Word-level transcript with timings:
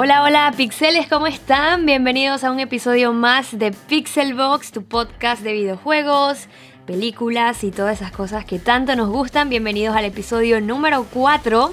Hola, 0.00 0.22
hola, 0.22 0.54
pixeles, 0.56 1.08
¿cómo 1.08 1.26
están? 1.26 1.84
Bienvenidos 1.84 2.44
a 2.44 2.52
un 2.52 2.60
episodio 2.60 3.12
más 3.12 3.58
de 3.58 3.72
Pixelbox, 3.72 4.70
tu 4.70 4.84
podcast 4.84 5.42
de 5.42 5.52
videojuegos, 5.52 6.46
películas 6.86 7.64
y 7.64 7.72
todas 7.72 7.96
esas 7.96 8.12
cosas 8.12 8.44
que 8.44 8.60
tanto 8.60 8.94
nos 8.94 9.08
gustan. 9.08 9.48
Bienvenidos 9.48 9.96
al 9.96 10.04
episodio 10.04 10.60
número 10.60 11.04
4. 11.12 11.72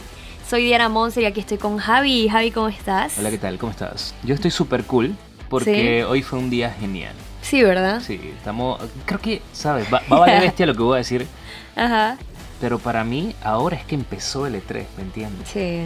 Soy 0.49 0.63
Diana 0.65 0.89
Monser 0.89 1.21
y 1.21 1.25
aquí 1.27 1.41
estoy 1.41 1.59
con 1.59 1.77
Javi. 1.77 2.27
Javi, 2.27 2.49
¿cómo 2.49 2.67
estás? 2.67 3.19
Hola, 3.19 3.29
¿qué 3.29 3.37
tal? 3.37 3.59
¿Cómo 3.59 3.71
estás? 3.71 4.15
Yo 4.23 4.33
estoy 4.33 4.49
súper 4.49 4.85
cool 4.85 5.15
porque 5.47 6.03
hoy 6.03 6.23
fue 6.23 6.39
un 6.39 6.49
día 6.49 6.71
genial. 6.71 7.13
Sí, 7.43 7.61
¿verdad? 7.61 8.01
Sí, 8.01 8.19
estamos. 8.35 8.81
Creo 9.05 9.21
que, 9.21 9.43
¿sabes? 9.53 9.85
Va, 9.93 10.01
va 10.11 10.17
a 10.17 10.19
valer 10.21 10.41
bestia 10.41 10.65
lo 10.65 10.73
que 10.73 10.81
voy 10.81 10.95
a 10.95 10.97
decir. 10.97 11.27
Ajá. 11.75 12.17
Pero 12.59 12.79
para 12.79 13.03
mí, 13.03 13.35
ahora 13.43 13.75
es 13.77 13.85
que 13.85 13.93
empezó 13.93 14.47
el 14.47 14.55
E3, 14.55 14.85
¿me 14.97 15.03
entiendes? 15.03 15.47
Sí. 15.47 15.83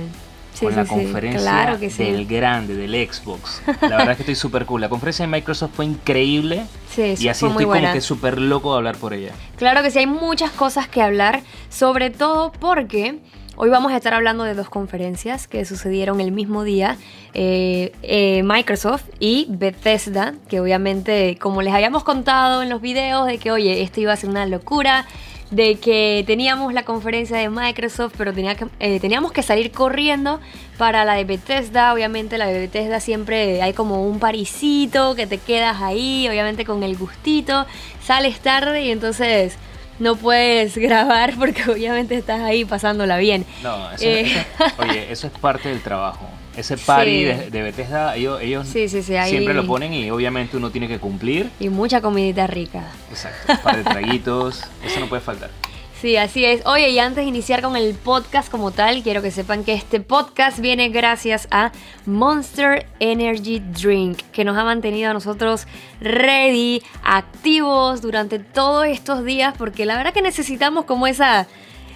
Sí, 0.60 0.66
Con 0.66 0.73
sí, 0.73 0.80
la 0.80 0.86
conferencia 0.86 1.39
Claro 1.39 1.80
que 1.80 1.89
sí. 1.89 2.04
del 2.04 2.25
grande, 2.25 2.75
del 2.75 2.92
Xbox. 3.10 3.61
La 3.82 3.88
verdad 3.89 4.11
es 4.11 4.18
que 4.18 4.24
estoy 4.24 4.36
súper 4.36 4.65
cool. 4.65 4.82
La 4.82 4.89
conferencia 4.89 5.25
de 5.25 5.32
Microsoft 5.32 5.71
fue 5.74 5.86
increíble. 5.86 6.65
Sí, 6.93 7.15
sí, 7.15 7.24
y 7.25 7.28
así 7.29 7.46
estoy 7.46 7.64
buena. 7.64 7.88
como 7.88 7.93
que 7.93 8.01
súper 8.01 8.39
loco 8.42 8.71
de 8.74 8.78
hablar 8.78 8.98
por 8.98 9.14
ella. 9.14 9.32
Claro 9.56 9.82
que 9.82 9.89
sí, 9.92 10.00
hay 10.00 10.07
muchas 10.07 10.51
cosas 10.51 10.89
que 10.89 11.01
hablar, 11.01 11.42
sobre 11.70 12.10
todo 12.10 12.51
porque 12.51 13.20
hoy 13.56 13.70
vamos 13.70 13.92
a 13.93 13.96
estar 13.98 14.14
hablando 14.14 14.43
de 14.43 14.54
dos 14.54 14.70
conferencias 14.70 15.48
que 15.48 15.64
sucedieron 15.65 16.20
el 16.20 16.32
mismo 16.34 16.64
día, 16.65 16.98
eh, 17.34 17.93
eh, 18.04 18.42
Microsoft 18.43 19.04
y 19.20 19.46
Bethesda, 19.50 20.34
que 20.50 20.60
obviamente, 20.60 21.37
como 21.39 21.62
les 21.62 21.73
habíamos 21.73 22.04
contado 22.04 22.64
en 22.64 22.70
los 22.70 22.82
videos, 22.82 23.28
de 23.28 23.37
que, 23.37 23.51
oye, 23.51 23.82
esto 23.82 24.01
iba 24.01 24.12
a 24.14 24.15
ser 24.18 24.29
una 24.29 24.46
locura, 24.46 25.06
de 25.52 25.76
que 25.80 26.24
teníamos 26.28 26.74
la 26.74 26.84
conferencia 26.84 27.38
de 27.38 27.50
Microsoft, 27.50 28.14
pero 28.18 28.34
tenía 28.34 28.56
que- 28.56 28.68
eh, 28.80 29.00
teníamos 29.00 29.32
que 29.32 29.42
salir 29.42 29.71
corriendo 29.71 30.40
para 30.78 31.06
la 31.06 31.14
de 31.16 31.24
Bethesda. 31.24 31.92
Obviamente 31.94 32.38
la 32.38 32.45
de 32.48 32.59
Bethesda 32.59 33.00
siempre 33.00 33.62
hay 33.62 33.73
como 33.73 34.06
un 34.06 34.20
parisito 34.20 35.16
que 35.16 35.26
te 35.26 35.40
quedas 35.40 35.82
ahí, 35.82 36.28
obviamente 36.30 36.66
con 36.66 36.84
el 36.84 36.96
gustito, 36.98 37.66
sales 38.04 38.40
tarde 38.42 38.84
y 38.84 38.92
entonces 38.92 39.56
no 39.98 40.16
puedes 40.16 40.78
grabar 40.78 41.34
porque 41.40 41.64
obviamente 41.70 42.16
estás 42.16 42.42
ahí 42.42 42.64
pasándola 42.64 43.18
bien. 43.18 43.44
No, 43.64 43.92
eso, 43.92 44.06
Eh. 44.06 44.22
eso- 44.32 44.45
oye, 44.78 45.12
eso 45.12 45.28
es 45.28 45.34
parte 45.34 45.70
del 45.70 45.82
trabajo. 45.82 46.30
Ese 46.60 46.78
party 46.78 47.10
Sí. 47.12 47.24
de, 47.24 47.50
de 47.50 47.62
Bethesda, 47.64 48.16
ellos, 48.16 48.42
ellos 48.42 48.68
Sí, 48.68 48.88
sí, 48.90 49.02
sí, 49.02 49.16
ahí- 49.16 49.32
siempre 49.32 49.54
lo 49.54 49.66
ponen 49.66 49.94
y 49.94 50.12
obviamente 50.12 50.58
uno 50.58 50.70
tiene 50.72 50.88
que 50.88 51.00
cumplir. 51.00 51.50
Y 51.60 51.70
mucha 51.70 52.02
comidita 52.02 52.48
rica. 52.48 52.92
Exacto, 53.10 53.54
un 53.54 53.60
par 53.60 53.78
de 53.78 53.84
traguitos, 53.84 54.64
eso 54.86 55.00
no 55.00 55.08
puede 55.08 55.22
faltar. 55.22 55.50
Sí, 56.02 56.16
así 56.16 56.46
es. 56.46 56.66
Oye, 56.66 56.92
y 56.92 57.00
antes 57.00 57.18
de 57.26 57.30
iniciar 57.30 57.62
con 57.62 57.76
el 57.76 57.94
podcast 57.94 58.50
como 58.50 58.72
tal, 58.72 59.04
quiero 59.04 59.22
que 59.22 59.32
sepan 59.32 59.66
que 59.66 59.74
este 59.74 60.00
podcast 60.00 60.60
viene 60.60 60.88
gracias 60.88 61.50
a 61.52 61.74
Monster 62.06 62.86
Energy 63.02 63.60
Drink, 63.60 64.20
que 64.32 64.46
nos 64.46 64.58
ha 64.58 64.64
mantenido 64.64 65.12
a 65.12 65.14
nosotros 65.14 65.68
ready, 66.00 66.82
activos 67.04 68.02
durante 68.02 68.40
todos 68.40 68.86
estos 68.88 69.26
días, 69.26 69.54
porque 69.58 69.86
la 69.86 69.98
verdad 69.98 70.14
que 70.14 70.22
necesitamos 70.22 70.86
como 70.86 71.06
esa 71.06 71.48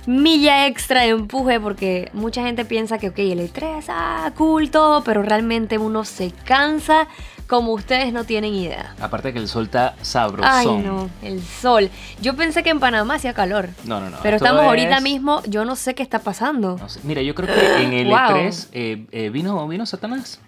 milla 0.06 0.68
extra 0.68 1.02
de 1.02 1.10
empuje, 1.10 1.60
porque 1.60 2.10
mucha 2.14 2.44
gente 2.44 2.66
piensa 2.66 2.98
que, 2.98 3.10
ok, 3.10 3.20
el 3.20 3.40
E3, 3.40 3.86
ah, 3.90 4.32
cool, 4.38 4.70
todo, 4.70 5.04
pero 5.04 5.24
realmente 5.24 5.78
uno 5.78 6.04
se 6.06 6.32
cansa 6.46 7.08
como 7.48 7.74
ustedes 7.74 8.14
no 8.14 8.24
tienen 8.24 8.54
idea. 8.54 8.96
Aparte 9.00 9.34
que 9.34 9.40
el 9.40 9.48
sol 9.48 9.66
está 9.66 9.96
sabroso. 10.02 10.50
Ay, 10.52 10.68
no, 10.68 11.10
el 11.22 11.42
sol. 11.42 11.90
Yo 12.22 12.36
pensé 12.36 12.64
que 12.64 12.70
en 12.70 12.80
Panamá 12.80 13.16
hacía 13.16 13.34
calor. 13.34 13.70
No, 13.86 14.00
no, 14.00 14.10
no. 14.10 14.18
Pero 14.24 14.38
estamos 14.38 14.64
ahorita 14.64 15.00
mismo, 15.02 15.42
yo 15.48 15.66
no 15.66 15.76
sé 15.76 15.94
qué 15.96 16.04
está 16.04 16.20
pasando. 16.20 16.78
no 16.80 16.90
sé. 16.90 17.00
Mira, 17.04 17.22
yo 17.22 17.36
creo 17.36 17.54
que 17.54 17.84
en 17.84 17.94
el 17.94 18.08
Wow. 18.08 18.18
E3 18.18 18.68
eh, 18.72 19.06
eh, 19.12 19.30
vino, 19.30 19.68
vino 19.68 19.86
Satanás. 19.86 20.40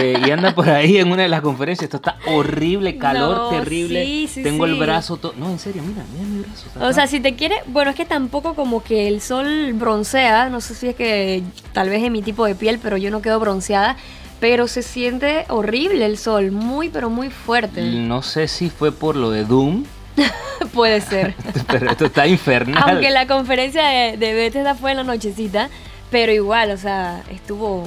Eh, 0.00 0.22
y 0.26 0.30
anda 0.30 0.54
por 0.54 0.68
ahí 0.68 0.98
en 0.98 1.10
una 1.10 1.22
de 1.22 1.28
las 1.28 1.40
conferencias. 1.40 1.84
Esto 1.84 1.96
está 1.96 2.16
horrible, 2.26 2.96
calor 2.98 3.36
No, 3.36 3.48
terrible. 3.48 4.04
sí, 4.04 4.28
sí, 4.28 4.42
Tengo 4.42 4.66
sí. 4.66 4.72
el 4.72 4.78
brazo 4.78 5.16
todo. 5.16 5.34
No, 5.36 5.50
en 5.50 5.58
serio, 5.58 5.82
mira, 5.82 6.04
mira 6.12 6.24
mi 6.28 6.40
brazo. 6.40 6.66
está 6.66 6.86
O 6.86 6.92
sea, 6.92 7.06
si 7.06 7.20
te 7.20 7.34
quiere, 7.34 7.56
bueno, 7.66 7.90
es 7.90 7.96
que 7.96 8.04
tampoco 8.04 8.54
como 8.54 8.82
que 8.82 9.08
el 9.08 9.20
sol 9.20 9.72
broncea, 9.74 10.48
no 10.50 10.60
sé 10.60 10.74
si 10.74 10.88
es 10.88 10.94
que 10.94 11.42
tal 11.72 11.88
vez 11.88 12.02
es 12.02 12.10
mi 12.10 12.22
tipo 12.22 12.44
de 12.46 12.54
piel, 12.54 12.78
pero 12.82 12.96
yo 12.96 13.10
no 13.10 13.22
quedo 13.22 13.40
bronceada, 13.40 13.96
pero 14.40 14.66
se 14.66 14.82
siente 14.82 15.44
horrible 15.48 16.06
el 16.06 16.18
sol, 16.18 16.50
muy 16.50 16.88
pero 16.88 17.10
muy 17.10 17.30
fuerte. 17.30 17.82
No 17.82 18.22
sé 18.22 18.48
si 18.48 18.70
fue 18.70 18.90
por 18.90 19.16
lo 19.16 19.30
de 19.30 19.44
Doom, 19.44 19.84
Puede 20.74 21.00
ser. 21.00 21.34
pero 21.66 21.90
esto 21.90 22.06
está 22.06 22.26
infernal. 22.26 22.82
Aunque 22.86 23.10
la 23.10 23.26
conferencia 23.26 23.86
de, 23.86 24.16
de 24.16 24.34
Bethesda 24.34 24.74
fue 24.74 24.90
en 24.90 24.98
la 24.98 25.04
nochecita, 25.04 25.70
pero 26.10 26.32
igual, 26.32 26.70
o 26.70 26.76
sea, 26.76 27.22
estuvo 27.30 27.86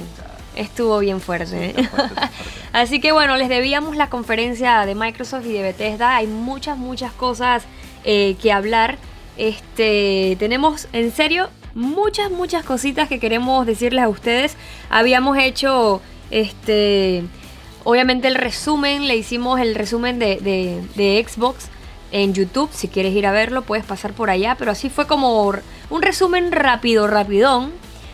estuvo 0.56 0.98
bien 1.00 1.20
fuerte. 1.20 1.56
¿eh? 1.56 1.74
Está 1.76 1.90
fuerte, 1.90 2.14
está 2.14 2.28
fuerte. 2.28 2.56
Así 2.72 3.00
que 3.00 3.12
bueno, 3.12 3.36
les 3.36 3.48
debíamos 3.48 3.96
la 3.96 4.08
conferencia 4.08 4.86
de 4.86 4.94
Microsoft 4.94 5.46
y 5.46 5.52
de 5.52 5.62
Bethesda. 5.62 6.16
Hay 6.16 6.26
muchas, 6.26 6.78
muchas 6.78 7.12
cosas 7.12 7.64
eh, 8.04 8.36
que 8.40 8.52
hablar. 8.52 8.98
Este, 9.36 10.36
tenemos 10.38 10.88
en 10.92 11.10
serio 11.12 11.48
muchas, 11.74 12.30
muchas 12.30 12.64
cositas 12.64 13.08
que 13.08 13.18
queremos 13.18 13.66
decirles 13.66 14.04
a 14.04 14.08
ustedes. 14.08 14.56
Habíamos 14.90 15.38
hecho, 15.38 16.00
este, 16.30 17.24
obviamente 17.84 18.28
el 18.28 18.34
resumen, 18.34 19.06
le 19.08 19.16
hicimos 19.16 19.60
el 19.60 19.74
resumen 19.74 20.18
de, 20.18 20.36
de- 20.36 20.82
de 20.94 21.24
Xbox 21.28 21.68
en 22.12 22.34
YouTube. 22.34 22.70
Si 22.72 22.88
quieres 22.88 23.14
ir 23.14 23.26
a 23.26 23.32
verlo, 23.32 23.62
puedes 23.62 23.84
pasar 23.84 24.12
por 24.12 24.30
allá. 24.30 24.56
Pero 24.58 24.70
así 24.70 24.88
fue 24.90 25.06
como 25.06 25.52
un 25.90 26.02
resumen 26.02 26.52
rápido, 26.52 27.06
rapidón. 27.06 27.72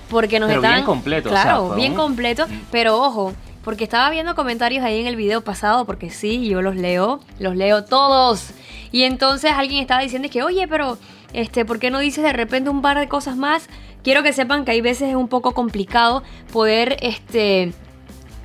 Porque 0.09 0.41
nos 0.41 0.49
Pero 0.49 0.61
bien 0.63 0.83
completo, 0.83 1.29
o 1.29 1.33
sea, 1.33 1.43
Claro, 1.43 1.75
bien 1.77 1.93
un- 1.93 1.99
completo. 1.99 2.47
Pero 2.73 3.01
ojo, 3.01 3.33
porque 3.63 3.85
estaba 3.85 4.11
viendo 4.11 4.35
comentarios 4.35 4.83
ahí 4.85 5.01
en 5.01 5.07
el 5.07 5.15
video 5.15 5.43
pasado, 5.43 5.85
porque 5.85 6.11
sí, 6.11 6.49
yo 6.49 6.63
los 6.63 6.75
leo, 6.75 7.21
los 7.39 7.55
leo 7.55 7.85
todos. 7.85 8.49
Y 8.91 9.05
entonces 9.05 9.53
alguien 9.55 9.81
estaba 9.81 10.01
diciendo 10.03 10.29
que, 10.29 10.43
oye, 10.43 10.67
pero, 10.67 10.99
este, 11.33 11.65
¿por 11.65 11.79
qué 11.79 11.93
no 11.93 12.01
dices 12.01 12.25
de 12.25 12.33
repente 12.33 12.71
un 12.71 12.83
par 12.83 12.99
de 12.99 13.07
cosas 13.07 13.37
más? 13.37 13.69
Quiero 14.03 14.25
que 14.25 14.33
sepan 14.33 14.65
que 14.65 14.73
hay 14.73 14.81
veces 14.81 15.11
es 15.11 15.15
un 15.15 15.29
poco 15.29 15.53
complicado 15.53 16.25
poder, 16.53 16.97
este, 17.03 17.73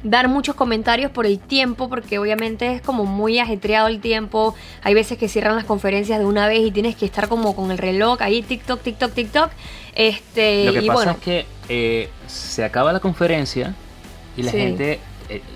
dar 0.06 0.28
muchos 0.28 0.56
comentarios 0.56 1.12
por 1.12 1.26
el 1.26 1.40
tiempo, 1.40 1.90
porque 1.90 2.20
obviamente 2.20 2.72
es 2.74 2.82
como 2.82 3.06
muy 3.06 3.40
ajetreado 3.40 3.88
el 3.88 4.00
tiempo. 4.00 4.56
Hay 4.84 4.94
veces 4.94 5.18
que 5.18 5.28
cierran 5.28 5.56
las 5.56 5.66
conferencias 5.66 6.20
de 6.20 6.26
una 6.26 6.48
vez 6.48 6.60
y 6.62 6.72
tienes 6.72 6.96
que 6.96 7.06
estar 7.06 7.28
como 7.28 7.56
con 7.56 7.72
el 7.72 7.78
reloj 7.78 8.22
ahí, 8.22 8.42
TikTok, 8.44 8.82
TikTok, 8.82 9.12
TikTok. 9.14 9.50
Este, 9.96 10.66
Lo 10.66 10.74
que 10.74 10.80
y 10.80 10.88
pasa 10.88 10.94
bueno, 10.94 11.12
es 11.14 11.18
que 11.18 11.46
eh, 11.70 12.10
se 12.28 12.64
acaba 12.64 12.94
la 12.94 13.00
conferencia 13.00 13.74
y 14.38 14.44
la 14.44 14.52
Sí. 14.52 14.58
gente, 14.58 15.00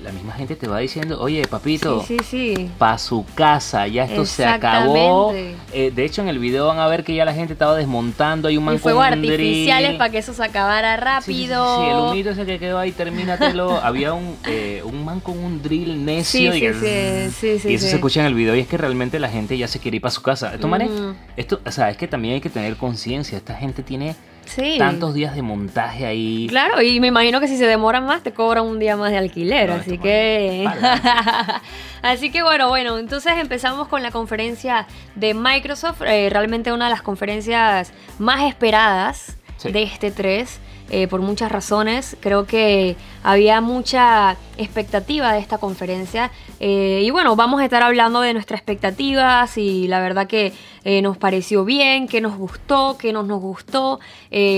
la 0.04 0.12
misma 0.12 0.34
gente 0.34 0.56
te 0.56 0.68
va 0.68 0.80
diciendo, 0.80 1.20
oye, 1.22 1.46
papito, 1.48 2.04
sí, 2.04 2.18
sí, 2.24 2.54
sí. 2.56 2.70
pa' 2.78 2.98
su 2.98 3.26
casa, 3.36 3.88
ya 3.88 4.06
esto 4.06 4.26
se 4.26 4.46
acabó. 4.46 5.34
Eh, 5.72 5.92
de 5.94 6.06
hecho, 6.06 6.22
en 6.22 6.28
el 6.28 6.40
video 6.40 6.68
van 6.68 6.80
a 6.80 6.88
ver 6.88 7.04
que 7.04 7.14
ya 7.14 7.26
la 7.26 7.34
gente 7.34 7.54
estaba 7.54 7.76
desmontando, 7.76 8.48
hay 8.48 8.58
un 8.58 8.66
man 8.66 8.80
fuegos 8.80 9.06
artificiales 9.06 9.96
para 9.98 10.10
que 10.10 10.18
eso 10.20 10.34
se 10.34 10.44
acabara 10.44 10.98
rápido. 10.98 11.78
sí, 11.84 11.90
el 11.90 11.98
humito 12.00 12.30
ese 12.32 12.46
que 12.46 12.58
quedó 12.60 12.80
ahí, 12.80 12.92
termínatelo. 12.92 13.78
Había 13.84 14.14
un, 14.14 14.36
eh, 14.48 14.82
un 14.84 15.06
man 15.06 15.20
con 15.20 15.38
un 15.38 15.62
drill 15.62 16.04
necio 16.04 16.40
Sí, 16.40 16.48
y, 16.48 16.52
sí, 16.52 16.60
que- 16.60 17.70
y 17.70 17.74
eso 17.76 17.88
se 17.88 17.96
escucha 17.96 18.22
en 18.22 18.26
el 18.28 18.34
video 18.34 18.56
y 18.56 18.60
es 18.62 18.68
que 18.68 18.78
realmente 18.78 19.20
la 19.20 19.30
gente 19.30 19.58
ya 19.58 19.68
se 19.68 19.80
quiere 19.80 19.98
ir 19.98 20.02
para 20.02 20.12
su 20.12 20.22
casa. 20.22 20.54
Estos 20.54 20.70
manes, 20.70 20.90
Ujú. 20.90 21.14
esto, 21.38 21.62
o 21.66 21.72
sea, 21.72 21.90
es 21.90 21.98
que 21.98 22.08
también 22.08 22.36
hay 22.36 22.42
que 22.42 22.50
tener 22.50 22.76
conciencia. 22.78 23.38
Esta 23.38 23.56
gente 23.56 23.84
tiene 23.84 24.16
Sí. 24.50 24.78
tantos 24.80 25.14
días 25.14 25.36
de 25.36 25.42
montaje 25.44 26.06
ahí. 26.06 26.48
Claro, 26.50 26.82
y 26.82 27.00
me 27.00 27.08
imagino 27.08 27.40
que 27.40 27.48
si 27.48 27.56
se 27.58 27.66
demoran 27.68 28.06
más 28.06 28.24
te 28.24 28.32
cobran 28.34 28.66
un 28.66 28.80
día 28.80 28.98
más 28.98 29.12
de 29.12 29.18
alquiler, 29.18 29.70
No, 29.70 29.76
así 29.76 29.98
que... 29.98 30.68
así 32.02 32.32
que 32.32 32.42
bueno, 32.44 32.70
bueno, 32.70 32.98
entonces 32.98 33.34
empezamos 33.38 33.88
con 33.88 34.02
la 34.04 34.12
conferencia 34.12 34.88
de 35.16 35.34
Microsoft, 35.34 36.02
eh, 36.06 36.30
realmente 36.30 36.72
una 36.72 36.86
de 36.86 36.92
las 36.92 37.02
conferencias 37.02 37.92
más 38.18 38.42
esperadas 38.48 39.36
Sí. 39.58 39.72
de 39.74 39.84
este 39.84 40.10
3. 40.12 40.60
Eh, 40.92 41.08
por 41.08 41.22
muchas 41.22 41.52
razones. 41.52 42.18
Creo 42.20 42.48
que 42.48 42.96
había 43.22 43.62
mucha 43.62 44.38
expectativa 44.58 45.34
de 45.34 45.40
esta 45.40 45.60
conferencia. 45.60 46.32
eh, 46.60 47.02
y 47.04 47.12
bueno, 47.12 47.36
vamos 47.36 47.62
a 47.62 47.66
estar 47.66 47.84
hablando 47.84 48.22
de 48.22 48.34
nuestras 48.34 48.60
expectativas 48.60 49.56
y 49.58 49.88
la 49.88 50.00
verdad 50.00 50.26
que 50.26 50.52
eh, 50.84 51.04
nos 51.04 51.16
pareció 51.18 51.64
bien, 51.64 52.08
que 52.08 52.22
nos 52.22 52.38
gustó, 52.38 52.98
que 52.98 53.14
no 53.14 53.22
nos 53.22 53.40
gustó. 53.40 54.00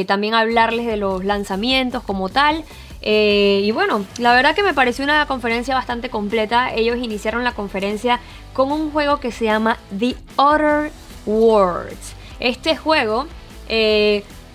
también 0.07 0.33
hablarles 0.33 0.85
de 0.85 0.97
los 0.97 1.25
lanzamientos 1.25 2.03
como 2.03 2.29
tal. 2.29 2.63
y 3.01 3.71
bueno, 3.71 4.05
la 4.17 4.33
verdad 4.33 4.55
que 4.55 4.63
me 4.63 4.73
pareció 4.73 5.03
una 5.03 5.25
conferencia 5.25 5.75
bastante 5.75 6.09
completa. 6.09 6.73
Ellos 6.73 6.97
iniciaron 6.97 7.43
la 7.43 7.53
conferencia 7.53 8.19
con 8.53 8.71
un 8.71 8.91
juego 8.91 9.19
que 9.19 9.31
se 9.31 9.45
llama 9.45 9.77
The 9.97 10.15
Other 10.37 10.91
Worlds. 11.25 12.15
Este 12.39 12.77
juego 12.77 13.27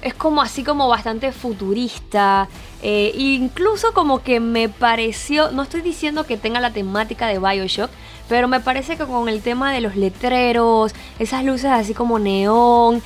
es 0.02 0.14
como 0.14 0.42
así 0.42 0.62
como 0.64 0.88
bastante 0.88 1.32
futurista. 1.32 2.48
eh, 2.82 3.12
incluso 3.16 3.92
como 3.92 4.22
que 4.22 4.38
me 4.40 4.68
pareció, 4.68 5.50
no 5.50 5.62
estoy 5.62 5.80
diciendo 5.80 6.24
que 6.24 6.36
tenga 6.36 6.60
la 6.60 6.70
temática 6.72 7.26
de 7.26 7.38
Bioshock, 7.38 7.90
pero 8.28 8.48
me 8.48 8.60
parece 8.60 8.96
que 8.96 9.04
con 9.04 9.28
el 9.28 9.40
tema 9.42 9.72
de 9.72 9.80
los 9.80 9.96
letreros, 9.96 10.94
esas 11.18 11.44
luces 11.44 11.70
así 11.70 11.94
como 11.94 12.18
neón, 12.18 13.02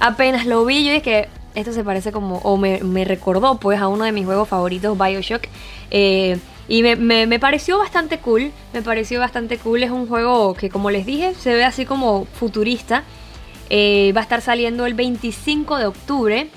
apenas 0.00 0.46
lo 0.46 0.64
vi 0.64 0.84
yo 0.84 0.92
dije, 0.92 1.28
esto 1.54 1.72
se 1.72 1.82
parece 1.84 2.12
como, 2.12 2.38
o 2.38 2.56
me, 2.56 2.78
me 2.80 3.04
recordó 3.04 3.56
pues 3.58 3.80
a 3.80 3.88
uno 3.88 4.04
de 4.04 4.12
mis 4.12 4.24
juegos 4.24 4.48
favoritos, 4.48 4.96
Bioshock. 4.96 5.44
Eh, 5.90 6.38
y 6.68 6.82
me- 6.82 7.26
me 7.26 7.38
pareció 7.40 7.78
bastante 7.78 8.18
cool, 8.18 8.52
me 8.74 8.82
pareció 8.82 9.18
bastante 9.20 9.56
cool. 9.58 9.82
Es 9.82 9.90
un 9.90 10.06
juego 10.06 10.54
que 10.54 10.68
como 10.70 10.90
les 10.90 11.06
dije, 11.06 11.34
se 11.34 11.54
ve 11.54 11.64
así 11.64 11.84
como 11.86 12.26
futurista. 12.26 13.02
Eh, 13.70 14.12
va 14.16 14.20
a 14.20 14.22
estar 14.24 14.40
saliendo 14.40 14.86
el 14.86 14.94
25 14.94 15.76
de 15.78 15.86
octubre. 15.86 16.48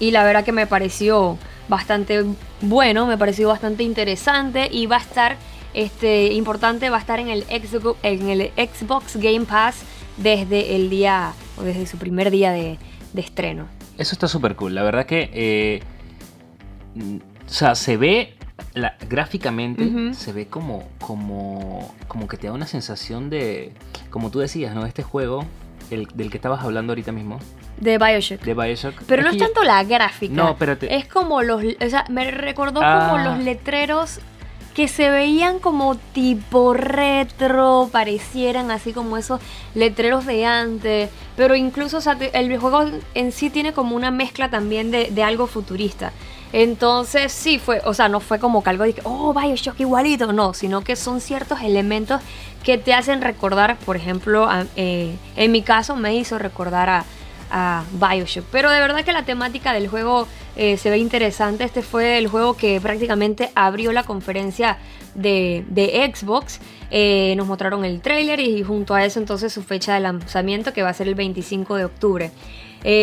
Y 0.00 0.10
la 0.10 0.24
verdad 0.24 0.44
que 0.44 0.52
me 0.52 0.66
pareció 0.66 1.38
bastante 1.68 2.24
bueno, 2.60 3.06
me 3.06 3.16
pareció 3.16 3.48
bastante 3.48 3.82
interesante. 3.84 4.68
Y 4.70 4.86
va 4.86 4.96
a 4.96 5.00
estar, 5.00 5.36
este, 5.72 6.32
importante, 6.32 6.90
va 6.90 6.96
a 6.96 7.00
estar 7.00 7.20
en 7.20 7.28
el, 7.28 7.44
Xbox, 7.44 7.98
en 8.02 8.28
el 8.28 8.50
Xbox 8.56 9.16
Game 9.16 9.46
Pass 9.46 9.82
desde 10.16 10.76
el 10.76 10.90
día, 10.90 11.32
o 11.58 11.62
desde 11.62 11.86
su 11.86 11.96
primer 11.98 12.30
día 12.30 12.52
de, 12.52 12.78
de 13.12 13.20
estreno. 13.20 13.66
Eso 13.98 14.14
está 14.14 14.26
súper 14.28 14.56
cool. 14.56 14.74
La 14.74 14.82
verdad 14.82 15.06
que, 15.06 15.30
eh, 15.32 15.82
o 16.96 17.48
sea, 17.50 17.74
se 17.74 17.96
ve 17.96 18.34
la- 18.74 18.96
gráficamente, 19.08 20.14
se 20.14 20.32
ve 20.32 20.46
como, 20.46 20.84
como, 21.00 21.94
como 22.08 22.28
que 22.28 22.36
te 22.36 22.46
da 22.48 22.52
una 22.52 22.66
sensación 22.66 23.30
de, 23.30 23.72
como 24.10 24.30
tú 24.30 24.38
decías, 24.40 24.74
¿no? 24.74 24.86
Este 24.86 25.02
juego, 25.02 25.44
el, 25.90 26.06
del 26.14 26.30
que 26.30 26.38
estabas 26.38 26.62
hablando 26.64 26.92
ahorita 26.92 27.12
mismo, 27.12 27.38
De 27.78 27.98
Bioshock. 27.98 28.40
de 28.42 28.54
Bioshock. 28.54 29.02
Pero 29.06 29.22
no 29.22 29.30
que 29.30 29.36
es 29.36 29.40
yo- 29.40 29.46
tanto 29.46 29.62
la 29.64 29.82
gráfica. 29.84 30.34
No, 30.34 30.56
pero 30.58 30.76
te- 30.78 30.94
Es 30.96 31.06
como 31.06 31.42
los. 31.42 31.62
O 31.62 31.90
sea, 31.90 32.04
me 32.08 32.30
recordó 32.30 32.80
Ah. 32.82 33.08
como 33.10 33.22
los 33.24 33.38
letreros 33.40 34.20
que 34.74 34.88
se 34.88 35.08
veían 35.08 35.60
como 35.60 35.94
tipo 35.94 36.74
retro, 36.74 37.88
parecieran 37.92 38.70
así 38.72 38.92
como 38.92 39.16
esos 39.16 39.40
letreros 39.74 40.26
de 40.26 40.44
antes. 40.46 41.10
Pero 41.36 41.54
incluso, 41.54 41.98
o 41.98 42.00
sea, 42.00 42.16
el 42.32 42.58
juego 42.58 42.84
en 43.14 43.30
sí 43.32 43.50
tiene 43.50 43.72
como 43.72 43.94
una 43.94 44.10
mezcla 44.10 44.50
también 44.50 44.90
de, 44.90 45.10
de 45.12 45.22
algo 45.22 45.46
futurista. 45.46 46.12
Entonces, 46.56 47.32
sí 47.32 47.58
fue, 47.58 47.82
o 47.84 47.94
sea, 47.94 48.08
no 48.08 48.20
fue 48.20 48.38
como 48.38 48.62
que 48.62 48.70
algo 48.70 48.84
de 48.84 48.92
que, 48.92 49.00
oh, 49.02 49.34
Bioshock 49.34 49.80
igualito, 49.80 50.32
no, 50.32 50.54
sino 50.54 50.82
que 50.82 50.94
son 50.94 51.20
ciertos 51.20 51.62
elementos 51.62 52.20
que 52.62 52.78
te 52.78 52.94
hacen 52.94 53.22
recordar, 53.22 53.76
por 53.78 53.96
ejemplo, 53.96 54.48
eh, 54.76 55.16
en 55.34 55.50
mi 55.50 55.62
caso 55.62 55.96
me 55.96 56.14
hizo 56.14 56.38
recordar 56.38 56.88
a, 57.50 57.84
Bioshock. 57.92 58.44
Pero 58.52 58.70
de 58.70 58.78
verdad 58.78 59.04
que 59.04 59.12
la 59.12 59.24
temática 59.24 59.72
del 59.72 59.88
juego 59.88 60.28
eh, 60.56 60.76
se 60.76 60.90
ve 60.90 60.98
interesante. 60.98 61.62
Este 61.64 61.82
fue 61.82 62.18
el 62.18 62.26
juego 62.26 62.56
que 62.56 62.80
prácticamente 62.80 63.50
abrió 63.54 63.92
la 63.92 64.02
conferencia 64.04 64.78
de, 65.14 65.64
Xbox. 66.14 66.60
Eh, 66.90 67.34
nos 67.36 67.48
mostraron 67.48 67.84
el 67.84 68.00
trailer 68.00 68.38
y 68.40 68.62
junto 68.62 68.94
a 68.94 69.04
eso 69.04 69.20
entonces 69.20 69.52
su 69.52 69.62
fecha 69.62 69.94
de 69.94 70.00
lanzamiento 70.00 70.72
que 70.72 70.82
va 70.82 70.88
a 70.88 70.94
ser 70.94 71.06
el 71.08 71.14
25 71.16 71.76
de 71.76 71.84
octubre. 71.84 72.30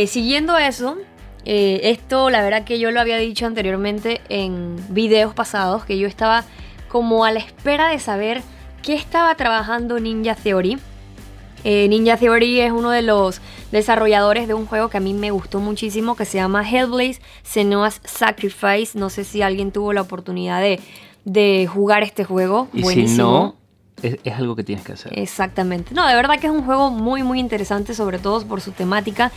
Siguiendo 0.06 0.58
eso, 0.58 0.98
eh, 1.46 1.82
esto 1.84 2.30
la 2.30 2.42
verdad 2.42 2.64
que 2.64 2.80
yo 2.80 2.92
lo 2.92 3.00
había 3.00 3.18
dicho 3.18 3.46
anteriormente 3.46 4.22
en 4.30 4.76
videos 4.90 5.34
pasados, 5.34 5.86
que 5.86 5.98
yo 5.98 6.08
estaba 6.08 6.44
como 6.88 7.26
a 7.26 7.32
la 7.32 7.40
espera 7.40 7.90
de 7.90 8.00
saber 8.00 8.42
qué 8.84 8.94
estaba 8.96 9.34
trabajando 9.36 10.00
Ninja 10.00 10.36
Theory. 10.36 10.78
Eh, 11.64 11.88
Ninja 11.88 12.18
Theory 12.18 12.60
es 12.60 12.72
uno 12.72 12.90
de 12.90 13.04
los 13.04 13.40
desarrolladores 13.72 14.48
de 14.48 14.54
un 14.54 14.66
juego 14.66 14.90
que 14.90 14.98
a 14.98 15.00
mí 15.00 15.14
me 15.14 15.32
gustó 15.32 15.60
muchísimo 15.60 16.16
que 16.16 16.26
se 16.26 16.38
llama 16.38 16.68
Hellblaze 16.68 17.22
Senua's 17.44 18.02
Sacrifice. 18.04 18.98
No 18.98 19.10
sé 19.10 19.24
si 19.24 19.42
alguien 19.42 19.72
tuvo 19.72 19.94
la 19.94 20.02
oportunidad 20.02 20.60
de, 20.60 20.80
de 21.24 21.68
jugar 21.68 22.04
este 22.04 22.24
juego. 22.24 22.68
Y 22.74 22.84
si 22.84 23.06
no, 23.16 23.56
es, 24.02 24.18
es 24.24 24.34
algo 24.34 24.56
que 24.56 24.64
tienes 24.64 24.84
que 24.84 24.94
hacer. 24.94 25.18
Exactamente. 25.18 25.94
No, 25.94 26.08
de 26.08 26.16
verdad 26.16 26.40
que 26.40 26.48
es 26.48 26.54
un 26.54 26.66
juego 26.66 26.90
muy, 26.90 27.22
muy 27.24 27.40
interesante, 27.40 27.94
sobre 27.94 28.18
todo 28.18 28.44
por 28.46 28.60
su 28.60 28.72
temática. 28.72 29.32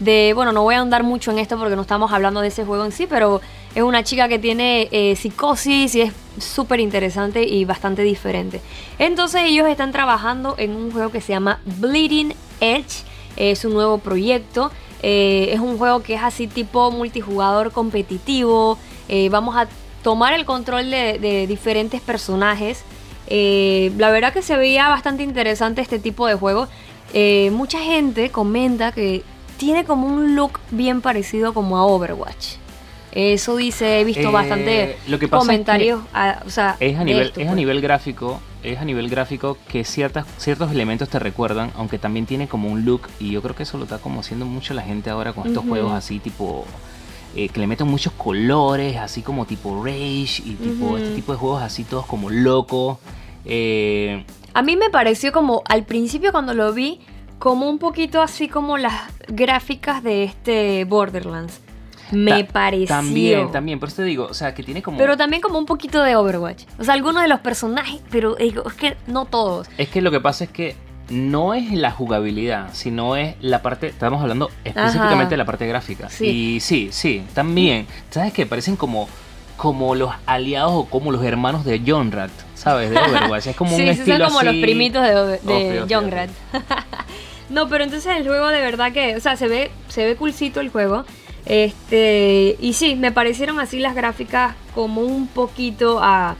De, 0.00 0.32
bueno, 0.34 0.52
no 0.52 0.62
voy 0.62 0.74
a 0.74 0.80
andar 0.80 1.02
mucho 1.02 1.30
en 1.30 1.38
esto 1.38 1.56
porque 1.58 1.76
no 1.76 1.82
estamos 1.82 2.12
hablando 2.12 2.40
de 2.40 2.48
ese 2.48 2.64
juego 2.64 2.84
en 2.84 2.92
sí, 2.92 3.06
pero 3.08 3.40
es 3.74 3.82
una 3.82 4.02
chica 4.02 4.28
que 4.28 4.38
tiene 4.38 4.88
eh, 4.90 5.14
psicosis 5.16 5.94
y 5.94 6.00
es 6.02 6.12
súper 6.38 6.80
interesante 6.80 7.44
y 7.44 7.64
bastante 7.64 8.02
diferente. 8.02 8.60
Entonces 8.98 9.42
ellos 9.44 9.68
están 9.68 9.92
trabajando 9.92 10.56
en 10.58 10.74
un 10.74 10.90
juego 10.90 11.10
que 11.10 11.20
se 11.20 11.32
llama 11.32 11.60
Bleeding 11.64 12.34
Edge. 12.60 13.04
Es 13.36 13.64
un 13.64 13.74
nuevo 13.74 13.98
proyecto. 13.98 14.70
Eh, 15.02 15.50
es 15.52 15.60
un 15.60 15.78
juego 15.78 16.02
que 16.02 16.14
es 16.14 16.22
así 16.22 16.46
tipo 16.46 16.90
multijugador 16.90 17.72
competitivo. 17.72 18.78
Eh, 19.08 19.28
vamos 19.28 19.56
a 19.56 19.68
tomar 20.02 20.32
el 20.32 20.44
control 20.44 20.90
de, 20.90 21.18
de 21.18 21.46
diferentes 21.46 22.00
personajes. 22.00 22.84
Eh, 23.26 23.92
la 23.96 24.10
verdad 24.10 24.32
que 24.32 24.42
se 24.42 24.56
veía 24.56 24.88
bastante 24.88 25.22
interesante 25.22 25.80
este 25.80 25.98
tipo 25.98 26.26
de 26.26 26.34
juego. 26.34 26.68
Eh, 27.12 27.50
mucha 27.52 27.80
gente 27.80 28.30
comenta 28.30 28.92
que 28.92 29.22
tiene 29.56 29.84
como 29.84 30.06
un 30.06 30.36
look 30.36 30.58
bien 30.70 31.00
parecido 31.00 31.54
como 31.54 31.76
a 31.78 31.84
Overwatch. 31.86 32.56
Eso 33.12 33.54
dice, 33.56 34.00
he 34.00 34.04
visto 34.04 34.28
Eh, 34.28 34.32
bastante 34.32 34.96
lo 35.06 35.20
que 35.20 35.28
pasa 35.28 35.42
es 35.42 35.46
comentarios. 35.46 36.00
a- 36.12 36.42
o 36.44 36.50
sea, 36.50 36.76
Es 36.80 36.98
a 36.98 37.04
nivel, 37.04 37.28
esto, 37.28 37.40
es 37.40 37.46
a 37.46 37.50
pues. 37.50 37.56
nivel 37.56 37.80
gráfico, 37.80 38.40
es 38.64 38.78
a 38.78 38.84
nivel 38.84 39.08
gráfico 39.08 39.56
que 39.68 39.84
ciertas, 39.84 40.26
ciertos 40.36 40.72
elementos 40.72 41.08
te 41.08 41.20
recuerdan, 41.20 41.70
aunque 41.76 41.98
también 41.98 42.26
tiene 42.26 42.48
como 42.48 42.68
un 42.68 42.84
look, 42.84 43.02
y 43.20 43.30
yo 43.30 43.40
creo 43.40 43.54
que 43.54 43.62
eso 43.62 43.78
lo 43.78 43.84
está 43.84 43.98
como 43.98 44.20
haciendo 44.20 44.46
mucho 44.46 44.74
la 44.74 44.82
gente 44.82 45.10
ahora 45.10 45.32
con 45.32 45.46
estos 45.46 45.64
juegos 45.64 45.92
así 45.92 46.18
tipo 46.18 46.64
eh, 47.36 47.48
que 47.48 47.60
le 47.60 47.66
meten 47.68 47.86
muchos 47.88 48.12
colores, 48.14 48.96
así 48.96 49.22
como 49.22 49.44
tipo 49.44 49.84
Rage 49.84 50.42
y 50.44 50.56
tipo 50.60 50.96
este 50.98 51.10
tipo 51.10 51.32
de 51.32 51.38
juegos 51.38 51.62
así 51.62 51.82
todos 51.84 52.06
como 52.06 52.30
locos. 52.30 52.98
Eh, 53.44 54.24
A 54.54 54.62
mí 54.62 54.76
me 54.76 54.88
pareció 54.90 55.32
como, 55.32 55.62
al 55.68 55.84
principio 55.84 56.30
cuando 56.32 56.54
lo 56.54 56.72
vi, 56.72 57.00
como 57.38 57.68
un 57.68 57.78
poquito 57.78 58.22
así 58.22 58.48
como 58.48 58.78
las 58.78 58.94
gráficas 59.28 60.02
de 60.02 60.24
este 60.24 60.84
Borderlands. 60.84 61.60
Me 62.12 62.44
ta- 62.44 62.52
pareció. 62.52 62.86
También, 62.88 63.50
también, 63.50 63.80
por 63.80 63.88
eso 63.88 63.96
te 63.96 64.04
digo, 64.04 64.26
o 64.30 64.34
sea, 64.34 64.54
que 64.54 64.62
tiene 64.62 64.82
como... 64.82 64.98
Pero 64.98 65.16
también 65.16 65.40
como 65.42 65.58
un 65.58 65.66
poquito 65.66 66.02
de 66.02 66.14
Overwatch. 66.16 66.64
O 66.78 66.84
sea, 66.84 66.94
algunos 66.94 67.22
de 67.22 67.28
los 67.28 67.40
personajes, 67.40 68.00
pero 68.10 68.34
digo, 68.36 68.62
es 68.68 68.74
que 68.74 68.96
no 69.06 69.24
todos. 69.24 69.68
Es 69.78 69.88
que 69.88 70.00
lo 70.02 70.10
que 70.10 70.20
pasa 70.20 70.44
es 70.44 70.50
que 70.50 70.76
no 71.10 71.54
es 71.54 71.72
la 71.72 71.90
jugabilidad, 71.90 72.70
sino 72.72 73.16
es 73.16 73.34
la 73.40 73.62
parte, 73.62 73.88
estamos 73.88 74.22
hablando 74.22 74.50
específicamente 74.64 75.22
Ajá. 75.24 75.30
de 75.30 75.36
la 75.36 75.44
parte 75.44 75.66
gráfica. 75.66 76.08
Sí. 76.08 76.26
Y 76.56 76.60
sí, 76.60 76.88
sí, 76.92 77.24
también. 77.34 77.86
¿Sabes 78.10 78.32
qué? 78.32 78.46
Parecen 78.46 78.76
como, 78.76 79.08
como 79.56 79.94
los 79.94 80.10
aliados 80.26 80.72
o 80.72 80.84
como 80.86 81.12
los 81.12 81.24
hermanos 81.24 81.64
de 81.64 81.82
John 81.86 82.12
Rat, 82.12 82.30
¿sabes? 82.54 82.90
De 82.90 82.98
Overwatch. 82.98 83.46
Es 83.48 83.56
como 83.56 83.70
sí, 83.76 83.82
un 83.82 83.94
sí, 83.94 84.00
estilo 84.00 84.16
son 84.18 84.26
como 84.26 84.38
así. 84.40 84.46
los 84.46 84.56
primitos 84.56 85.02
de, 85.02 85.08
de 85.10 85.80
Obvio, 85.80 85.84
obvio, 85.84 86.00
no, 87.50 87.68
pero 87.68 87.84
entonces 87.84 88.16
el 88.16 88.26
juego 88.26 88.48
de 88.48 88.60
verdad 88.60 88.92
que, 88.92 89.16
o 89.16 89.20
sea, 89.20 89.36
se 89.36 89.48
ve, 89.48 89.70
se 89.88 90.04
ve 90.04 90.16
coolcito 90.16 90.60
el 90.60 90.70
juego. 90.70 91.04
Este, 91.46 92.56
y 92.60 92.72
sí, 92.72 92.94
me 92.94 93.12
parecieron 93.12 93.60
así 93.60 93.78
las 93.78 93.94
gráficas 93.94 94.54
como 94.74 95.02
un 95.02 95.26
poquito 95.26 96.00
a, 96.02 96.36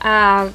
a 0.00 0.46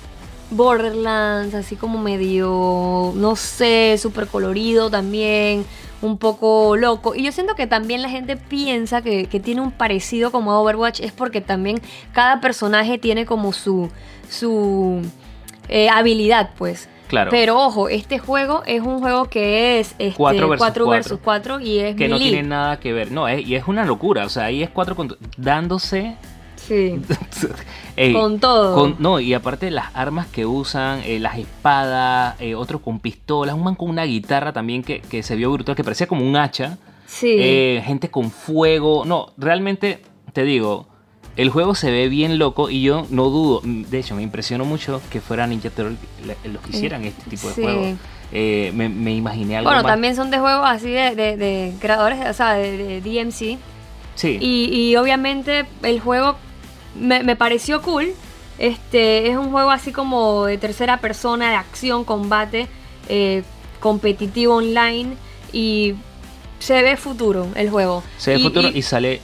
Borderlands, 0.52 1.56
así 1.56 1.76
como 1.76 1.98
medio, 2.00 3.14
no 3.16 3.36
sé, 3.36 3.98
súper 3.98 4.28
colorido 4.28 4.90
también, 4.90 5.66
un 6.02 6.18
poco 6.18 6.76
loco. 6.78 7.14
Y 7.16 7.24
yo 7.24 7.32
siento 7.32 7.56
que 7.56 7.68
también 7.68 8.02
la 8.02 8.10
gente 8.10 8.38
piensa 8.38 9.02
que, 9.02 9.26
que 9.26 9.40
tiene 9.40 9.62
un 9.62 9.72
parecido 9.72 10.32
como 10.32 10.52
a 10.52 10.60
Overwatch, 10.60 11.02
es 11.02 11.12
porque 11.12 11.42
también 11.42 11.82
cada 12.14 12.40
personaje 12.42 12.98
tiene 12.98 13.26
como 13.26 13.52
su, 13.54 13.90
su 14.30 15.02
eh, 15.68 15.90
habilidad, 15.90 16.52
pues. 16.58 16.90
Claro. 17.08 17.32
Pero 17.32 17.58
ojo, 17.58 17.90
este 17.90 18.20
juego 18.20 18.62
es 18.68 18.82
un 18.82 19.00
juego 19.00 19.26
que 19.26 19.80
es 19.80 19.96
este, 19.98 20.14
Cuatro 20.16 20.48
versus 20.48 20.60
4 20.68 20.86
cuatro. 20.86 20.90
versus 20.90 21.20
4 21.24 21.60
y 21.60 21.80
es 21.80 21.96
que 21.96 22.08
no 22.08 22.20
tiene 22.20 22.44
nada 22.44 22.80
que 22.80 22.94
ver. 22.94 23.12
No, 23.12 23.28
es- 23.28 23.48
y 23.48 23.56
es 23.56 23.68
una 23.68 23.84
locura. 23.84 24.26
O 24.26 24.30
sea, 24.30 24.46
ahí 24.46 24.62
es 24.62 24.70
cuatro 24.70 24.96
contra- 24.96 25.18
dándose. 25.36 26.16
Sí, 26.70 27.02
con 28.14 28.40
todo. 28.40 28.76
Con- 28.76 28.96
no, 29.00 29.20
y 29.20 29.34
aparte 29.34 29.72
las 29.72 29.88
armas 29.94 30.28
que 30.28 30.46
usan, 30.46 31.02
eh, 31.04 31.20
las 31.20 31.38
espadas, 31.38 32.36
eh, 32.40 32.56
otros 32.56 32.82
con 32.82 33.00
pistolas, 33.00 33.56
un 33.56 33.64
man 33.64 33.76
con 33.76 33.90
una 33.90 34.04
guitarra 34.06 34.54
también 34.54 34.84
que, 34.84 35.02
que 35.02 35.24
se 35.24 35.36
vio 35.36 35.52
brutal, 35.52 35.76
que 35.76 35.84
parecía 35.84 36.08
como 36.08 36.26
un 36.26 36.36
hacha, 36.38 36.78
sí. 37.08 37.36
eh, 37.40 37.84
gente 37.86 38.10
con 38.10 38.32
fuego. 38.32 39.04
No, 39.06 39.34
realmente 39.38 40.02
te 40.32 40.44
digo, 40.44 40.88
el 41.36 41.50
juego 41.50 41.74
se 41.76 41.92
ve 41.92 42.08
bien 42.08 42.38
loco 42.38 42.70
y 42.70 42.84
yo 42.84 43.06
no 43.10 43.26
dudo, 43.30 43.62
de 43.64 44.00
hecho 44.00 44.16
me 44.16 44.22
impresionó 44.22 44.64
mucho 44.66 45.02
que 45.10 45.20
fuera 45.22 45.48
Ninja 45.48 45.70
la- 45.76 46.50
los 46.52 46.62
que 46.62 46.70
hicieran 46.70 47.04
este 47.06 47.30
tipo 47.30 47.48
de 47.50 47.54
Sí. 47.56 47.62
juegos. 47.64 47.88
Eh, 48.32 48.72
me, 48.76 48.90
me 48.90 49.12
imaginé 49.16 49.58
algo 49.58 49.72
bueno, 49.72 49.82
más. 49.82 49.92
también 49.92 50.16
son 50.16 50.30
de 50.30 50.38
juegos 50.38 50.62
así 50.70 50.92
de, 50.92 51.16
de- 51.16 51.36
de 51.36 51.74
creadores, 51.80 52.20
o 52.30 52.34
sea, 52.34 52.54
de, 52.54 52.78
de 52.78 53.02
DMC. 53.02 53.58
Sí. 54.14 54.38
Y, 54.40 54.66
y 54.72 54.96
obviamente 54.98 55.66
el 55.82 56.00
juego 56.00 56.36
me, 56.96 57.24
me 57.24 57.36
pareció 57.36 57.82
cool. 57.82 58.10
Este 58.58 59.30
es 59.30 59.38
un 59.38 59.52
juego 59.52 59.70
así 59.72 59.92
como 59.92 60.46
de 60.46 60.58
tercera 60.58 60.98
persona, 60.98 61.50
de 61.50 61.56
acción, 61.56 62.04
combate, 62.04 62.68
eh, 63.08 63.44
competitivo 63.80 64.56
online 64.56 65.16
y 65.54 65.96
se 66.60 66.82
ve 66.84 66.98
futuro 66.98 67.48
el 67.56 67.70
juego. 67.70 68.04
se 68.18 68.32
ve 68.32 68.40
Y- 68.40 68.44
futuro 68.44 68.68
y 68.70 68.80
y 68.80 68.82
sale 68.82 69.22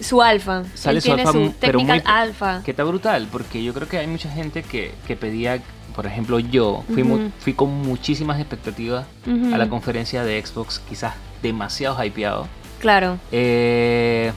su 0.00 0.20
alfa. 0.20 0.64
Sale 0.74 0.96
Él 0.96 1.02
su 1.02 1.06
tiene 1.06 1.22
alfa, 1.22 1.32
su 1.32 1.54
pero 1.60 1.78
technical 1.78 2.02
muy- 2.04 2.12
alfa. 2.12 2.62
Que 2.64 2.72
está 2.72 2.82
brutal, 2.82 3.28
porque 3.30 3.62
yo 3.62 3.72
creo 3.72 3.86
que 3.88 3.98
hay 3.98 4.08
mucha 4.08 4.28
gente 4.28 4.64
que, 4.64 4.92
que 5.06 5.14
pedía, 5.14 5.62
por 5.94 6.06
ejemplo, 6.06 6.40
yo 6.40 6.82
fui, 6.92 7.04
mu- 7.04 7.30
fui 7.38 7.52
con 7.54 7.70
muchísimas 7.70 8.40
expectativas 8.40 9.06
a 9.54 9.58
la 9.58 9.68
conferencia 9.68 10.24
de 10.24 10.44
Xbox, 10.44 10.80
quizás 10.80 11.14
demasiado 11.40 12.02
hypeado. 12.04 12.48
Claro. 12.80 13.18
Eh, 13.30 14.32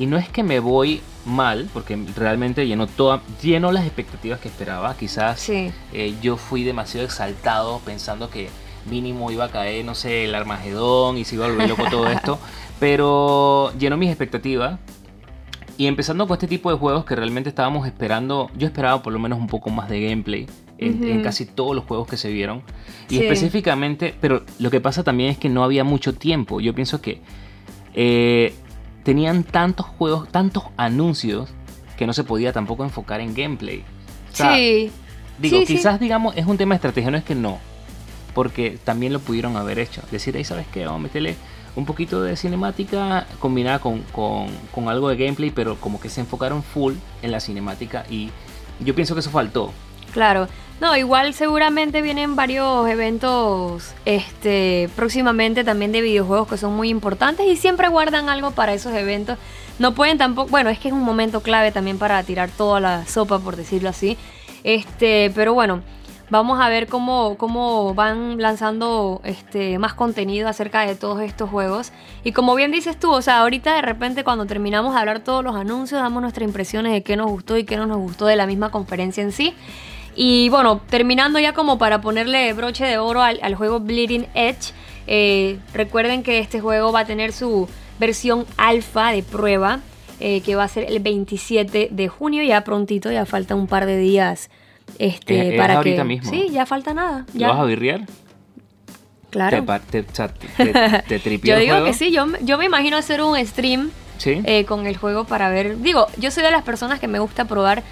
y 0.00 0.06
no 0.06 0.16
es 0.18 0.28
que 0.28 0.42
me 0.42 0.58
voy 0.58 1.00
mal, 1.26 1.68
porque 1.72 1.98
realmente 2.16 2.66
llenó, 2.66 2.86
toda, 2.86 3.20
llenó 3.42 3.72
las 3.72 3.84
expectativas 3.84 4.40
que 4.40 4.48
esperaba. 4.48 4.96
Quizás 4.96 5.40
Sí. 5.40 5.70
eh, 5.92 6.14
yo 6.22 6.36
fui 6.36 6.62
demasiado 6.64 7.04
exaltado 7.06 7.80
pensando 7.84 8.30
que 8.30 8.48
mínimo 8.88 9.30
iba 9.32 9.44
a 9.46 9.50
caer, 9.50 9.84
no 9.84 9.94
sé, 9.96 10.24
el 10.24 10.34
Armagedón 10.34 11.18
y 11.18 11.24
se 11.24 11.34
iba 11.34 11.46
a 11.46 11.48
volver 11.50 11.68
loco 11.68 11.84
todo 11.90 12.08
esto. 12.08 12.38
Pero 12.80 13.72
llenó 13.78 13.96
mis 13.96 14.08
expectativas. 14.10 14.78
Y 15.78 15.88
empezando 15.88 16.26
con 16.26 16.36
este 16.36 16.46
tipo 16.46 16.70
de 16.70 16.78
juegos 16.78 17.04
que 17.04 17.14
realmente 17.14 17.50
estábamos 17.50 17.86
esperando, 17.86 18.50
yo 18.56 18.66
esperaba 18.66 19.02
por 19.02 19.12
lo 19.12 19.18
menos 19.18 19.38
un 19.38 19.46
poco 19.46 19.68
más 19.68 19.90
de 19.90 20.00
gameplay 20.08 20.46
en, 20.78 21.20
casi 21.22 21.44
todos 21.44 21.74
los 21.76 21.84
juegos 21.84 22.06
que 22.08 22.16
se 22.16 22.30
vieron. 22.30 22.62
Y 23.10 23.16
Sí. 23.18 23.22
específicamente, 23.24 24.14
pero 24.18 24.42
lo 24.58 24.70
que 24.70 24.80
pasa 24.80 25.04
también 25.04 25.28
es 25.30 25.36
que 25.38 25.50
no 25.50 25.64
había 25.64 25.84
mucho 25.84 26.14
tiempo. 26.14 26.60
Yo 26.60 26.74
pienso 26.74 27.02
que 27.02 27.20
eh, 27.92 28.54
tenían 29.06 29.42
tantos 29.44 29.86
juegos, 29.86 30.28
tantos 30.28 30.64
anuncios, 30.76 31.48
que 31.96 32.06
no 32.06 32.12
se 32.12 32.24
podía 32.24 32.52
tampoco 32.52 32.84
enfocar 32.84 33.20
en 33.22 33.32
gameplay. 33.34 33.84
O 34.32 34.36
sea, 34.36 34.54
sí. 34.56 34.90
Digo, 35.38 35.60
Sí, 35.60 35.66
sí. 35.66 35.76
quizás 35.76 35.98
digamos 36.00 36.36
es 36.36 36.44
un 36.46 36.58
tema 36.58 36.74
de 36.74 36.76
estrategia, 36.76 37.10
no 37.10 37.16
es 37.16 37.24
que 37.24 37.34
no. 37.34 37.58
Porque 38.34 38.78
también 38.84 39.12
lo 39.14 39.20
pudieron 39.20 39.56
haber 39.56 39.78
hecho. 39.78 40.02
Decir, 40.10 40.36
ahí 40.36 40.44
sabes 40.44 40.66
qué, 40.72 40.84
vamos 40.84 41.00
a 41.00 41.02
meterle 41.04 41.36
un 41.76 41.86
poquito 41.86 42.22
de 42.22 42.36
cinemática 42.36 43.26
combinada 43.38 43.78
con, 43.78 44.00
con- 44.12 44.48
con 44.72 44.88
algo 44.88 45.08
de 45.08 45.16
gameplay, 45.16 45.50
pero 45.50 45.76
como 45.76 46.00
que 46.00 46.08
se 46.08 46.20
enfocaron 46.20 46.62
full 46.62 46.94
en 47.22 47.30
la 47.32 47.38
cinemática 47.40 48.04
y 48.10 48.30
yo 48.80 48.94
pienso 48.94 49.14
que 49.14 49.20
eso 49.20 49.30
faltó. 49.30 49.72
Claro. 50.16 50.48
No, 50.80 50.96
igual 50.96 51.34
seguramente 51.34 52.00
vienen 52.00 52.36
varios 52.36 52.88
eventos 52.88 53.94
este 54.06 54.88
próximamente 54.96 55.62
también 55.62 55.92
de 55.92 56.00
videojuegos 56.00 56.48
que 56.48 56.56
son 56.56 56.74
muy 56.74 56.88
importantes 56.88 57.46
y 57.46 57.54
siempre 57.56 57.88
guardan 57.88 58.30
algo 58.30 58.52
para 58.52 58.72
esos 58.72 58.94
eventos. 58.94 59.36
No 59.78 59.92
pueden 59.92 60.16
tampoco, 60.16 60.48
bueno, 60.48 60.70
es 60.70 60.78
que 60.78 60.88
es 60.88 60.94
un 60.94 61.02
momento 61.02 61.42
clave 61.42 61.70
también 61.70 61.98
para 61.98 62.22
tirar 62.22 62.48
toda 62.48 62.80
la 62.80 63.04
sopa 63.04 63.40
por 63.40 63.56
decirlo 63.56 63.90
así. 63.90 64.16
Este, 64.64 65.30
pero 65.34 65.52
bueno, 65.52 65.82
vamos 66.30 66.60
a 66.60 66.68
ver 66.70 66.86
cómo, 66.86 67.36
cómo 67.36 67.92
van 67.92 68.40
lanzando 68.40 69.20
este 69.22 69.78
más 69.78 69.92
contenido 69.92 70.48
acerca 70.48 70.86
de 70.86 70.94
todos 70.94 71.20
estos 71.20 71.50
juegos. 71.50 71.92
Y 72.24 72.32
como 72.32 72.54
bien 72.54 72.72
dices 72.72 72.98
tú, 72.98 73.12
o 73.12 73.20
sea, 73.22 73.40
ahorita 73.40 73.74
de 73.74 73.82
repente 73.82 74.24
cuando 74.24 74.46
terminamos 74.46 74.94
de 74.94 75.00
hablar 75.00 75.20
todos 75.20 75.44
los 75.44 75.56
anuncios, 75.56 76.00
damos 76.00 76.22
nuestras 76.22 76.46
impresiones 76.46 76.92
de 76.92 77.02
qué 77.02 77.16
nos 77.16 77.28
gustó 77.30 77.56
y 77.58 77.64
qué 77.64 77.76
no 77.76 77.86
nos 77.86 77.98
gustó 77.98 78.24
de 78.24 78.36
la 78.36 78.46
misma 78.46 78.70
conferencia 78.70 79.22
en 79.22 79.32
sí. 79.32 79.54
Y 80.16 80.48
bueno, 80.48 80.80
terminando 80.88 81.38
ya 81.38 81.52
como 81.52 81.78
para 81.78 82.00
ponerle 82.00 82.52
broche 82.54 82.84
de 82.86 82.96
oro 82.98 83.22
al, 83.22 83.38
al 83.42 83.54
juego 83.54 83.80
Bleeding 83.80 84.26
Edge, 84.34 84.72
eh, 85.06 85.58
recuerden 85.74 86.22
que 86.22 86.38
este 86.38 86.60
juego 86.60 86.90
va 86.90 87.00
a 87.00 87.04
tener 87.04 87.32
su 87.32 87.68
versión 87.98 88.46
alfa 88.56 89.12
de 89.12 89.22
prueba, 89.22 89.80
eh, 90.18 90.40
que 90.40 90.56
va 90.56 90.64
a 90.64 90.68
ser 90.68 90.84
el 90.88 91.00
27 91.00 91.88
de 91.90 92.08
junio, 92.08 92.42
ya 92.42 92.64
prontito, 92.64 93.12
ya 93.12 93.26
falta 93.26 93.54
un 93.54 93.66
par 93.66 93.84
de 93.84 93.98
días. 93.98 94.48
Este, 94.98 95.48
Es- 95.48 95.52
es 95.54 95.58
para 95.60 95.74
ahorita 95.76 96.02
que 96.02 96.08
mismo. 96.08 96.30
sí 96.30 96.46
ya 96.50 96.64
falta 96.64 96.94
nada 96.94 97.26
¿Lo 97.34 97.40
ya 97.40 97.48
vas 97.48 97.58
a 97.58 97.64
virrear? 97.64 98.02
claro 99.30 99.64
¿Te, 99.90 100.02
te, 101.18 101.38
yo 101.42 101.58
digo 101.58 101.84
que 101.84 101.92
sí 101.92 102.12
yo, 102.12 102.26
me- 102.26 102.38
yo 102.42 102.56
me 102.56 102.64
imagino 102.66 102.96
hacer 102.96 103.20
un 103.22 103.36
stream 103.44 103.90
Sí. 104.18 104.40
eh, 104.44 104.64
con 104.64 104.86
el 104.86 104.96
juego 104.96 105.24
para 105.24 105.50
ver. 105.50 105.78
Digo, 105.82 106.06
yo 106.16 106.30
soy 106.30 106.42
de 106.42 106.50
las 106.50 106.62
personas 106.62 106.98
que 107.00 107.06
me 107.08 107.18
gusta 107.18 107.44
probar 107.44 107.82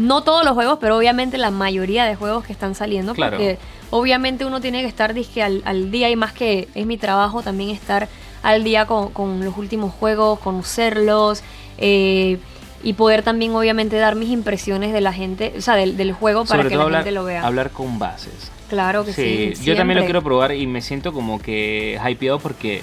no 0.00 0.22
todos 0.22 0.44
los 0.44 0.54
juegos, 0.54 0.78
pero 0.80 0.96
obviamente 0.96 1.38
la 1.38 1.50
mayoría 1.50 2.04
de 2.04 2.14
juegos 2.16 2.44
que 2.44 2.52
están 2.52 2.74
saliendo. 2.74 3.14
Claro. 3.14 3.36
Porque 3.36 3.58
obviamente 3.90 4.44
uno 4.44 4.60
tiene 4.60 4.80
que 4.82 4.88
estar 4.88 5.14
dizque, 5.14 5.42
al, 5.42 5.62
al 5.64 5.90
día 5.90 6.08
y 6.10 6.16
más 6.16 6.32
que 6.32 6.68
es 6.74 6.86
mi 6.86 6.96
trabajo 6.96 7.42
también 7.42 7.70
estar 7.70 8.08
al 8.42 8.64
día 8.64 8.86
con, 8.86 9.10
con 9.10 9.44
los 9.44 9.56
últimos 9.56 9.92
juegos, 9.92 10.38
conocerlos. 10.40 11.42
eh, 11.78 12.38
y 12.82 12.94
poder 12.94 13.22
también 13.22 13.54
obviamente 13.54 13.96
dar 13.98 14.14
mis 14.16 14.30
impresiones 14.30 14.94
de 14.94 15.02
la 15.02 15.12
gente, 15.12 15.52
o 15.58 15.60
sea, 15.60 15.74
del, 15.76 15.98
del 15.98 16.12
juego 16.14 16.46
para 16.46 16.62
Sobre 16.62 16.70
que 16.70 16.74
todo 16.76 16.84
la 16.84 16.84
hablar, 16.86 17.02
gente 17.02 17.12
lo 17.12 17.24
vea. 17.24 17.46
hablar 17.46 17.70
con 17.72 17.98
bases. 17.98 18.50
claro 18.70 19.04
que 19.04 19.12
sí. 19.12 19.52
Sí, 19.54 19.64
yo 19.66 19.76
también 19.76 19.98
lo 19.98 20.06
quiero 20.06 20.22
probar 20.22 20.54
y 20.54 20.66
me 20.66 20.80
siento 20.80 21.12
como 21.12 21.38
que 21.42 22.00
hypeado 22.02 22.38
porque, 22.38 22.82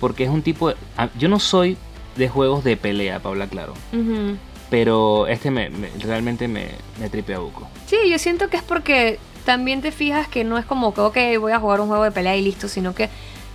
porque 0.00 0.24
es 0.24 0.30
un 0.30 0.40
tipo 0.40 0.70
de... 0.70 0.76
Yo 1.18 1.28
no 1.28 1.38
soy 1.38 1.76
de 2.16 2.30
juegos 2.30 2.64
de 2.64 2.78
pelea, 2.78 3.18
para 3.18 3.32
hablar 3.32 3.48
claro. 3.50 3.74
Ujú. 3.92 4.38
Pero 4.70 5.26
este 5.26 5.50
me, 5.50 5.70
me- 5.70 5.90
realmente 6.00 6.48
me, 6.48 6.68
me 7.00 7.08
tripea 7.08 7.38
buco. 7.38 7.68
Sí, 7.86 7.96
yo 8.08 8.18
siento 8.18 8.48
que 8.48 8.56
es 8.56 8.62
porque 8.62 9.18
también 9.44 9.80
te 9.80 9.92
fijas 9.92 10.26
que 10.28 10.42
no 10.44 10.58
es 10.58 10.64
como 10.64 10.92
que, 10.92 11.00
ok, 11.00 11.16
voy 11.40 11.52
a 11.52 11.60
jugar 11.60 11.80
un 11.80 11.88
juego 11.88 12.02
de 12.04 12.10
pelea 12.10 12.36
y 12.36 12.42
listo, 12.42 12.66
sino 12.68 12.94
que 12.94 13.08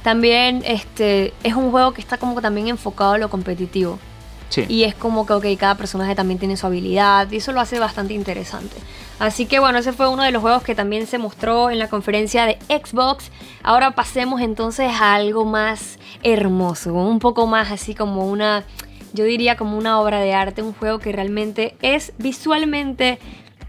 también 0.03 0.63
este 0.65 1.33
es 1.43 1.53
un 1.55 1.69
juego 1.69 1.93
que 1.93 2.01
está 2.01 2.17
como 2.17 2.35
que 2.35 2.41
también 2.41 2.67
enfocado 2.69 3.13
a 3.13 3.17
lo 3.17 3.29
competitivo. 3.29 3.99
Sí. 4.49 4.65
Y 4.67 4.83
es 4.83 4.95
como 4.95 5.25
que, 5.25 5.55
cada 5.57 5.75
personaje 5.75 6.13
también 6.13 6.37
tiene 6.37 6.57
su 6.57 6.65
habilidad 6.67 7.29
y 7.31 7.37
eso 7.37 7.51
lo 7.53 7.61
hace 7.61 7.79
bastante 7.79 8.13
interesante. 8.13 8.75
Así 9.19 9.45
que 9.45 9.59
bueno, 9.59 9.77
ese 9.77 9.93
fue 9.93 10.09
uno 10.09 10.23
de 10.23 10.31
los 10.31 10.41
juegos 10.41 10.63
que 10.63 10.75
también 10.75 11.07
se 11.07 11.17
mostró 11.17 11.69
en 11.69 11.79
la 11.79 11.87
conferencia 11.87 12.45
de 12.45 12.57
Xbox. 12.67 13.31
Ahora 13.63 13.91
pasemos 13.91 14.41
entonces 14.41 14.91
a 14.99 15.13
algo 15.13 15.45
más 15.45 15.99
hermoso, 16.23 16.93
un 16.93 17.19
poco 17.19 17.47
más 17.47 17.71
así 17.71 17.95
como 17.95 18.25
una, 18.27 18.65
yo 19.13 19.23
diría 19.25 19.55
como 19.55 19.77
una 19.77 19.99
obra 19.99 20.19
de 20.19 20.33
arte, 20.33 20.61
un 20.61 20.73
juego 20.73 20.99
que 20.99 21.11
realmente 21.11 21.75
es 21.81 22.13
visualmente 22.17 23.19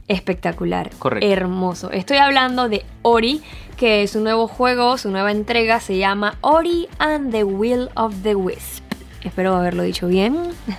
espectacular, 0.09 0.91
Correcto. 0.99 1.27
hermoso. 1.27 1.91
Estoy 1.91 2.19
hablando 2.19 2.69
de 2.69 2.85
Ori, 3.03 3.41
que 3.77 4.07
su 4.09 4.21
nuevo 4.21 4.47
juego, 4.49 4.99
su 4.99 5.11
nueva 5.11 5.31
entrega 5.31 5.81
se 5.81 5.97
llama 5.99 6.37
Ori 6.41 6.89
and 6.99 7.33
the 7.33 7.45
Will 7.45 7.89
of 7.95 8.15
the 8.23 8.35
Wisp. 8.35 8.83
Espero 9.23 9.55
haberlo 9.55 9.85
dicho 9.85 10.09
bien. 10.09 10.37
Eh, 10.69 10.75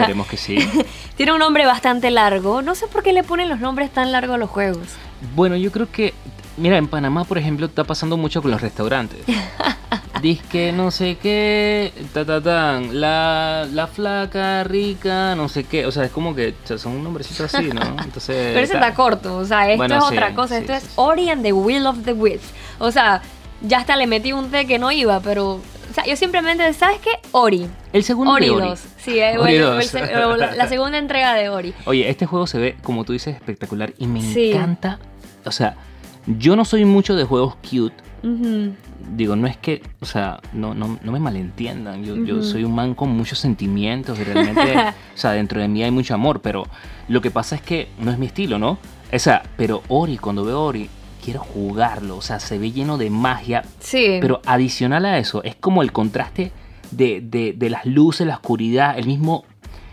esperemos 0.00 0.26
que 0.26 0.36
sí. 0.36 0.58
Tiene 1.16 1.32
un 1.32 1.38
nombre 1.38 1.64
bastante 1.64 2.10
largo. 2.10 2.60
No 2.60 2.74
sé 2.74 2.88
por 2.88 3.02
qué 3.04 3.12
le 3.12 3.22
ponen 3.22 3.48
los 3.48 3.60
nombres 3.60 3.90
tan 3.90 4.10
largos 4.10 4.34
a 4.34 4.38
los 4.38 4.50
juegos. 4.50 4.88
Bueno, 5.36 5.54
yo 5.56 5.70
creo 5.70 5.90
que, 5.90 6.12
mira, 6.56 6.76
en 6.76 6.88
Panamá, 6.88 7.24
por 7.24 7.38
ejemplo, 7.38 7.66
está 7.66 7.84
pasando 7.84 8.16
mucho 8.16 8.42
con 8.42 8.50
los 8.50 8.60
restaurantes. 8.60 9.20
Dice 10.24 10.42
que 10.50 10.72
no 10.72 10.90
sé 10.90 11.18
qué, 11.20 11.92
ta, 12.14 12.24
ta, 12.24 12.40
tan, 12.40 12.98
la, 12.98 13.68
la 13.70 13.86
flaca, 13.86 14.64
rica, 14.64 15.34
no 15.34 15.50
sé 15.50 15.64
qué. 15.64 15.84
O 15.84 15.92
sea, 15.92 16.04
es 16.04 16.10
como 16.10 16.34
que 16.34 16.54
o 16.64 16.66
sea, 16.66 16.78
son 16.78 16.92
un 16.92 17.04
nombrecito 17.04 17.44
así, 17.44 17.64
¿no? 17.68 17.82
Entonces. 18.02 18.52
Pero 18.54 18.60
ese 18.60 18.72
está 18.74 18.94
corto. 18.94 19.36
O 19.36 19.44
sea, 19.44 19.66
esto 19.68 19.76
Bueno, 19.76 19.98
es 19.98 20.04
sí, 20.08 20.14
otra 20.14 20.34
cosa. 20.34 20.56
sí, 20.56 20.62
esto 20.62 20.72
sí, 20.72 20.86
es. 20.86 20.92
Ori 20.96 21.28
and 21.28 21.42
the 21.42 21.52
Will 21.52 21.86
of 21.86 21.98
the 22.06 22.14
Wisp. 22.14 22.54
O 22.78 22.90
sea, 22.90 23.20
ya 23.60 23.78
hasta 23.80 23.96
le 23.96 24.06
metí 24.06 24.32
un 24.32 24.50
T 24.50 24.66
que 24.66 24.78
no 24.78 24.90
iba, 24.90 25.20
pero. 25.20 25.56
O 25.90 25.94
sea, 25.94 26.06
yo 26.06 26.16
simplemente, 26.16 26.72
¿sabes 26.72 27.00
qué? 27.00 27.10
Ori. 27.32 27.68
El 27.92 28.02
segundo 28.02 28.32
Ori 28.32 28.46
de 28.46 28.50
Ori. 28.52 28.68
2. 28.68 28.80
Sí, 28.96 29.18
eh, 29.18 29.36
Ori 29.38 29.58
bueno, 29.58 29.74
2. 29.74 29.82
el 29.82 29.88
se- 29.90 30.16
o 30.24 30.36
la, 30.36 30.54
la 30.56 30.68
segunda 30.68 30.96
entrega 30.96 31.34
de 31.34 31.50
Ori. 31.50 31.74
Oye, 31.84 32.08
este 32.08 32.24
juego 32.24 32.46
se 32.46 32.58
ve, 32.58 32.76
como 32.82 33.04
tú 33.04 33.12
dices, 33.12 33.34
espectacular 33.36 33.92
y 33.98 34.06
me 34.06 34.22
Sí. 34.22 34.52
encanta. 34.52 34.98
O 35.44 35.50
sea, 35.52 35.76
yo 36.26 36.56
no 36.56 36.64
soy 36.64 36.86
mucho 36.86 37.14
de 37.14 37.24
juegos 37.24 37.56
cute. 37.56 37.94
Ujú. 38.22 38.72
Digo, 39.16 39.36
no 39.36 39.46
es 39.46 39.56
que, 39.56 39.82
o 40.00 40.06
sea, 40.06 40.40
no, 40.52 40.74
no, 40.74 40.98
no 41.02 41.12
me 41.12 41.18
malentiendan. 41.18 42.04
Yo, 42.04 42.16
yo 42.16 42.42
soy 42.42 42.64
un 42.64 42.74
man 42.74 42.94
con 42.94 43.10
muchos 43.10 43.38
sentimientos 43.38 44.18
y 44.18 44.24
realmente, 44.24 44.74
o 44.78 45.16
sea, 45.16 45.32
dentro 45.32 45.60
de 45.60 45.68
mí 45.68 45.82
hay 45.82 45.90
mucho 45.90 46.14
amor, 46.14 46.40
pero 46.40 46.64
lo 47.08 47.20
que 47.20 47.30
pasa 47.30 47.56
es 47.56 47.62
que 47.62 47.88
no 47.98 48.10
es 48.10 48.18
mi 48.18 48.26
estilo, 48.26 48.58
¿no? 48.58 48.78
O 49.12 49.18
sea, 49.18 49.42
pero 49.56 49.82
Ori, 49.88 50.16
cuando 50.18 50.44
veo 50.44 50.60
Ori, 50.62 50.88
quiero 51.24 51.40
jugarlo, 51.40 52.16
o 52.16 52.22
sea, 52.22 52.40
se 52.40 52.58
ve 52.58 52.72
lleno 52.72 52.98
de 52.98 53.10
magia, 53.10 53.62
Sí. 53.78 54.18
pero 54.20 54.40
adicional 54.46 55.04
a 55.06 55.18
eso, 55.18 55.42
es 55.42 55.54
como 55.56 55.82
el 55.82 55.92
contraste 55.92 56.52
de, 56.90 57.20
de- 57.22 57.52
de 57.56 57.70
las 57.70 57.86
luces, 57.86 58.26
la 58.26 58.34
oscuridad, 58.34 58.98
el 58.98 59.06
mismo, 59.06 59.44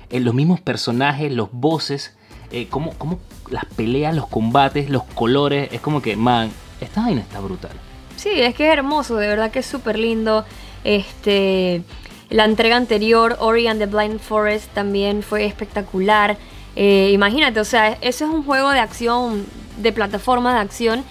eh, 0.09 0.19
los 0.19 0.33
mismos 0.33 0.59
personajes, 0.61 1.31
los 1.31 1.49
voces, 1.51 2.15
eh, 2.51 2.67
cómo, 2.69 2.91
cómo 2.97 3.19
las 3.49 3.65
peleas, 3.65 4.13
los 4.15 4.27
combates, 4.27 4.89
los 4.89 5.03
colores, 5.03 5.69
es 5.71 5.79
como 5.81 6.01
que, 6.01 6.15
man, 6.17 6.49
esta 6.81 7.01
vaina 7.01 7.21
está 7.21 7.39
brutal. 7.39 7.71
Sí, 8.21 8.29
es 8.35 8.53
que 8.53 8.67
es 8.67 8.73
hermoso, 8.73 9.15
de 9.15 9.27
verdad 9.27 9.49
que 9.49 9.59
es 9.59 9.65
súper 9.65 9.97
lindo. 9.97 10.45
Este, 10.83 11.81
la 12.29 12.45
entrega 12.45 12.75
anterior, 12.77 13.35
Ori 13.39 13.65
and 13.67 13.79
the 13.79 13.87
Blind 13.87 14.19
Forest, 14.19 14.71
también 14.73 15.23
fue 15.23 15.45
espectacular. 15.45 16.37
Eh, 16.75 17.09
imagínate, 17.13 17.59
o 17.59 17.65
sea, 17.65 17.97
eso 18.01 18.25
es 18.25 18.31
un 18.31 18.43
juego 18.43 18.69
de 18.69 18.79
acción, 18.79 19.45
de 19.77 19.91
plataforma 19.91 20.53
de 20.53 20.59
acción, 20.59 21.03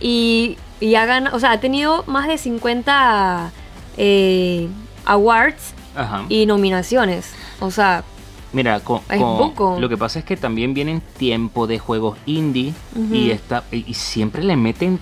y, 0.00 0.58
y 0.80 0.94
ha 0.96 1.06
ganado, 1.06 1.34
o 1.36 1.40
sea, 1.40 1.52
ha 1.52 1.60
tenido 1.60 2.04
más 2.06 2.28
de 2.28 2.36
50 2.36 3.50
eh, 3.96 4.68
awards 5.06 5.72
Ajá. 5.96 6.24
y 6.28 6.44
nominaciones. 6.46 7.32
O 7.60 7.70
sea, 7.70 8.04
Mira, 8.52 8.80
con, 8.80 9.00
Es 9.10 9.18
con- 9.20 9.38
poco. 9.38 9.76
lo 9.80 9.88
que 9.88 9.96
pasa 9.96 10.18
es 10.20 10.24
que 10.24 10.36
también 10.36 10.72
vienen 10.74 11.02
tiempo 11.18 11.66
de 11.66 11.78
juegos 11.78 12.16
indie 12.26 12.72
y, 13.12 13.30
está, 13.30 13.64
y 13.72 13.84
y 13.90 13.94
siempre 13.94 14.42
le 14.42 14.56
meten 14.56 14.98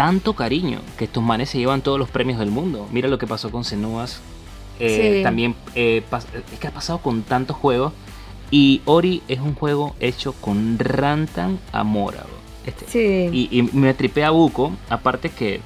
tanto 0.00 0.32
cariño 0.32 0.80
que 0.96 1.04
estos 1.04 1.22
manes 1.22 1.50
se 1.50 1.58
llevan 1.58 1.82
todos 1.82 1.98
los 1.98 2.08
premios 2.08 2.38
del 2.38 2.50
mundo. 2.50 2.88
Mira 2.90 3.06
lo 3.06 3.18
que 3.18 3.26
pasó 3.26 3.50
con 3.50 3.64
Senuas. 3.64 4.22
Eh, 4.78 5.16
Sí. 5.18 5.22
También 5.22 5.54
eh, 5.74 6.02
es 6.54 6.58
que 6.58 6.66
ha 6.68 6.70
pasado 6.70 7.00
con 7.00 7.20
tantos 7.20 7.54
juegos. 7.54 7.92
Y 8.50 8.80
Ori 8.86 9.22
es 9.28 9.40
un 9.40 9.54
juego 9.54 9.94
hecho 10.00 10.32
con 10.32 10.78
Rantan 10.78 11.58
Amora. 11.70 12.24
Este, 12.64 12.86
sí. 12.88 13.48
y, 13.50 13.58
y 13.58 13.62
me 13.74 13.92
tripea 13.92 14.30
Buco, 14.30 14.72
aparte 14.88 15.28
que 15.28 15.60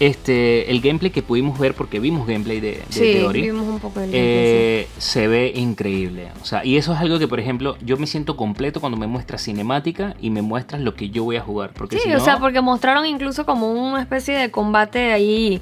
este, 0.00 0.70
el 0.70 0.80
gameplay 0.80 1.10
que 1.10 1.22
pudimos 1.22 1.58
ver, 1.58 1.74
porque 1.74 1.98
vimos 2.00 2.26
gameplay 2.26 2.60
de, 2.60 2.72
de, 2.72 2.84
Sí, 2.90 3.12
de 3.12 3.24
Ori, 3.24 3.42
vimos 3.42 3.66
un 3.66 3.78
poco 3.80 4.00
del 4.00 4.10
eh, 4.12 4.88
se 4.98 5.26
ve 5.28 5.52
increíble. 5.54 6.28
O 6.40 6.44
sea, 6.44 6.64
y 6.64 6.76
eso 6.76 6.92
es 6.92 7.00
algo 7.00 7.18
que, 7.18 7.26
por 7.28 7.40
ejemplo, 7.40 7.76
yo 7.84 7.96
me 7.96 8.06
siento 8.06 8.36
completo 8.36 8.80
cuando 8.80 8.96
me 8.98 9.06
muestras 9.06 9.42
cinemática 9.42 10.14
y 10.20 10.30
me 10.30 10.42
muestras 10.42 10.80
lo 10.82 10.94
que 10.94 11.10
yo 11.10 11.24
voy 11.24 11.36
a 11.36 11.40
jugar. 11.40 11.72
Porque 11.74 11.96
Sí, 11.98 12.08
si 12.08 12.14
o 12.14 12.20
sea, 12.20 12.38
porque 12.38 12.60
mostraron 12.60 13.06
incluso 13.06 13.44
como 13.44 13.70
una 13.72 14.00
especie 14.00 14.36
de 14.36 14.50
combate 14.50 15.12
ahí 15.12 15.60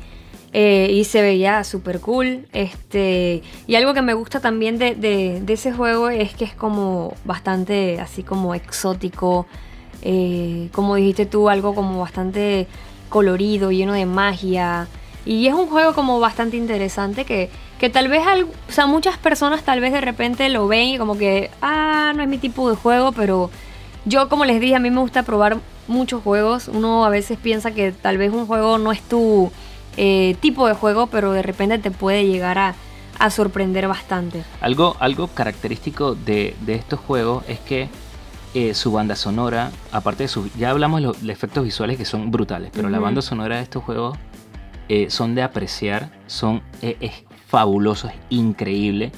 eh, 0.52 0.90
y 0.92 1.04
se 1.04 1.22
veía 1.22 1.64
súper 1.64 2.00
cool. 2.00 2.46
Este, 2.52 3.42
y 3.66 3.74
algo 3.74 3.94
que 3.94 4.02
me 4.02 4.14
gusta 4.14 4.40
también 4.40 4.78
de, 4.78 4.94
de- 4.94 5.40
de 5.40 5.52
ese 5.54 5.72
juego 5.72 6.08
es 6.10 6.34
que 6.34 6.44
es 6.44 6.54
como 6.54 7.14
bastante 7.24 8.00
así 8.00 8.22
como 8.22 8.54
exótico. 8.54 9.46
eh, 10.02 10.68
como 10.72 10.94
dijiste 10.96 11.26
tú, 11.26 11.48
algo 11.48 11.74
como 11.74 11.98
bastante 12.00 12.66
colorido, 13.20 13.72
lleno 13.72 13.94
de 13.94 14.04
magia. 14.04 14.88
Y 15.24 15.46
es 15.46 15.54
un 15.54 15.68
juego 15.68 15.94
como 15.94 16.20
bastante 16.20 16.58
interesante 16.58 17.24
que, 17.24 17.48
que 17.78 17.88
tal 17.88 18.08
vez, 18.08 18.26
al- 18.26 18.44
o 18.44 18.72
sea, 18.72 18.86
muchas 18.86 19.16
personas 19.16 19.62
tal 19.62 19.80
vez 19.80 19.90
de 19.94 20.02
repente 20.02 20.50
lo 20.50 20.68
ven 20.68 20.88
y 20.88 20.98
como 20.98 21.16
que, 21.16 21.50
ah, 21.62 22.12
no 22.14 22.22
es 22.22 22.28
mi 22.28 22.36
tipo 22.36 22.68
de 22.68 22.76
juego, 22.76 23.12
pero 23.12 23.50
yo 24.04 24.28
como 24.28 24.44
les 24.44 24.60
dije, 24.60 24.74
a 24.76 24.80
mí 24.80 24.90
me 24.90 25.00
gusta 25.00 25.22
probar 25.22 25.56
muchos 25.88 26.22
juegos. 26.22 26.68
Uno 26.68 27.06
a 27.06 27.08
veces 27.08 27.38
piensa 27.42 27.70
que 27.70 27.90
tal 27.90 28.18
vez 28.18 28.30
un 28.34 28.46
juego 28.46 28.76
no 28.76 28.92
es 28.92 29.00
tu 29.00 29.50
eh, 29.96 30.36
tipo 30.40 30.68
de 30.68 30.74
juego, 30.74 31.06
pero 31.06 31.32
de 31.32 31.40
repente 31.42 31.78
te 31.78 31.90
puede 31.90 32.26
llegar 32.26 32.58
a, 32.58 32.74
a 33.18 33.30
sorprender 33.30 33.88
bastante. 33.88 34.44
Algo, 34.60 34.94
algo 35.00 35.28
característico 35.28 36.14
de, 36.14 36.54
de 36.66 36.74
estos 36.74 37.00
juegos 37.00 37.44
es 37.48 37.60
que 37.60 37.88
eh, 38.58 38.72
su 38.72 38.90
banda 38.90 39.16
sonora, 39.16 39.70
aparte 39.92 40.22
de 40.22 40.28
sus... 40.28 40.50
Ya 40.54 40.70
hablamos 40.70 41.02
de 41.02 41.08
los 41.08 41.22
efectos 41.28 41.62
visuales 41.62 41.98
que 41.98 42.06
son 42.06 42.30
brutales, 42.30 42.70
pero 42.72 42.88
la 42.88 42.98
banda 42.98 43.20
sonora 43.20 43.56
de 43.56 43.62
estos 43.62 43.84
juegos 43.84 44.16
eh, 44.88 45.10
son 45.10 45.34
de 45.34 45.42
apreciar, 45.42 46.08
son, 46.26 46.62
eh, 46.80 46.96
es 47.00 47.12
fabuloso, 47.48 48.08
es 48.08 48.14
increíble. 48.30 49.12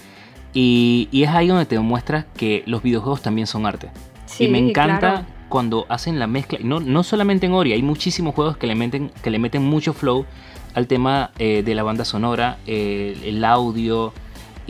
Y, 0.52 1.08
y 1.12 1.22
es 1.22 1.28
ahí 1.28 1.46
donde 1.46 1.66
te 1.66 1.76
demuestras 1.76 2.24
que 2.36 2.64
los 2.66 2.82
videojuegos 2.82 3.22
también 3.22 3.46
son 3.46 3.64
arte. 3.64 3.90
Sí, 4.26 4.46
y 4.46 4.48
me 4.48 4.58
encanta 4.58 4.98
claro. 4.98 5.26
cuando 5.48 5.86
hacen 5.88 6.18
la 6.18 6.26
mezcla, 6.26 6.58
no, 6.60 6.80
no 6.80 7.04
solamente 7.04 7.46
en 7.46 7.52
Ori, 7.52 7.72
hay 7.72 7.82
muchísimos 7.82 8.34
juegos 8.34 8.56
que 8.56 8.66
le 8.66 8.74
meten, 8.74 9.12
que 9.22 9.30
le 9.30 9.38
meten 9.38 9.62
mucho 9.62 9.92
flow 9.92 10.26
al 10.74 10.88
tema 10.88 11.30
de 11.38 11.74
la 11.76 11.84
banda 11.84 12.04
sonora, 12.04 12.58
el 12.66 13.44
audio, 13.44 14.12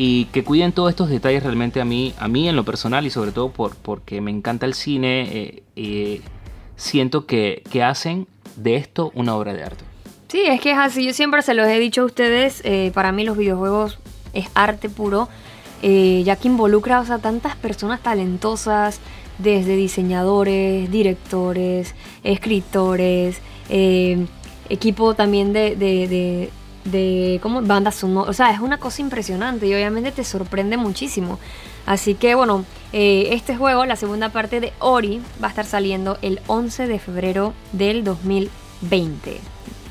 y 0.01 0.27
que 0.27 0.45
cuiden 0.45 0.71
todos 0.71 0.91
estos 0.91 1.11
detalles 1.11 1.43
realmente 1.43 1.81
a 1.81 1.85
mí, 1.85 2.15
a 2.21 2.29
mí 2.29 2.49
en 2.49 2.55
lo 2.55 2.65
personal 2.65 3.05
y 3.05 3.11
sobre 3.11 3.33
todo 3.33 3.51
por, 3.51 3.75
porque 3.75 4.21
me 4.21 4.31
encanta 4.31 4.65
el 4.65 4.75
cine, 4.75 5.23
eh, 5.23 5.63
eh, 5.75 6.21
siento 6.77 7.27
que, 7.27 7.65
que 7.69 7.83
hacen 7.83 8.29
de 8.55 8.77
esto 8.77 9.11
una 9.17 9.35
obra 9.35 9.53
de 9.55 9.65
arte. 9.65 9.85
Sí, 10.29 10.43
es 10.47 10.61
que 10.61 10.71
es 10.71 10.79
así. 10.79 11.05
Yo 11.05 11.13
siempre 11.13 11.43
se 11.43 11.53
los 11.53 11.67
he 11.67 11.81
dicho 11.81 12.03
a 12.03 12.05
ustedes. 12.05 12.63
eh, 12.65 12.93
para 12.95 13.11
mí 13.11 13.25
los 13.25 13.37
videojuegos 13.37 13.99
es 14.33 14.47
arte 14.55 14.89
puro. 14.89 15.29
eh, 15.83 16.23
ya 16.25 16.37
que 16.37 16.47
involucra 16.47 17.01
o 17.01 17.05
sea, 17.05 17.19
tantas 17.19 17.57
personas 17.57 18.01
talentosas, 18.01 19.01
desde 19.39 19.75
diseñadores, 19.77 20.91
directores, 20.91 21.95
escritores, 22.25 23.41
equipo 24.69 25.15
también 25.15 25.53
de, 25.53 26.51
de 26.91 27.39
¿cómo? 27.43 27.63
bandas 27.63 27.95
sonoras. 27.97 28.31
O 28.31 28.33
sea, 28.33 28.51
es 28.51 28.61
una 28.61 28.79
cosa 28.79 29.03
impresionante 29.03 29.67
y 29.67 29.75
obviamente 29.75 30.13
te 30.13 30.25
sorprende 30.25 30.77
muchísimo. 30.77 31.39
Así 31.87 32.15
que 32.15 32.35
bueno, 32.35 32.65
eh, 32.93 33.29
este 33.33 33.57
juego, 33.57 33.85
la 33.87 33.97
segunda 33.97 34.29
parte 34.31 34.61
de 34.61 34.73
Ori, 34.79 35.21
va 35.43 35.47
a 35.49 35.51
estar 35.51 35.65
saliendo 35.65 36.19
el 36.23 36.41
11 36.47 36.87
de 36.87 36.99
febrero 36.99 37.55
del 37.73 38.05
2020. 38.05 39.41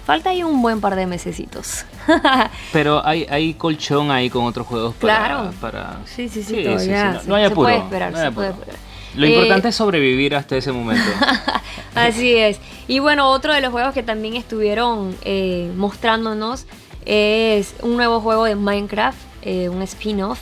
Falta 0.06 0.30
ahí 0.30 0.42
un 0.44 0.62
buen 0.62 0.80
par 0.80 0.96
de 0.96 1.06
mesecitos. 1.06 1.84
Pero 2.72 3.06
hay, 3.06 3.26
hay 3.30 3.54
colchón 3.56 4.10
ahí 4.12 4.30
con 4.30 4.46
otros 4.46 4.66
juegos 4.68 4.96
para... 4.96 5.18
Claro. 5.28 5.52
para- 5.60 6.00
Sí, 6.06 6.30
sí, 6.30 6.44
sí, 6.44 6.56
Sí, 6.56 6.64
todavía. 6.64 6.80
sí, 6.80 6.86
sí, 6.86 7.14
no- 7.16 7.22
se- 7.22 7.28
no 7.28 7.36
hay 7.36 7.46
se 7.46 7.52
apuro, 7.52 7.68
puede 7.68 7.78
esperar, 7.80 8.12
no 8.14 8.18
hay 8.20 8.26
se 8.26 8.32
puede 8.32 8.48
apuro. 8.50 8.64
esperar. 8.64 8.88
Lo 9.16 9.26
Eh, 9.26 9.30
importante 9.32 9.68
es 9.70 9.76
sobrevivir 9.76 10.36
hasta 10.36 10.56
ese 10.56 10.72
momento. 10.72 11.10
Así 11.96 12.36
es. 12.38 12.60
Y 12.88 13.00
bueno, 13.00 13.30
otro 13.32 13.54
de 13.54 13.60
los 13.62 13.72
juegos 13.72 13.94
que 13.94 14.04
también 14.04 14.36
estuvieron 14.36 15.16
eh, 15.24 15.72
mostrándonos 15.76 16.68
es 17.08 17.76
un 17.82 17.96
nuevo 17.96 18.20
juego 18.20 18.44
de 18.44 18.56
Minecraft, 18.56 19.18
eh, 19.42 19.70
un 19.70 19.82
spin-off. 19.82 20.40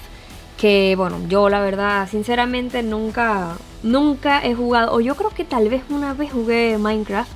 Que 0.58 0.96
bueno, 0.98 1.20
yo 1.28 1.50
la 1.50 1.60
verdad, 1.62 2.08
sinceramente 2.10 2.82
nunca, 2.82 3.58
nunca 3.84 4.44
he 4.44 4.56
jugado, 4.56 4.94
o 4.94 5.02
yo 5.02 5.16
creo 5.16 5.30
que 5.30 5.44
tal 5.44 5.68
vez 5.70 5.84
una 5.90 6.14
vez 6.14 6.32
jugué 6.32 6.78
Minecraft, 6.78 7.30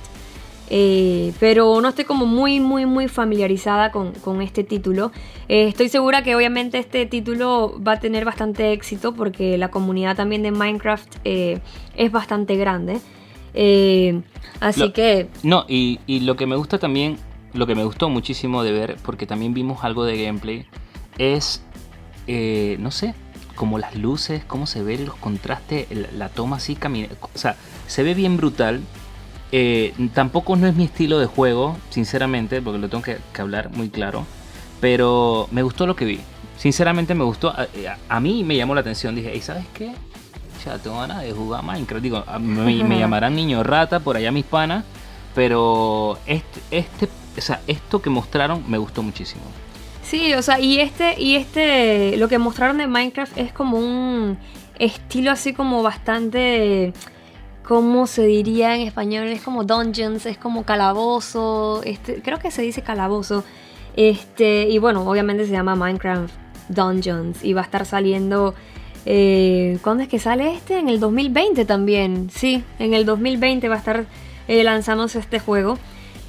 eh, 0.70 1.32
pero 1.38 1.80
no 1.82 1.88
estoy 1.90 2.06
como 2.06 2.24
muy, 2.24 2.60
muy, 2.60 2.86
muy 2.86 3.08
familiarizada 3.08 3.92
con, 3.92 4.12
con 4.12 4.40
este 4.40 4.64
título. 4.64 5.12
Eh, 5.48 5.68
estoy 5.68 5.90
segura 5.90 6.22
que 6.22 6.34
obviamente 6.34 6.78
este 6.78 7.04
título 7.06 7.78
va 7.86 7.92
a 7.92 8.00
tener 8.00 8.24
bastante 8.24 8.72
éxito 8.72 9.12
porque 9.14 9.58
la 9.58 9.70
comunidad 9.70 10.16
también 10.16 10.42
de 10.42 10.50
Minecraft 10.52 11.16
eh, 11.24 11.58
es 11.96 12.10
bastante 12.10 12.56
grande. 12.56 13.00
Así 14.60 14.80
Lo- 14.80 14.92
que 14.94 15.28
No, 15.42 15.66
y, 15.68 16.00
y 16.06 16.20
lo 16.20 16.36
que 16.36 16.46
me 16.46 16.56
gusta 16.56 16.78
también, 16.78 17.18
lo 17.54 17.66
que 17.66 17.74
me 17.74 17.84
gustó 17.84 18.08
muchísimo 18.08 18.62
de 18.62 18.72
ver, 18.72 18.96
porque 19.02 19.26
también 19.26 19.54
vimos 19.54 19.84
algo 19.84 20.04
de 20.04 20.22
gameplay, 20.24 20.66
es, 21.18 21.62
eh, 22.26 22.76
no 22.80 22.90
sé, 22.90 23.14
como 23.54 23.78
las 23.78 23.94
luces, 23.96 24.42
cómo 24.46 24.66
se 24.66 24.82
ven 24.82 25.04
los 25.04 25.16
contrastes, 25.16 25.86
la, 26.16 26.28
toma 26.28 26.56
así 26.56 26.76
camina, 26.76 27.08
o 27.20 27.38
sea, 27.38 27.56
se 27.86 28.02
ve 28.02 28.14
bien 28.14 28.36
brutal. 28.36 28.80
Eh, 29.52 29.92
tampoco 30.14 30.54
no 30.54 30.68
es 30.68 30.76
mi 30.76 30.84
estilo 30.84 31.18
de 31.18 31.26
juego, 31.26 31.76
sinceramente, 31.90 32.62
porque 32.62 32.78
lo 32.78 32.88
tengo 32.88 33.02
que, 33.02 33.18
que 33.32 33.40
hablar 33.42 33.70
muy 33.70 33.88
claro, 33.90 34.24
pero 34.80 35.48
me 35.50 35.62
gustó 35.62 35.86
lo 35.86 35.96
que 35.96 36.04
vi. 36.04 36.20
Sinceramente 36.56 37.14
me 37.14 37.24
gustó, 37.24 37.48
a, 37.48 37.62
a- 37.62 37.98
a 38.16 38.20
mí 38.20 38.44
me 38.44 38.56
llamó 38.56 38.74
la 38.76 38.82
atención, 38.82 39.14
dije, 39.16 39.34
¿y 39.36 39.40
sabes 39.40 39.64
qué? 39.74 39.92
Ya 40.64 40.78
tengo 40.78 41.00
ganas 41.00 41.22
de 41.22 41.32
jugar 41.32 41.64
Minecraft. 41.64 42.02
Digo, 42.02 42.22
a- 42.26 42.38
me, 42.38 42.84
me 42.84 42.98
llamarán 43.00 43.34
niño 43.34 43.62
rata 43.64 43.98
por 44.00 44.16
allá 44.16 44.30
mis 44.30 44.44
panas. 44.44 44.84
Pero 45.34 46.18
este, 46.26 46.60
este, 46.70 47.08
o 47.36 47.40
sea, 47.40 47.60
esto 47.66 48.02
que 48.02 48.10
mostraron 48.10 48.64
me 48.68 48.78
gustó 48.78 49.02
muchísimo. 49.02 49.42
Sí, 50.02 50.34
o 50.34 50.42
sea, 50.42 50.58
y 50.58 50.80
este, 50.80 51.20
y 51.20 51.36
este, 51.36 52.16
lo 52.16 52.28
que 52.28 52.38
mostraron 52.38 52.78
de 52.78 52.86
Minecraft 52.86 53.38
es 53.38 53.52
como 53.52 53.78
un 53.78 54.38
estilo 54.78 55.30
así 55.30 55.52
como 55.52 55.82
bastante, 55.82 56.92
¿cómo 57.62 58.06
se 58.08 58.24
diría 58.24 58.74
en 58.74 58.82
español? 58.82 59.28
Es 59.28 59.42
como 59.42 59.62
dungeons, 59.62 60.26
es 60.26 60.36
como 60.36 60.64
calabozo, 60.64 61.82
este, 61.84 62.22
creo 62.22 62.40
que 62.40 62.50
se 62.50 62.62
dice 62.62 62.82
calabozo. 62.82 63.44
Este, 63.94 64.68
y 64.68 64.78
bueno, 64.78 65.08
obviamente 65.08 65.46
se 65.46 65.52
llama 65.52 65.76
Minecraft 65.76 66.32
Dungeons 66.68 67.44
y 67.44 67.52
va 67.52 67.60
a 67.60 67.64
estar 67.64 67.84
saliendo, 67.86 68.54
eh, 69.06 69.78
¿cuándo 69.82 70.02
es 70.02 70.08
que 70.08 70.18
sale 70.18 70.54
este? 70.54 70.78
En 70.78 70.88
el 70.88 70.98
2020 70.98 71.64
también, 71.66 72.30
sí, 72.30 72.64
en 72.78 72.94
el 72.94 73.04
2020 73.04 73.68
va 73.68 73.76
a 73.76 73.78
estar 73.78 74.06
eh, 74.48 74.64
lanzándose 74.64 75.18
este 75.18 75.38
juego. 75.38 75.78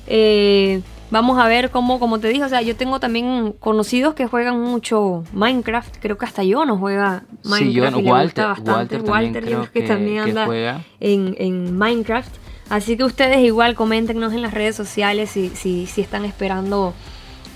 Eh, 0.08 0.82
vamos 1.10 1.38
a 1.40 1.48
ver 1.48 1.70
cómo, 1.70 2.00
como 2.00 2.20
te 2.20 2.30
dije, 2.30 2.44
o 2.44 2.50
sea, 2.50 2.62
yo 2.62 2.76
tengo 2.76 3.00
también 3.00 3.54
conocidos 3.60 4.14
que 4.14 4.28
juegan 4.28 4.60
mucho 4.60 5.24
Minecraft. 5.34 5.98
Creo 6.00 6.18
que 6.18 6.26
hasta 6.26 6.44
yo 6.44 6.66
no 6.66 6.78
juega 6.78 7.24
Minecraft. 7.44 7.64
sí, 7.64 7.74
yo, 7.74 7.86
y 7.86 8.04
le 8.04 8.10
Walter, 8.12 8.24
gusta 8.24 8.48
bastante. 8.48 8.98
Walter 8.98 9.44
creo 9.44 9.64
que, 9.72 9.82
que, 9.82 9.88
también 9.88 10.24
que 10.24 10.30
anda 10.32 10.46
juega. 10.46 10.82
en, 11.00 11.36
en 11.38 11.78
Minecraft. 11.78 12.34
Así 12.70 12.96
que 12.96 13.04
ustedes 13.04 13.40
igual 13.40 13.76
coméntenos 13.76 14.32
en 14.32 14.42
las 14.42 14.54
redes 14.54 14.78
sociales 14.78 15.30
si, 15.30 15.50
si, 15.50 15.88
si 15.88 16.00
están 16.02 16.24
esperando 16.24 16.94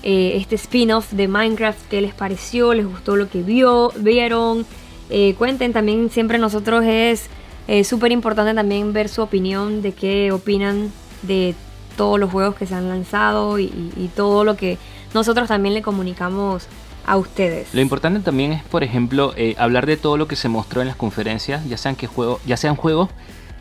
eh, 0.02 0.36
este 0.36 0.56
spin-off 0.56 1.10
de 1.12 1.26
Minecraft, 1.26 1.88
qué 1.88 2.02
les 2.02 2.12
pareció, 2.12 2.74
les 2.74 2.86
gustó 2.86 3.16
lo 3.16 3.28
que 3.30 3.42
vio, 3.42 3.92
vieron. 3.96 4.66
Eh, 5.08 5.34
cuenten 5.38 5.72
también, 5.72 6.10
siempre 6.10 6.36
nosotros 6.38 6.84
es 6.84 7.28
eh, 7.66 7.82
súper 7.82 8.12
importante 8.12 8.54
también 8.54 8.92
ver 8.92 9.08
su 9.08 9.22
opinión 9.22 9.82
de 9.82 9.92
qué 9.92 10.32
opinan 10.32 10.92
de 11.22 11.54
todos 11.96 12.18
los 12.20 12.30
juegos 12.30 12.54
que 12.54 12.66
se 12.66 12.74
han 12.74 12.88
lanzado 12.88 13.58
y, 13.58 13.64
y- 13.64 13.92
y 13.96 14.08
todo 14.14 14.44
lo 14.44 14.56
que 14.56 14.78
nosotros 15.14 15.48
también 15.48 15.74
le 15.74 15.82
comunicamos 15.82 16.66
a 17.06 17.16
ustedes. 17.16 17.72
Lo 17.72 17.80
importante 17.80 18.20
también 18.20 18.52
es, 18.52 18.62
por 18.64 18.82
ejemplo, 18.84 19.32
eh, 19.36 19.54
hablar 19.58 19.86
de 19.86 19.96
todo 19.96 20.16
lo 20.16 20.26
que 20.28 20.36
se 20.36 20.48
mostró 20.48 20.80
en 20.82 20.88
las 20.88 20.96
conferencias, 20.96 21.66
ya 21.68 21.76
sean 21.76 21.94
que 21.96 22.06
juego, 22.06 22.40
ya 22.46 22.56
sean 22.56 22.74
juegos 22.76 23.08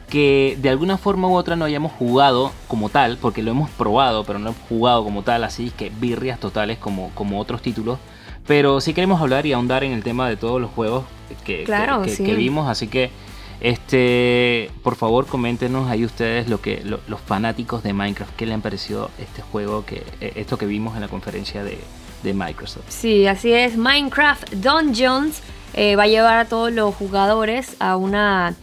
que 0.10 0.58
de 0.62 0.70
alguna 0.70 0.98
forma 0.98 1.28
u 1.28 1.36
otra 1.36 1.56
no 1.56 1.66
hayamos 1.66 1.92
jugado 1.92 2.52
como 2.68 2.90
tal, 2.90 3.18
porque 3.18 3.42
lo 3.42 3.52
hemos 3.52 3.70
probado, 3.72 4.24
pero 4.24 4.38
no 4.40 4.50
hemos 4.50 4.62
jugado 4.70 5.04
como 5.04 5.24
tal, 5.24 5.44
así 5.44 5.72
que 5.76 5.90
birrias 5.90 6.40
totales 6.40 6.78
como, 6.78 7.10
como 7.16 7.40
otros 7.40 7.62
títulos. 7.62 7.98
Pero 8.48 8.80
sí 8.82 8.94
queremos 8.94 9.20
hablar 9.22 9.48
y 9.48 9.54
ahondar 9.54 9.84
en 9.84 9.92
el 9.92 10.04
tema 10.04 10.30
de 10.30 10.38
todos 10.38 10.62
los 10.62 10.70
juegos 10.72 11.06
que, 11.44 11.58
que- 11.60 11.64
Claro, 11.64 12.04
que- 12.04 12.12
sí. 12.16 12.24
que 12.24 12.36
vimos, 12.36 12.68
así 12.70 12.88
que 12.88 13.10
este 13.62 14.70
por 14.84 14.96
favor 14.96 15.26
coméntenos 15.26 15.90
ahí 15.90 16.06
ustedes 16.06 16.50
lo 16.50 16.62
que 16.62 16.82
lo- 16.84 17.00
los 17.08 17.20
fanáticos 17.22 17.84
de 17.84 17.94
Minecraft 17.94 18.36
qué 18.36 18.46
le 18.46 18.54
han 18.54 18.62
parecido 18.62 19.10
este 19.20 19.42
juego 19.42 19.86
que 19.86 20.04
eh, 20.22 20.34
esto 20.36 20.58
que 20.58 20.66
vimos 20.66 20.96
en 20.96 21.02
la 21.02 21.08
conferencia 21.08 21.64
de, 21.64 21.78
de 22.24 22.34
Microsoft. 22.34 22.86
Sí, 22.90 23.28
así 23.28 23.52
es. 23.54 23.78
Minecraft 23.78 24.54
Dungeons 24.56 25.42
eh, 25.74 25.96
va 25.96 26.04
a 26.04 26.08
llevar 26.08 26.38
a 26.38 26.46
todos 26.46 26.72
los 26.72 26.94
jugadores 26.96 27.76
a 27.80 27.98
una 27.98 28.56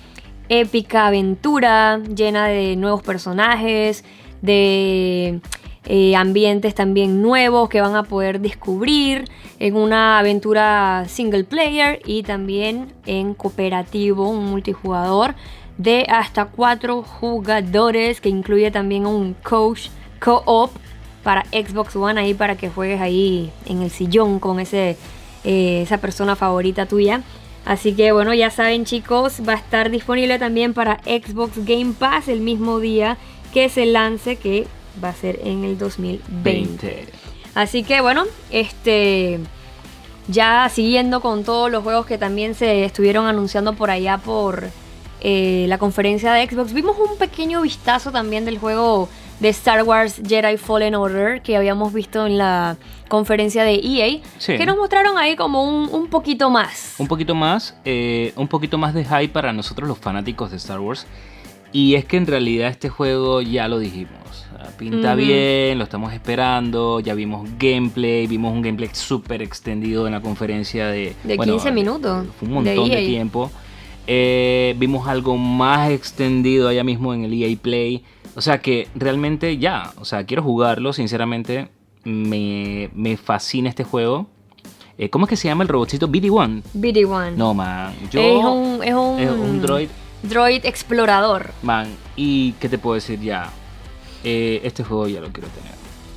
épica 0.48 1.06
aventura 1.06 1.98
llena 1.98 2.46
de 2.46 2.76
nuevos 2.76 3.02
personajes, 3.02 4.04
de 4.42 5.40
eh, 5.84 6.14
ambientes 6.14 6.74
también 6.74 7.22
nuevos 7.22 7.68
que 7.68 7.80
van 7.80 7.96
a 7.96 8.04
poder 8.04 8.40
descubrir 8.40 9.24
en 9.58 9.76
una 9.76 10.18
aventura 10.18 11.04
single 11.08 11.44
player 11.44 12.00
y 12.04 12.22
también 12.22 12.92
en 13.04 13.34
cooperativo, 13.34 14.28
un 14.28 14.46
multijugador 14.46 15.34
de 15.78 16.06
hasta 16.08 16.46
cuatro 16.46 17.02
jugadores 17.02 18.20
que 18.20 18.28
incluye 18.28 18.70
también 18.70 19.06
un 19.06 19.34
coach 19.34 19.88
co-op 20.20 20.70
para 21.22 21.44
Xbox 21.46 21.96
One 21.96 22.20
ahí 22.20 22.34
para 22.34 22.56
que 22.56 22.68
juegues 22.68 23.00
ahí 23.00 23.50
en 23.66 23.82
el 23.82 23.90
sillón 23.90 24.38
con 24.38 24.60
ese, 24.60 24.96
eh, 25.44 25.82
esa 25.82 25.98
persona 25.98 26.36
favorita 26.36 26.86
tuya. 26.86 27.22
Así 27.64 27.94
que 27.94 28.12
bueno, 28.12 28.34
ya 28.34 28.50
saben 28.50 28.84
chicos, 28.84 29.40
va 29.48 29.52
a 29.54 29.56
estar 29.56 29.90
disponible 29.90 30.38
también 30.38 30.74
para 30.74 31.00
Xbox 31.04 31.64
Game 31.64 31.94
Pass 31.98 32.28
el 32.28 32.40
mismo 32.40 32.80
día 32.80 33.16
que 33.52 33.68
se 33.68 33.86
lance, 33.86 34.36
que 34.36 34.66
va 35.02 35.10
a 35.10 35.14
ser 35.14 35.40
en 35.44 35.64
el 35.64 35.78
2020. 35.78 37.06
Así 37.54 37.82
que 37.82 38.00
bueno, 38.00 38.24
este 38.50 39.40
ya 40.28 40.68
siguiendo 40.68 41.20
con 41.20 41.44
todos 41.44 41.70
los 41.70 41.82
juegos 41.82 42.06
que 42.06 42.18
también 42.18 42.54
se 42.54 42.84
estuvieron 42.84 43.26
anunciando 43.26 43.74
por 43.74 43.90
allá 43.90 44.18
por 44.18 44.68
eh, 45.20 45.66
la 45.68 45.78
conferencia 45.78 46.32
de 46.32 46.46
Xbox, 46.46 46.72
vimos 46.72 46.96
un 46.98 47.16
pequeño 47.18 47.62
vistazo 47.62 48.10
también 48.10 48.44
del 48.44 48.58
juego 48.58 49.08
de 49.40 49.48
Star 49.48 49.82
Wars 49.82 50.20
Jedi 50.26 50.56
Fallen 50.56 50.94
Order 50.94 51.42
que 51.42 51.56
habíamos 51.56 51.92
visto 51.92 52.26
en 52.26 52.38
la 52.38 52.76
conferencia 53.08 53.64
de 53.64 53.74
EA, 53.74 54.22
que 54.56 54.64
nos 54.64 54.78
mostraron 54.78 55.18
ahí 55.18 55.36
como 55.36 55.64
un, 55.64 56.08
poquito 56.08 56.48
más. 56.48 56.94
Un 56.98 57.08
poquito 57.08 57.34
más, 57.34 57.76
eh, 57.84 58.32
un 58.36 58.48
poquito 58.48 58.78
más 58.78 58.94
de 58.94 59.04
hype 59.04 59.28
para 59.28 59.52
nosotros 59.52 59.86
los 59.86 59.98
fanáticos 59.98 60.50
de 60.50 60.56
Star 60.56 60.80
Wars. 60.80 61.06
Y 61.72 61.94
es 61.94 62.04
que 62.06 62.16
en 62.16 62.26
realidad 62.26 62.70
este 62.70 62.88
juego 62.88 63.42
ya 63.42 63.68
lo 63.68 63.78
dijimos. 63.78 64.21
Pinta 64.78 65.14
bien, 65.14 65.78
lo 65.78 65.84
estamos 65.84 66.12
esperando. 66.12 67.00
Ya 67.00 67.14
vimos 67.14 67.48
gameplay, 67.58 68.26
vimos 68.26 68.52
un 68.52 68.62
gameplay 68.62 68.90
súper 68.92 69.42
extendido 69.42 70.06
en 70.06 70.12
la 70.12 70.20
conferencia 70.20 70.88
de. 70.88 71.14
De 71.24 71.38
15 71.38 71.70
minutos. 71.72 72.26
Fue 72.38 72.48
un 72.48 72.54
montón 72.54 72.88
de, 72.88 73.02
e 73.02 73.06
tiempo. 73.06 73.50
Eh, 74.06 74.74
vimos 74.78 75.06
algo 75.06 75.36
más 75.36 75.90
extendido 75.90 76.68
allá 76.68 76.84
mismo 76.84 77.14
en 77.14 77.24
el 77.24 77.32
EA 77.32 77.56
Play. 77.60 78.04
O 78.34 78.40
sea 78.40 78.60
que 78.60 78.88
realmente 78.94 79.58
ya, 79.58 79.92
o 79.98 80.04
sea, 80.04 80.24
quiero 80.24 80.42
jugarlo, 80.42 80.92
sinceramente. 80.92 81.68
Me, 82.04 82.90
me 82.94 83.16
fascina 83.16 83.68
este 83.68 83.84
juego. 83.84 84.26
Eh, 84.98 85.08
¿Cómo 85.08 85.26
es 85.26 85.30
que 85.30 85.36
se 85.36 85.48
llama 85.48 85.62
el 85.62 85.68
robotcito? 85.68 86.08
BD-1. 86.08 86.62
BD-1. 86.74 87.36
No, 87.36 87.54
man. 87.54 87.94
Yo, 88.10 88.20
es 88.20 88.44
un, 88.44 88.84
es 88.84 88.94
un, 88.94 89.20
es 89.20 89.30
un 89.30 89.62
droid 89.62 89.88
Droid 90.22 90.64
explorador. 90.64 91.50
Man, 91.62 91.88
¿y 92.14 92.52
qué 92.52 92.68
te 92.68 92.78
puedo 92.78 92.94
decir 92.94 93.20
ya? 93.20 93.50
Eh, 94.24 94.60
este 94.64 94.84
juego 94.84 95.08
ya 95.08 95.20
lo 95.20 95.28
quiero 95.30 95.48
tener. 95.48 95.72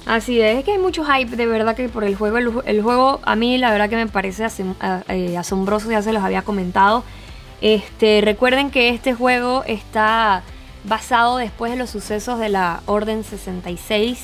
Así 0.05 0.39
es, 0.39 0.59
es 0.59 0.63
que 0.63 0.73
hay 0.73 0.77
mucho 0.77 1.03
hype 1.03 1.35
de 1.35 1.45
verdad 1.47 1.75
que 1.75 1.89
por 1.89 2.03
el 2.03 2.15
juego. 2.15 2.37
El, 2.37 2.81
juego 2.81 3.19
a 3.23 3.35
mí 3.35 3.57
la 3.57 3.71
verdad 3.71 3.89
que 3.89 3.95
me 3.95 4.07
parece 4.07 4.45
eh, 5.07 5.37
asombroso, 5.37 5.89
ya 5.89 6.01
se 6.01 6.13
los 6.13 6.23
había 6.23 6.43
comentado. 6.43 7.03
Este, 7.61 8.21
recuerden 8.23 8.69
que 8.69 8.89
este 8.89 9.13
juego 9.13 9.63
está 9.65 10.43
basado 10.83 11.37
después 11.37 11.71
de 11.71 11.77
los 11.77 11.89
sucesos 11.89 12.39
de 12.39 12.49
la 12.49 12.81
Orden 12.85 13.23
66. 13.23 14.23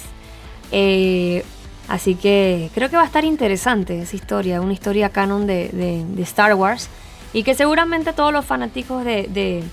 Eh, 0.71 1.43
así 1.87 2.15
que 2.15 2.69
creo 2.75 2.89
que 2.89 2.97
va 2.97 3.01
a 3.01 3.07
estar 3.07 3.25
interesante 3.25 3.99
esa 3.99 4.15
historia, 4.15 4.61
una 4.61 4.73
historia 4.73 5.09
canon 5.09 5.47
de 5.47 6.05
Star 6.19 6.53
Wars. 6.53 6.89
Y 7.33 7.43
que 7.43 7.55
seguramente 7.55 8.09
a 8.09 8.13
todos 8.13 8.33
los 8.33 8.45
fanáticos 8.45 9.05
de, 9.05 9.63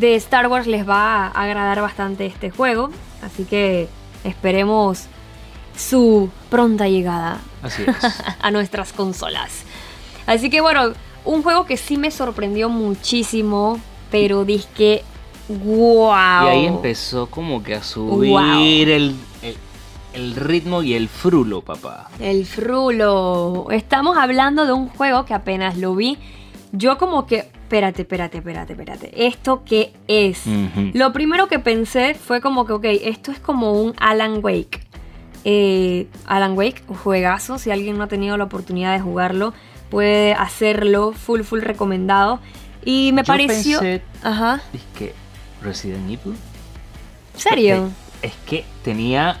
Star 0.00 0.46
Wars 0.46 0.66
les 0.66 0.88
va 0.88 1.26
a 1.26 1.28
agradar 1.28 1.80
bastante 1.80 2.26
este 2.26 2.50
juego. 2.50 2.90
Así 3.24 3.44
que 3.44 3.88
esperemos 4.22 5.06
su 5.76 6.30
pronta 6.50 6.88
llegada 6.88 7.40
a 8.40 8.50
nuestras 8.50 8.92
consolas. 8.92 9.64
Así 10.26 10.50
que 10.50 10.60
bueno, 10.60 10.92
un 11.24 11.42
juego 11.42 11.66
que 11.66 11.76
sí 11.76 11.96
me 11.96 12.10
sorprendió 12.10 12.68
muchísimo, 12.68 13.80
pero 14.10 14.44
dije, 14.44 15.02
wow. 15.48 16.46
Y 16.46 16.48
ahí 16.48 16.66
empezó 16.66 17.26
como 17.26 17.62
que 17.62 17.74
a 17.74 17.82
subir 17.82 18.88
el, 18.88 19.16
el, 20.12 20.36
ritmo 20.36 20.82
y 20.82 20.94
el 20.94 21.08
frulo, 21.08 21.62
papá. 21.62 22.08
El 22.20 22.46
frulo. 22.46 23.66
Estamos 23.70 24.16
hablando 24.16 24.66
de 24.66 24.72
un 24.72 24.88
juego 24.88 25.24
que 25.24 25.34
apenas 25.34 25.76
lo 25.76 25.94
vi 25.94 26.18
yo 26.76 26.98
como 26.98 27.26
que, 27.26 27.48
espérate, 27.64 28.02
espérate, 28.02 28.38
espérate, 28.38 28.72
espérate, 28.74 29.26
¿esto 29.26 29.62
qué 29.64 29.92
es? 30.06 30.42
Lo 30.92 31.12
primero 31.12 31.48
que 31.48 31.58
pensé 31.58 32.14
fue 32.14 32.40
como 32.40 32.66
que, 32.66 32.72
ok, 32.74 32.84
esto 32.84 33.32
es 33.32 33.38
como 33.40 33.72
un 33.72 33.94
Alan 33.98 34.40
Wake. 34.42 34.86
Eh, 35.44 36.06
Alan 36.26 36.56
Wake, 36.56 36.84
un 36.88 36.96
juegazo, 36.96 37.58
si 37.58 37.70
alguien 37.70 37.96
no 37.98 38.04
ha 38.04 38.06
tenido 38.06 38.36
la 38.36 38.44
oportunidad 38.44 38.92
de 38.92 39.00
jugarlo, 39.00 39.54
puede 39.90 40.34
hacerlo, 40.34 41.12
full, 41.12 41.40
full 41.40 41.60
recomendado. 41.60 42.38
Y 42.84 43.12
me 43.12 43.24
pareció... 43.24 43.80
Ajá. 44.22 44.60
Es 44.72 44.82
que 44.98 45.14
Resident 45.62 46.04
Evil. 46.04 46.36
¿Serio? 47.34 47.90
Es 48.22 48.34
que 48.46 48.64
tenía 48.82 49.38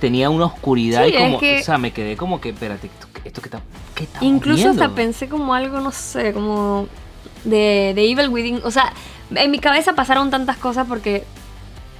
tenía 0.00 0.28
una 0.28 0.44
oscuridad 0.44 1.06
y 1.06 1.12
como, 1.12 1.38
o 1.38 1.62
sea, 1.62 1.78
me 1.78 1.90
quedé 1.92 2.16
como 2.16 2.40
que, 2.40 2.50
espérate, 2.50 2.90
esto, 3.24 3.40
que 3.40 3.48
está, 3.48 3.62
qué 3.94 4.06
Incluso 4.20 4.70
hasta 4.70 4.94
pensé 4.94 5.28
como 5.28 5.54
algo, 5.54 5.80
no 5.80 5.90
sé, 5.90 6.32
como 6.34 6.86
de, 7.46 7.92
de 7.94 8.10
Evil 8.10 8.28
Within, 8.28 8.60
o 8.64 8.70
sea, 8.70 8.92
en 9.34 9.50
mi 9.50 9.58
cabeza 9.58 9.94
pasaron 9.94 10.30
tantas 10.30 10.56
cosas 10.56 10.86
porque 10.86 11.24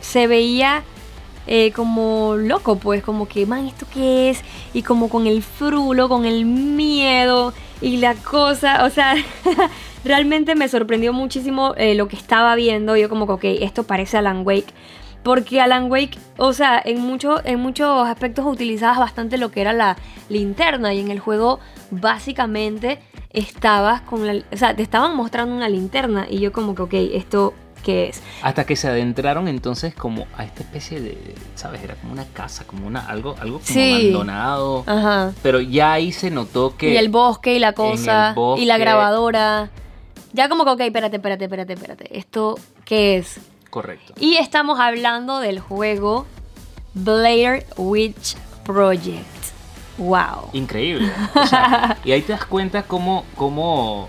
se 0.01 0.27
veía 0.27 0.85
eh, 1.47 1.71
como 1.73 2.35
loco, 2.37 2.77
pues, 2.77 3.03
como 3.03 3.29
que, 3.29 3.47
man, 3.47 3.67
¿esto 3.67 3.87
qué 3.93 4.31
es? 4.31 4.43
Y 4.75 4.83
como 4.83 5.09
con 5.09 5.27
el 5.27 5.43
frulo, 5.43 6.09
con 6.09 6.25
el 6.25 6.45
miedo 6.45 7.53
y 7.81 7.99
la 7.99 8.15
cosa, 8.15 8.85
o 8.85 8.91
sea, 8.91 9.15
realmente 10.05 10.57
me 10.57 10.69
sorprendió 10.69 11.13
muchísimo 11.13 11.75
eh, 11.77 11.95
lo 11.95 12.09
que 12.09 12.17
estaba 12.17 12.55
viendo. 12.57 12.97
Yo 12.97 13.09
como 13.09 13.27
que, 13.27 13.33
ok, 13.33 13.63
esto 13.63 13.85
parece 13.85 14.17
Alan 14.19 14.43
Wake. 14.45 14.73
Porque 15.27 15.61
Alan 15.61 15.91
Wake, 15.91 16.21
o 16.37 16.53
sea, 16.53 16.81
en, 16.85 17.01
mucho, 17.01 17.45
en 17.45 17.59
muchos 17.59 18.07
aspectos 18.07 18.47
utilizabas 18.47 18.97
bastante 18.97 19.39
lo 19.39 19.51
que 19.51 19.61
era 19.61 19.73
la 19.73 19.97
linterna 20.29 20.95
y 20.95 21.01
en 21.01 21.11
el 21.11 21.19
juego 21.19 21.59
básicamente 21.91 23.01
estabas 23.31 24.03
con 24.03 24.25
la... 24.25 24.41
O 24.53 24.57
sea, 24.57 24.77
te 24.77 24.85
estaban 24.85 25.17
mostrando 25.17 25.53
una 25.53 25.69
linterna 25.69 26.29
y 26.31 26.39
yo 26.39 26.53
como 26.53 26.77
que, 26.77 26.83
ok, 26.83 26.95
esto 27.13 27.55
qué 27.83 28.11
es. 28.11 28.23
Hasta 28.41 28.67
que 28.67 28.77
se 28.77 28.87
adentraron 28.87 29.49
entonces 29.49 29.97
como 29.97 30.29
a 30.37 30.45
esta 30.45 30.63
especie 30.63 31.01
de, 31.01 31.19
¿sabes? 31.57 31.83
Era 31.83 31.97
como 31.97 32.13
una 32.13 32.27
casa, 32.27 32.65
como 32.65 32.87
una 32.87 33.05
algo, 33.05 33.35
algo 33.41 33.61
como 33.67 33.81
abandonado. 33.81 34.85
Ajá. 34.87 35.33
Pero 35.43 35.61
ya 35.61 35.95
ahí 35.95 36.13
se 36.13 36.31
notó 36.31 36.77
que... 36.77 36.93
Y 36.93 36.97
el 36.99 37.09
bosque 37.09 37.53
y 37.57 37.59
la 37.59 37.73
cosa, 37.73 38.33
y 38.57 38.65
la 38.65 38.79
grabadora. 38.79 39.71
Ya 40.33 40.49
como 40.49 40.65
que, 40.65 40.71
ok, 40.71 40.81
espérate, 40.83 41.17
espérate, 41.17 41.47
espérate, 41.47 41.73
espérate. 41.73 42.17
¿Esto 42.17 42.57
qué 42.85 43.17
es? 43.17 43.41
Correcto. 43.77 44.15
Y 44.19 44.39
estamos 44.39 44.81
hablando 44.81 45.39
del 45.39 45.61
juego 45.61 46.25
Blair 46.95 47.67
Witch 47.77 48.35
Project. 48.65 49.27
¡Wow! 49.99 50.49
Increíble. 50.55 51.13
y 52.07 52.13
ahí 52.13 52.23
te 52.23 52.33
das 52.33 52.47
cuenta 52.47 52.85
cómo, 52.85 53.27
cómo 53.37 54.09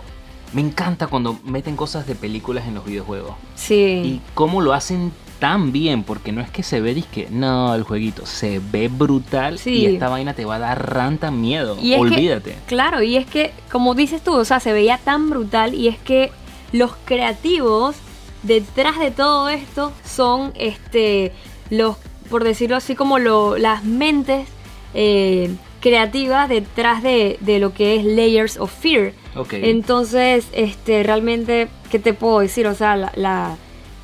me 0.53 0.62
encanta 0.62 1.08
cuando 1.08 1.38
meten 1.43 1.75
cosas 1.75 2.08
de 2.08 2.15
películas 2.15 2.65
en 2.65 2.75
los 2.75 2.86
videojuegos. 2.86 3.36
Sí. 3.56 3.75
Y 4.06 4.21
cómo 4.36 4.62
lo 4.62 4.71
hacen 4.71 5.12
tan 5.39 5.73
bien, 5.73 6.03
porque 6.03 6.32
no 6.32 6.39
es 6.39 6.49
que 6.49 6.63
se 6.63 6.80
ve 6.80 6.93
disque, 6.93 7.27
no, 7.30 7.75
el 7.75 7.84
jueguito 7.84 8.25
se 8.25 8.62
ve 8.71 8.88
brutal 8.88 9.60
y 9.65 9.86
esta 9.86 10.08
vaina 10.08 10.34
te 10.34 10.45
va 10.45 10.56
a 10.56 10.60
dar 10.60 10.93
ranta 10.93 11.30
miedo. 11.30 11.77
Y 11.82 11.93
Olvídate. 11.95 12.56
claro, 12.67 13.03
y 13.03 13.17
es 13.17 13.25
que, 13.25 13.51
como 13.69 13.95
dices 13.95 14.23
tú, 14.23 14.34
o 14.34 14.45
sea, 14.45 14.62
se 14.62 14.71
veía 14.71 14.97
tan 14.97 15.30
brutal 15.30 15.73
y 15.73 15.89
es 15.89 15.97
que 15.97 16.32
los 16.71 16.95
creativos 17.03 17.97
detrás 18.43 19.00
de 19.00 19.12
todo 19.12 19.50
esto 19.50 19.91
son 20.06 20.54
este 20.56 21.32
los 21.69 21.97
por 22.30 22.43
decirlo 22.43 22.76
así 22.76 22.95
como 22.95 23.19
las 23.19 23.84
mentes 23.84 24.47
eh, 24.93 25.54
creativas 25.82 26.50
detrás 26.50 27.04
de, 27.04 27.38
lo 27.60 27.73
que 27.73 27.95
es 27.95 28.06
Layers 28.06 28.58
of 28.58 28.71
Fear. 28.71 29.13
Entonces, 29.52 30.47
este, 30.52 31.04
realmente, 31.04 31.67
¿qué 31.91 32.00
te 32.00 32.13
puedo 32.13 32.39
decir? 32.39 32.67
O 32.67 32.73
sea, 32.73 32.95
la, 32.95 33.58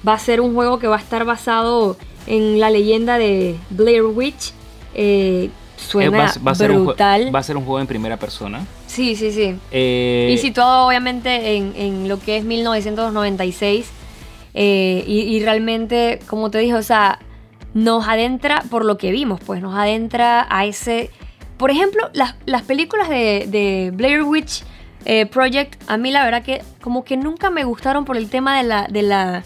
va 0.07 0.13
a 0.13 0.19
ser 0.19 0.41
un 0.41 0.53
juego 0.53 0.79
que 0.79 0.87
va 0.87 0.97
a 0.97 0.99
estar 0.99 1.25
basado 1.25 1.97
en 2.27 2.59
la 2.59 2.69
leyenda 2.69 3.17
de 3.17 3.55
Blair 3.71 4.03
Witch. 4.03 4.53
Eh, 4.93 5.49
suena 5.75 6.31
eh, 6.35 6.39
va, 6.45 6.53
brutal. 6.53 7.35
va 7.35 7.39
a 7.39 7.43
ser 7.43 7.57
un 7.57 7.65
juego 7.65 7.79
en 7.79 7.87
primera 7.87 8.17
persona. 8.17 8.65
Sí, 8.85 9.15
sí, 9.15 9.31
sí. 9.31 9.57
y 9.75 10.37
situado 10.37 10.87
obviamente 10.87 11.57
en, 11.57 11.73
en 11.75 12.07
lo 12.07 12.19
que 12.19 12.37
es 12.37 12.45
1996. 12.45 13.87
Eh, 14.53 15.03
y, 15.07 15.39
realmente, 15.43 16.19
como 16.27 16.51
te 16.51 16.59
dije, 16.59 16.75
o 16.75 16.83
sea, 16.83 17.19
nos 17.73 18.07
adentra, 18.07 18.63
por 18.69 18.85
lo 18.85 18.97
que 18.97 19.11
vimos, 19.11 19.39
pues 19.45 19.61
nos 19.61 19.75
adentra 19.75 20.45
a 20.49 20.65
ese... 20.65 21.09
Por 21.57 21.71
ejemplo, 21.71 22.09
las, 22.13 22.61
películas 22.63 23.09
de, 23.09 23.91
Blair 23.93 24.23
Witch 24.23 24.63
eh, 25.05 25.25
Project, 25.25 25.81
a 25.87 25.97
mí 25.97 26.11
la 26.11 26.23
verdad 26.23 26.43
que 26.43 26.61
como 26.81 27.03
que 27.03 27.17
nunca 27.17 27.49
me 27.49 27.63
gustaron 27.63 28.05
por 28.05 28.17
el 28.17 28.29
tema 28.29 28.57
de 28.57 28.63
la, 28.63 28.87
de 28.89 29.01
la, 29.01 29.43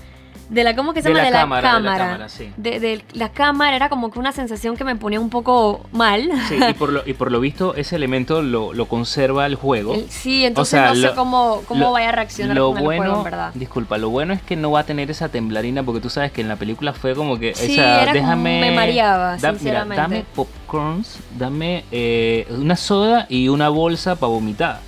de 0.49 0.63
la 0.63 0.75
¿cómo 0.75 0.93
que 0.93 1.01
se 1.01 1.09
De 1.09 1.13
llama? 1.15 1.19
la 1.23 1.25
de 1.25 1.31
la 1.31 1.39
cámara, 1.41 1.73
de 1.75 1.81
la 1.81 1.97
cámara. 1.97 2.29
sí. 2.29 2.51
De, 2.57 2.79
de 2.79 3.03
la 3.13 3.29
cámara 3.29 3.75
era 3.75 3.89
como 3.89 4.11
que 4.11 4.19
una 4.19 4.31
sensación 4.31 4.77
que 4.77 4.83
me 4.83 4.95
ponía 4.95 5.19
un 5.19 5.29
poco 5.29 5.81
mal. 5.91 6.29
Sí, 6.47 6.57
y 6.69 6.73
por 6.73 6.93
lo, 6.93 7.01
y 7.05 7.13
por 7.13 7.31
lo 7.31 7.39
visto 7.39 7.75
ese 7.75 7.95
elemento 7.97 8.41
lo, 8.41 8.73
lo 8.73 8.85
conserva 8.87 9.45
el 9.45 9.55
juego. 9.55 9.93
El- 9.93 10.09
sí, 10.09 10.45
entonces 10.45 10.71
sea, 10.79 10.89
no 10.89 10.95
sé 10.95 11.11
cómo, 11.15 11.61
cómo 11.67 11.85
Lo- 11.87 11.91
vaya 11.91 12.09
a 12.09 12.11
reaccionar 12.13 12.55
lo 12.55 12.73
con 12.73 12.83
bueno, 12.83 13.03
el 13.03 13.09
juego, 13.09 13.17
en 13.17 13.23
verdad. 13.31 13.51
Disculpa, 13.55 13.97
lo 13.97 14.09
bueno 14.09 14.33
es 14.33 14.41
que 14.41 14.55
no 14.55 14.71
va 14.71 14.81
a 14.81 14.83
tener 14.85 15.11
esa 15.11 15.29
temblarina 15.29 15.83
porque 15.83 15.99
tú 16.01 16.09
sabes 16.09 16.31
que 16.31 16.41
en 16.41 16.47
la 16.47 16.55
película 16.55 16.93
fue 16.93 17.13
como 17.13 17.37
que 17.37 17.53
Sí, 17.53 17.73
esa, 17.73 18.03
era 18.03 18.11
como- 18.11 18.13
déjame 18.13 18.61
me 18.61 18.71
mareaba, 18.71 19.37
da- 19.37 19.37
mira, 19.37 19.53
sinceramente. 19.53 20.01
dame 20.01 20.25
popcorns, 20.33 21.19
dame 21.37 21.83
eh, 21.91 22.47
una 22.57 22.75
soda 22.75 23.25
y 23.29 23.49
una 23.49 23.69
bolsa 23.69 24.15
para 24.15 24.29
vomitar. 24.31 24.86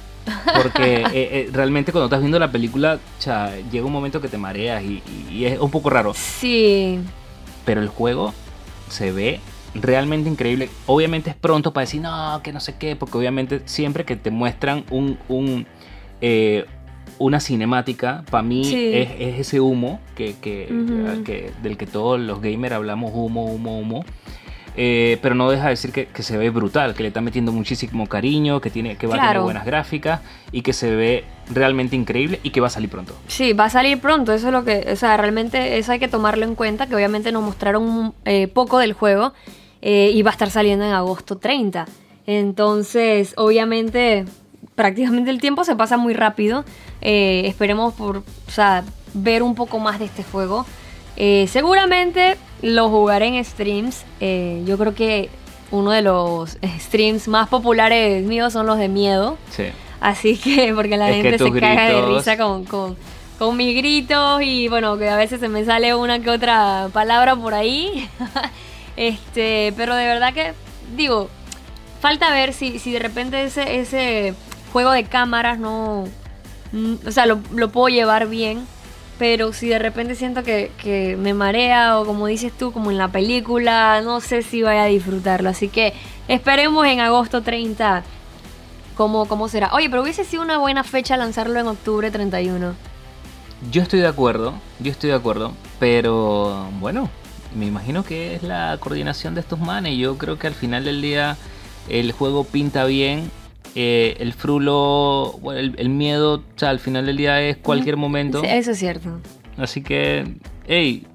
Porque 0.55 1.01
eh, 1.03 1.09
eh, 1.13 1.49
realmente 1.51 1.91
cuando 1.91 2.05
estás 2.05 2.19
viendo 2.19 2.39
la 2.39 2.51
película, 2.51 2.99
cha, 3.19 3.51
llega 3.71 3.85
un 3.85 3.91
momento 3.93 4.21
que 4.21 4.27
te 4.27 4.37
mareas 4.37 4.83
y, 4.83 5.01
es 5.45 5.59
un 5.59 5.71
poco 5.71 5.89
raro. 5.89 6.13
Sí, 6.13 6.99
Pero 7.65 7.81
el 7.81 7.87
juego 7.87 8.33
se 8.89 9.11
ve 9.11 9.39
realmente 9.75 10.29
increíble. 10.29 10.69
Obviamente 10.87 11.29
es 11.29 11.35
pronto 11.35 11.73
para 11.73 11.85
decir, 11.85 12.01
no, 12.01 12.41
que 12.43 12.51
no 12.53 12.59
sé 12.59 12.75
qué, 12.77 12.95
porque 12.95 13.17
obviamente 13.17 13.61
siempre 13.65 14.05
que 14.05 14.15
te 14.15 14.31
muestran 14.31 14.83
un, 14.89 15.17
un, 15.27 15.67
eh, 16.21 16.65
una 17.19 17.39
cinemática, 17.39 18.23
para 18.31 18.43
mí 18.43 18.63
Sí. 18.65 18.89
es, 18.93 19.09
es 19.19 19.39
ese 19.39 19.59
humo 19.59 19.99
que, 20.15 20.35
que- 20.41 21.51
del 21.61 21.77
que 21.77 21.85
todos 21.85 22.19
los 22.19 22.41
gamers 22.41 22.73
hablamos, 22.75 23.11
humo, 23.13 23.45
humo, 23.45 23.79
humo. 23.79 24.05
Eh, 24.81 25.17
pero 25.21 25.35
no 25.35 25.51
deja 25.51 25.65
de 25.65 25.69
decir 25.71 25.91
que, 25.91 26.05
que 26.05 26.23
se 26.23 26.37
ve 26.37 26.49
brutal, 26.51 26.93
que 26.95 27.03
le 27.03 27.09
está 27.09 27.19
metiendo 27.19 27.51
muchísimo 27.51 28.07
cariño, 28.07 28.61
que, 28.61 28.69
tiene, 28.69 28.95
que 28.95 29.07
va 29.07 29.17
a 29.17 29.27
tener 29.27 29.41
buenas 29.41 29.65
gráficas 29.65 30.21
y 30.53 30.61
que 30.61 30.71
se 30.71 30.95
ve 30.95 31.25
realmente 31.49 31.97
increíble 31.97 32.39
y 32.43 32.51
que 32.51 32.61
va 32.61 32.67
a 32.67 32.69
salir 32.69 32.89
pronto. 32.89 33.13
sí, 33.27 33.51
va 33.51 33.65
a 33.65 33.69
salir 33.69 33.99
pronto, 33.99 34.31
eso 34.31 34.47
es 34.47 34.53
lo 34.53 34.63
que, 34.63 34.87
o 34.89 34.95
sea, 34.95 35.17
realmente 35.17 35.79
eso 35.79 35.91
hay 35.91 35.99
que 35.99 36.07
tomarlo 36.07 36.45
en 36.45 36.55
cuenta, 36.55 36.87
que 36.87 36.95
obviamente 36.95 37.33
nos 37.33 37.43
mostraron 37.43 38.13
eh, 38.23 38.47
poco 38.47 38.77
del 38.77 38.93
juego 38.93 39.33
eh, 39.81 40.11
y 40.13 40.21
va 40.21 40.29
a 40.29 40.31
estar 40.31 40.49
saliendo 40.49 40.85
en 40.85 40.93
agosto 40.93 41.37
30. 41.37 41.85
Entonces, 42.25 43.33
obviamente, 43.35 44.23
prácticamente 44.75 45.29
el 45.29 45.41
tiempo 45.41 45.65
se 45.65 45.75
pasa 45.75 45.97
muy 45.97 46.13
rápido. 46.13 46.63
Esperemos 47.01 47.95
por, 47.95 48.19
o 48.19 48.23
sea, 48.51 48.85
ver 49.13 49.43
un 49.43 49.55
poco 49.55 49.77
más 49.79 49.99
de 49.99 50.05
este 50.05 50.23
juego. 50.23 50.65
Seguramente 51.47 52.37
lo 52.61 52.89
jugaré 52.89 53.27
en 53.27 53.43
streams. 53.45 54.03
Eh, 54.19 54.63
yo 54.65 54.77
creo 54.77 54.93
que 54.95 55.29
uno 55.71 55.91
de 55.91 56.01
los 56.01 56.57
streams 56.79 57.27
más 57.27 57.47
populares 57.49 58.23
míos 58.25 58.53
son 58.53 58.65
los 58.67 58.77
de 58.77 58.87
miedo. 58.89 59.37
Sí. 59.51 59.65
Así 60.01 60.37
que, 60.37 60.73
porque 60.75 60.97
la 60.97 61.09
Es 61.09 61.15
gente 61.15 61.37
se 61.37 61.45
tus 61.45 61.59
caga 61.59 61.85
de 61.89 61.95
gritos- 61.95 62.17
risa 62.17 62.37
con, 62.37 62.65
con, 62.65 62.97
con 63.37 63.55
mis 63.57 63.75
gritos 63.75 64.41
y 64.41 64.67
bueno, 64.67 64.97
que 64.97 65.09
a 65.09 65.15
veces 65.17 65.39
se 65.39 65.47
me 65.49 65.63
sale 65.65 65.93
una 65.95 66.19
que 66.19 66.29
otra 66.29 66.89
palabra 66.93 67.35
por 67.35 67.53
ahí. 67.53 68.09
este, 68.97 69.73
pero 69.77 69.95
de 69.95 70.05
verdad 70.05 70.33
que, 70.33 70.53
digo, 70.95 71.29
falta 72.01 72.31
ver 72.31 72.53
si, 72.53 72.79
si 72.79 72.91
de 72.91 72.99
repente 72.99 73.43
ese, 73.43 73.79
ese 73.79 74.33
juego 74.73 74.91
de 74.91 75.03
cámaras 75.05 75.59
no. 75.59 76.05
O 77.05 77.11
sea, 77.11 77.25
lo, 77.25 77.39
lo 77.53 77.69
puedo 77.69 77.87
llevar 77.89 78.27
bien. 78.27 78.65
Pero 79.19 79.53
si 79.53 79.67
de 79.67 79.77
repente 79.77 80.15
siento 80.15 80.41
que, 80.41 80.71
que 80.81 81.15
me 81.17 81.35
marea 81.35 81.99
o 81.99 82.05
como 82.05 82.25
dices 82.25 82.51
tú, 82.51 82.71
como 82.71 82.89
en 82.89 82.97
la 82.97 83.09
película, 83.09 84.01
no 84.01 84.21
sé 84.21 84.41
si 84.41 84.63
vaya 84.63 84.83
a 84.83 84.87
disfrutarlo. 84.87 85.49
Así 85.49 85.67
que 85.67 85.93
esperemos 86.27 86.87
en 86.87 87.01
agosto 87.01 87.43
30 87.43 88.03
cómo, 88.99 89.27
cómo 89.27 89.47
será. 89.47 89.69
Oye, 89.73 89.89
pero 89.89 90.01
hubiese 90.01 90.25
sido 90.25 90.41
una 90.41 90.57
buena 90.57 90.83
fecha 90.83 91.15
lanzarlo 91.15 91.57
en 91.59 91.67
octubre 91.67 92.11
31. 92.11 92.73
Yo 93.71 93.81
estoy 93.81 93.99
de 93.99 94.07
acuerdo, 94.07 94.53
yo 94.79 94.91
estoy 94.91 95.09
de 95.09 95.15
acuerdo, 95.15 95.53
pero 95.79 96.69
bueno, 96.79 97.09
me 97.55 97.65
imagino 97.65 98.03
que 98.03 98.35
es 98.35 98.43
la 98.43 98.77
coordinación 98.79 99.35
de 99.35 99.41
estos 99.41 99.59
manes. 99.59 99.97
Yo 99.97 100.17
creo 100.17 100.37
que 100.37 100.47
al 100.47 100.53
final 100.53 100.85
del 100.85 101.01
día 101.01 101.37
el 101.87 102.11
juego 102.11 102.43
pinta 102.43 102.85
bien. 102.85 103.31
Eh, 103.75 104.15
el 104.19 104.33
frulo, 104.33 105.37
bueno, 105.41 105.59
el, 105.59 105.75
el 105.77 105.89
miedo, 105.89 106.35
o 106.35 106.59
sea, 106.59 106.69
al 106.69 106.79
final 106.79 107.05
del 107.05 107.17
día 107.17 107.41
es 107.41 107.57
cualquier 107.57 107.97
momento. 107.97 108.41
Eso 108.43 108.71
es 108.71 108.79
cierto. 108.79 109.19
Así 109.57 109.81
que, 109.83 110.35
hey, 110.67 111.05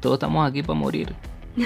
todos 0.00 0.14
estamos 0.14 0.48
aquí 0.48 0.62
para 0.62 0.78
morir. 0.78 1.14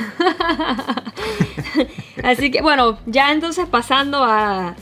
Así 2.25 2.51
que 2.51 2.62
bueno, 2.62 2.98
ya 3.07 3.33
entonces 3.33 3.66
pasando 3.68 4.25
a 4.25 4.75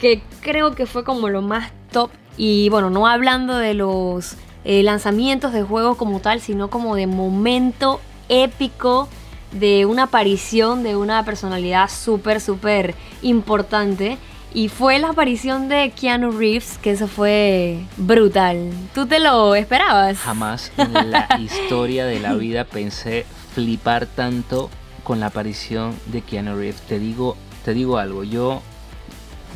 que 0.00 0.22
creo 0.40 0.74
que 0.74 0.86
fue 0.86 1.04
como 1.04 1.28
lo 1.28 1.42
más 1.42 1.70
top 1.92 2.10
y 2.36 2.68
bueno, 2.68 2.90
no 2.90 3.06
hablando 3.06 3.56
de 3.56 3.74
los 3.74 4.36
eh, 4.64 4.82
lanzamientos 4.82 5.52
de 5.52 5.62
juegos 5.62 5.96
como 5.96 6.20
tal, 6.20 6.40
sino 6.40 6.68
como 6.68 6.96
de 6.96 7.06
momento 7.06 8.00
épico 8.28 9.08
de 9.52 9.86
una 9.86 10.04
aparición 10.04 10.82
de 10.82 10.96
una 10.96 11.24
personalidad 11.24 11.88
súper, 11.90 12.40
súper 12.40 12.94
importante. 13.22 14.18
Y 14.54 14.68
fue 14.68 14.98
la 14.98 15.10
aparición 15.10 15.68
de 15.68 15.90
Keanu 15.90 16.30
Reeves, 16.30 16.78
que 16.78 16.92
eso 16.92 17.08
fue 17.08 17.84
brutal. 17.98 18.70
¿Tú 18.94 19.06
te 19.06 19.20
lo 19.20 19.54
esperabas? 19.54 20.18
Jamás 20.18 20.72
en 20.78 21.10
la 21.10 21.28
historia 21.40 22.06
de 22.06 22.20
la 22.20 22.34
vida 22.34 22.64
pensé 22.64 23.26
flipar 23.54 24.06
tanto 24.06 24.70
con 25.04 25.20
la 25.20 25.26
aparición 25.26 25.94
de 26.06 26.22
Keanu 26.22 26.56
Reeves. 26.56 26.80
Te 26.82 26.98
digo, 26.98 27.36
te 27.64 27.74
digo 27.74 27.98
algo, 27.98 28.24
yo 28.24 28.62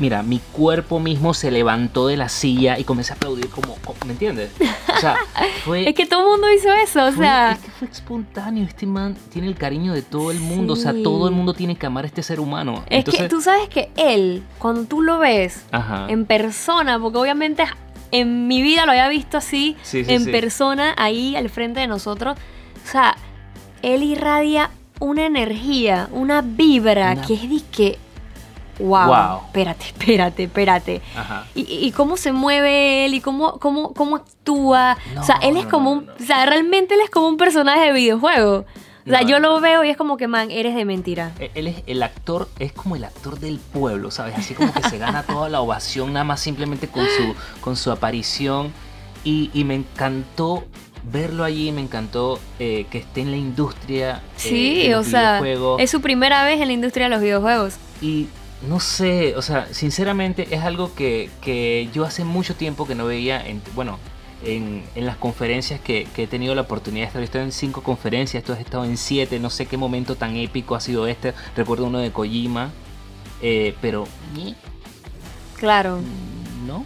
mira, 0.00 0.22
mi 0.24 0.40
cuerpo 0.52 0.98
mismo 0.98 1.32
se 1.34 1.50
levantó 1.52 2.06
de 2.08 2.16
la 2.16 2.28
silla 2.28 2.78
y 2.78 2.84
comencé 2.84 3.12
a 3.12 3.16
aplaudir 3.16 3.48
como, 3.50 3.76
¿me 4.06 4.12
entiendes? 4.12 4.50
O 4.96 5.00
sea, 5.00 5.16
fue 5.64 5.88
Es 5.88 5.94
que 5.94 6.06
todo 6.06 6.20
el 6.22 6.26
mundo 6.40 6.46
hizo 6.52 6.72
eso, 6.72 7.06
o 7.06 7.12
fue- 7.12 7.24
sea... 7.24 7.52
es 7.52 7.58
que 7.60 7.70
fue 7.70 7.88
espontáneo, 7.88 8.64
este 8.64 8.86
man 8.86 9.16
tiene 9.32 9.46
el 9.46 9.54
cariño 9.56 9.92
de 9.92 10.02
todo 10.02 10.30
el 10.32 10.40
mundo, 10.40 10.72
o 10.72 10.76
sea, 10.76 10.92
todo 11.02 11.28
el 11.28 11.34
mundo 11.34 11.54
tiene 11.54 11.76
que 11.76 11.86
amar 11.86 12.04
a 12.04 12.06
este 12.08 12.22
ser 12.22 12.40
humano. 12.40 12.82
Es 12.90 13.04
que 13.04 13.28
tú 13.28 13.40
sabes 13.40 13.68
que 13.68 13.90
él, 13.96 14.42
cuando 14.58 14.84
tú 14.84 15.02
lo 15.02 15.18
ves 15.18 15.64
ajá. 15.70 16.06
en 16.08 16.24
persona, 16.24 16.98
porque 16.98 17.18
obviamente 17.18 17.64
en 18.10 18.48
mi 18.48 18.60
vida 18.62 18.86
lo 18.86 18.92
había 18.92 19.08
visto 19.08 19.36
así, 19.36 19.76
Sí, 19.82 20.04
sí, 20.04 20.12
en 20.12 20.24
persona, 20.32 20.94
ahí 20.96 21.36
al 21.36 21.48
frente 21.50 21.78
de 21.80 21.86
nosotros, 21.86 22.36
o 22.84 22.90
sea, 22.90 23.16
él 23.82 24.02
irradia 24.02 24.70
una 24.98 25.24
energía, 25.26 26.08
una 26.12 26.42
vibra 26.42 27.12
Una- 27.12 27.22
que 27.22 27.34
es 27.34 27.42
de 27.48 27.60
que, 27.70 27.98
wow, 28.80 29.06
Wow. 29.06 29.40
espérate, 29.46 29.86
espérate, 29.86 30.42
espérate. 30.44 31.02
Ajá. 31.16 31.46
Y, 31.54 31.92
cómo 31.92 32.16
se 32.16 32.32
mueve 32.32 33.04
él 33.06 33.14
y 33.14 33.20
cómo, 33.20 33.58
cómo, 33.58 33.92
cómo 33.94 34.16
actúa. 34.16 34.96
No, 35.14 35.20
o 35.20 35.24
sea, 35.24 35.36
él 35.42 35.56
es 35.56 35.64
no, 35.64 35.70
como 35.70 35.92
un. 35.92 36.06
no. 36.06 36.12
O 36.18 36.24
sea, 36.26 36.46
realmente 36.46 36.94
él 36.94 37.00
es 37.04 37.10
como 37.10 37.28
un 37.28 37.36
personaje 37.36 37.80
de 37.86 37.92
videojuego. 37.92 38.64
O 39.06 39.10
sea, 39.10 39.22
yo 39.22 39.40
lo 39.40 39.60
veo 39.60 39.82
y 39.82 39.88
es 39.90 39.96
como 39.96 40.16
que, 40.16 40.28
man, 40.28 40.50
eres 40.50 40.74
de 40.76 40.84
mentira. 40.84 41.32
E- 41.40 41.50
Él 41.54 41.66
es 41.66 41.82
el 41.86 42.02
actor, 42.02 42.48
es 42.58 42.72
como 42.72 42.94
el 42.96 43.02
actor 43.04 43.40
del 43.40 43.58
pueblo, 43.58 44.10
¿sabes? 44.10 44.36
Así 44.36 44.54
como 44.54 44.72
que 44.72 44.82
se 44.88 44.98
gana 44.98 45.22
toda 45.24 45.48
la 45.48 45.60
ovación 45.62 46.12
nada 46.12 46.22
más 46.24 46.38
simplemente 46.40 46.86
con 46.86 47.04
su, 47.06 47.34
con 47.60 47.76
su 47.76 47.90
aparición. 47.90 48.72
Y, 49.24 49.50
y 49.52 49.64
me 49.64 49.74
encantó 49.74 50.64
verlo 51.10 51.44
allí, 51.44 51.72
me 51.72 51.80
encantó 51.80 52.38
eh, 52.58 52.86
que 52.90 52.98
esté 52.98 53.22
en 53.22 53.30
la 53.30 53.36
industria. 53.38 54.16
eh, 54.18 54.20
Sí, 54.36 54.82
de 54.88 54.94
o 54.94 54.98
los 54.98 55.06
sea, 55.08 55.40
videojuegos. 55.40 55.80
es 55.80 55.90
su 55.90 56.00
primera 56.02 56.44
vez 56.44 56.60
en 56.60 56.68
la 56.68 56.72
industria 56.74 57.06
de 57.06 57.10
los 57.10 57.22
videojuegos. 57.22 57.76
Y 58.02 58.28
no 58.68 58.78
sé, 58.80 59.34
o 59.36 59.42
sea, 59.42 59.66
sinceramente 59.72 60.48
es 60.54 60.62
algo 60.62 60.94
que, 60.94 61.30
que 61.40 61.88
yo 61.94 62.04
hace 62.04 62.24
mucho 62.24 62.54
tiempo 62.54 62.86
que 62.86 62.94
no 62.94 63.06
veía, 63.06 63.44
en, 63.46 63.62
bueno, 63.74 63.98
en, 64.44 64.84
en 64.94 65.06
las 65.06 65.16
conferencias 65.16 65.80
que, 65.80 66.06
que 66.14 66.24
he 66.24 66.26
tenido 66.26 66.54
la 66.54 66.62
oportunidad 66.62 67.04
de 67.04 67.06
estar. 67.08 67.22
He 67.22 67.24
estado 67.24 67.44
en 67.44 67.52
cinco 67.52 67.82
conferencias, 67.82 68.42
tú 68.44 68.52
has 68.52 68.60
estado 68.60 68.84
en 68.84 68.96
siete, 68.96 69.38
no 69.38 69.50
sé 69.50 69.66
qué 69.66 69.76
momento 69.76 70.14
tan 70.16 70.36
épico 70.36 70.74
ha 70.74 70.80
sido 70.80 71.06
este. 71.06 71.34
Recuerdo 71.56 71.86
uno 71.86 71.98
de 71.98 72.10
Kojima, 72.10 72.70
eh, 73.42 73.74
pero 73.80 74.04
¿eh? 74.38 74.54
Claro. 75.58 76.00
no. 76.66 76.84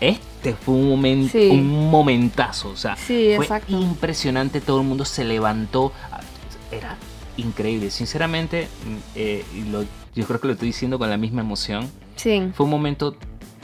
Este 0.00 0.52
fue 0.54 0.74
un 0.74 0.90
momento, 0.90 1.32
Sí. 1.32 1.48
un 1.50 1.90
momentazo, 1.90 2.68
o 2.70 2.76
sea, 2.76 2.96
Sí, 2.96 3.32
fue 3.36 3.46
exacto. 3.46 3.72
impresionante, 3.80 4.60
todo 4.60 4.80
el 4.82 4.86
mundo 4.86 5.06
se 5.06 5.24
levantó, 5.24 5.92
era 6.70 6.96
increíble, 7.38 7.90
sinceramente, 7.90 8.68
mm, 8.86 8.96
eh, 9.14 9.44
lo- 9.70 9.84
yo 10.16 10.24
creo 10.26 10.40
que 10.40 10.46
lo 10.48 10.52
estoy 10.54 10.68
diciendo 10.68 10.98
con 10.98 11.08
la 11.10 11.16
misma 11.16 11.42
emoción, 11.42 11.88
Sí. 12.16 12.48
fue 12.54 12.64
un 12.64 12.70
momento 12.70 13.14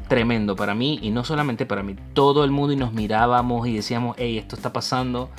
tremendo 0.08 0.54
para 0.56 0.74
mí 0.74 0.98
y 1.02 1.10
no 1.10 1.24
solamente 1.24 1.64
para 1.66 1.82
mí, 1.82 1.96
todo 2.12 2.44
el 2.44 2.50
mundo 2.50 2.72
y 2.72 2.76
nos 2.76 2.92
mirábamos 2.92 3.66
y 3.66 3.74
decíamos, 3.74 4.14
hey, 4.18 4.38
esto 4.38 4.56
está 4.56 4.72
pasando, 4.72 5.30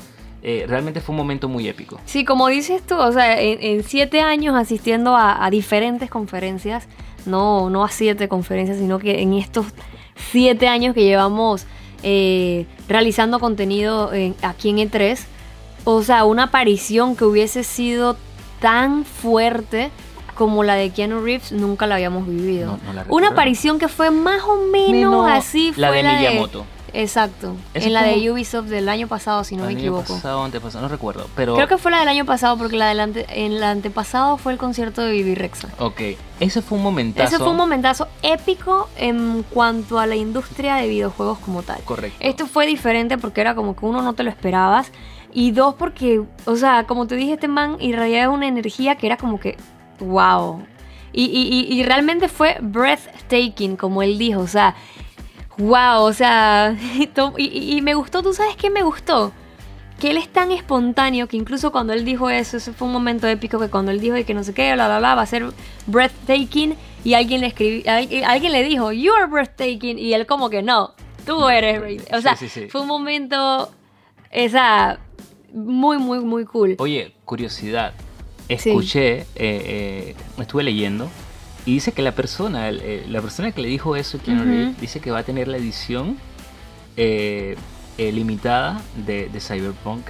Eh, 0.45 0.65
realmente 0.67 0.99
fue 0.99 1.13
un 1.13 1.17
momento 1.19 1.47
muy 1.47 1.69
épico. 1.69 2.01
Sí, 2.03 2.25
como 2.25 2.49
dices 2.49 2.81
tú, 2.85 2.95
o 2.97 3.11
sea, 3.13 3.39
en, 3.39 3.59
en 3.63 3.81
siete 3.85 4.19
años 4.19 4.55
asistiendo 4.57 5.15
a, 5.15 5.45
a 5.45 5.49
diferentes 5.49 6.09
conferencias, 6.09 6.85
no, 7.25 7.69
no 7.69 7.85
a 7.85 7.87
siete 7.89 8.27
conferencias, 8.27 8.77
sino 8.77 8.99
que 8.99 9.21
en 9.21 9.35
estos 9.35 9.67
siete 10.31 10.67
años 10.67 10.93
que 10.95 11.05
llevamos 11.05 11.65
eh, 12.03 12.65
realizando 12.89 13.39
contenido 13.39 14.11
en- 14.11 14.35
aquí 14.41 14.69
en 14.71 14.79
E3, 14.79 15.23
o 15.85 16.03
sea, 16.03 16.25
una 16.25 16.43
aparición 16.43 17.15
que 17.15 17.23
hubiese 17.23 17.63
sido 17.63 18.17
tan 18.59 19.05
fuerte 19.05 19.91
como 20.35 20.63
la 20.63 20.75
de 20.75 20.89
Keanu 20.91 21.21
Reeves 21.21 21.51
nunca 21.51 21.87
la 21.87 21.95
habíamos 21.95 22.27
vivido. 22.27 22.77
No- 22.77 22.79
no 22.85 22.93
la 22.93 23.05
una 23.09 23.29
aparición 23.29 23.79
que 23.79 23.87
fue 23.87 24.11
más 24.11 24.41
o 24.43 24.57
menos 24.71 24.89
Menos 24.91 25.27
así 25.31 25.73
la 25.75 25.89
fue 25.89 26.03
de 26.03 26.03
Miyamoto. 26.03 26.65
exacto. 26.93 27.55
En 27.73 27.91
la 27.93 28.03
de 28.03 28.31
Ubisoft 28.31 28.67
del 28.67 28.87
año 28.89 29.07
pasado, 29.07 29.43
si 29.43 29.55
no 29.55 29.63
me 29.63 29.69
El 29.71 29.77
año 29.77 29.79
equivoco. 29.85 30.13
pasado, 30.13 30.43
antepasado, 30.43 30.83
no 30.83 30.87
recuerdo. 30.89 31.27
Pero. 31.35 31.55
Creo 31.55 31.67
que 31.67 31.77
fue 31.77 31.91
la 31.91 31.99
del 31.99 32.07
año 32.07 32.25
pasado, 32.25 32.57
porque 32.57 32.77
la 32.77 32.87
del 32.89 32.99
ante- 32.99 33.25
en 33.29 33.59
la 33.59 33.71
antepasado 33.71 34.37
fue 34.37 34.51
el 34.53 34.57
concierto 34.59 35.01
de 35.01 35.11
Vivi 35.11 35.33
Rexa. 35.35 35.69
Ok, 35.79 36.01
ese 36.39 36.61
fue 36.61 36.77
un 36.77 36.83
momentazo. 36.83 37.27
Ese 37.27 37.37
fue 37.39 37.49
un 37.51 37.57
momentazo 37.57 38.07
épico 38.21 38.89
en 38.97 39.43
cuanto 39.49 39.99
a 39.99 40.05
la 40.05 40.15
industria 40.15 40.75
de 40.75 40.87
videojuegos 40.87 41.39
como 41.39 41.63
tal. 41.63 41.81
Correcto. 41.83 42.17
Esto 42.19 42.45
fue 42.47 42.65
diferente 42.67 43.17
porque 43.17 43.41
era 43.41 43.55
como 43.55 43.75
que 43.75 43.85
uno 43.85 44.01
no 44.01 44.13
te 44.13 44.23
lo 44.23 44.29
esperabas. 44.29 44.91
Y 45.35 45.49
dos, 45.49 45.73
porque, 45.73 46.21
o 46.45 46.55
sea, 46.55 46.83
como 46.85 47.07
te 47.07 47.15
dije, 47.15 47.33
este 47.33 47.47
man 47.47 47.77
irradiaba 47.79 48.31
una 48.31 48.45
energía 48.47 48.97
que 48.97 49.07
era 49.07 49.17
como 49.17 49.39
que, 49.39 49.57
wow. 50.03 50.65
Y, 51.11 51.25
y- 51.25 51.73
y- 51.79 51.83
realmente 51.83 52.27
fue 52.27 52.57
breathtaking, 52.61 53.75
como 53.77 54.01
él 54.01 54.17
dijo. 54.17 54.39
O 54.39 54.47
sea, 54.47 54.75
wow, 55.57 56.01
o 56.03 56.13
sea, 56.13 56.75
y, 57.37 57.81
me 57.81 57.93
gustó, 57.93 58.23
¿tú 58.23 58.33
sabes 58.33 58.55
qué 58.55 58.69
me 58.69 58.81
gustó? 58.81 59.31
Que 59.99 60.09
él 60.09 60.17
es 60.17 60.27
tan 60.27 60.51
espontáneo 60.51 61.27
que 61.27 61.37
incluso 61.37 61.71
cuando 61.71 61.93
él 61.93 62.03
dijo 62.03 62.29
eso, 62.29 62.57
ese 62.57 62.73
fue 62.73 62.87
un 62.87 62.93
momento 62.93 63.27
épico 63.27 63.59
que 63.59 63.69
cuando 63.69 63.91
él 63.91 63.99
dijo 63.99 64.15
que 64.25 64.33
no 64.33 64.43
sé 64.43 64.53
qué, 64.53 64.73
bla, 64.73 64.87
bla, 64.87 64.97
bla, 64.99 65.15
va 65.15 65.21
a 65.21 65.25
ser 65.27 65.45
breathtaking 65.85 66.75
y 67.03 67.13
alguien 67.13 67.41
le 67.41 67.47
escribió, 67.47 67.83
alguien, 67.91 68.51
le 68.51 68.63
dijo, 68.63 68.91
you 68.91 69.13
are 69.13 69.27
breathtaking 69.27 69.99
y 69.99 70.13
él 70.13 70.25
como 70.25 70.49
que 70.49 70.63
no, 70.63 70.93
tú 71.25 71.47
eres, 71.47 71.79
breath-". 71.79 72.17
o 72.17 72.21
sea, 72.21 72.35
Sí, 72.35 72.49
sí, 72.49 72.61
sí. 72.61 72.69
fue 72.69 72.81
un 72.81 72.87
momento, 72.87 73.71
esa, 74.31 74.99
muy, 75.53 75.99
muy, 75.99 76.19
muy 76.21 76.43
cool. 76.45 76.75
Oye, 76.79 77.13
curiosidad. 77.23 77.93
Sí. 78.49 78.69
Escuché, 78.69 79.19
eh, 79.21 79.25
eh, 79.35 80.15
estuve 80.37 80.63
leyendo 80.63 81.09
y 81.65 81.73
dice 81.75 81.91
que 81.93 82.01
la 82.01 82.11
persona, 82.11 82.69
eh, 82.69 83.05
la 83.09 83.21
persona 83.21 83.51
que 83.51 83.61
le 83.61 83.67
dijo 83.69 83.95
eso, 83.95 84.19
Keanu 84.19 84.75
dice 84.79 84.99
que 84.99 85.11
va 85.11 85.19
a 85.19 85.23
tener 85.23 85.47
la 85.47 85.57
edición 85.57 86.17
limitada 87.97 88.81
de, 89.05 89.29
de 89.29 89.39
Cyberpunk. 89.39 90.05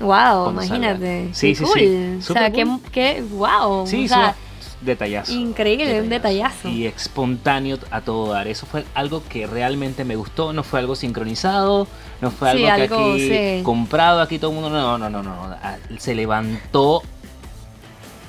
Wow, 0.00 0.50
imagínate. 0.50 1.22
salga. 1.24 1.34
Sí, 1.34 1.54
sí, 1.54 1.64
cool. 1.64 1.78
sí. 1.78 1.86
O 2.18 2.22
sea, 2.34 2.46
Súper 2.48 2.92
qué, 2.92 3.22
wow. 3.30 3.86
sí, 3.86 4.04
o 4.04 4.08
sea, 4.08 4.34
son 4.60 4.86
detallazos. 4.86 5.34
increíble, 5.34 6.00
un 6.00 6.08
detallazo. 6.08 6.68
Y 6.68 6.86
espontáneo 6.86 7.78
a 7.90 8.00
todo 8.02 8.32
dar. 8.32 8.48
Eso 8.48 8.66
fue 8.66 8.84
algo 8.94 9.22
que 9.28 9.46
realmente 9.46 10.04
me 10.04 10.16
gustó. 10.16 10.52
No 10.52 10.62
fue 10.62 10.80
algo 10.80 10.94
sincronizado. 10.94 11.86
No 12.20 12.30
fue 12.30 12.52
Sí, 12.52 12.66
algo 12.66 12.86
que 12.86 12.94
algo, 12.94 13.12
aquí 13.12 13.28
sí. 13.28 13.62
comprado. 13.62 14.20
Aquí 14.20 14.38
todo 14.38 14.50
el 14.50 14.56
mundo. 14.60 14.70
No, 14.70 14.98
no, 14.98 15.08
no, 15.10 15.22
no. 15.22 15.56
Se 15.98 16.14
levantó. 16.14 17.02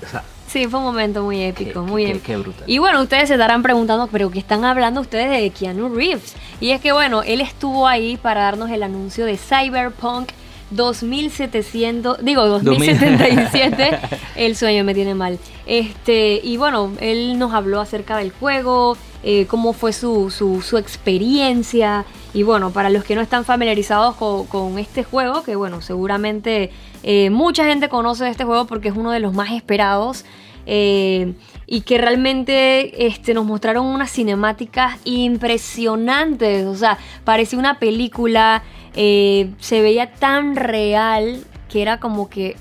O 0.06 0.10
sea, 0.10 0.24
Sí, 0.48 0.68
fue 0.68 0.80
un 0.80 0.86
momento 0.86 1.24
muy 1.24 1.42
épico, 1.44 1.86
qué, 1.86 1.92
muy 1.92 2.04
qué- 2.04 2.12
épico. 2.12 2.26
qué 2.26 2.36
brutal. 2.38 2.64
Y 2.68 2.78
bueno, 2.80 3.02
ustedes 3.02 3.30
se 3.30 3.36
estarán 3.36 3.64
preguntando, 3.64 4.08
pero 4.12 4.30
¿qué 4.32 4.40
están 4.40 4.66
hablando 4.66 5.00
ustedes 5.00 5.30
de 5.30 5.50
Keanu 5.50 5.88
Reeves? 5.96 6.36
Y 6.60 6.72
es 6.72 6.82
que 6.82 6.92
bueno, 6.92 7.24
él 7.24 7.40
estuvo 7.40 7.88
ahí 7.88 8.18
para 8.18 8.42
darnos 8.42 8.70
el 8.70 8.84
anuncio 8.84 9.26
de 9.26 9.38
Cyberpunk 9.38 10.30
2700, 10.72 12.18
digo 12.24 12.46
2077, 12.48 14.00
el 14.36 14.56
sueño 14.56 14.84
me 14.84 14.94
tiene 14.94 15.16
mal. 15.16 15.40
Este, 15.66 16.40
y 16.44 16.58
bueno, 16.58 16.92
él 17.00 17.38
nos 17.40 17.54
habló 17.54 17.80
acerca 17.80 18.18
del 18.18 18.32
juego, 18.32 18.98
eh, 19.24 19.46
cómo 19.48 19.74
fue 19.74 19.94
su, 19.94 20.30
su, 20.32 20.62
su 20.62 20.78
experiencia. 20.78 22.06
Y 22.34 22.44
bueno, 22.44 22.72
para 22.72 22.90
los 22.90 23.04
que 23.04 23.16
no 23.16 23.22
están 23.22 23.44
familiarizados 23.44 24.16
con, 24.16 24.46
con 24.48 24.80
este 24.80 25.04
juego, 25.04 25.44
que 25.44 25.56
bueno, 25.58 25.82
seguramente 25.82 26.72
eh, 27.04 27.30
mucha 27.30 27.66
gente 27.66 27.90
conoce 27.90 28.30
este 28.30 28.46
juego 28.46 28.66
porque 28.68 28.88
es 28.90 28.96
uno 28.96 29.12
de 29.12 29.20
los 29.20 29.34
más 29.34 29.52
esperados. 29.52 30.24
eh, 30.66 31.34
y 31.68 31.82
que 31.82 31.98
realmente 31.98 33.08
este, 33.08 33.34
nos 33.34 33.46
mostraron 33.46 33.86
unas 33.86 34.12
cinemáticas 34.12 34.98
impresionantes. 35.06 36.66
O 36.66 36.76
sea, 36.76 36.98
parecía 37.24 37.60
una 37.60 37.80
película. 37.80 38.64
eh, 38.94 39.50
se 39.60 39.82
veía 39.82 40.12
tan 40.14 40.56
real 40.58 41.44
que 41.70 41.82
era 41.82 42.00
como 42.00 42.30
que. 42.30 42.56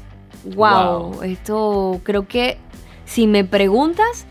Wow, 0.56 1.12
Wow. 1.14 1.22
esto 1.24 2.00
creo 2.04 2.26
que. 2.28 2.58
Si 3.04 3.26
me 3.26 3.42
preguntas, 3.44 4.26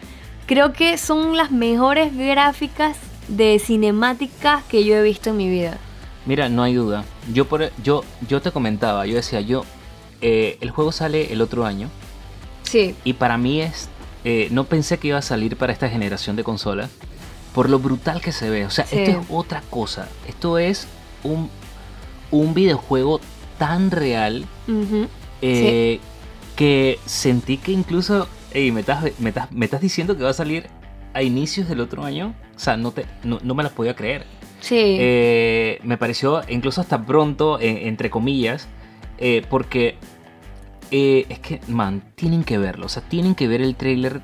creo 0.46 0.72
que 0.72 0.98
son 0.98 1.36
las 1.36 1.52
mejores 1.52 2.16
gráficas 2.16 2.98
de 3.30 3.60
cinemáticas 3.60 4.64
que 4.66 4.84
yo 4.84 4.96
he 4.96 5.04
visto 5.04 5.30
en 5.30 5.38
mi 5.38 5.50
vida. 5.50 5.78
Mira, 6.26 6.50
no 6.50 6.64
hay 6.64 6.74
duda. 6.74 7.06
Yo, 7.34 7.46
por, 7.46 7.72
yo, 7.82 8.04
yo 8.28 8.42
te 8.42 8.52
comentaba, 8.52 9.06
yo 9.06 9.16
decía, 9.16 9.42
yo. 9.42 9.64
eh, 10.22 10.58
el 10.62 10.70
juego 10.72 10.92
sale 10.92 11.32
el 11.32 11.42
otro 11.42 11.66
año. 11.66 11.90
Sí, 12.64 12.94
Y 13.06 13.14
para 13.14 13.38
mí 13.38 13.62
es. 13.62 13.90
eh, 14.26 14.50
no 14.52 14.66
pensé 14.66 14.98
que 15.00 15.08
iba 15.08 15.18
a 15.18 15.22
salir 15.22 15.56
para 15.56 15.72
esta 15.72 15.88
generación 15.90 16.36
de 16.36 16.44
consolas. 16.44 16.90
Por 17.54 17.70
lo 17.70 17.80
brutal 17.80 18.22
que 18.22 18.32
se 18.32 18.50
ve. 18.50 18.66
O 18.66 18.70
sea, 18.70 18.86
Sí. 18.86 18.98
esto 19.00 19.20
es 19.22 19.26
otra 19.30 19.64
cosa. 19.70 20.08
Esto 20.28 20.58
es 20.60 20.88
un, 21.24 21.50
un 22.32 22.54
videojuego 22.54 23.22
tan 23.58 23.90
real 23.92 24.46
eh, 25.42 26.00
que 26.56 27.00
sentí 27.06 27.58
que 27.58 27.72
incluso. 27.72 28.28
ey, 28.54 28.72
me, 28.72 28.82
estás, 28.82 29.04
me, 29.20 29.30
estás, 29.30 29.52
me 29.52 29.66
estás 29.66 29.82
diciendo 29.82 30.18
que 30.18 30.24
va 30.24 30.30
a 30.32 30.34
salir 30.34 30.68
a 31.14 31.22
inicios 31.24 31.68
del 31.68 31.80
otro 31.82 32.04
año. 32.04 32.34
O 32.56 32.60
sea, 32.60 32.78
no, 32.78 32.92
te, 32.92 33.06
no, 33.24 33.40
no 33.44 33.56
me 33.56 33.64
las 33.64 33.72
podía 33.72 33.96
creer. 33.96 34.26
sí. 34.60 34.76
Eh, 35.00 35.80
me 35.84 35.98
pareció 35.98 36.42
incluso 36.50 36.82
hasta 36.82 37.06
pronto, 37.06 37.60
eh, 37.60 37.88
entre 37.88 38.10
comillas, 38.10 38.68
eh, 39.18 39.46
porque 39.50 39.96
es 40.92 41.40
que, 41.40 41.62
man, 41.68 42.02
tienen 42.16 42.44
que 42.44 42.58
verlo, 42.58 42.88
o 42.88 42.90
sea, 42.90 43.04
tienen 43.04 43.36
que 43.36 43.48
ver 43.48 43.62
el 43.62 43.76
trailer 43.76 44.22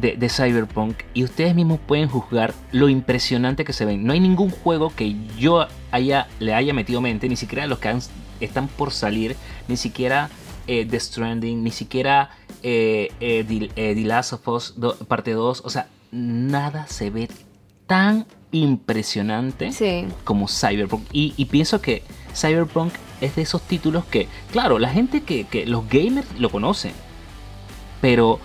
de, 0.00 0.16
de 0.16 0.28
Cyberpunk 0.28 0.96
y 1.14 1.22
ustedes 1.24 1.54
mismos 1.54 1.78
pueden 1.86 2.08
juzgar 2.08 2.54
lo 2.72 2.88
impresionante 2.88 3.64
que 3.64 3.72
se 3.72 3.84
ven. 3.84 4.04
No 4.04 4.12
hay 4.12 4.20
ningún 4.20 4.50
juego 4.50 4.92
que 4.94 5.14
yo 5.38 5.66
haya, 5.90 6.28
le 6.40 6.54
haya 6.54 6.72
metido 6.72 7.00
mente, 7.00 7.28
ni 7.28 7.36
siquiera 7.36 7.66
los 7.66 7.78
que 7.78 7.88
han- 7.88 8.00
están 8.40 8.68
por 8.68 8.90
salir, 8.90 9.36
ni 9.68 9.76
siquiera 9.76 10.30
The 10.66 10.98
Stranding, 10.98 11.62
ni 11.62 11.70
siquiera 11.70 12.30
eh, 12.68 13.12
eh, 13.20 13.44
The, 13.46 13.70
eh, 13.76 13.94
The 13.94 14.00
Last 14.04 14.32
of 14.32 14.48
Us 14.48 14.74
do- 14.76 14.96
parte 15.06 15.30
2, 15.30 15.62
o 15.64 15.70
sea, 15.70 15.86
nada 16.10 16.88
se 16.88 17.10
ve 17.10 17.28
tan 17.86 18.26
impresionante 18.50 19.70
sí. 19.70 20.06
como 20.24 20.48
Cyberpunk. 20.48 21.04
Y, 21.12 21.32
y 21.36 21.44
pienso 21.44 21.80
que 21.80 22.02
Cyberpunk 22.34 22.92
es 23.20 23.36
de 23.36 23.42
esos 23.42 23.62
títulos 23.62 24.04
que, 24.06 24.26
claro, 24.50 24.80
la 24.80 24.88
gente 24.88 25.22
que, 25.22 25.44
que 25.46 25.64
los 25.64 25.88
gamers 25.88 26.26
lo 26.40 26.50
conocen, 26.50 26.90
pero 28.00 28.40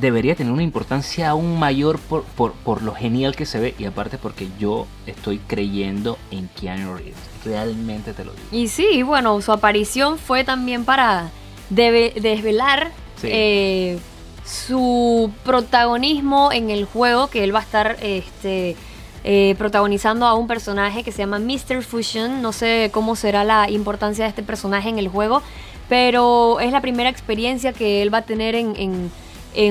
debería 0.00 0.36
tener 0.36 0.52
una 0.52 0.62
importancia 0.62 1.30
aún 1.30 1.58
mayor 1.58 1.98
por, 1.98 2.22
por, 2.22 2.52
por 2.52 2.80
lo 2.82 2.94
genial 2.94 3.34
que 3.34 3.44
se 3.44 3.58
ve 3.58 3.74
y 3.76 3.86
aparte 3.86 4.18
porque 4.18 4.46
yo 4.56 4.86
estoy 5.06 5.38
creyendo 5.38 6.16
en 6.30 6.46
Keanu 6.48 6.94
Reeves. 6.94 7.16
Realmente 7.44 8.12
te 8.12 8.24
lo 8.24 8.32
digo. 8.34 8.44
Y 8.52 8.68
sí, 8.68 9.02
bueno, 9.02 9.40
su 9.40 9.50
aparición 9.50 10.16
fue 10.18 10.44
también 10.44 10.84
para 10.84 11.30
desvelar 11.70 12.92
Eh, 13.32 13.98
su 14.44 15.30
protagonismo 15.44 16.52
en 16.52 16.70
el 16.70 16.84
juego, 16.84 17.28
que 17.28 17.44
él 17.44 17.54
va 17.54 17.60
a 17.60 17.62
estar 17.62 17.96
este, 18.02 18.76
eh, 19.24 19.54
protagonizando 19.56 20.26
a 20.26 20.34
un 20.34 20.46
personaje 20.46 21.02
que 21.02 21.12
se 21.12 21.18
llama 21.18 21.38
Mr. 21.38 21.82
Fusion. 21.82 22.42
No 22.42 22.52
sé 22.52 22.90
cómo 22.92 23.16
será 23.16 23.42
la 23.44 23.70
importancia 23.70 24.24
de 24.24 24.28
este 24.28 24.42
personaje 24.42 24.88
en 24.90 24.98
el 24.98 25.08
juego, 25.08 25.42
pero 25.88 26.60
es 26.60 26.72
la 26.72 26.80
primera 26.82 27.08
experiencia 27.08 27.72
que 27.72 28.02
él 28.02 28.12
va 28.12 28.18
a 28.18 28.22
tener 28.22 28.54
en, 28.54 28.74
en- 28.76 29.10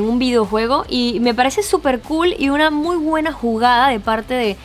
un 0.06 0.18
videojuego 0.18 0.86
y 0.88 1.20
me 1.20 1.34
parece 1.34 1.62
súper 1.62 2.00
cool 2.00 2.34
y 2.40 2.48
una 2.48 2.72
muy 2.72 2.96
buena 2.96 3.34
jugada 3.34 3.90
de 3.90 4.00
parte 4.00 4.34
de, 4.34 4.58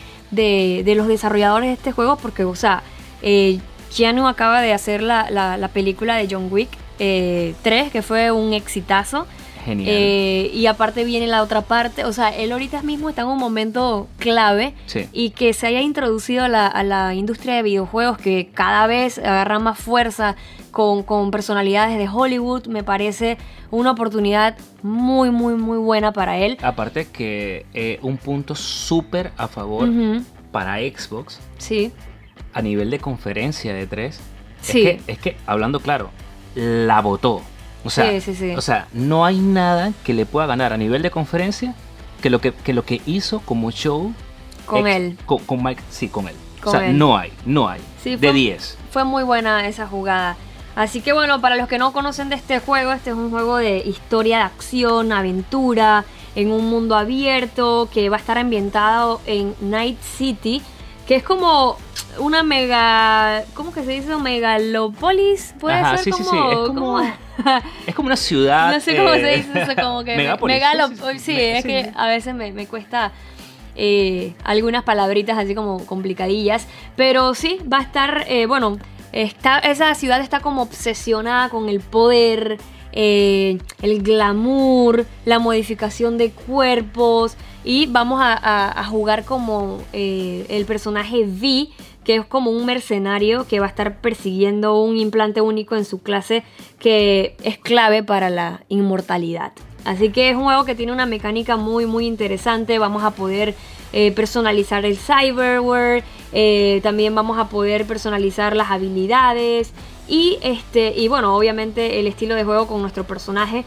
de- 0.85 0.95
los 0.95 1.09
desarrolladores 1.09 1.67
de 1.71 1.73
este 1.75 1.91
juego 1.91 2.17
porque, 2.17 2.45
o 2.45 2.55
sea, 2.55 2.85
eh, 3.21 3.59
Keanu 3.97 4.29
acaba 4.29 4.61
de 4.63 4.73
hacer 4.73 5.03
la- 5.03 5.29
la 5.31 5.69
película 5.69 6.15
de 6.17 6.29
John 6.31 6.49
Wick 6.53 6.69
eh, 6.99 7.55
3, 7.63 7.91
que 7.91 8.03
fue 8.03 8.31
un 8.31 8.53
exitazo. 8.53 9.27
Genial. 9.65 9.89
Eh, 9.91 10.51
y 10.55 10.65
aparte 10.67 11.05
viene 11.05 11.27
la 11.27 11.43
otra 11.43 11.61
parte, 11.63 12.05
o 12.07 12.13
sea, 12.13 12.31
él 12.35 12.53
ahorita 12.53 12.81
mismo 12.83 13.11
está 13.11 13.23
en 13.23 13.29
un 13.29 13.39
momento 13.39 14.09
clave 14.19 14.73
Sí. 14.87 15.07
y 15.13 15.31
que 15.31 15.53
se 15.53 15.67
haya 15.67 15.83
introducido 15.83 16.45
a 16.45 16.49
la, 16.49 16.67
a 16.67 16.83
la 16.85 17.15
industria 17.15 17.57
de 17.57 17.63
videojuegos 17.63 18.17
que 18.17 18.49
cada 18.55 18.87
vez 18.87 19.19
agarra 19.19 19.59
más 19.59 19.79
fuerza 19.79 20.37
con, 20.71 21.03
con 21.03 21.31
personalidades 21.31 21.99
de 21.99 22.09
Hollywood, 22.09 22.67
me 22.69 22.83
parece 22.83 23.37
una 23.71 23.91
oportunidad 23.91 24.57
muy, 24.83 25.31
muy, 25.31 25.55
muy 25.55 25.77
buena 25.77 26.13
para 26.13 26.39
él. 26.39 26.57
Aparte 26.63 27.07
que 27.09 27.67
eh, 27.75 27.99
un 28.01 28.17
punto 28.17 28.55
súper 28.55 29.33
a 29.37 29.49
favor 29.49 29.91
para 30.51 30.79
Xbox 30.79 31.41
Sí, 31.59 31.93
a 32.55 32.63
nivel 32.63 32.89
de 32.91 33.01
conferencia 33.01 33.75
de 33.75 33.87
3 33.87 34.19
Sí. 34.63 34.87
es, 34.87 35.03
que, 35.03 35.13
es 35.13 35.19
que, 35.19 35.37
hablando 35.47 35.81
claro, 35.81 36.11
la 36.59 37.01
votó. 37.01 37.43
O 37.85 37.91
sea, 37.91 38.11
Sí, 38.11 38.21
sí, 38.21 38.35
sí. 38.35 38.55
o 38.57 38.61
sea, 38.61 38.89
no 38.93 39.25
hay 39.25 39.39
nada 39.39 39.93
que 40.05 40.13
le 40.13 40.27
pueda 40.27 40.47
ganar 40.47 40.73
a 40.73 40.77
nivel 40.77 41.01
de 41.03 41.11
conferencia 41.11 41.75
que 42.21 42.29
lo 42.31 42.41
que, 42.41 42.53
que, 42.53 42.73
lo 42.75 42.85
que 42.85 43.01
hizo 43.07 43.41
como 43.41 43.71
show 43.71 44.13
con 44.67 44.87
ex- 44.87 44.97
él. 44.97 45.19
Con, 45.25 45.39
con 45.45 45.63
Mike, 45.63 45.83
sí, 45.89 46.09
con 46.09 46.27
él. 46.29 46.35
Con 46.61 46.75
o 46.75 46.79
sea, 46.79 46.89
él. 46.91 46.99
no 46.99 47.17
hay, 47.17 47.33
no 47.47 47.69
hay. 47.69 47.81
De 48.05 48.19
fue- 48.19 48.33
10. 48.33 48.79
Fue 48.91 49.05
muy 49.05 49.23
buena 49.23 49.67
esa 49.69 49.87
jugada. 49.87 50.37
Así 50.75 51.01
que 51.01 51.13
bueno, 51.13 51.41
para 51.41 51.57
los 51.57 51.69
que 51.69 51.79
no 51.79 51.93
conocen 51.93 52.29
de 52.29 52.37
este 52.37 52.59
juego, 52.61 52.93
este 52.93 53.11
es 53.11 53.17
un 53.17 53.31
juego 53.31 53.57
de 53.57 53.79
historia 53.79 54.39
de 54.39 54.43
acción, 54.45 55.13
aventura, 55.13 56.05
en 56.35 56.51
un 56.53 56.69
mundo 56.71 56.95
abierto 56.97 57.89
que 57.93 58.09
va 58.11 58.17
a 58.17 58.21
estar 58.21 58.39
ambientado 58.39 59.21
en 59.27 59.55
Night 59.61 59.99
City, 60.03 60.63
que 61.09 61.17
es 61.17 61.23
como 61.25 61.77
una 62.21 62.43
mega, 62.45 63.43
¿cómo 63.55 63.73
que 63.73 63.83
se 63.83 63.91
dice? 63.93 64.15
Megalopolis, 64.17 65.55
puede 65.59 65.77
Ajá, 65.77 65.97
ser 65.97 66.05
sí, 66.05 66.11
como, 66.11 66.25
sí, 66.31 66.37
es 66.37 66.57
como- 66.69 67.01
Es 67.87 67.95
como 67.95 68.07
una 68.09 68.17
ciudad. 68.17 68.73
no 68.75 68.81
sé 68.81 68.97
cómo 68.97 69.11
se 69.11 69.35
eh, 69.35 69.37
dice 69.39 69.63
eso, 69.63 69.75
como 69.75 70.05
que 70.05 70.17
Megápolis, 70.19 70.57
megalo- 70.57 71.19
sí, 71.19 71.37
es 71.41 71.65
que 71.65 71.91
a 71.97 72.07
veces 72.09 72.35
me, 72.35 72.53
me 72.53 72.67
cuesta 72.67 73.13
eh, 73.77 74.35
algunas 74.45 74.83
palabritas 74.85 75.39
así 75.39 75.55
como 75.55 75.85
complicadillas, 75.87 76.67
pero 76.97 77.35
sí 77.35 77.59
va 77.73 77.79
a 77.79 77.83
estar, 77.83 78.25
eh, 78.29 78.47
bueno, 78.47 78.77
está, 79.13 79.59
esa 79.61 79.95
ciudad 79.95 80.21
está 80.21 80.41
como 80.41 80.63
obsesionada 80.63 81.49
con 81.49 81.69
el 81.69 81.81
poder, 81.81 82.59
eh, 82.93 83.59
el 83.83 84.03
glamour, 84.03 85.07
la 85.25 85.39
modificación 85.39 86.19
de 86.19 86.31
cuerpos 86.31 87.37
y 87.65 87.87
vamos 87.87 88.21
a, 88.23 88.85
jugar 88.89 89.25
como 89.25 89.79
eh, 89.93 90.47
el 90.49 90.65
personaje 90.65 91.25
V 91.25 91.69
que 92.05 92.17
es 92.17 92.25
como 92.25 92.51
un 92.51 92.65
mercenario 92.65 93.47
que 93.47 93.61
va 93.61 93.67
a 93.67 93.69
estar 93.69 94.01
persiguiendo 94.01 94.81
un 94.81 94.97
implante 94.97 95.43
único 95.43 95.77
en 95.77 95.85
su 95.85 96.01
clase 96.01 96.43
que 96.79 97.37
es 97.43 97.59
clave 97.59 98.03
para 98.03 98.31
la 98.31 98.63
inmortalidad. 98.71 99.53
Así 99.85 100.09
que 100.09 100.31
es 100.31 100.37
un 100.37 100.45
juego 100.45 100.65
que 100.65 100.75
tiene 100.75 100.93
una 100.93 101.05
mecánica 101.05 101.57
muy 101.57 101.85
muy 101.85 102.07
interesante. 102.07 102.79
Vamos 102.79 103.03
a 103.05 103.11
poder 103.11 103.55
eh, 103.93 104.13
personalizar 104.13 104.87
el 104.87 104.97
cyberware. 104.97 106.03
también 106.83 107.15
vamos 107.15 107.39
a 107.39 107.51
poder 107.51 107.85
personalizar 107.85 108.57
las 108.57 108.71
habilidades. 108.71 109.75
Y 110.09 110.39
este. 110.43 110.95
Y 110.97 111.09
bueno, 111.09 111.37
obviamente 111.37 112.01
el 112.01 112.07
estilo 112.07 112.35
de 112.35 112.45
juego 112.45 112.67
con 112.67 112.81
nuestro 112.81 113.05
personaje. 113.05 113.65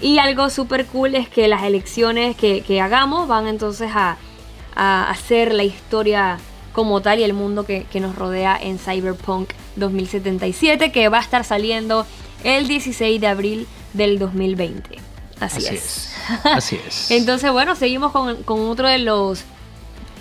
Y 0.00 0.18
algo 0.18 0.48
súper 0.50 0.86
cool 0.86 1.16
es 1.16 1.28
que 1.28 1.48
las 1.48 1.64
elecciones 1.64 2.36
que, 2.36 2.60
que 2.60 2.80
hagamos 2.80 3.26
van 3.26 3.48
entonces 3.48 3.90
a, 3.92 4.16
a 4.76 5.10
hacer 5.10 5.52
la 5.52 5.64
historia 5.64 6.38
como 6.72 7.00
tal 7.00 7.18
y 7.18 7.24
el 7.24 7.32
mundo 7.32 7.66
que, 7.66 7.84
que 7.90 7.98
nos 7.98 8.14
rodea 8.14 8.56
en 8.60 8.78
Cyberpunk 8.78 9.50
2077 9.74 10.92
que 10.92 11.08
va 11.08 11.18
a 11.18 11.22
estar 11.22 11.42
saliendo 11.42 12.06
el 12.44 12.68
16 12.68 13.20
de 13.20 13.26
abril 13.26 13.66
del 13.92 14.20
2020. 14.20 14.98
Así, 15.40 15.66
Así 15.66 15.66
es. 15.66 15.74
es. 15.74 16.14
Así 16.44 16.80
es. 16.86 17.10
Entonces, 17.10 17.50
bueno, 17.50 17.74
seguimos 17.74 18.12
con, 18.12 18.42
con 18.44 18.60
otro 18.68 18.86
de 18.86 18.98
los 18.98 19.42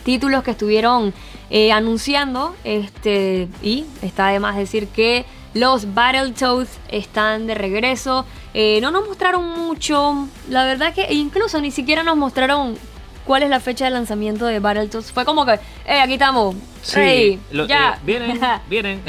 títulos 0.03 0.43
que 0.43 0.51
estuvieron 0.51 1.13
eh, 1.49 1.71
anunciando. 1.71 2.55
Este, 2.63 3.47
y 3.61 3.85
está 4.01 4.29
de 4.29 4.39
más 4.39 4.55
decir 4.55 4.87
que 4.87 5.25
los 5.59 5.93
Battletoads 5.93 6.69
están 6.89 7.47
de 7.47 7.55
regreso. 7.55 8.25
Eh, 8.53 8.79
no 8.81 8.91
nos 8.91 9.07
mostraron 9.07 9.43
mucho. 9.59 10.27
La 10.49 10.65
verdad 10.65 10.93
que 10.93 11.11
incluso 11.13 11.59
ni 11.61 11.71
siquiera 11.71 12.03
nos 12.03 12.17
mostraron 12.17 12.75
cuál 13.25 13.43
es 13.43 13.49
la 13.49 13.59
fecha 13.59 13.85
de 13.85 13.91
lanzamiento 13.91 14.45
de 14.45 14.59
Battletoads. 14.59 15.11
Fue 15.11 15.25
como 15.25 15.45
que, 15.45 15.53
eh, 15.85 15.99
aquí 16.01 16.13
estamos. 16.13 16.55
Sí, 16.81 17.39
lo- 17.51 17.67
ya. 17.67 17.95
eh, 17.95 17.99
vienen, 18.05 18.39
vienen. 18.69 19.01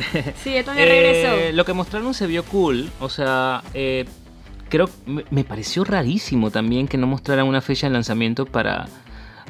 sí, 0.43 0.57
esto 0.57 0.73
de 0.73 0.85
regreso. 0.85 1.35
Eh, 1.37 1.53
lo 1.53 1.65
que 1.65 1.73
mostraron 1.73 2.13
se 2.15 2.27
vio 2.27 2.45
cool. 2.45 2.91
O 3.01 3.09
sea, 3.09 3.63
creo 4.69 4.91
me, 5.07 5.25
me 5.31 5.45
pareció 5.45 5.85
rarísimo 5.85 6.51
también 6.51 6.89
que 6.89 6.99
no 6.99 7.07
mostraran 7.07 7.47
una 7.47 7.61
fecha 7.61 7.87
de 7.87 7.93
lanzamiento 7.93 8.45
para, 8.47 8.87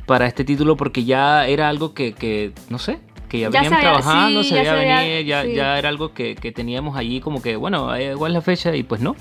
para 0.07 0.26
este 0.26 0.44
título 0.44 0.76
porque 0.76 1.05
ya 1.05 1.46
era 1.46 1.68
algo 1.68 1.94
que, 1.94 2.12
que, 2.12 2.53
no 2.68 2.78
sé, 2.78 2.99
que 3.29 3.39
ya 3.41 3.51
Ya 3.51 3.61
venían 3.62 3.68
se 3.70 3.74
había- 3.87 4.01
trabajando, 4.01 4.43
sí, 4.43 4.49
se 4.51 4.55
veía 4.57 4.72
venir, 4.74 5.26
ya, 5.26 5.43
sí. 5.43 5.55
ya 5.55 5.79
era 5.79 5.89
algo 5.89 6.12
que, 6.14 6.35
que 6.35 6.51
teníamos 6.53 6.97
allí 6.97 7.20
como 7.20 7.43
que, 7.43 7.57
bueno, 7.57 7.95
eh, 7.95 8.14
¿cuál 8.16 8.33
es 8.33 8.35
la 8.35 8.41
fecha? 8.43 8.74
Y 8.74 8.83
pues 8.83 9.01
no, 9.01 9.14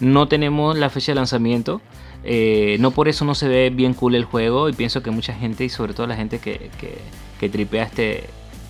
no 0.00 0.26
tenemos 0.28 0.76
la 0.76 0.90
fecha 0.90 1.12
de 1.12 1.16
lanzamiento. 1.16 1.80
Eh, 2.26 2.78
no 2.80 2.90
por 2.90 3.06
eso 3.08 3.26
no 3.26 3.34
se 3.34 3.48
ve 3.48 3.68
bien 3.70 3.92
cool 3.92 4.14
el 4.14 4.24
juego 4.24 4.70
y 4.70 4.72
pienso 4.72 5.02
que 5.02 5.10
mucha 5.10 5.34
gente 5.34 5.62
y 5.64 5.68
sobre 5.68 5.92
todo 5.92 6.06
la 6.06 6.16
gente 6.16 6.38
que, 6.38 6.70
que, 6.80 6.96
que 7.38 7.48
tripea 7.50 7.84
este, 7.84 8.24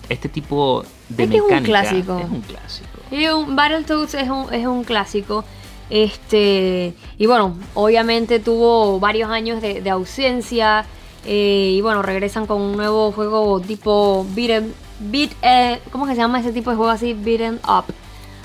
este 0.09 0.27
tipo 0.27 0.83
de 1.07 1.23
Es 1.23 1.29
que 1.29 1.35
es 1.37 1.41
un 1.41 1.47
mecánica 1.47 1.81
clásico. 1.81 2.19
es 2.19 2.29
un 2.29 2.41
clásico. 2.41 2.89
Y 3.11 3.27
un 3.27 3.55
Battletoads 3.55 4.13
es 4.15 4.29
un, 4.29 4.53
es 4.53 4.65
un 4.67 4.83
clásico. 4.83 5.45
Este. 5.89 6.93
Y 7.17 7.25
bueno, 7.27 7.55
obviamente 7.75 8.39
tuvo 8.39 8.99
varios 8.99 9.29
años 9.29 9.61
de, 9.61 9.81
de 9.81 9.89
ausencia. 9.89 10.85
Eh, 11.25 11.71
y 11.75 11.81
bueno, 11.81 12.01
regresan 12.01 12.45
con 12.45 12.61
un 12.61 12.77
nuevo 12.77 13.11
juego 13.11 13.59
tipo 13.59 14.25
beat, 14.35 14.49
em- 14.51 14.73
beat 14.99 15.31
eh, 15.41 15.79
¿Cómo 15.91 16.05
que 16.05 16.11
se 16.13 16.17
llama 16.17 16.39
ese 16.39 16.51
tipo 16.53 16.69
de 16.69 16.75
juego 16.75 16.91
así? 16.91 17.13
Beaten 17.13 17.59
up. 17.67 17.85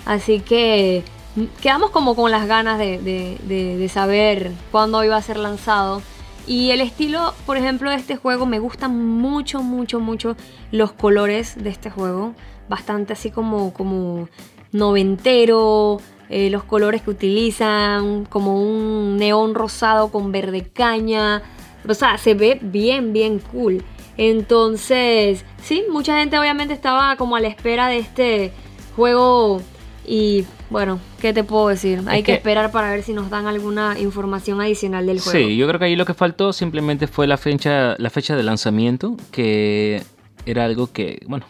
Así 0.06 0.40
que 0.40 1.04
mm, 1.36 1.44
quedamos 1.62 1.90
como 1.90 2.14
con 2.16 2.30
las 2.30 2.46
ganas 2.46 2.78
de- 2.78 2.98
de 2.98 3.88
saber 3.88 4.50
cuándo 4.72 5.04
iba 5.04 5.16
a 5.16 5.22
ser 5.22 5.36
lanzado. 5.38 6.02
Y 6.46 6.70
el 6.70 6.80
estilo, 6.80 7.34
por 7.46 7.56
ejemplo, 7.58 7.90
de 7.90 7.96
este 7.96 8.16
juego, 8.16 8.44
me 8.46 8.58
gustan 8.58 8.98
mucho, 9.20 9.62
mucho, 9.62 10.00
mucho 10.00 10.36
los 10.72 10.90
colores 10.92 11.54
de 11.62 11.70
este 11.70 11.90
juego. 11.90 12.34
Bastante 12.68 13.12
así 13.12 13.30
como, 13.30 13.72
como 13.72 14.28
noventero. 14.72 16.00
eh, 16.32 16.48
los 16.48 16.62
colores 16.62 17.02
que 17.02 17.10
utilizan, 17.10 18.24
como 18.24 18.54
un 18.62 19.16
neón 19.16 19.54
rosado 19.54 20.10
con 20.12 20.30
verde 20.30 20.62
caña. 20.72 21.42
O 21.88 21.94
sea, 21.94 22.18
se 22.18 22.34
ve 22.34 22.58
bien, 22.60 23.12
bien 23.12 23.38
cool. 23.52 23.82
Entonces, 24.16 25.44
sí, 25.62 25.84
mucha 25.90 26.18
gente 26.18 26.38
obviamente 26.38 26.74
estaba 26.74 27.16
como 27.16 27.36
a 27.36 27.40
la 27.40 27.48
espera 27.48 27.88
de 27.88 27.98
este 27.98 28.52
juego. 28.96 29.62
Y 30.06 30.44
bueno, 30.70 30.98
¿qué 31.20 31.32
te 31.32 31.44
puedo 31.44 31.68
decir? 31.68 32.02
Hay 32.06 32.20
que, 32.22 32.26
que- 32.26 32.32
esperar 32.34 32.70
para 32.72 32.90
ver 32.90 33.02
si 33.02 33.12
nos 33.12 33.30
dan 33.30 33.46
alguna 33.46 33.98
información 33.98 34.60
adicional 34.60 35.06
del 35.06 35.20
juego. 35.20 35.38
Sí, 35.38 35.56
yo 35.56 35.66
creo 35.68 35.78
que 35.78 35.86
ahí 35.86 35.96
lo 35.96 36.04
que 36.06 36.14
faltó 36.14 36.52
simplemente 36.52 37.06
fue 37.06 37.26
la 37.26 37.36
fecha, 37.36 37.94
la 37.98 38.10
fecha 38.10 38.34
de 38.36 38.42
lanzamiento, 38.42 39.16
que 39.30 40.02
era 40.46 40.64
algo 40.64 40.90
que, 40.92 41.22
bueno, 41.26 41.46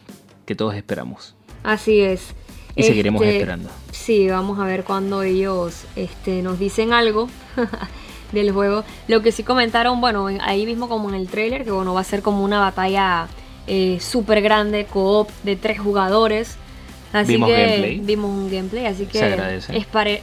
que 0.46 0.54
todos 0.54 0.74
esperamos. 0.74 1.34
Así 1.62 2.00
es. 2.00 2.34
Y 2.76 2.82
seguiremos 2.82 3.22
Este, 3.22 3.36
esperando. 3.38 3.68
Sí, 3.92 4.28
vamos 4.28 4.58
a 4.58 4.64
ver 4.64 4.84
cuando 4.84 5.22
ellos 5.22 5.84
este, 5.96 6.42
nos 6.42 6.58
dicen 6.58 6.92
algo 6.92 7.28
del 8.32 8.52
juego. 8.52 8.84
Lo 9.08 9.22
que 9.22 9.32
sí 9.32 9.42
comentaron, 9.42 10.00
bueno, 10.00 10.28
en- 10.28 10.40
ahí 10.40 10.66
mismo 10.66 10.88
como 10.88 11.08
en 11.08 11.14
el 11.14 11.28
trailer, 11.28 11.64
que 11.64 11.70
bueno, 11.70 11.94
va 11.94 12.00
a 12.00 12.04
ser 12.04 12.22
como 12.22 12.42
una 12.44 12.60
batalla 12.60 13.28
eh, 13.66 13.98
súper 14.00 14.40
grande, 14.42 14.86
co-op 14.86 15.28
de 15.44 15.56
tres 15.56 15.78
jugadores. 15.78 16.56
Así 17.12 17.32
Vimos 17.32 17.48
que 17.50 17.56
gameplay. 17.66 17.98
vimos 18.00 18.30
un 18.30 18.50
gameplay, 18.50 18.86
así 18.86 19.06
que 19.06 19.18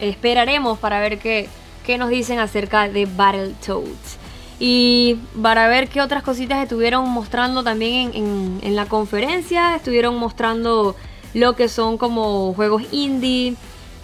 esperaremos 0.02 0.80
para 0.80 1.00
ver 1.00 1.20
qué, 1.20 1.48
qué 1.86 1.98
nos 1.98 2.10
dicen 2.10 2.40
acerca 2.40 2.88
de 2.90 3.06
Battletoads. 3.06 4.18
Y 4.60 5.18
para 5.42 5.68
ver 5.68 5.88
qué 5.88 6.02
otras 6.02 6.24
cositas 6.24 6.64
estuvieron 6.64 7.08
mostrando 7.10 7.64
también 7.64 8.12
en, 8.14 8.26
en- 8.26 8.60
en 8.64 8.76
la 8.76 8.86
conferencia. 8.88 9.76
Estuvieron 9.76 10.18
mostrando 10.18 10.96
lo 11.34 11.56
que 11.56 11.68
son 11.68 11.98
como 11.98 12.54
juegos 12.54 12.84
indie, 12.92 13.56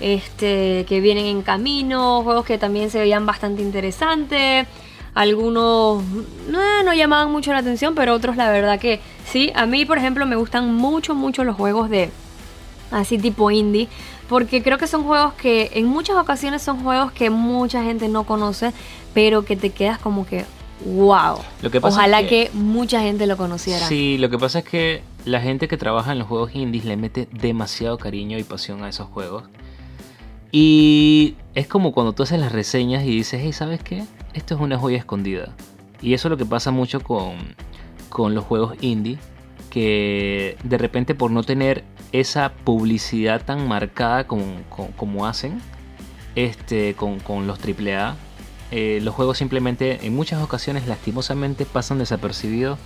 este, 0.04 0.86
que 0.88 1.00
vienen 1.00 1.26
en 1.28 1.42
camino, 1.44 2.22
juegos 2.24 2.46
que 2.46 2.58
también 2.58 2.90
se 2.90 3.00
veían 3.00 3.26
bastante 3.26 3.62
interesantes. 3.62 4.68
Algunos 5.16 6.04
no, 6.50 6.84
no 6.84 6.94
llamaban 6.94 7.32
mucho 7.32 7.54
la 7.54 7.60
atención, 7.60 7.96
pero 7.96 8.14
otros 8.14 8.36
la 8.36 8.50
verdad 8.52 8.80
que 8.80 9.00
sí. 9.26 9.52
A 9.56 9.66
mí, 9.66 9.86
por 9.86 9.98
ejemplo, 9.98 10.26
me 10.26 10.36
gustan 10.36 10.74
mucho, 10.76 11.16
mucho 11.16 11.44
los 11.46 11.56
juegos 11.56 11.90
de 11.90 12.10
así 12.92 13.18
tipo 13.18 13.50
indie. 13.50 13.88
Porque 14.28 14.62
creo 14.64 14.78
que 14.78 14.88
son 14.88 15.04
juegos 15.04 15.34
que 15.36 15.72
en 15.76 15.86
muchas 15.86 16.18
ocasiones 16.18 16.62
son 16.62 16.82
juegos 16.84 17.12
que 17.12 17.30
mucha 17.30 17.84
gente 17.84 18.08
no 18.10 18.24
conoce, 18.26 18.74
pero 19.14 19.46
que 19.46 19.56
te 19.56 19.70
quedas 19.70 20.00
como 20.00 20.26
que, 20.26 20.46
wow. 20.86 21.38
Lo 21.62 21.70
que 21.72 21.80
pasa 21.80 21.98
Ojalá 22.00 22.22
es 22.22 22.28
que... 22.28 22.50
que- 22.50 22.58
mucha 22.58 23.02
gente 23.02 23.28
lo 23.28 23.38
conociera. 23.38 23.86
Sí, 23.88 24.18
lo 24.18 24.30
que 24.30 24.38
pasa 24.40 24.60
es 24.60 24.66
que 24.66 25.04
la 25.26 25.40
gente 25.40 25.68
que 25.68 25.78
trabaja 25.78 26.12
en 26.14 26.20
los 26.20 26.28
juegos 26.28 26.56
indies 26.56 26.86
le 26.86 26.98
mete 26.98 27.28
demasiado 27.32 27.98
cariño 27.98 28.38
y 28.40 28.44
pasión 28.44 28.84
a 28.84 28.90
esos 28.90 29.08
juegos. 29.08 29.44
Y 30.56 31.36
es 31.56 31.66
como 31.66 31.94
cuando 31.94 32.14
tú 32.14 32.22
haces 32.22 32.40
las 32.40 32.52
reseñas 32.52 33.04
y 33.06 33.08
dices, 33.08 33.42
hey, 33.44 33.52
¿sabes 33.54 33.82
qué? 33.82 34.04
Esto 34.36 34.54
es 34.54 34.62
una 34.62 34.78
joya 34.78 35.00
escondida. 35.00 35.52
Y 36.00 36.14
eso 36.14 36.28
es 36.28 36.30
lo 36.30 36.38
que 36.38 36.46
pasa 36.46 36.70
mucho 36.70 37.00
con, 37.00 37.38
con 38.10 38.36
los 38.36 38.46
juegos 38.46 38.76
indie, 38.80 39.18
que 39.72 40.56
de 40.64 40.78
repente 40.78 41.16
por 41.16 41.32
no 41.32 41.42
tener 41.42 41.84
esa 42.12 42.54
publicidad 42.54 43.44
tan 43.44 43.68
marcada 43.68 44.28
como, 44.28 44.46
como, 44.96 45.26
hacen 45.26 45.60
este, 46.36 46.94
con, 46.94 47.20
con 47.20 47.48
los 47.48 47.58
AAA, 47.58 48.16
eh, 48.70 49.00
los 49.02 49.16
juegos 49.16 49.40
simplemente 49.40 50.06
en 50.06 50.16
muchas 50.16 50.44
ocasiones 50.44 50.86
lastimosamente 50.86 51.66
pasan 51.66 51.98
desapercibidos 51.98 52.78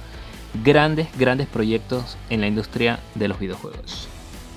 grandes, 0.64 1.10
grandes 1.18 1.48
proyectos 1.48 2.18
en 2.30 2.40
la 2.40 2.48
industria 2.48 3.02
de 3.16 3.28
los 3.28 3.40
videojuegos. 3.40 4.08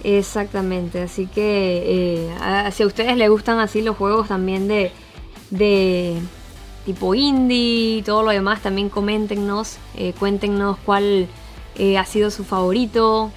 Exactamente, 0.03 1.03
así 1.03 1.27
que 1.27 2.29
eh, 2.29 2.71
si 2.73 2.83
a 2.83 2.87
ustedes 2.87 3.17
les 3.17 3.29
gustan 3.29 3.59
así 3.59 3.83
los 3.83 3.97
juegos 3.97 4.29
también 4.29 4.67
de, 4.67 4.93
de 5.51 6.17
tipo 6.87 7.15
indie 7.15 7.99
y 7.99 8.03
todo 8.03 8.23
lo 8.23 8.31
demás, 8.31 8.63
también 8.63 8.89
coméntenos, 8.89 9.77
eh, 9.97 10.15
cuéntenos 10.19 10.79
cuál 10.87 11.27
eh, 11.77 11.99
ha 11.99 12.05
sido 12.07 12.31
su 12.31 12.45
favorito. 12.45 13.31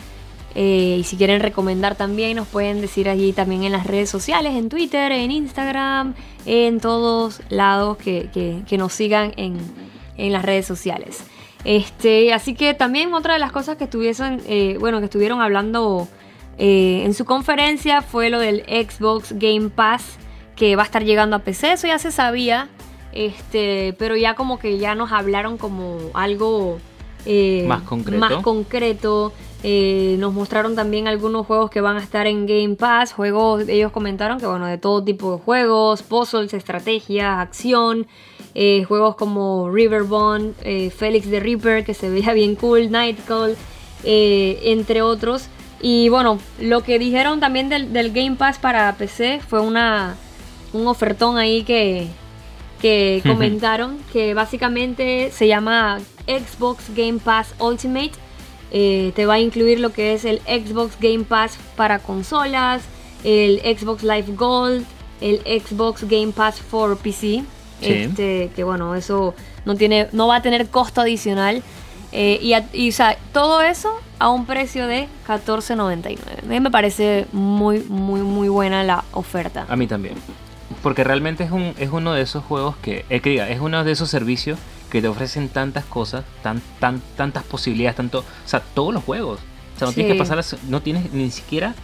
y 0.55 1.01
si 1.03 1.17
quieren 1.17 1.41
recomendar 1.41 1.95
también, 1.95 2.37
nos 2.37 2.47
pueden 2.47 2.79
decir 2.79 3.09
allí 3.09 3.33
también 3.33 3.63
en 3.63 3.71
las 3.73 3.85
redes 3.87 4.09
sociales, 4.09 4.53
en 4.55 4.69
Twitter, 4.69 5.11
en 5.11 5.31
Instagram, 5.31 6.13
en 6.45 6.79
todos 6.79 7.41
lados 7.49 7.97
que, 7.97 8.29
que- 8.33 8.61
que 8.67 8.77
nos 8.77 8.93
sigan 8.93 9.33
en, 9.35 9.57
en 10.15 10.31
las 10.31 10.43
redes 10.45 10.65
sociales. 10.65 11.23
Este, 11.65 12.33
así 12.33 12.53
que 12.55 12.73
también 12.73 13.13
otra 13.13 13.33
de 13.33 13.39
las 13.39 13.51
cosas 13.51 13.77
que 13.77 13.85
estuviesen, 13.85 14.41
bueno, 14.79 14.99
que 14.99 15.05
estuvieron 15.05 15.41
hablando 15.41 16.07
eh, 16.57 17.03
en 17.05 17.13
su 17.13 17.25
conferencia 17.25 18.01
fue 18.01 18.29
lo 18.29 18.39
del 18.39 18.63
Xbox 18.67 19.33
Game 19.33 19.69
Pass 19.69 20.17
que 20.55 20.75
va 20.75 20.83
a 20.83 20.85
estar 20.85 21.03
llegando 21.03 21.35
a 21.35 21.39
PC. 21.39 21.73
Eso 21.73 21.87
ya 21.87 21.99
se 21.99 22.11
sabía, 22.11 22.69
este, 23.11 23.95
pero 23.97 24.15
ya 24.15 24.35
como 24.35 24.59
que 24.59 24.77
ya 24.77 24.95
nos 24.95 25.11
hablaron 25.11 25.57
como 25.57 25.97
algo 26.13 26.79
eh, 27.25 27.65
más 27.67 27.81
concreto. 27.83 28.19
Más 28.19 28.33
concreto. 28.43 29.33
nos 29.63 30.33
mostraron 30.33 30.75
también 30.75 31.07
algunos 31.07 31.47
juegos 31.47 31.69
que 31.69 31.81
van 31.81 31.97
a 31.97 32.01
estar 32.01 32.27
en 32.27 32.45
Game 32.45 32.75
Pass. 32.75 33.13
Juegos, 33.13 33.67
ellos 33.67 33.91
comentaron 33.91 34.39
que 34.39 34.45
bueno, 34.45 34.67
de 34.67 34.77
todo 34.77 35.03
tipo 35.03 35.37
de 35.37 35.43
juegos, 35.43 36.03
puzzles, 36.03 36.53
estrategias, 36.53 37.39
acción. 37.39 38.07
Eh, 38.55 38.83
juegos 38.83 39.15
como 39.15 39.71
Riverbond, 39.71 40.53
eh, 40.61 40.91
Felix 40.91 41.27
the 41.29 41.39
Reaper, 41.39 41.83
que 41.83 41.93
se 41.93 42.09
veía 42.09 42.33
bien 42.33 42.55
cool, 42.55 42.91
Nightcall, 42.91 43.55
eh, 44.03 44.59
entre 44.63 45.01
otros. 45.01 45.47
Y 45.83 46.07
bueno, 46.07 46.39
lo 46.61 46.81
que 46.81 46.97
dijeron 46.97 47.41
también 47.41 47.67
del, 47.67 48.11
Game 48.13 48.37
Pass 48.37 48.57
para 48.57 48.95
PC 48.95 49.41
fue 49.45 49.59
una, 49.59 50.15
un 50.71 50.87
ofertón 50.87 51.37
ahí 51.37 51.63
que, 51.63 52.07
que 52.81 53.21
comentaron, 53.25 53.97
que 54.13 54.33
básicamente 54.33 55.29
se 55.31 55.47
llama 55.47 55.99
Xbox 56.25 56.85
Game 56.95 57.19
Pass 57.19 57.53
Ultimate. 57.59 58.13
te 58.71 59.25
va 59.25 59.33
a 59.33 59.39
incluir 59.39 59.81
lo 59.81 59.91
que 59.91 60.13
es 60.13 60.23
el 60.23 60.39
Xbox 60.45 60.97
Game 61.01 61.25
Pass 61.25 61.57
para 61.75 61.99
consolas, 61.99 62.83
el 63.25 63.59
Xbox 63.59 64.03
Live 64.03 64.35
Gold, 64.37 64.85
el 65.19 65.41
Xbox 65.61 66.07
Game 66.07 66.31
Pass 66.31 66.61
for 66.61 66.97
PC, 66.97 67.43
este, 67.81 68.51
que 68.55 68.63
bueno, 68.63 68.95
eso 68.95 69.35
no 69.65 69.75
tiene, 69.75 70.07
no 70.13 70.27
va 70.27 70.37
a 70.37 70.41
tener 70.41 70.69
costo 70.69 71.01
adicional. 71.01 71.61
Eh, 72.11 72.39
y, 72.73 72.89
o 72.89 72.91
sea, 72.91 73.17
todo 73.31 73.61
eso 73.61 73.91
a 74.23 74.29
un 74.29 74.45
precio 74.45 74.87
de 74.87 75.09
14.99. 75.27 76.17
A 76.43 76.45
mí 76.45 76.59
me 76.61 76.71
parece 76.71 77.27
muy, 77.33 77.81
muy, 77.81 78.21
muy 78.21 78.47
buena 78.47 78.81
la 78.81 79.03
oferta. 79.11 79.65
A 79.67 79.75
mí 79.75 79.85
también. 79.85 80.15
Porque 80.81 81.03
realmente 81.03 81.43
es, 81.43 81.51
un, 81.51 81.73
es 81.77 81.89
uno 81.91 82.13
de 82.13 82.21
esos 82.21 82.41
juegos 82.41 82.77
que, 82.77 83.03
es 83.09 83.21
que 83.21 83.31
diga, 83.31 83.49
es 83.49 83.59
uno 83.59 83.83
de 83.83 83.91
esos 83.91 84.09
servicios 84.09 84.57
que 84.89 85.01
te 85.01 85.09
ofrecen 85.09 85.49
tantas 85.49 85.83
cosas, 85.83 86.23
tan, 86.41 86.61
tan, 86.79 87.01
tantas 87.17 87.43
posibilidades, 87.43 87.97
tanto, 87.97 88.19
o 88.19 88.47
sea, 88.47 88.61
todos 88.61 88.93
los 88.93 89.03
juegos. 89.03 89.41
O 89.75 89.79
sea, 89.79 89.87
no 89.89 89.93
tienes 89.93 90.13
que 90.13 90.17
pasar, 90.17 90.41
no 90.69 90.81
tienes 90.81 91.11
ni 91.11 91.29
siquiera, 91.29 91.75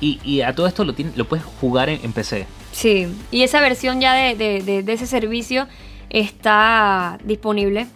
y, 0.00 0.40
a 0.40 0.56
todo 0.56 0.66
esto 0.66 0.84
lo, 0.84 0.92
tienes, 0.92 1.16
lo 1.16 1.26
puedes 1.28 1.44
jugar 1.60 1.88
en 1.88 2.12
PC. 2.12 2.48
Sí, 2.72 3.06
y 3.30 3.42
esa 3.42 3.60
versión 3.60 4.00
ya 4.00 4.12
de, 4.12 4.84
ese 4.88 5.06
servicio 5.06 5.68
está 6.10 7.18
disponible. 7.22 7.86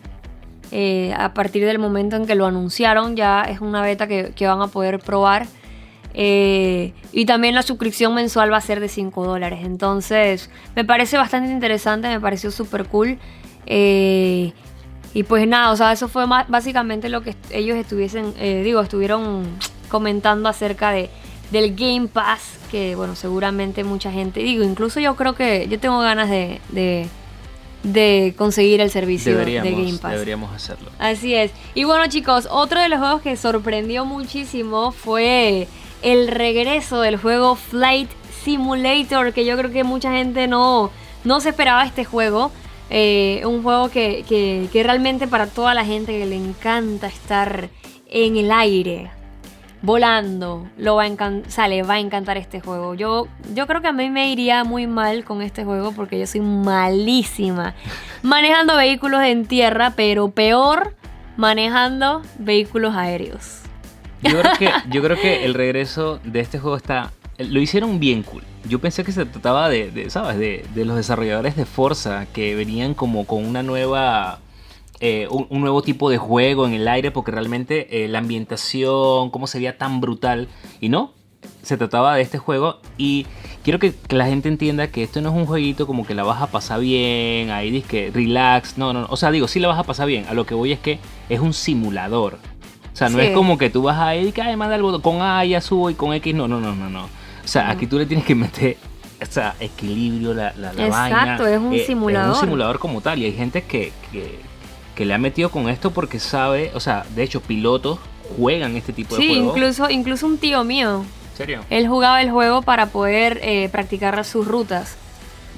Eh, 0.72 1.12
a 1.16 1.34
partir 1.34 1.64
del 1.64 1.78
momento 1.78 2.16
en 2.16 2.26
que 2.26 2.34
lo 2.34 2.46
anunciaron, 2.46 3.16
ya 3.16 3.42
es 3.42 3.60
una 3.60 3.82
beta 3.82 4.06
que, 4.06 4.32
van 4.46 4.62
a 4.62 4.68
poder 4.68 4.98
probar. 4.98 5.46
Eh, 6.14 6.92
y 7.12 7.24
también 7.24 7.54
la 7.54 7.62
suscripción 7.62 8.14
mensual 8.14 8.52
va 8.52 8.56
a 8.56 8.60
ser 8.60 8.80
de 8.80 8.88
5 8.88 9.24
dólares. 9.24 9.60
Entonces, 9.62 10.50
me 10.76 10.84
parece 10.84 11.16
bastante 11.16 11.52
interesante, 11.52 12.08
me 12.08 12.20
pareció 12.20 12.50
súper 12.50 12.86
cool. 12.86 13.18
Eh, 13.66 14.52
y 15.12 15.22
pues 15.24 15.46
nada, 15.48 15.72
o 15.72 15.76
sea, 15.76 15.92
eso 15.92 16.08
fue 16.08 16.24
básicamente 16.26 17.08
lo 17.08 17.22
que 17.22 17.34
ellos 17.50 17.76
estuviesen, 17.76 18.32
digo, 18.62 18.80
estuvieron 18.80 19.42
comentando 19.88 20.48
acerca 20.48 20.92
de, 20.92 21.10
del 21.50 21.74
Game 21.74 22.08
Pass, 22.08 22.58
que 22.70 22.94
bueno, 22.94 23.16
seguramente 23.16 23.84
mucha 23.84 24.10
gente, 24.12 24.40
digo, 24.40 24.64
incluso 24.64 25.00
yo 25.00 25.16
creo 25.16 25.34
que 25.34 25.66
yo 25.68 25.78
tengo 25.78 25.98
ganas 25.98 26.30
de, 26.30 26.60
de, 26.70 27.08
conseguir 28.36 28.80
el 28.80 28.90
servicio 28.90 29.36
de 29.36 29.54
Game 29.54 29.98
Pass. 30.00 30.12
Deberíamos 30.12 30.52
hacerlo. 30.52 30.90
Así 30.98 31.34
es. 31.34 31.52
Y 31.74 31.84
bueno 31.84 32.06
chicos, 32.08 32.48
otro 32.50 32.80
de 32.80 32.88
los 32.88 32.98
juegos 32.98 33.22
que 33.22 33.36
sorprendió 33.36 34.04
muchísimo 34.04 34.92
fue 34.92 35.66
el 36.02 36.28
regreso 36.28 37.00
del 37.00 37.16
juego 37.16 37.56
Flight 37.56 38.10
Simulator, 38.44 39.32
que 39.32 39.44
yo 39.44 39.56
creo 39.56 39.70
que 39.70 39.84
mucha 39.84 40.12
gente 40.12 40.46
no, 40.46 40.90
no 41.24 41.40
se 41.40 41.50
esperaba 41.50 41.84
este 41.84 42.04
juego. 42.04 42.50
Eh, 42.92 43.42
un 43.44 43.62
juego 43.62 43.88
que, 43.88 44.24
que, 44.28 44.68
que 44.72 44.82
realmente 44.82 45.28
para 45.28 45.46
toda 45.46 45.74
la 45.74 45.84
gente 45.84 46.18
que 46.18 46.26
le 46.26 46.34
encanta 46.34 47.06
estar 47.06 47.70
en 48.08 48.36
el 48.36 48.50
aire, 48.50 49.10
volando, 49.82 50.68
lo 50.76 50.96
va 50.96 51.04
a 51.04 51.68
le 51.68 51.82
va 51.82 51.94
a 51.94 51.98
encantar 51.98 52.36
este 52.36 52.60
juego. 52.60 52.94
Yo, 52.94 53.28
yo 53.54 53.66
creo 53.66 53.80
que 53.80 53.88
a 53.88 53.92
mí 53.92 54.10
me 54.10 54.30
iría 54.30 54.64
muy 54.64 54.86
mal 54.86 55.24
con 55.24 55.42
este 55.42 55.64
juego 55.64 55.92
porque 55.92 56.18
yo 56.18 56.26
soy 56.26 56.40
malísima 56.40 57.74
manejando 58.22 58.76
vehículos 58.76 59.22
en 59.22 59.46
tierra, 59.46 59.94
pero 59.96 60.30
peor 60.30 60.94
manejando 61.36 62.22
vehículos 62.38 62.94
aéreos. 62.94 63.60
Yo 64.22 64.38
creo 64.40 64.52
que, 64.58 64.70
yo 64.90 65.02
creo 65.02 65.16
que 65.16 65.44
el 65.44 65.54
regreso 65.54 66.20
de 66.24 66.40
este 66.40 66.58
juego 66.58 66.76
está... 66.76 67.10
Lo 67.38 67.58
hicieron 67.58 67.98
bien 68.00 68.22
cool. 68.22 68.42
Yo 68.68 68.80
pensé 68.80 69.02
que 69.02 69.12
se 69.12 69.24
trataba 69.24 69.70
de, 69.70 70.10
¿sabes? 70.10 70.36
De, 70.36 70.66
de 70.74 70.84
los 70.84 70.94
desarrolladores 70.94 71.56
de 71.56 71.64
Forza 71.64 72.26
que 72.34 72.54
venían 72.54 72.92
como 72.92 73.24
con 73.26 73.46
una 73.46 73.62
nueva 73.62 74.40
eh, 75.00 75.26
un, 75.30 75.60
nuevo 75.60 75.82
tipo 75.82 76.10
de 76.10 76.18
juego 76.18 76.66
en 76.66 76.74
el 76.74 76.86
aire 76.86 77.10
porque 77.10 77.30
realmente 77.30 78.04
eh, 78.04 78.08
la 78.08 78.18
ambientación, 78.18 79.30
cómo 79.30 79.46
sería 79.46 79.78
tan 79.78 80.00
brutal. 80.00 80.48
Y 80.80 80.88
no, 80.88 81.12
se 81.62 81.76
trataba 81.76 82.14
de 82.14 82.22
este 82.22 82.38
juego 82.38 82.80
y 82.98 83.26
quiero 83.64 83.78
que, 83.78 83.94
la 84.10 84.26
gente 84.26 84.48
entienda 84.48 84.88
que 84.88 85.02
esto 85.02 85.20
no 85.20 85.30
es 85.30 85.36
un 85.36 85.46
jueguito 85.46 85.86
como 85.86 86.06
que 86.06 86.14
la 86.14 86.22
vas 86.22 86.42
a 86.42 86.48
pasar 86.48 86.80
bien, 86.80 87.50
ahí 87.50 87.70
dices 87.70 87.88
que 87.88 88.10
relax, 88.12 88.78
no, 88.78 88.92
no, 88.92 89.06
o 89.08 89.16
sea, 89.16 89.30
digo, 89.30 89.48
sí 89.48 89.60
la 89.60 89.68
vas 89.68 89.78
a 89.78 89.84
pasar 89.84 90.06
bien, 90.06 90.26
a 90.28 90.34
lo 90.34 90.46
que 90.46 90.54
voy 90.54 90.72
es 90.72 90.78
que 90.78 90.98
es 91.28 91.40
un 91.40 91.52
simulador. 91.52 92.38
O 92.92 92.96
sea, 93.00 93.08
no 93.08 93.20
es 93.20 93.30
como 93.30 93.56
que 93.56 93.70
tú 93.70 93.82
vas 93.82 93.98
a 93.98 94.14
ir 94.16 94.34
que 94.34 94.42
además 94.42 94.68
del 94.68 94.82
con 95.00 95.22
A 95.22 95.42
ya 95.44 95.60
subo 95.60 95.88
y 95.88 95.94
con 95.94 96.12
X, 96.12 96.34
no, 96.34 96.48
no, 96.48 96.60
no, 96.60 96.74
no, 96.74 96.90
no. 96.90 97.04
O 97.04 97.48
sea, 97.48 97.70
aquí 97.70 97.86
tú 97.86 97.98
le 97.98 98.04
tienes 98.04 98.26
que 98.26 98.34
meter 98.34 98.76
o 99.22 99.26
sea, 99.26 99.54
equilibrio, 99.60 100.32
la, 100.32 100.52
la, 100.56 100.72
la 100.72 100.86
Exacto, 100.86 101.46
es 101.46 101.58
un 101.58 101.78
simulador. 101.78 102.28
Eh, 102.28 102.32
es 102.32 102.38
un 102.38 102.48
simulador 102.48 102.78
como 102.78 103.00
tal 103.00 103.18
y 103.18 103.26
hay 103.26 103.32
gente 103.32 103.62
que, 103.62 103.92
que 104.12 104.38
que 105.00 105.06
le 105.06 105.14
ha 105.14 105.18
metido 105.18 105.50
con 105.50 105.70
esto 105.70 105.92
porque 105.92 106.18
sabe, 106.18 106.72
o 106.74 106.80
sea, 106.80 107.06
de 107.14 107.22
hecho, 107.22 107.40
pilotos 107.40 107.98
juegan 108.36 108.76
este 108.76 108.92
tipo 108.92 109.16
de 109.16 109.26
juegos. 109.26 109.34
Sí, 109.34 109.48
incluso, 109.48 109.88
incluso 109.88 110.26
un 110.26 110.36
tío 110.36 110.62
mío. 110.62 111.06
¿En 111.30 111.36
serio? 111.38 111.60
Él 111.70 111.88
jugaba 111.88 112.20
el 112.20 112.30
juego 112.30 112.60
para 112.60 112.84
poder 112.84 113.40
eh, 113.42 113.70
practicar 113.72 114.22
sus 114.26 114.46
rutas. 114.46 114.98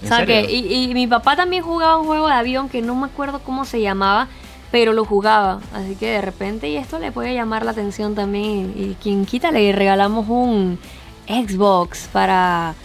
O 0.01 0.07
sea 0.07 0.25
que, 0.25 0.43
y, 0.49 0.95
mi 0.95 1.09
papá 1.09 1.35
también 1.35 1.65
jugaba 1.65 1.99
un 1.99 2.07
juego 2.07 2.29
de 2.29 2.35
avión 2.35 2.69
que 2.69 2.83
no 2.83 2.95
me 2.95 3.07
acuerdo 3.07 3.41
cómo 3.41 3.65
se 3.65 3.81
llamaba, 3.81 4.29
pero 4.71 4.93
lo 4.93 5.05
jugaba. 5.05 5.59
Así 5.75 5.97
que 5.97 6.07
de 6.07 6.21
repente, 6.21 6.69
y 6.69 6.77
esto 6.77 7.01
le 7.01 7.11
puede 7.11 7.35
llamar 7.35 7.65
la 7.65 7.73
atención 7.73 8.15
también. 8.15 8.73
Y, 8.77 8.95
quien 9.03 9.27
quita 9.27 9.51
le 9.51 9.73
regalamos 9.73 10.29
un 10.29 10.79
Xbox 11.27 12.09
para, 12.13 12.77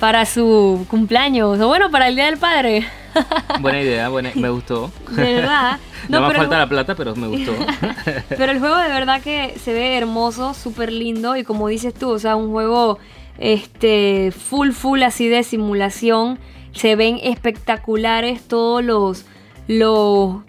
para 0.00 0.26
su 0.26 0.86
cumpleaños, 0.88 1.60
o 1.60 1.68
bueno, 1.68 1.90
para 1.90 2.08
el 2.08 2.14
Día 2.16 2.26
del 2.26 2.38
Padre. 2.38 2.86
Buena 3.60 3.80
idea, 3.80 4.08
buena, 4.08 4.30
me 4.34 4.48
gustó. 4.48 4.90
De 5.10 5.34
verdad. 5.34 5.78
No, 6.06 6.20
me 6.20 6.34
falta 6.34 6.58
la 6.58 6.68
plata, 6.68 6.94
pero 6.94 7.16
me 7.16 7.28
gustó. 7.28 7.54
pero 8.28 8.52
el 8.52 8.58
juego 8.58 8.76
de 8.76 8.88
verdad 8.88 9.22
que 9.22 9.54
se 9.58 9.72
ve 9.72 9.96
hermoso, 9.96 10.52
súper 10.52 10.92
lindo 10.92 11.34
y 11.34 11.44
como 11.44 11.68
dices 11.68 11.94
tú, 11.94 12.10
o 12.10 12.18
sea, 12.18 12.36
un 12.36 12.50
juego 12.50 12.98
este 13.38 14.30
full 14.30 14.72
full 14.72 15.02
así 15.02 15.28
de 15.28 15.42
simulación. 15.42 16.38
Se 16.72 16.94
ven 16.94 17.18
espectaculares 17.22 18.46
todos 18.46 18.84
los 18.84 19.24
los 19.66 20.42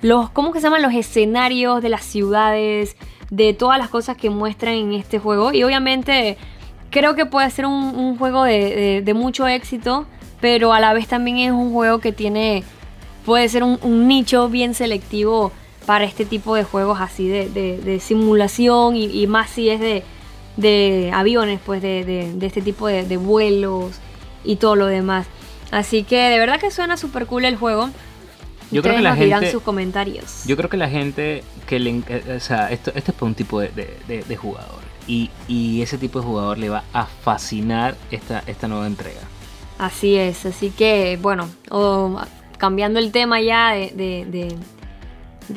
los 0.00 0.30
¿cómo 0.30 0.52
que 0.52 0.60
se 0.60 0.68
llaman? 0.68 0.82
los 0.82 0.94
escenarios 0.94 1.82
de 1.82 1.88
las 1.88 2.04
ciudades, 2.04 2.96
de 3.30 3.52
todas 3.52 3.78
las 3.78 3.88
cosas 3.88 4.16
que 4.16 4.30
muestran 4.30 4.74
en 4.74 4.92
este 4.92 5.18
juego 5.18 5.52
y 5.52 5.64
obviamente 5.64 6.38
creo 6.90 7.14
que 7.14 7.26
puede 7.26 7.50
ser 7.50 7.66
un, 7.66 8.16
juego 8.18 8.44
de, 8.44 9.02
de 9.04 9.14
mucho 9.14 9.46
éxito 9.46 10.06
pero 10.40 10.72
a 10.72 10.80
la 10.80 10.92
vez 10.92 11.06
también 11.06 11.38
es 11.38 11.52
un 11.52 11.72
juego 11.72 11.98
que 11.98 12.12
tiene, 12.12 12.64
puede 13.24 13.48
ser 13.48 13.62
un, 13.62 14.08
nicho 14.08 14.48
bien 14.48 14.74
selectivo 14.74 15.52
para 15.86 16.04
este 16.04 16.24
tipo 16.24 16.54
de 16.54 16.64
juegos 16.64 17.00
así 17.00 17.28
de, 17.28 18.00
simulación 18.00 18.96
y, 18.96 19.26
más 19.26 19.50
si 19.50 19.68
es 19.68 19.80
de, 20.56 21.10
aviones, 21.12 21.60
pues 21.64 21.82
de, 21.82 22.34
este 22.40 22.62
tipo 22.62 22.86
de, 22.88 23.16
vuelos 23.16 23.92
y 24.44 24.56
todo 24.56 24.76
lo 24.76 24.86
demás. 24.86 25.26
Así 25.70 26.02
que 26.02 26.16
de 26.16 26.38
verdad 26.38 26.58
que 26.58 26.70
suena 26.70 26.96
súper 26.96 27.26
cool 27.26 27.44
el 27.44 27.56
juego. 27.56 27.90
Yo 28.72 28.82
creo 28.82 28.96
que 28.96 29.02
la 29.02 29.16
gente, 29.16 29.50
sus 29.50 29.62
comentarios. 29.62 30.44
Yo 30.46 30.56
creo 30.56 30.70
que 30.70 30.76
la 30.76 30.88
gente 30.88 31.42
que 31.66 31.80
le, 31.80 32.02
o 32.34 32.40
sea, 32.40 32.70
esto, 32.70 32.92
es 32.94 33.02
para 33.02 33.26
un 33.26 33.34
tipo 33.34 33.60
de, 33.60 34.36
jugador 34.40 34.79
y, 35.48 35.82
ese 35.82 35.98
tipo 35.98 36.20
de 36.20 36.26
jugador 36.26 36.58
le 36.58 36.68
va 36.68 36.84
a 36.92 37.06
fascinar 37.06 37.96
esta, 38.10 38.42
esta 38.46 38.68
nueva 38.68 38.86
entrega. 38.86 39.20
Así 39.78 40.16
es, 40.16 40.44
así 40.46 40.70
que 40.70 41.18
bueno, 41.20 41.48
cambiando 42.58 43.00
el 43.00 43.12
tema 43.12 43.40
ya 43.40 43.72
de, 43.72 44.54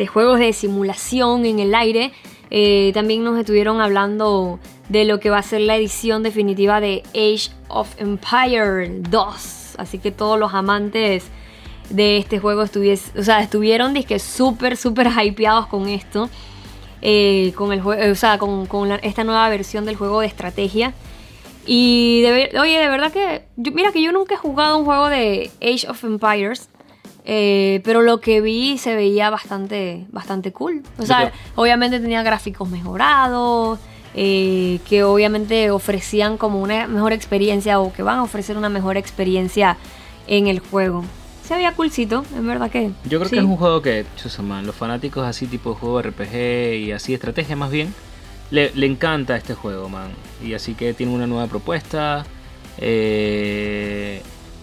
juegos 0.08 0.40
de 0.40 0.54
simulación 0.54 1.46
en 1.46 1.60
el 1.60 1.76
aire, 1.76 2.14
eh, 2.50 2.92
también 2.94 3.24
nos 3.24 3.38
estuvieron 3.38 3.82
hablando 3.82 4.60
de 4.90 5.06
lo 5.06 5.20
que 5.20 5.30
va 5.30 5.40
a 5.40 5.44
ser 5.44 5.62
la 5.62 5.76
edición 5.76 6.24
definitiva 6.24 6.80
de 6.80 7.04
Age 7.10 7.52
of 7.68 7.94
Empire 8.00 9.02
2. 9.10 9.76
Así 9.78 9.98
que 10.00 10.12
todos 10.12 10.40
los 10.40 10.54
amantes 10.54 11.26
de 11.90 12.18
este 12.18 12.40
juego 12.40 12.64
estuviese, 12.64 13.20
o 13.20 13.24
sea, 13.24 13.42
estuvieron 13.42 13.94
súper, 14.20 14.78
súper 14.78 15.10
hypeados 15.22 15.68
con 15.68 15.90
esto. 15.90 16.30
Eh, 17.06 17.52
con 17.56 17.74
el 17.74 17.82
juego, 17.82 18.12
o 18.12 18.16
sea, 18.16 18.38
con, 18.38 18.66
con 18.66 18.88
la- 18.88 18.96
esta 18.96 19.26
nueva 19.26 19.50
versión 19.50 19.84
del 19.84 19.98
juego 19.98 20.22
de 20.22 20.28
estrategia. 20.28 20.94
Y 21.66 22.22
de 22.22 22.58
oye, 22.60 22.80
de 22.80 22.88
verdad 22.88 23.12
que. 23.12 23.44
yo- 23.58 23.74
mira 23.74 23.92
que 23.92 24.02
yo 24.02 24.12
nunca 24.14 24.36
he 24.36 24.38
jugado 24.38 24.78
un 24.78 24.86
juego 24.86 25.10
de 25.10 25.52
Age 25.62 25.88
of 25.90 26.04
Empires. 26.04 26.70
eh, 27.26 27.80
pero 27.86 28.02
lo 28.02 28.20
que 28.20 28.42
vi 28.42 28.78
se 28.78 28.96
veía 28.96 29.30
bastante, 29.30 30.06
bastante 30.12 30.52
cool. 30.52 30.84
O 30.98 31.06
sea, 31.06 31.32
obviamente 31.56 32.00
tenía 32.00 32.24
gráficos 32.24 32.70
mejorados. 32.70 33.80
eh, 34.16 34.80
que 34.88 35.04
obviamente 35.04 35.72
ofrecían 35.72 36.38
como 36.38 36.62
una 36.62 36.86
mejor 36.88 37.14
experiencia 37.14 37.80
o 37.80 37.92
que 37.92 38.04
van 38.04 38.20
a 38.20 38.24
ofrecer 38.24 38.58
una 38.58 38.70
mejor 38.70 38.96
experiencia 38.96 39.76
en 40.28 40.46
el 40.48 40.60
juego. 40.60 41.04
Se 41.44 41.56
veía 41.56 41.74
coolcito, 41.74 42.24
en 42.36 42.48
verdad 42.48 42.72
que. 42.72 42.92
Yo 43.04 43.20
creo 43.20 43.26
sí. 43.26 43.36
que 43.36 43.42
es 43.42 43.46
un 43.46 43.58
juego 43.58 43.82
que, 43.82 44.06
chusa, 44.16 44.42
man, 44.42 44.66
los 44.66 44.76
fanáticos 44.76 45.26
así 45.26 45.46
tipo 45.46 45.76
juego 45.76 46.02
RPG 46.02 46.76
y 46.76 46.92
así 46.94 47.14
estrategia 47.14 47.56
más 47.56 47.70
bien, 47.70 47.94
le, 48.50 48.72
le 48.74 48.86
encanta 48.86 49.36
este 49.36 49.54
juego, 49.54 49.90
man. 49.90 50.12
Y 50.44 50.54
así 50.54 50.74
que 50.74 50.94
tiene 50.94 51.14
una 51.14 51.28
nueva 51.28 51.48
propuesta 51.48 52.26
eh, 52.78 54.22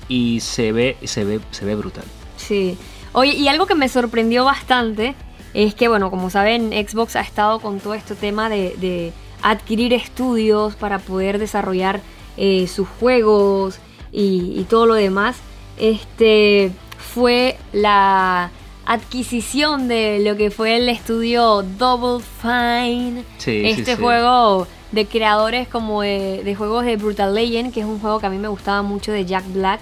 y 0.08 0.40
se 0.40 0.72
ve, 0.72 0.96
se 1.04 1.24
ve, 1.24 1.40
se 1.50 1.64
ve 1.64 1.74
brutal. 1.74 2.04
Sí. 2.36 2.78
Oye, 3.12 3.34
y 3.34 3.48
algo 3.48 3.66
que 3.66 3.74
me 3.74 3.88
sorprendió 3.88 4.44
bastante 4.44 5.14
es 5.52 5.74
que, 5.74 5.88
bueno, 5.88 6.10
como 6.10 6.30
saben, 6.30 6.70
Xbox 6.72 7.16
ha 7.16 7.20
estado 7.20 7.60
con 7.60 7.80
todo 7.80 7.94
este 7.94 8.14
tema 8.14 8.48
de, 8.48 8.74
de 8.80 9.12
adquirir 9.42 9.92
estudios 9.92 10.76
para 10.76 10.98
poder 10.98 11.38
desarrollar 11.38 12.00
eh, 12.36 12.66
sus 12.68 12.88
juegos 12.88 13.78
y, 14.12 14.54
y 14.56 14.64
todo 14.64 14.86
lo 14.86 14.94
demás. 14.94 15.36
Este 15.80 16.70
fue 16.98 17.56
la 17.72 18.50
adquisición 18.84 19.88
de 19.88 20.20
lo 20.22 20.36
que 20.36 20.50
fue 20.50 20.76
el 20.76 20.88
estudio 20.88 21.62
Double 21.62 22.24
Fine. 22.42 23.24
Sí, 23.38 23.62
este 23.64 23.96
sí. 23.96 24.00
juego 24.00 24.66
de 24.92 25.06
creadores 25.06 25.68
como 25.68 26.02
de, 26.02 26.42
de 26.44 26.54
juegos 26.54 26.84
de 26.84 26.96
Brutal 26.96 27.34
Legend, 27.34 27.72
que 27.72 27.80
es 27.80 27.86
un 27.86 27.98
juego 27.98 28.20
que 28.20 28.26
a 28.26 28.30
mí 28.30 28.38
me 28.38 28.48
gustaba 28.48 28.82
mucho 28.82 29.10
de 29.10 29.24
Jack 29.24 29.44
Black. 29.52 29.80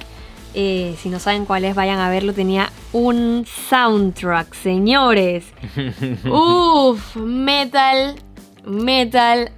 Eh, 0.54 0.96
si 0.98 1.08
no 1.08 1.18
saben 1.18 1.44
cuál 1.44 1.64
es, 1.64 1.74
vayan 1.74 1.98
a 1.98 2.10
verlo. 2.10 2.32
Tenía 2.32 2.72
un 2.92 3.44
soundtrack, 3.68 4.54
señores. 4.54 5.44
Uf, 6.24 7.16
metal, 7.16 8.16
metal. 8.64 9.50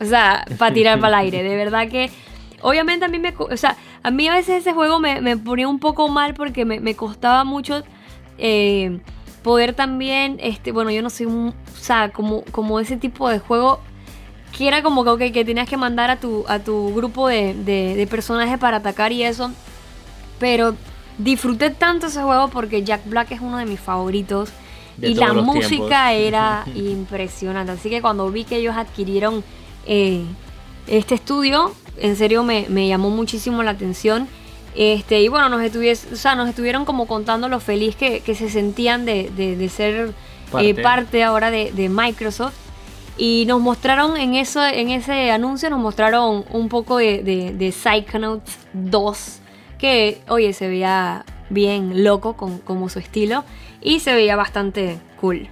O 0.00 0.04
sea, 0.04 0.44
para 0.58 0.74
tirar 0.74 1.00
para 1.00 1.20
el 1.20 1.26
aire. 1.26 1.42
De 1.42 1.56
verdad 1.56 1.88
que. 1.88 2.10
Obviamente 2.62 3.04
a 3.04 3.08
mí 3.08 3.18
me. 3.18 3.34
O 3.38 3.56
sea, 3.56 3.76
a 4.02 4.10
mí 4.10 4.28
a 4.28 4.34
veces 4.34 4.58
ese 4.60 4.72
juego 4.72 4.98
me, 5.00 5.20
me 5.20 5.36
ponía 5.36 5.68
un 5.68 5.78
poco 5.78 6.08
mal 6.08 6.34
porque 6.34 6.64
me, 6.64 6.80
me 6.80 6.94
costaba 6.94 7.44
mucho. 7.44 7.82
eh, 8.38 9.00
poder 9.42 9.72
también. 9.72 10.38
Este, 10.40 10.72
bueno, 10.72 10.90
yo 10.90 11.02
no 11.02 11.10
soy 11.10 11.26
un. 11.26 11.48
O 11.48 11.76
sea, 11.80 12.10
como, 12.10 12.42
como 12.50 12.80
ese 12.80 12.96
tipo 12.96 13.28
de 13.28 13.38
juego. 13.38 13.80
Que 14.56 14.66
era 14.66 14.82
como 14.82 15.04
que, 15.16 15.30
que 15.30 15.44
tenías 15.44 15.68
que 15.68 15.76
mandar 15.76 16.10
a 16.10 16.16
tu, 16.16 16.44
a 16.48 16.58
tu 16.58 16.94
grupo 16.94 17.28
de, 17.28 17.54
de, 17.54 17.94
de 17.94 18.06
personajes 18.06 18.58
para 18.58 18.78
atacar 18.78 19.12
y 19.12 19.22
eso. 19.22 19.50
Pero 20.38 20.74
disfruté 21.18 21.70
tanto 21.70 22.06
ese 22.06 22.22
juego 22.22 22.48
porque 22.48 22.82
Jack 22.82 23.08
Black 23.08 23.32
es 23.32 23.40
uno 23.40 23.58
de 23.58 23.66
mis 23.66 23.80
favoritos. 23.80 24.50
De 24.96 25.10
y 25.10 25.14
la 25.14 25.32
música 25.32 26.08
tiempos. 26.10 26.10
era 26.12 26.64
impresionante. 26.74 27.72
Así 27.72 27.88
que 27.90 28.00
cuando 28.02 28.30
vi 28.30 28.44
que 28.44 28.56
ellos 28.56 28.74
adquirieron 28.76 29.44
eh, 29.86 30.24
este 30.88 31.14
estudio, 31.14 31.72
en 32.00 32.16
serio 32.16 32.42
me, 32.42 32.66
me 32.68 32.86
llamó 32.88 33.10
muchísimo 33.10 33.62
la 33.62 33.72
atención. 33.72 34.28
Este, 34.74 35.20
y 35.22 35.28
bueno, 35.28 35.48
nos, 35.48 35.60
o 35.74 36.16
sea, 36.16 36.34
nos 36.34 36.48
estuvieron 36.48 36.84
como 36.84 37.06
contando 37.06 37.48
lo 37.48 37.58
feliz 37.60 37.96
que, 37.96 38.20
que 38.20 38.34
se 38.34 38.48
sentían 38.48 39.04
de, 39.04 39.30
de- 39.30 39.56
de 39.56 39.68
ser 39.68 40.12
Parte. 40.52 40.68
eh, 40.70 40.74
parte 40.74 41.24
ahora 41.24 41.50
de, 41.50 41.72
de 41.72 41.88
Microsoft. 41.88 42.54
Y 43.16 43.44
nos 43.48 43.60
mostraron 43.60 44.16
en, 44.16 44.34
eso, 44.34 44.64
en 44.64 44.90
ese 44.90 45.32
anuncio, 45.32 45.68
nos 45.70 45.80
mostraron 45.80 46.44
un 46.50 46.68
poco 46.68 46.98
de, 46.98 47.22
de, 47.24 47.52
de 47.52 47.72
Psychonauts 47.72 48.56
2, 48.74 49.40
que 49.78 50.20
oye, 50.28 50.52
se 50.52 50.68
veía 50.68 51.24
bien 51.50 52.04
loco 52.04 52.34
con, 52.36 52.58
como 52.58 52.88
su 52.88 53.00
estilo 53.00 53.42
y 53.80 53.98
se 54.00 54.14
veía 54.14 54.36
bastante 54.36 54.98
cool. 55.20 55.48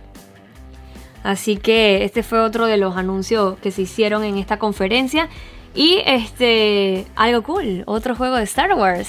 Así 1.24 1.56
que 1.56 2.04
este 2.04 2.22
fue 2.22 2.38
otro 2.40 2.66
de 2.66 2.76
los 2.76 2.96
anuncios 2.96 3.58
que 3.58 3.72
se 3.72 3.82
hicieron 3.82 4.22
en 4.22 4.38
esta 4.38 4.58
conferencia. 4.58 5.28
Y 5.76 6.02
este, 6.06 7.06
algo 7.16 7.42
cool, 7.42 7.82
otro 7.86 8.16
juego 8.16 8.36
de 8.36 8.44
Star 8.44 8.72
Wars. 8.74 9.08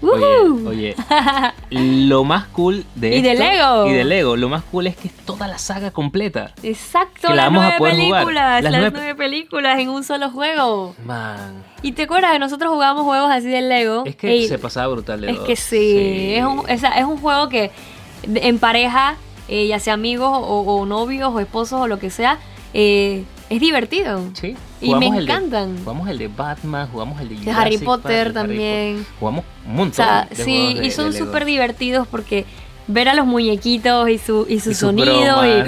Oye, 0.00 0.64
oye, 0.64 0.94
lo 1.70 2.22
más 2.22 2.46
cool 2.48 2.84
de 2.94 3.16
Y 3.16 3.22
de 3.22 3.34
Lego. 3.34 3.88
y 3.88 3.92
de 3.94 4.04
Lego, 4.04 4.36
lo 4.36 4.48
más 4.48 4.62
cool 4.70 4.86
es 4.86 4.96
que 4.96 5.08
es 5.08 5.14
toda 5.14 5.48
la 5.48 5.58
saga 5.58 5.90
completa. 5.90 6.52
Exacto, 6.62 7.22
que 7.28 7.34
la 7.34 7.34
las 7.34 7.44
vamos 7.46 7.62
a 7.64 7.78
nueve 7.78 7.78
jugar. 7.78 7.92
películas, 8.22 8.62
Las 8.62 8.72
las, 8.72 8.80
nueve- 8.80 8.96
nueve 8.96 9.14
películas 9.16 9.78
en 9.80 9.88
un 9.88 10.04
solo 10.04 10.30
juego. 10.30 10.94
Man, 11.04 11.64
¿Y 11.82 11.92
te 11.92 12.02
acuerdas 12.04 12.30
que 12.32 12.38
nosotros 12.38 12.70
jugábamos 12.72 13.04
juegos 13.04 13.28
así 13.32 13.48
de 13.48 13.60
Lego? 13.62 14.04
es 14.06 14.14
que 14.14 14.30
Ey, 14.30 14.46
se 14.46 14.58
pasaba 14.58 14.86
brutal 14.92 15.20
de 15.20 15.30
Es 15.32 15.38
que 15.40 15.56
sí, 15.56 16.34
Es, 16.36 16.44
un, 16.44 16.64
sea, 16.78 16.90
es 16.90 17.04
un 17.04 17.16
juego 17.18 17.48
que 17.48 17.72
en 18.22 18.58
pareja, 18.60 19.16
eh, 19.48 19.66
ya 19.66 19.80
sea 19.80 19.94
amigos 19.94 20.30
o, 20.32 20.60
o 20.60 20.86
novios 20.86 21.32
o 21.34 21.40
esposos 21.40 21.80
o 21.80 21.88
lo 21.88 21.98
que 21.98 22.10
sea, 22.10 22.38
eh, 22.72 23.24
es 23.50 23.60
divertido. 23.60 24.22
Sí. 24.34 24.56
Y 24.80 24.94
me 24.94 25.10
de- 25.10 25.18
encantan. 25.22 25.78
jugamos 25.78 26.08
el 26.08 26.18
de 26.18 26.28
Batman, 26.28 26.88
jugamos 26.92 27.20
el 27.20 27.28
de, 27.30 27.36
De 27.44 27.50
Harry 27.50 27.78
Potter 27.78 28.32
Park, 28.32 28.34
de 28.34 28.40
Harry 28.40 28.48
también. 28.48 28.96
Potter. 28.98 29.14
Jugamos 29.18 29.44
un 29.66 29.70
O 29.72 29.74
montón. 29.74 29.94
sea, 29.94 30.28
de 30.30 30.36
sí, 30.44 30.78
y 30.82 30.90
son 30.90 31.12
súper 31.12 31.44
divertidos 31.44 32.06
porque 32.06 32.44
ver 32.86 33.08
a 33.08 33.14
los 33.14 33.26
muñequitos 33.26 34.08
y 34.08 34.18
su, 34.18 34.46
y 34.48 34.60
su 34.60 34.70
Y 34.70 34.74
sonido 34.74 35.44
y... 35.46 35.64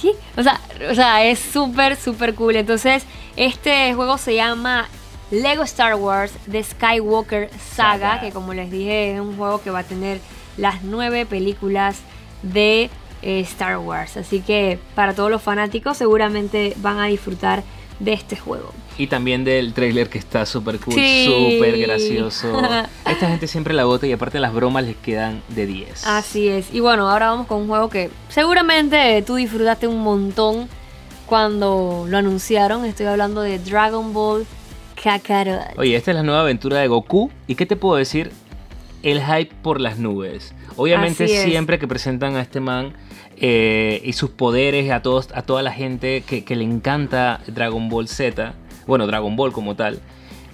¿Qué? 0.00 0.10
O 0.36 0.42
sea, 0.42 0.60
o 0.90 0.94
sea, 0.94 1.24
es 1.24 1.38
súper, 1.38 1.96
súper 1.96 2.34
cool. 2.34 2.56
Entonces, 2.56 3.04
este 3.36 3.94
juego 3.94 4.18
se 4.18 4.34
llama 4.34 4.86
Lego 5.30 5.62
Star 5.62 5.94
Wars 5.94 6.32
The 6.50 6.62
Skywalker 6.62 7.48
Saga, 7.74 7.98
Saga. 8.16 8.20
que 8.20 8.30
como 8.30 8.52
les 8.52 8.70
dije 8.70 9.14
es 9.14 9.20
un 9.20 9.36
juego 9.38 9.62
que 9.62 9.70
va 9.70 9.78
a 9.78 9.84
tener 9.84 10.20
las 10.58 10.82
nueve 10.82 11.24
películas 11.24 11.96
de 12.42 12.90
eh, 13.24 13.40
Star 13.40 13.78
Wars. 13.78 14.16
Así 14.16 14.40
que 14.40 14.78
para 14.94 15.14
todos 15.14 15.30
los 15.30 15.42
fanáticos 15.42 15.96
seguramente 15.96 16.74
van 16.76 16.98
a 16.98 17.06
disfrutar 17.06 17.62
de 17.98 18.12
este 18.12 18.36
juego. 18.36 18.72
Y 18.98 19.06
también 19.06 19.44
del 19.44 19.72
trailer 19.72 20.08
que 20.08 20.18
está 20.18 20.46
súper 20.46 20.78
cool, 20.78 20.94
Sí. 20.94 21.26
súper 21.26 21.78
gracioso. 21.78 22.60
Esta 23.08 23.28
gente 23.28 23.46
siempre 23.46 23.72
la 23.74 23.84
bota 23.84 24.06
y 24.06 24.12
aparte 24.12 24.38
las 24.40 24.52
bromas 24.52 24.84
les 24.84 24.96
quedan 24.96 25.42
de 25.48 25.66
10. 25.66 26.06
Así 26.06 26.48
es. 26.48 26.72
Y 26.72 26.80
bueno, 26.80 27.08
ahora 27.10 27.30
vamos 27.30 27.46
con 27.46 27.62
un 27.62 27.68
juego 27.68 27.88
que 27.88 28.10
seguramente 28.28 29.22
tú 29.22 29.36
disfrutaste 29.36 29.86
un 29.86 30.02
montón 30.02 30.68
cuando 31.26 32.04
lo 32.08 32.18
anunciaron. 32.18 32.84
Estoy 32.84 33.06
hablando 33.06 33.40
de 33.40 33.58
Dragon 33.58 34.12
Ball 34.12 34.46
Kakarot. 35.02 35.76
Oye, 35.78 35.96
esta 35.96 36.10
es 36.10 36.16
la 36.16 36.22
nueva 36.22 36.42
aventura 36.42 36.78
de 36.78 36.88
Goku. 36.88 37.30
¿Y 37.46 37.54
qué 37.54 37.66
te 37.66 37.76
puedo 37.76 37.96
decir? 37.96 38.32
El 39.02 39.20
hype 39.22 39.54
por 39.62 39.80
las 39.80 39.98
nubes. 39.98 40.54
Obviamente 40.76 41.26
siempre 41.28 41.78
que 41.78 41.86
presentan 41.88 42.36
a 42.36 42.40
este 42.42 42.60
man 42.60 42.92
eh, 43.38 44.00
y 44.04 44.12
sus 44.14 44.30
poderes 44.30 44.90
a, 44.90 45.02
todos, 45.02 45.28
a 45.34 45.42
toda 45.42 45.62
la 45.62 45.72
gente 45.72 46.22
que, 46.26 46.44
que 46.44 46.56
le 46.56 46.64
encanta 46.64 47.40
Dragon 47.46 47.88
Ball 47.88 48.08
Z, 48.08 48.54
bueno, 48.86 49.06
Dragon 49.06 49.34
Ball 49.36 49.52
como 49.52 49.74
tal, 49.74 50.00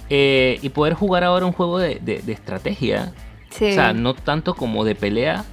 eh, 0.08 0.58
y 0.62 0.68
poder 0.70 0.94
jugar 0.94 1.24
ahora 1.24 1.46
un 1.46 1.52
juego 1.52 1.78
de, 1.78 2.00
de- 2.02 2.20
de 2.22 2.32
estrategia, 2.32 3.12
Sí. 3.50 3.70
o 3.70 3.72
sea, 3.72 3.92
no 3.92 4.14
tanto 4.14 4.54
como 4.54 4.84
de 4.84 4.94
pelea, 4.94 5.44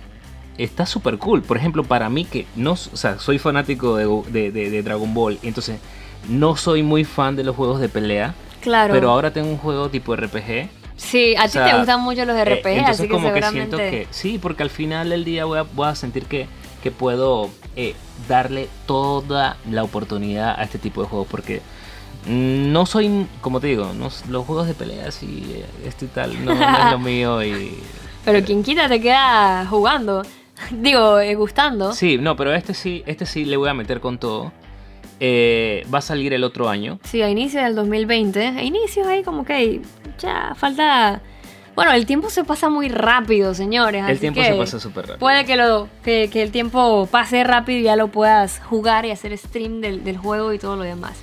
está 0.60 0.86
súper 0.86 1.18
cool. 1.18 1.42
Por 1.42 1.58
ejemplo, 1.58 1.84
para 1.84 2.10
mí 2.10 2.26
que 2.26 2.46
no, 2.56 2.74
o 2.74 2.76
sea, 2.78 3.18
soy 3.20 3.40
fanático 3.40 3.96
de, 3.96 4.82
Dragon 4.84 5.14
Ball, 5.14 5.40
entonces 5.44 5.80
no 6.30 6.56
soy 6.56 6.84
muy 6.84 7.04
fan 7.06 7.36
de 7.36 7.44
los 7.44 7.56
juegos 7.56 7.80
de 7.80 7.90
pelea, 7.90 8.36
claro. 8.62 8.94
pero 8.94 9.10
ahora 9.10 9.32
tengo 9.34 9.50
un 9.50 9.58
juego 9.58 9.90
tipo 9.90 10.16
RPG. 10.16 10.70
sí, 10.96 11.36
a 11.36 11.42
o 11.42 11.46
ti 11.46 11.52
sea, 11.54 11.72
te 11.72 11.78
gustan 11.78 12.02
mucho 12.02 12.24
los 12.26 12.36
eh, 12.38 12.46
RPG, 12.46 12.68
entonces 12.68 13.00
así 13.00 13.04
que 13.04 13.10
como 13.10 13.34
que 13.34 13.42
siento 13.44 13.78
que 13.78 14.08
sí, 14.12 14.38
porque 14.40 14.62
al 14.64 14.70
final 14.70 15.10
del 15.10 15.24
día 15.26 15.46
voy 15.46 15.60
a, 15.60 15.64
voy 15.64 15.88
a 15.88 15.96
sentir 15.96 16.26
que, 16.26 16.48
que 16.82 16.92
puedo 16.92 17.50
eh, 17.76 17.96
darle 18.28 18.70
toda 18.86 19.58
la 19.70 19.84
oportunidad 19.84 20.60
a 20.60 20.64
este 20.64 20.78
tipo 20.78 21.02
de 21.02 21.08
juegos, 21.08 21.28
porque 21.30 21.62
no 22.28 22.86
soy, 22.86 23.28
como 23.42 23.60
te 23.60 23.68
digo, 23.68 23.92
no, 23.94 24.10
los 24.30 24.46
juegos 24.46 24.68
de 24.68 24.74
peleas 24.74 25.24
y 25.24 25.54
eh, 25.56 25.66
esto 25.86 26.06
y 26.06 26.08
tal, 26.10 26.44
no, 26.44 26.54
no 26.54 26.78
es 26.86 26.92
lo 26.92 27.00
mío 27.10 27.44
y... 27.44 27.78
Pero 28.26 28.44
quien 28.44 28.64
quita 28.64 28.90
te 28.90 29.00
queda 29.00 29.66
jugando. 29.68 30.24
Digo, 30.72 31.20
eh, 31.20 31.36
gustando. 31.36 31.94
Sí, 31.94 32.18
no, 32.18 32.36
pero 32.36 32.54
este 32.54 32.74
sí, 32.74 33.04
este 33.06 33.26
sí 33.26 33.46
le 33.46 33.58
voy 33.58 33.70
a 33.70 33.74
meter 33.74 34.02
con 34.02 34.18
todo. 34.18 34.52
Eh, 35.20 35.86
va 35.94 36.00
a 36.00 36.02
salir 36.02 36.34
el 36.34 36.44
otro 36.44 36.70
año. 36.70 37.00
Sí, 37.04 37.22
a 37.22 37.30
inicios 37.30 37.64
del 37.64 37.76
2020. 37.76 38.48
A 38.48 38.64
inicios 38.64 39.08
ahí 39.08 39.24
como 39.24 39.46
que 39.46 39.82
ya 40.20 40.54
falta... 40.56 41.22
Bueno, 41.78 41.92
el 41.92 42.08
tiempo 42.08 42.32
se 42.32 42.44
pasa 42.44 42.70
muy 42.70 42.90
rápido, 42.90 43.54
señores. 43.54 44.04
El 44.04 44.10
así 44.10 44.20
tiempo 44.20 44.42
que 44.42 44.48
se 44.48 44.56
pasa 44.56 44.80
súper 44.80 45.04
rápido. 45.04 45.20
Puede 45.20 45.46
que, 45.46 45.56
lo, 45.56 45.88
que, 46.04 46.28
que 46.34 46.42
el 46.42 46.50
tiempo 46.50 47.08
pase 47.12 47.44
rápido 47.44 47.78
y 47.78 47.84
ya 47.84 47.96
lo 47.96 48.08
puedas 48.08 48.60
jugar 48.68 49.06
y 49.06 49.12
hacer 49.12 49.38
stream 49.38 49.80
del, 49.80 50.04
del 50.04 50.18
juego 50.18 50.54
y 50.54 50.58
todo 50.58 50.76
lo 50.76 50.82
demás. 50.82 51.20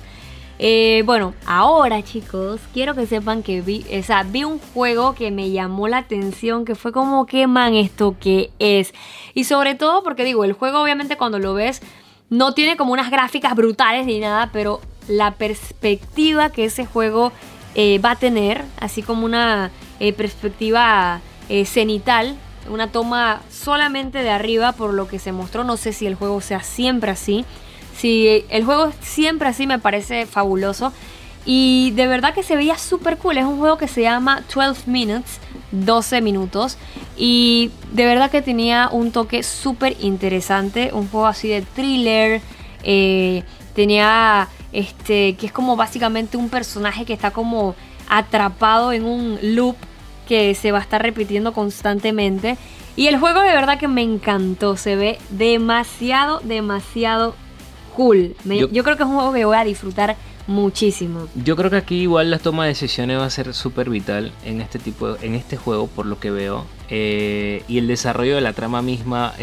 Eh, 0.57 1.03
bueno, 1.05 1.33
ahora 1.45 2.01
chicos, 2.03 2.61
quiero 2.73 2.95
que 2.95 3.05
sepan 3.05 3.43
que 3.43 3.59
vi, 3.59 3.85
o 3.99 4.01
sea, 4.01 4.23
vi 4.23 4.45
un 4.45 4.59
juego 4.73 5.13
que 5.13 5.29
me 5.29 5.51
llamó 5.51 5.89
la 5.89 5.97
atención, 5.97 6.63
que 6.63 6.75
fue 6.75 6.93
como, 6.93 7.25
¿qué 7.25 7.47
man 7.47 7.73
esto 7.73 8.15
que 8.17 8.51
es? 8.57 8.93
Y 9.33 9.43
sobre 9.43 9.75
todo 9.75 10.03
porque 10.03 10.23
digo, 10.23 10.45
el 10.45 10.53
juego 10.53 10.81
obviamente 10.81 11.17
cuando 11.17 11.37
lo 11.37 11.53
ves 11.53 11.81
no 12.29 12.53
tiene 12.53 12.77
como 12.77 12.93
unas 12.93 13.11
gráficas 13.11 13.55
brutales 13.55 14.05
ni 14.05 14.21
nada, 14.21 14.51
pero 14.53 14.79
la 15.09 15.31
perspectiva 15.31 16.49
que 16.49 16.63
ese 16.63 16.85
juego 16.85 17.33
eh, 17.75 17.99
va 17.99 18.11
a 18.11 18.15
tener, 18.15 18.63
así 18.79 19.01
como 19.01 19.25
una 19.25 19.69
eh, 19.99 20.13
perspectiva 20.13 21.21
cenital, 21.65 22.35
una 22.71 22.91
toma 22.91 23.43
solamente 23.51 24.23
de 24.23 24.31
arriba 24.31 24.71
por 24.71 24.93
lo 24.95 25.07
que 25.07 25.19
se 25.19 25.31
mostró, 25.31 25.63
no 25.63 25.77
sé 25.77 25.93
si 25.93 26.07
el 26.07 26.15
juego 26.15 26.41
sea 26.41 26.63
siempre 26.63 27.11
así 27.11 27.45
Sí, 27.97 28.43
el 28.49 28.65
juego 28.65 28.91
siempre 29.01 29.47
así 29.47 29.67
me 29.67 29.79
parece 29.79 30.25
fabuloso. 30.25 30.91
Y 31.45 31.91
de 31.91 32.07
verdad 32.07 32.33
que 32.33 32.43
se 32.43 32.55
veía 32.55 32.77
súper 32.77 33.17
cool. 33.17 33.37
Es 33.37 33.45
un 33.45 33.59
juego 33.59 33.77
que 33.77 33.87
se 33.87 34.01
llama 34.01 34.43
12 34.53 34.89
Minutes, 34.89 35.39
12 35.71 36.21
minutos. 36.21 36.77
Y 37.15 37.71
de 37.93 38.05
verdad 38.05 38.31
que 38.31 38.41
tenía 38.41 38.89
un 38.91 39.11
toque 39.11 39.43
súper 39.43 39.95
interesante. 40.01 40.91
Un 40.93 41.07
juego 41.07 41.27
así 41.27 41.47
de 41.47 41.61
thriller. 41.61 42.41
Eh, 42.83 43.43
tenía 43.73 44.49
este, 44.73 45.35
que 45.35 45.45
es 45.45 45.51
como 45.51 45.75
básicamente 45.75 46.35
un 46.37 46.49
personaje 46.49 47.05
que 47.05 47.13
está 47.13 47.31
como 47.31 47.75
atrapado 48.09 48.93
en 48.93 49.05
un 49.05 49.39
loop 49.41 49.75
que 50.27 50.55
se 50.55 50.71
va 50.71 50.79
a 50.79 50.81
estar 50.81 51.01
repitiendo 51.01 51.53
constantemente. 51.53 52.57
Y 52.95 53.07
el 53.07 53.17
juego 53.17 53.41
de 53.41 53.49
verdad 53.49 53.79
que 53.79 53.87
me 53.87 54.01
encantó. 54.01 54.77
Se 54.77 54.95
ve 54.95 55.17
demasiado, 55.29 56.39
demasiado 56.43 57.35
cool. 57.95 58.35
yo, 58.43 58.83
creo 58.83 58.97
que 58.97 59.03
es 59.03 59.09
un 59.09 59.15
juego 59.15 59.33
que 59.33 59.45
voy 59.45 59.57
a 59.57 59.63
disfrutar 59.63 60.15
muchísimo. 60.47 61.27
Yo 61.35 61.55
creo 61.55 61.69
que 61.69 61.77
aquí 61.77 62.01
igual 62.01 62.29
la 62.29 62.39
toma 62.39 62.63
de 62.63 62.69
decisiones 62.69 63.19
va 63.19 63.25
a 63.25 63.29
ser 63.29 63.53
súper 63.53 63.89
vital 63.89 64.31
en 64.43 64.61
este 64.61 64.79
tipo, 64.79 65.17
en 65.21 65.35
este 65.35 65.57
juego 65.57 65.87
por 65.87 66.05
lo 66.05 66.19
que 66.19 66.31
veo. 66.31 66.65
Eh, 66.89 67.63
y 67.67 67.79
el 67.79 67.87
desarrollo 67.87 68.35
de 68.35 68.41
la 68.41 68.53
trama 68.53 68.81
misma 68.81 69.33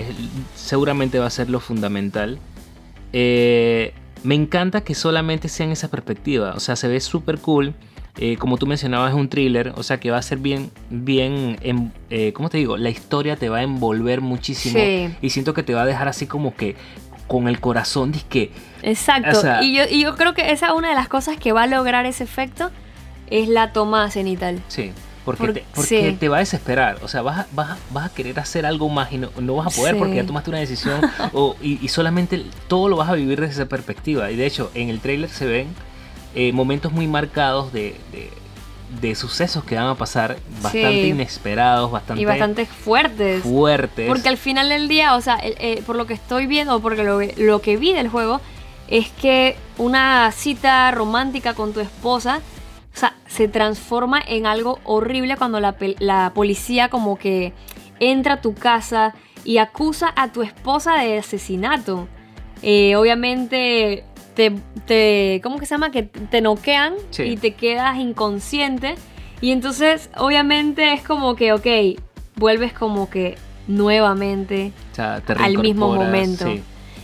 seguramente 0.54 1.18
va 1.18 1.26
a 1.26 1.30
ser 1.30 1.50
lo 1.50 1.60
fundamental. 1.60 2.38
Eh, 3.12 3.94
me 4.22 4.34
encanta 4.34 4.82
que 4.82 4.94
solamente 4.94 5.48
sea 5.48 5.66
en 5.66 5.72
esa 5.72 5.88
perspectiva. 5.88 6.54
O 6.56 6.60
sea, 6.60 6.76
se 6.76 6.88
ve 6.88 7.00
súper 7.00 7.38
cool. 7.38 7.74
Eh, 8.18 8.36
como 8.36 8.58
tú 8.58 8.66
mencionabas, 8.66 9.10
es 9.10 9.16
un 9.16 9.28
thriller. 9.28 9.72
O 9.76 9.82
sea, 9.82 9.98
que 9.98 10.10
va 10.10 10.18
a 10.18 10.22
ser 10.22 10.38
bien, 10.38 10.70
bien, 10.90 11.58
em, 11.62 11.90
¿cómo 12.32 12.50
te 12.50 12.58
digo? 12.58 12.76
La 12.76 12.90
historia 12.90 13.36
te 13.36 13.48
va 13.48 13.58
a 13.58 13.62
envolver 13.62 14.20
muchísimo. 14.20 14.78
Y 15.20 15.30
siento 15.30 15.54
que 15.54 15.62
te 15.62 15.74
va 15.74 15.82
a 15.82 15.86
dejar 15.86 16.08
así 16.08 16.26
como 16.26 16.54
que 16.54 16.76
con 17.26 17.48
el 17.48 17.60
corazón 17.60 18.12
que 18.28 18.50
Exacto. 18.82 19.40
y, 19.62 19.74
yo, 19.74 19.84
y 19.88 20.02
yo 20.02 20.16
creo 20.16 20.34
que 20.34 20.52
esa 20.52 20.66
es 20.66 20.72
una 20.72 20.90
de 20.90 20.94
las 20.94 21.08
cosas 21.08 21.38
que 21.38 21.52
va 21.52 21.62
a 21.62 21.66
lograr 21.66 22.04
ese 22.04 22.24
efecto 22.24 22.70
es 23.30 23.48
la 23.48 23.72
toma 23.72 24.10
cenital. 24.10 24.60
Sí. 24.68 24.92
Porque, 25.24 25.52
te, 25.52 25.64
porque 25.74 26.16
te 26.18 26.28
va 26.28 26.38
a 26.38 26.40
desesperar. 26.40 26.98
O 27.02 27.08
sea, 27.08 27.22
vas 27.22 27.38
a, 27.38 27.46
vas, 27.52 27.78
vas 27.90 28.06
a 28.10 28.14
querer 28.14 28.38
hacer 28.40 28.66
algo 28.66 28.88
más 28.88 29.12
y 29.12 29.18
no, 29.18 29.54
vas 29.54 29.72
a 29.72 29.80
poder 29.80 29.96
porque 29.96 30.16
ya 30.16 30.26
tomaste 30.26 30.50
una 30.50 30.58
decisión 30.58 31.00
o, 31.32 31.56
y, 31.62 31.86
solamente 31.88 32.44
todo 32.66 32.88
lo 32.88 32.96
vas 32.96 33.08
a 33.08 33.14
vivir 33.14 33.40
desde 33.40 33.54
esa 33.54 33.66
perspectiva. 33.66 34.30
Y 34.30 34.36
de 34.36 34.46
hecho, 34.46 34.70
en 34.74 34.90
el 34.90 35.00
trailer 35.00 35.30
se 35.30 35.46
ven 35.46 35.68
eh, 36.34 36.52
momentos 36.52 36.92
muy 36.92 37.06
marcados 37.06 37.72
de, 37.72 37.96
de 39.00 39.14
sucesos 39.14 39.64
que 39.64 39.74
van 39.74 39.86
a 39.86 39.94
pasar 39.94 40.36
bastante 40.62 41.06
inesperados, 41.06 41.90
bastante... 41.90 42.22
Y 42.22 42.24
bastante 42.24 42.66
fuertes. 42.66 43.42
Fuertes. 43.42 44.08
Porque 44.08 44.28
al 44.28 44.36
final 44.36 44.68
del 44.68 44.88
día, 44.88 45.14
o 45.14 45.20
sea, 45.20 45.38
eh, 45.42 45.82
por 45.86 45.96
lo 45.96 46.06
que 46.06 46.14
estoy 46.14 46.46
viendo, 46.46 46.80
porque 46.80 47.04
lo, 47.04 47.20
lo 47.38 47.62
que 47.62 47.76
vi 47.76 47.92
del 47.92 48.08
juego, 48.08 48.40
es 48.88 49.08
que 49.10 49.56
una 49.78 50.30
cita 50.32 50.90
romántica 50.90 51.54
con 51.54 51.72
tu 51.72 51.80
esposa, 51.80 52.40
o 52.94 52.98
sea, 52.98 53.14
se 53.26 53.48
transforma 53.48 54.20
en 54.20 54.46
algo 54.46 54.78
horrible 54.84 55.36
cuando 55.36 55.60
la, 55.60 55.74
la 55.98 56.32
policía 56.34 56.90
como 56.90 57.16
que 57.16 57.54
entra 58.00 58.34
a 58.34 58.40
tu 58.42 58.54
casa 58.54 59.14
y 59.44 59.58
acusa 59.58 60.12
a 60.14 60.30
tu 60.30 60.42
esposa 60.42 60.96
de 60.96 61.18
asesinato. 61.18 62.06
Eh, 62.62 62.94
obviamente 62.96 64.04
te, 64.34 64.52
te, 64.86 65.40
¿cómo 65.42 65.58
que 65.58 65.66
se 65.66 65.74
llama? 65.74 65.90
Que 65.90 66.02
te 66.02 66.40
noquean 66.40 66.94
y 67.18 67.36
te 67.36 67.54
quedas 67.54 67.98
inconsciente. 67.98 68.94
Y 69.40 69.50
entonces, 69.50 70.10
obviamente, 70.16 70.92
es 70.92 71.02
como 71.02 71.34
que, 71.34 71.52
ok, 71.52 71.66
vuelves 72.36 72.72
como 72.72 73.10
que 73.10 73.36
nuevamente 73.68 74.72
al 74.96 75.58
mismo 75.58 75.94
momento. 75.94 76.46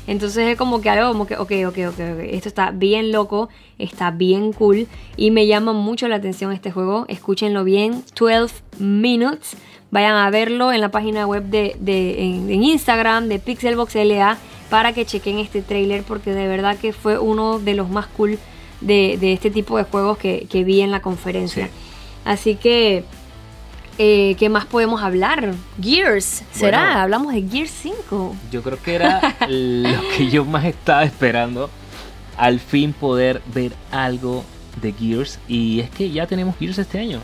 Entonces 0.07 0.49
es 0.49 0.57
como 0.57 0.81
que 0.81 0.89
algo 0.89 1.13
como 1.13 1.27
que, 1.27 1.37
ok, 1.37 1.53
ok, 1.67 1.79
ok, 1.89 1.99
ok, 2.15 2.21
esto 2.31 2.49
está 2.49 2.71
bien 2.71 3.13
loco, 3.13 3.51
está 3.79 4.11
bien 4.11 4.55
cool 4.55 4.89
y 5.19 5.31
me 5.31 5.47
llama 5.47 5.75
mucho 5.75 6.09
la 6.09 6.17
atención 6.17 6.51
este 6.53 6.71
juego. 6.71 7.05
Escúchenlo 7.09 7.63
bien, 7.63 8.03
12 8.19 8.55
Minutes. 8.79 9.57
Vayan 9.91 10.15
a 10.17 10.31
verlo 10.31 10.73
en 10.73 10.81
la 10.81 10.91
página 10.91 11.27
web 11.27 11.45
de, 11.45 11.77
de 11.81 12.23
en, 12.23 12.51
en 12.51 12.63
Instagram 12.63 13.29
de 13.29 13.39
Pixelbox 13.39 13.97
LA 13.97 14.39
para 14.71 14.93
que 14.93 15.07
chequen 15.07 15.39
este 15.39 15.63
trailer 15.63 16.03
porque 16.03 16.33
de 16.33 16.47
verdad 16.47 16.77
que 16.77 16.93
fue 16.93 17.19
uno 17.19 17.59
de 17.59 17.75
los 17.75 17.89
más 17.89 18.07
cool 18.07 18.39
de, 18.81 19.33
este 19.33 19.51
tipo 19.51 19.77
de 19.77 19.85
juegos 19.85 20.19
que, 20.19 20.65
vi 20.65 20.81
en 20.81 20.91
la 20.91 21.01
conferencia. 21.01 21.69
Así 22.25 22.57
que, 22.57 23.05
eh, 23.99 24.37
¿qué 24.39 24.49
más 24.49 24.67
podemos 24.67 25.03
hablar? 25.03 25.55
Gears, 25.81 26.45
¿será? 26.53 27.03
Hablamos 27.03 27.33
de 27.33 27.43
Gears 27.43 27.73
5. 27.83 28.37
Yo 28.51 28.63
creo 28.63 28.81
que 28.81 28.95
era 28.95 29.37
lo 29.49 30.01
que 30.17 30.29
yo 30.29 30.45
más 30.45 30.65
estaba 30.65 31.05
esperando. 31.05 31.71
Al 32.37 32.61
fin 32.61 32.93
poder 32.93 33.43
ver 33.53 33.73
algo 33.91 34.45
de 34.81 34.93
Gears. 34.93 35.41
Y 35.49 35.81
es 35.81 35.91
que 35.91 36.11
ya 36.11 36.27
tenemos 36.27 36.57
Gears 36.57 36.79
este 36.79 37.01
año. 37.01 37.21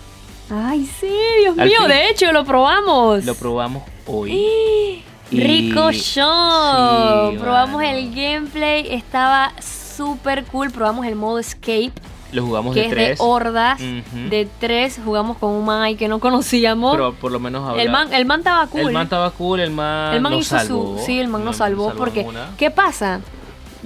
Ay, 0.51 0.87
sí, 1.01 1.13
Dios 1.41 1.57
mío, 1.57 1.87
de 1.89 2.11
hecho 2.11 2.33
lo 2.33 2.45
probamos. 2.45 3.25
Lo 3.25 3.35
probamos 3.35 3.85
hoy. 4.07 5.03
Rico 5.31 5.93
Show. 5.93 7.37
probamos 7.39 7.83
el 7.83 8.15
gameplay, 8.15 8.93
estaba 8.95 9.53
súper 9.61 10.45
cool. 10.47 10.71
Probamos 10.71 11.07
el 11.07 11.17
modo 11.17 11.39
escape. 11.39 11.93
Lo 12.33 12.45
jugamos 12.45 12.75
que 12.75 12.81
de 12.81 12.87
es 12.87 12.93
tres. 12.93 13.19
de 13.19 13.25
hordas. 13.25 13.79
De 13.79 14.49
tres 14.59 15.01
jugamos 15.05 15.39
con 15.39 15.51
un 15.51 15.65
man 15.65 15.83
ahí 15.83 15.95
que 15.95 16.09
no 16.09 16.19
conocíamos. 16.19 16.93
Pero 16.93 17.15
por 17.15 17.31
lo 17.31 17.39
menos 17.39 17.79
El 17.79 17.91
man, 17.91 18.13
el 18.13 18.25
man 18.27 18.41
estaba 18.41 18.67
cool. 18.67 18.81
El 18.81 18.93
man 18.93 19.05
estaba 19.05 19.31
cool, 19.31 19.61
el 19.61 19.71
man, 19.71 20.15
el 20.15 20.21
man 20.21 20.33
nos 20.33 20.41
hizo 20.43 20.59
salvó. 20.59 20.99
Su, 20.99 21.05
sí, 21.05 21.21
el 21.21 21.29
man 21.29 21.45
nos 21.45 21.57
salvó. 21.57 21.93
porque, 21.97 22.27
¿qué 22.59 22.71
pasa? 22.71 23.21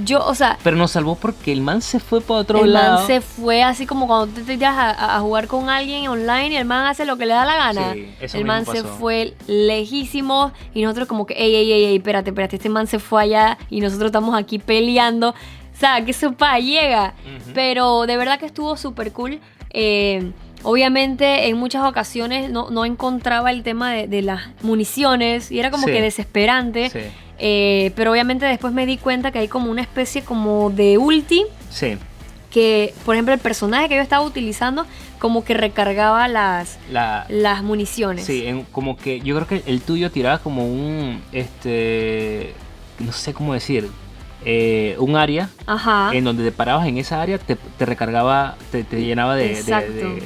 Yo, 0.05 0.25
o 0.25 0.35
sea. 0.35 0.59
Pero 0.63 0.77
nos 0.77 0.93
salvó 0.93 1.17
porque 1.17 1.53
el 1.53 1.61
man 1.61 1.83
se 1.83 1.99
fue 1.99 2.21
para 2.21 2.41
otro 2.41 2.65
lado. 2.65 2.87
El 2.87 2.99
man 2.99 3.07
se 3.07 3.21
fue 3.21 3.63
así 3.63 3.85
como 3.85 4.07
cuando 4.07 4.33
te 4.33 4.43
tiras 4.43 4.97
a, 4.99 5.19
jugar 5.21 5.49
con 5.49 5.69
alguien 5.69 6.09
online 6.09 6.49
y 6.51 6.57
el 6.57 6.65
man 6.65 6.87
hace 6.87 7.05
lo 7.05 7.17
que 7.17 7.27
le 7.27 7.35
da 7.35 7.45
la 7.45 7.57
gana. 7.57 7.95
Sí, 7.95 8.15
eso 8.21 8.39
el 8.39 8.45
man 8.45 8.65
se 8.65 8.85
fue 8.85 9.35
lejísimo 9.47 10.53
y 10.73 10.83
nosotros 10.83 11.09
como 11.09 11.27
que, 11.27 11.35
ey, 11.35 11.55
ey, 11.55 11.73
ey, 11.73 11.85
ey, 11.87 11.97
espérate, 11.97 12.31
espérate, 12.31 12.57
este 12.57 12.69
man 12.69 12.87
se 12.87 12.99
fue 12.99 13.23
allá 13.23 13.59
y 13.71 13.81
nosotros 13.81 14.09
estamos 14.09 14.37
aquí 14.37 14.59
peleando. 14.59 15.31
O 15.31 15.81
sea, 15.81 16.05
que 16.05 16.13
sopa 16.13 16.59
llega. 16.59 17.15
Pero 17.55 18.07
de 18.07 18.17
verdad 18.17 18.39
que 18.39 18.47
estuvo 18.47 18.77
súper 18.77 19.13
cool. 19.13 19.41
Eh, 19.71 20.33
obviamente 20.63 21.49
en 21.49 21.57
muchas 21.57 21.85
ocasiones 21.85 22.51
no, 22.51 22.71
no 22.71 22.85
encontraba 22.85 23.51
el 23.51 23.63
tema 23.63 23.93
de, 23.93 24.23
las 24.23 24.43
municiones 24.63 25.51
y 25.51 25.59
era 25.59 25.71
como 25.71 25.87
que 25.87 26.01
desesperante. 26.01 26.91
Sí. 26.91 27.01
Eh, 27.41 27.93
pero 27.95 28.11
obviamente 28.11 28.47
después 28.47 28.73
me 28.73 28.85
di 28.85 28.97
cuenta 28.97 29.31
que 29.31 29.39
hay 29.39 29.49
como 29.49 29.71
una 29.71 29.83
especie 29.83 30.23
como 30.23 30.71
de 30.71 30.99
ulti. 30.99 31.45
Sí. 31.71 31.97
Que, 32.51 32.95
por 33.05 33.15
ejemplo, 33.15 33.35
el 33.35 33.41
personaje 33.41 33.89
que 33.89 33.97
yo 33.97 34.03
estaba 34.03 34.25
utilizando 34.25 34.87
como 35.19 35.45
que 35.45 35.55
recargaba 35.55 36.29
las, 36.29 36.79
las 36.91 37.63
municiones. 37.63 38.25
Sí, 38.25 38.65
como 38.73 38.97
que 38.97 39.21
yo 39.21 39.35
creo 39.37 39.47
que 39.47 39.71
el 39.71 39.83
tuyo 39.83 40.11
tiraba 40.11 40.39
como 40.39 40.67
un, 40.67 41.23
este, 41.33 42.55
no 42.99 43.13
sé 43.13 43.35
cómo 43.35 43.53
decir, 43.55 43.89
eh, 44.45 44.97
un 44.99 45.17
área 45.17 45.49
Ajá. 45.67 46.11
en 46.15 46.25
donde 46.25 46.45
te 46.45 46.53
parabas 46.53 46.87
en 46.87 46.99
esa 46.99 47.21
área, 47.21 47.39
te, 47.39 47.57
recargaba, 47.85 48.57
te, 48.71 48.85
llenaba 49.01 49.35
de, 49.35 49.63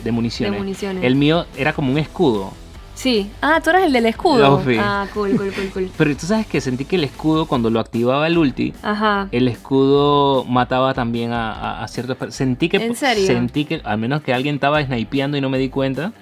de, 0.03 0.13
municiones. 0.13 0.53
de, 0.53 0.59
municiones. 0.59 1.05
El 1.05 1.17
mío 1.17 1.47
era 1.57 1.73
como 1.73 1.93
un 1.93 1.99
escudo. 1.99 2.53
Sí. 2.95 3.31
Ah, 3.41 3.61
tú 3.63 3.71
eres 3.71 3.85
el 3.85 3.93
del 3.93 4.07
escudo. 4.07 4.63
Ah, 4.79 5.07
cool, 5.13 5.37
cool, 5.37 5.53
cool, 5.53 5.71
cool. 5.73 5.91
Pero 5.97 6.17
tú 6.17 6.27
sabes 6.27 6.47
que 6.47 6.61
sentí 6.61 6.85
que 6.85 6.97
el 6.97 7.05
escudo, 7.05 7.47
cuando 7.47 7.71
lo 7.71 7.81
activaba 7.81 8.27
el 8.27 8.39
ulti, 8.39 8.75
el 9.33 9.49
escudo 9.49 10.45
mataba 10.45 10.95
también 10.95 11.33
a, 11.33 11.83
a, 11.83 11.89
ciertos. 11.89 12.17
Sentí 12.35 12.69
que. 12.69 12.77
¿En 12.77 12.95
serio? 12.95 13.27
Sentí 13.27 13.65
que, 13.65 13.81
al 13.85 13.99
menos 13.99 14.23
que 14.23 14.35
alguien 14.35 14.57
estaba 14.57 14.83
snipeando 14.85 15.37
y 15.37 15.41
no 15.41 15.51
me 15.51 15.59
di 15.59 15.69
cuenta. 15.69 16.13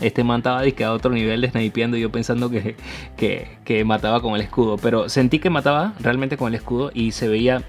Este 0.00 0.24
man 0.24 0.40
estaba 0.40 0.60
a 0.62 0.92
otro 0.92 1.10
nivel 1.10 1.48
snipeando 1.50 1.96
yo 1.96 2.10
pensando 2.10 2.50
que, 2.50 2.76
que, 3.16 3.84
mataba 3.84 4.20
con 4.20 4.34
el 4.34 4.42
escudo. 4.42 4.76
Pero 4.76 5.08
sentí 5.08 5.38
que 5.38 5.50
mataba 5.50 5.94
realmente 6.00 6.36
con 6.36 6.48
el 6.48 6.54
escudo 6.54 6.90
y 6.92 7.12
se 7.12 7.28
veía 7.28 7.62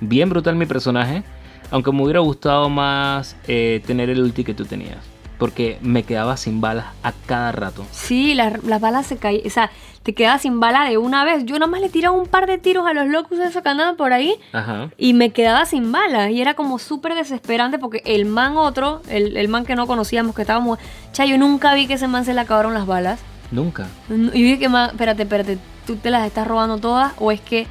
bien 0.00 0.28
brutal 0.28 0.56
mi 0.56 0.66
personaje. 0.66 1.22
Aunque 1.70 1.90
me 1.90 2.02
hubiera 2.02 2.20
gustado 2.20 2.68
más 2.68 3.36
eh, 3.48 3.82
tener 3.86 4.10
el 4.10 4.20
ulti 4.20 4.44
que 4.44 4.54
tú 4.54 4.64
tenías. 4.64 5.11
Porque 5.42 5.76
me 5.80 6.04
quedaba 6.04 6.36
sin 6.36 6.60
balas 6.60 6.86
a 7.02 7.12
cada 7.26 7.50
rato. 7.50 7.84
Sí, 7.90 8.32
las, 8.32 8.62
las 8.62 8.80
balas 8.80 9.08
se 9.08 9.16
caían, 9.16 9.44
o 9.44 9.50
sea, 9.50 9.72
te 10.04 10.12
quedabas 10.14 10.42
sin 10.42 10.60
bala 10.60 10.88
de 10.88 10.98
una 10.98 11.24
vez. 11.24 11.44
Yo 11.46 11.58
nomás 11.58 11.80
le 11.80 11.88
tiraba 11.88 12.14
un 12.16 12.28
par 12.28 12.46
de 12.46 12.58
tiros 12.58 12.86
a 12.86 12.92
los 12.92 13.08
locos 13.08 13.38
de 13.38 13.46
esa 13.46 13.60
canada 13.60 13.94
por 13.94 14.12
ahí 14.12 14.36
Ajá. 14.52 14.90
y 14.96 15.14
me 15.14 15.30
quedaba 15.30 15.66
sin 15.66 15.90
balas. 15.90 16.30
Y 16.30 16.40
era 16.40 16.54
como 16.54 16.78
súper 16.78 17.16
desesperante 17.16 17.80
porque 17.80 18.02
el 18.04 18.24
man 18.24 18.56
otro, 18.56 19.02
el, 19.08 19.36
el 19.36 19.48
man 19.48 19.64
que 19.64 19.74
no 19.74 19.88
conocíamos, 19.88 20.36
que 20.36 20.42
estábamos... 20.42 20.78
Cha, 21.10 21.24
yo 21.24 21.36
nunca 21.38 21.74
vi 21.74 21.88
que 21.88 21.94
ese 21.94 22.06
man 22.06 22.24
se 22.24 22.34
le 22.34 22.40
acabaron 22.40 22.72
las 22.72 22.86
balas. 22.86 23.18
Nunca. 23.50 23.88
Y 24.08 24.42
dije 24.44 24.60
que 24.60 24.68
man, 24.68 24.90
espérate, 24.90 25.24
espérate, 25.24 25.58
¿tú 25.88 25.96
te 25.96 26.12
las 26.12 26.24
estás 26.24 26.46
robando 26.46 26.78
todas 26.78 27.14
o 27.18 27.32
es 27.32 27.40
que... 27.40 27.66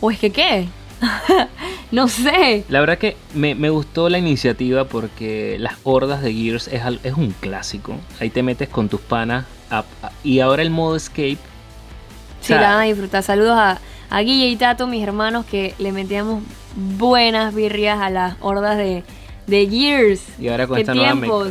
o 0.00 0.10
es 0.10 0.18
que 0.18 0.30
qué? 0.30 0.68
no 1.92 2.08
sé. 2.08 2.64
La 2.68 2.80
verdad 2.80 2.98
que 2.98 3.16
me, 3.34 3.54
me 3.54 3.70
gustó 3.70 4.08
la 4.08 4.18
iniciativa 4.18 4.84
porque 4.84 5.56
las 5.58 5.74
hordas 5.84 6.22
de 6.22 6.32
Gears 6.32 6.68
es, 6.68 6.82
un 7.16 7.34
clásico. 7.40 7.94
Ahí 8.20 8.30
te 8.30 8.42
metes 8.42 8.68
con 8.68 8.88
tus 8.88 9.00
panas. 9.00 9.44
a- 9.70 9.84
a- 10.02 10.12
y 10.24 10.40
ahora 10.40 10.62
el 10.62 10.70
modo 10.70 10.96
escape. 10.96 11.34
o 11.34 12.40
Sí, 12.40 12.48
sea, 12.48 12.60
la 12.60 12.68
van 12.74 12.80
a 12.80 12.84
disfrutar. 12.84 13.22
Saludos 13.22 13.56
a, 13.58 13.78
a 14.10 14.20
Guille 14.20 14.48
y 14.48 14.56
Tato, 14.56 14.86
mis 14.86 15.02
hermanos, 15.02 15.44
que 15.46 15.74
le 15.78 15.92
metíamos 15.92 16.42
buenas 16.76 17.54
birrias 17.54 18.00
a 18.00 18.08
las 18.10 18.36
hordas 18.40 18.76
de, 18.78 19.02
de 19.46 19.66
Gears. 19.68 20.22
Y 20.38 20.48
ahora 20.48 20.66
con 20.66 20.76
¿Qué 20.76 20.82
esta 20.82 20.94
nueva, 20.94 21.42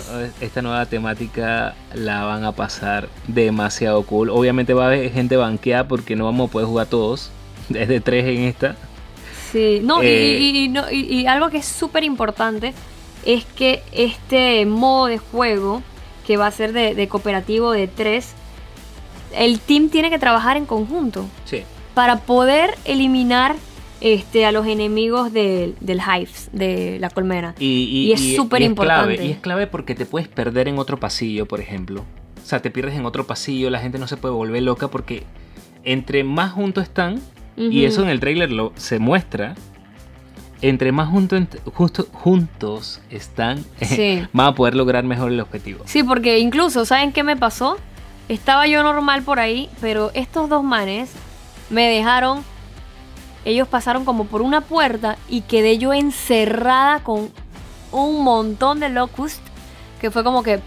esta 0.41 0.61
nueva 0.61 0.85
temática 0.87 1.75
la 1.93 2.23
van 2.23 2.43
a 2.45 2.51
pasar 2.53 3.07
demasiado 3.27 4.03
cool. 4.03 4.29
Obviamente 4.29 4.73
va 4.73 4.85
a 4.85 4.87
haber 4.87 5.11
gente 5.11 5.35
banqueada 5.37 5.87
porque 5.87 6.15
no 6.15 6.25
vamos 6.25 6.49
a 6.49 6.51
poder 6.51 6.67
jugar 6.67 6.87
todos. 6.87 7.29
Es 7.73 7.87
de 7.89 7.99
tres 7.99 8.25
en 8.25 8.43
esta. 8.43 8.75
Sí, 9.51 9.79
no, 9.83 10.03
y- 10.03 10.07
Eh, 10.07 10.37
y, 10.39 10.63
y 10.65 10.67
no, 10.69 10.89
y- 10.91 11.25
algo 11.27 11.49
que 11.49 11.57
es 11.57 11.65
súper 11.65 12.03
importante 12.03 12.73
es 13.25 13.45
que 13.45 13.81
este 13.91 14.65
modo 14.65 15.07
de 15.07 15.17
juego, 15.17 15.81
que 16.25 16.37
va 16.37 16.47
a 16.47 16.51
ser 16.51 16.73
de, 16.73 16.95
de 16.95 17.07
cooperativo 17.07 17.71
de 17.71 17.87
tres, 17.87 18.33
el 19.35 19.59
team 19.59 19.89
tiene 19.89 20.09
que 20.09 20.19
trabajar 20.19 20.57
en 20.57 20.65
conjunto 20.65 21.25
Sí. 21.45 21.63
para 21.93 22.17
poder 22.17 22.71
eliminar 22.85 23.55
este, 23.99 24.45
a 24.45 24.51
los 24.51 24.67
enemigos 24.67 25.33
del, 25.33 25.75
del 25.79 25.99
hives, 25.99 26.49
de 26.53 26.97
la 26.99 27.09
colmena. 27.09 27.55
Y, 27.57 27.65
y- 27.65 28.07
Y 28.09 28.11
es 28.13 28.35
súper 28.35 28.61
importante. 28.61 29.25
Y 29.25 29.31
es 29.31 29.39
clave 29.39 29.65
porque 29.67 29.95
te 29.95 30.05
puedes 30.05 30.27
perder 30.27 30.67
en 30.67 30.77
otro 30.77 30.99
pasillo, 30.99 31.45
por 31.47 31.59
ejemplo. 31.61 32.05
O 32.41 32.45
sea, 32.45 32.61
te 32.61 32.69
pierdes 32.69 32.95
en 32.95 33.05
otro 33.05 33.25
pasillo, 33.25 33.69
la 33.71 33.79
gente 33.79 33.97
no 33.97 34.07
se 34.07 34.15
puede 34.15 34.33
volver 34.35 34.61
loca 34.63 34.87
porque 34.89 35.23
entre 35.83 36.23
más 36.23 36.51
juntos 36.51 36.83
están, 36.83 37.19
y 37.58 37.86
eso 37.86 38.03
en 38.03 38.10
el 38.10 38.20
trailer 38.20 38.51
lo, 38.51 38.72
se 38.76 38.99
muestra, 38.99 39.55
entre 40.62 40.91
más 40.91 41.10
junto, 41.10 41.38
justo- 41.74 42.08
juntos 42.14 43.01
están, 43.10 43.64
Sí. 43.82 44.24
van 44.34 44.47
a 44.47 44.55
poder 44.55 44.76
lograr 44.76 45.03
mejor 45.03 45.32
el 45.32 45.39
objetivo. 45.39 45.84
Sí, 45.86 46.03
porque 46.03 46.39
incluso, 46.39 46.86
¿saben 46.86 47.12
qué 47.12 47.24
me 47.24 47.36
pasó? 47.36 47.78
Estaba 48.30 48.68
yo 48.68 48.84
normal 48.84 49.24
por 49.24 49.39
ahí, 49.39 49.70
pero 49.82 50.12
estos 50.14 50.49
dos 50.49 50.64
manes 50.64 51.12
me 51.70 51.88
dejaron. 51.88 52.43
Ellos 53.45 53.68
pasaron 53.68 54.03
como 54.03 54.26
por 54.26 54.41
una 54.41 54.62
puerta 54.62 55.18
y 55.30 55.41
quedé 55.41 55.78
yo 55.78 55.93
encerrada 55.93 57.03
con 57.03 57.30
un 57.93 58.24
montón 58.24 58.80
de 58.82 58.89
locust. 58.89 59.41
Que 60.01 60.12
fue 60.12 60.24
como 60.26 60.43
que, 60.43 60.60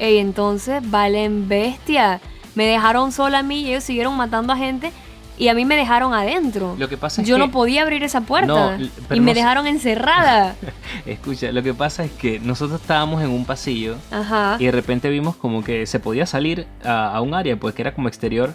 ey, 0.00 0.18
entonces, 0.18 0.82
valen 0.90 1.48
bestia. 1.48 2.20
Me 2.56 2.66
dejaron 2.66 3.12
sola 3.12 3.38
a 3.38 3.42
mí 3.44 3.60
y 3.60 3.70
ellos 3.70 3.84
siguieron 3.84 4.16
matando 4.16 4.52
a 4.52 4.56
gente 4.56 4.92
y 5.36 5.48
a 5.48 5.54
mí 5.54 5.64
me 5.64 5.74
dejaron 5.76 6.14
adentro. 6.14 6.76
Lo 6.78 6.88
que 6.88 6.96
pasa 6.96 7.22
es 7.22 7.28
yo 7.28 7.34
que- 7.36 7.38
no 7.40 7.50
podía 7.50 7.82
abrir 7.82 8.02
esa 8.04 8.20
puerta 8.22 8.76
No, 8.78 8.84
y 9.16 9.20
me 9.20 9.32
no 9.32 9.34
dejaron 9.34 9.66
encerrada. 9.66 10.54
Escucha, 11.06 11.50
lo 11.52 11.62
que 11.62 11.74
pasa 11.74 12.04
es 12.04 12.12
que 12.12 12.38
nosotros 12.40 12.80
estábamos 12.80 13.22
en 13.22 13.30
un 13.30 13.44
pasillo 13.44 13.96
Ajá. 14.10 14.56
y 14.60 14.66
de 14.66 14.70
repente 14.72 15.08
vimos 15.10 15.36
como 15.36 15.64
que 15.64 15.86
se 15.86 15.98
podía 16.00 16.26
salir 16.26 16.66
a, 16.84 17.14
a 17.14 17.20
un 17.20 17.34
área, 17.34 17.56
pues 17.58 17.74
que 17.74 17.82
era 17.82 17.94
como 17.94 18.08
exterior. 18.08 18.54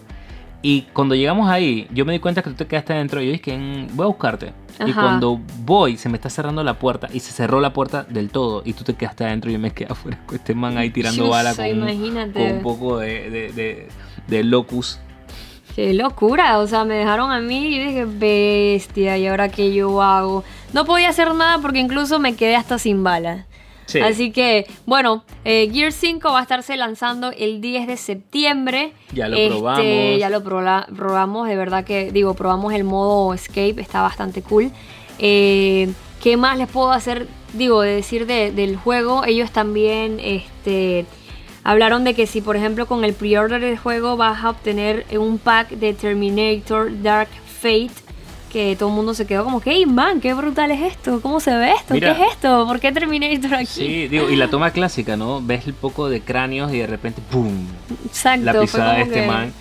Y 0.61 0.81
cuando 0.93 1.15
llegamos 1.15 1.49
ahí, 1.49 1.87
yo 1.93 2.03
me 2.05 2.11
di 2.11 2.19
cuenta 2.19 2.41
que 2.41 2.49
tú 2.49 2.55
te 2.57 2.67
quedaste 2.67 2.91
adentro 2.91 3.21
y 3.21 3.27
yo 3.27 3.31
dije, 3.31 3.57
"Mm, 3.57 3.95
voy 3.95 4.03
a 4.03 4.07
buscarte. 4.07 4.51
Y 4.85 4.91
Ajá. 4.91 5.01
cuando 5.01 5.39
voy, 5.63 5.95
se 5.97 6.09
me 6.09 6.15
está 6.17 6.29
cerrando 6.29 6.63
la 6.63 6.73
puerta 6.79 7.07
y 7.13 7.19
se 7.21 7.31
cerró 7.31 7.61
la 7.61 7.71
puerta 7.71 8.03
del 8.03 8.29
todo 8.29 8.61
y 8.65 8.73
tú 8.73 8.83
te 8.83 8.93
quedaste 8.93 9.23
adentro 9.25 9.49
y 9.49 9.53
yo 9.53 9.59
me 9.59 9.71
quedé 9.71 9.87
afuera 9.91 10.19
con 10.25 10.35
este 10.35 10.53
man 10.55 10.77
ahí 10.77 10.89
tirando 10.89 11.23
Chusa, 11.25 11.29
bala 11.29 11.55
con, 11.55 11.79
con 12.33 12.51
un 12.51 12.61
poco 12.61 12.97
de, 12.99 13.29
de, 13.29 13.51
de- 13.53 13.87
de 14.27 14.43
locus. 14.43 14.99
Qué 15.79 15.93
locura, 15.93 16.59
o 16.59 16.67
sea, 16.67 16.83
me 16.83 16.95
dejaron 16.95 17.31
a 17.31 17.39
mí 17.39 17.67
y 17.67 17.79
dije, 17.79 18.03
bestia, 18.05 19.17
¿y 19.17 19.27
ahora 19.27 19.47
qué 19.47 19.73
yo 19.73 20.01
hago? 20.01 20.43
No 20.73 20.83
podía 20.83 21.07
hacer 21.07 21.33
nada 21.33 21.59
porque 21.59 21.79
incluso 21.79 22.19
me 22.19 22.35
quedé 22.35 22.57
hasta 22.57 22.77
sin 22.77 23.01
balas. 23.01 23.45
Sí. 23.85 24.01
Así 24.01 24.31
que, 24.31 24.67
bueno, 24.85 25.23
eh, 25.45 25.69
Gear 25.71 25.93
5 25.93 26.33
va 26.33 26.39
a 26.39 26.41
estarse 26.41 26.75
lanzando 26.75 27.31
el 27.31 27.61
10 27.61 27.87
de 27.87 27.95
septiembre. 27.95 28.91
Ya 29.13 29.29
lo 29.29 29.37
Este, 29.37 29.49
probamos. 29.55 30.19
Ya 30.19 30.29
lo 30.29 30.43
probamos, 30.43 31.47
de 31.47 31.55
verdad 31.55 31.85
que, 31.85 32.11
digo, 32.11 32.33
probamos 32.33 32.73
el 32.73 32.83
modo 32.83 33.33
Escape, 33.33 33.75
está 33.79 34.01
bastante 34.01 34.41
cool. 34.41 34.71
Eh, 35.17 35.89
¿Qué 36.21 36.35
más 36.35 36.57
les 36.57 36.67
puedo 36.67 36.91
hacer, 36.91 37.25
digo, 37.53 37.81
de 37.83 37.95
decir 37.95 38.25
de- 38.25 38.51
del 38.51 38.75
juego? 38.75 39.23
Ellos 39.23 39.51
también, 39.51 40.19
este... 40.19 41.05
Hablaron 41.69 42.03
de 42.03 42.15
que 42.15 42.25
si, 42.25 42.41
por 42.41 42.55
ejemplo, 42.55 42.87
con 42.87 43.03
el 43.03 43.13
pre-order 43.13 43.61
del 43.61 43.77
juego 43.77 44.17
vas 44.17 44.43
a 44.43 44.49
obtener 44.49 45.05
un 45.11 45.37
pack 45.37 45.69
de 45.69 45.93
Terminator 45.93 46.89
Dark 47.03 47.29
Fate, 47.61 47.91
que 48.51 48.75
todo 48.75 48.89
el 48.89 48.95
mundo 48.95 49.13
se 49.13 49.27
quedó 49.27 49.43
como 49.43 49.61
que, 49.61 49.69
hey 49.73 49.85
man, 49.85 50.19
qué 50.19 50.33
brutal 50.33 50.71
es 50.71 50.81
esto, 50.81 51.21
¿cómo 51.21 51.39
se 51.39 51.55
ve 51.55 51.73
esto? 51.73 51.93
Mira. 51.93 52.15
¿Qué 52.15 52.23
es 52.23 52.31
esto? 52.31 52.65
¿Por 52.65 52.79
qué 52.79 52.91
Terminator 52.91 53.53
aquí? 53.53 53.65
Sí, 53.67 54.07
digo, 54.07 54.31
y 54.31 54.35
la 54.35 54.47
toma 54.47 54.71
clásica, 54.71 55.15
¿no? 55.15 55.43
Ves 55.43 55.67
el 55.67 55.75
poco 55.75 56.09
de 56.09 56.21
cráneos 56.21 56.73
y 56.73 56.79
de 56.79 56.87
repente, 56.87 57.21
¡pum! 57.29 57.67
Exacto. 58.03 58.45
la 58.45 58.59
pisada 58.59 58.93
de 58.95 59.01
este 59.03 59.13
que- 59.13 59.27
man. 59.27 59.53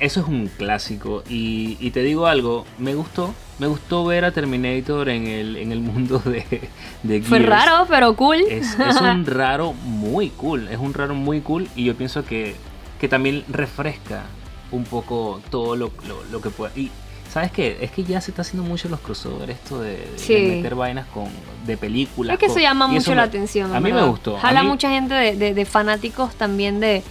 Eso 0.00 0.20
es 0.20 0.28
un 0.28 0.46
clásico. 0.56 1.24
Y, 1.28 1.76
y 1.78 1.90
te 1.90 2.00
digo 2.00 2.26
algo, 2.26 2.64
me 2.78 2.94
gustó. 2.94 3.34
Me 3.58 3.66
gustó 3.66 4.04
ver 4.04 4.24
a 4.24 4.30
Terminator 4.30 5.08
en 5.08 5.26
el, 5.26 5.56
en 5.56 5.72
el 5.72 5.80
mundo 5.80 6.20
de, 6.20 6.68
de 7.02 7.22
Fue 7.22 7.40
raro, 7.40 7.86
pero 7.88 8.14
cool. 8.14 8.38
Es, 8.48 8.78
es 8.78 9.00
un 9.00 9.26
raro 9.26 9.72
muy 9.72 10.30
cool. 10.30 10.68
Es 10.68 10.78
un 10.78 10.94
raro 10.94 11.14
muy 11.14 11.40
cool. 11.40 11.68
Y 11.74 11.84
yo 11.84 11.96
pienso 11.96 12.24
que, 12.24 12.54
que 13.00 13.08
también 13.08 13.44
refresca 13.48 14.22
un 14.70 14.84
poco 14.84 15.40
todo 15.50 15.74
lo, 15.76 15.90
lo, 16.06 16.22
lo 16.30 16.40
que 16.40 16.50
pueda. 16.50 16.70
Y 16.76 16.90
¿sabes 17.32 17.50
qué? 17.50 17.78
Es 17.80 17.90
que 17.90 18.04
ya 18.04 18.20
se 18.20 18.30
está 18.30 18.42
haciendo 18.42 18.68
mucho 18.68 18.88
los 18.88 19.00
crossovers, 19.00 19.50
esto 19.50 19.80
de, 19.80 19.98
meter 20.28 20.74
vainas 20.76 21.06
con, 21.08 21.26
de 21.66 21.76
películas. 21.76 22.34
Es 22.34 22.38
que 22.40 22.46
eso 22.46 22.58
llama 22.60 22.84
eso 22.86 22.94
mucho 22.94 23.10
la 23.16 23.22
me- 23.22 23.28
atención. 23.28 23.74
A 23.74 23.80
mí 23.80 23.92
me 23.92 24.02
gustó. 24.04 24.36
Jala 24.38 24.62
mí- 24.62 24.68
mucha 24.68 24.88
gente 24.90 25.14
de, 25.14 25.34
de- 25.36 25.54
de 25.54 25.64
fanáticos 25.64 26.34
también 26.36 26.78
de, 26.80 27.02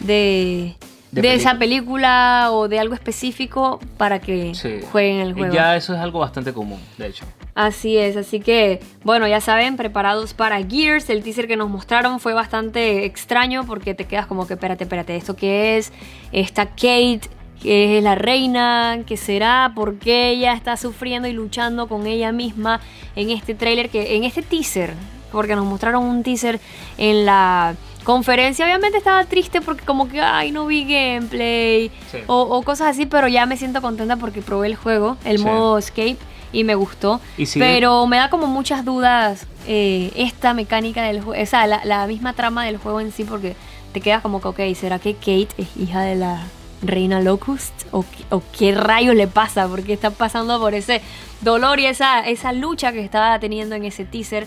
de, 0.00 0.74
De 1.14 1.22
de 1.22 1.34
esa 1.34 1.58
película 1.58 2.48
o 2.50 2.68
de 2.68 2.78
algo 2.78 2.94
específico 2.94 3.78
para 3.96 4.20
que 4.20 4.54
Sí. 4.54 4.80
jueguen 4.90 5.20
el 5.20 5.34
juego. 5.34 5.54
Ya 5.54 5.76
eso 5.76 5.94
es 5.94 6.00
algo 6.00 6.18
bastante 6.18 6.52
común, 6.52 6.80
de 6.98 7.06
hecho. 7.08 7.24
Así 7.54 7.96
es, 7.96 8.16
así 8.16 8.40
que 8.40 8.80
bueno, 9.04 9.28
ya 9.28 9.40
saben, 9.40 9.76
preparados 9.76 10.34
para 10.34 10.62
Gears. 10.64 11.08
El 11.10 11.22
teaser 11.22 11.46
que 11.46 11.56
nos 11.56 11.70
mostraron 11.70 12.18
fue 12.20 12.34
bastante 12.34 13.04
extraño 13.04 13.64
porque 13.64 13.94
te 13.94 14.06
quedas 14.06 14.26
como 14.26 14.46
que, 14.46 14.54
espérate, 14.54 14.84
espérate, 14.84 15.14
¿esto 15.16 15.36
qué 15.36 15.76
es? 15.78 15.92
Está 16.32 16.66
Kate, 16.66 17.20
que 17.62 17.98
es 17.98 18.04
la 18.04 18.16
reina, 18.16 18.98
¿qué 19.06 19.16
será? 19.16 19.72
¿Por 19.74 19.98
qué 19.98 20.30
ella 20.30 20.52
está 20.52 20.76
sufriendo 20.76 21.28
y 21.28 21.32
luchando 21.32 21.86
con 21.86 22.06
ella 22.06 22.32
misma 22.32 22.80
en 23.14 23.30
este 23.30 23.54
tráiler, 23.54 23.88
que 23.88 24.16
en 24.16 24.24
este 24.24 24.42
teaser? 24.42 24.92
Porque 25.30 25.54
nos 25.56 25.64
mostraron 25.64 26.04
un 26.04 26.22
teaser 26.22 26.60
en 26.98 27.24
la 27.24 27.74
conferencia. 28.04 28.64
Obviamente 28.66 28.98
estaba 28.98 29.24
triste 29.24 29.60
porque 29.60 29.84
como 29.84 30.08
que, 30.08 30.20
ay, 30.20 30.52
no 30.52 30.66
vi 30.66 30.84
gameplay 30.84 31.90
Sí. 32.12 32.18
o, 32.26 32.42
o 32.42 32.62
cosas 32.62 32.88
así, 32.88 33.06
pero 33.06 33.26
ya 33.28 33.46
me 33.46 33.56
siento 33.56 33.82
contenta 33.82 34.16
porque 34.16 34.42
probé 34.42 34.68
el 34.68 34.76
juego, 34.76 35.16
el 35.24 35.38
Sí. 35.38 35.44
modo 35.44 35.78
Escape, 35.78 36.18
y 36.52 36.62
me 36.64 36.74
gustó. 36.76 37.20
Y 37.36 37.46
Pero 37.58 38.06
me 38.06 38.18
da 38.18 38.30
como 38.30 38.46
muchas 38.46 38.84
dudas 38.84 39.46
eh, 39.66 40.12
esta 40.14 40.54
mecánica 40.54 41.02
del 41.02 41.20
juego, 41.22 41.42
o 41.42 41.46
sea, 41.46 41.66
la, 41.66 41.84
la 41.84 42.06
misma 42.06 42.32
trama 42.34 42.64
del 42.66 42.76
juego 42.76 43.00
en 43.00 43.10
sí, 43.10 43.24
porque 43.24 43.56
te 43.92 44.00
quedas 44.00 44.22
como 44.22 44.40
que, 44.40 44.48
ok, 44.48 44.60
¿será 44.76 44.98
que 44.98 45.14
Kate 45.14 45.48
es 45.58 45.76
hija 45.76 46.02
de 46.02 46.14
la 46.16 46.42
reina 46.82 47.20
Locust? 47.20 47.72
¿O, 47.90 48.02
qué- 48.02 48.24
o 48.30 48.42
qué 48.56 48.72
rayos 48.74 49.14
le 49.16 49.26
pasa? 49.26 49.66
Porque 49.66 49.94
está 49.94 50.10
pasando 50.10 50.60
por 50.60 50.74
ese 50.74 51.00
dolor 51.40 51.80
y 51.80 51.86
esa, 51.86 52.20
esa 52.20 52.52
lucha 52.52 52.92
que 52.92 53.00
estaba 53.00 53.38
teniendo 53.38 53.74
en 53.74 53.84
ese 53.84 54.04
teaser, 54.04 54.46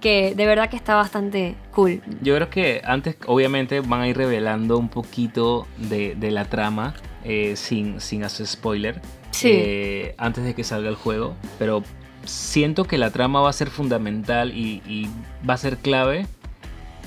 que 0.00 0.34
de 0.34 0.46
verdad 0.46 0.68
que 0.70 0.76
está 0.76 0.94
bastante 0.94 1.54
cool. 1.72 2.02
Yo 2.22 2.34
creo 2.36 2.50
que 2.50 2.82
antes, 2.84 3.16
obviamente, 3.26 3.80
van 3.80 4.00
a 4.02 4.08
ir 4.08 4.16
revelando 4.16 4.78
un 4.78 4.88
poquito 4.88 5.66
de, 5.78 6.14
de 6.14 6.30
la 6.30 6.44
trama 6.44 6.94
eh, 7.24 7.56
sin, 7.56 8.00
sin 8.00 8.22
hacer 8.24 8.46
spoiler. 8.46 9.00
Sí. 9.30 9.50
eh, 9.52 10.14
antes 10.18 10.44
de 10.44 10.54
que 10.54 10.64
salga 10.64 10.88
el 10.88 10.94
juego. 10.96 11.34
Pero 11.58 11.82
siento 12.24 12.84
que 12.84 12.98
la 12.98 13.10
trama 13.10 13.40
va 13.40 13.50
a 13.50 13.52
ser 13.52 13.68
fundamental 13.70 14.52
y, 14.56 14.82
y 14.86 15.08
va 15.48 15.54
a 15.54 15.58
ser 15.58 15.76
clave. 15.78 16.26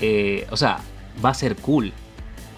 eh, 0.00 0.46
o 0.50 0.56
sea, 0.56 0.78
va 1.24 1.30
a 1.30 1.34
ser 1.34 1.56
cool 1.56 1.92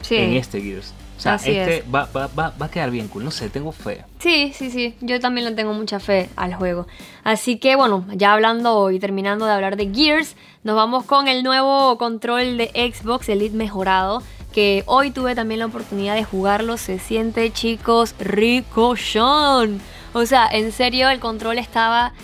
Sí. 0.03 0.16
en 0.16 0.35
este 0.35 0.61
Gears. 0.61 0.93
O 1.23 1.25
sea, 1.25 1.35
Así 1.35 1.53
este 1.53 1.77
es. 1.77 1.85
va, 1.85 2.09
va, 2.16 2.27
va, 2.37 2.53
va 2.61 2.66
a 2.66 2.68
quedar 2.68 2.91
bien 2.91 3.07
cool. 3.07 3.23
No 3.23 3.31
sé, 3.31 3.49
tengo 3.49 3.70
fe. 3.70 4.05
Sí, 4.18 4.53
sí, 4.57 4.73
sí, 4.73 4.97
yo 5.01 5.20
también 5.20 5.45
le 5.49 5.53
tengo 5.53 5.73
mucha 5.73 6.01
fe 6.01 6.29
al 6.35 6.53
juego. 6.55 6.89
Así 7.23 7.59
que 7.59 7.77
bueno, 7.77 8.05
ya 8.12 8.33
hablando 8.33 8.91
y 8.91 8.99
terminando 8.99 9.47
de 9.47 9.53
hablar 9.53 9.77
de 9.77 9.89
Gears, 9.95 10.35
nos 10.64 10.75
vamos 10.75 11.05
con 11.05 11.29
el 11.29 11.45
nuevo 11.45 11.97
control 11.97 12.59
de 12.59 12.93
Xbox 12.93 13.29
Elite 13.29 13.55
mejorado, 13.57 14.20
que 14.53 14.83
hoy 14.87 15.12
tuve 15.12 15.37
también 15.37 15.61
la 15.61 15.66
oportunidad 15.66 16.16
de 16.16 16.25
jugarlo. 16.25 16.77
Se 16.77 16.99
siente, 16.99 17.53
chicos, 17.53 18.16
ricochón. 18.18 19.81
O 20.14 20.27
sea, 20.27 20.49
en 20.51 20.73
serio, 20.73 21.09
el 21.09 21.20
control 21.20 21.59
estaba 21.59 22.14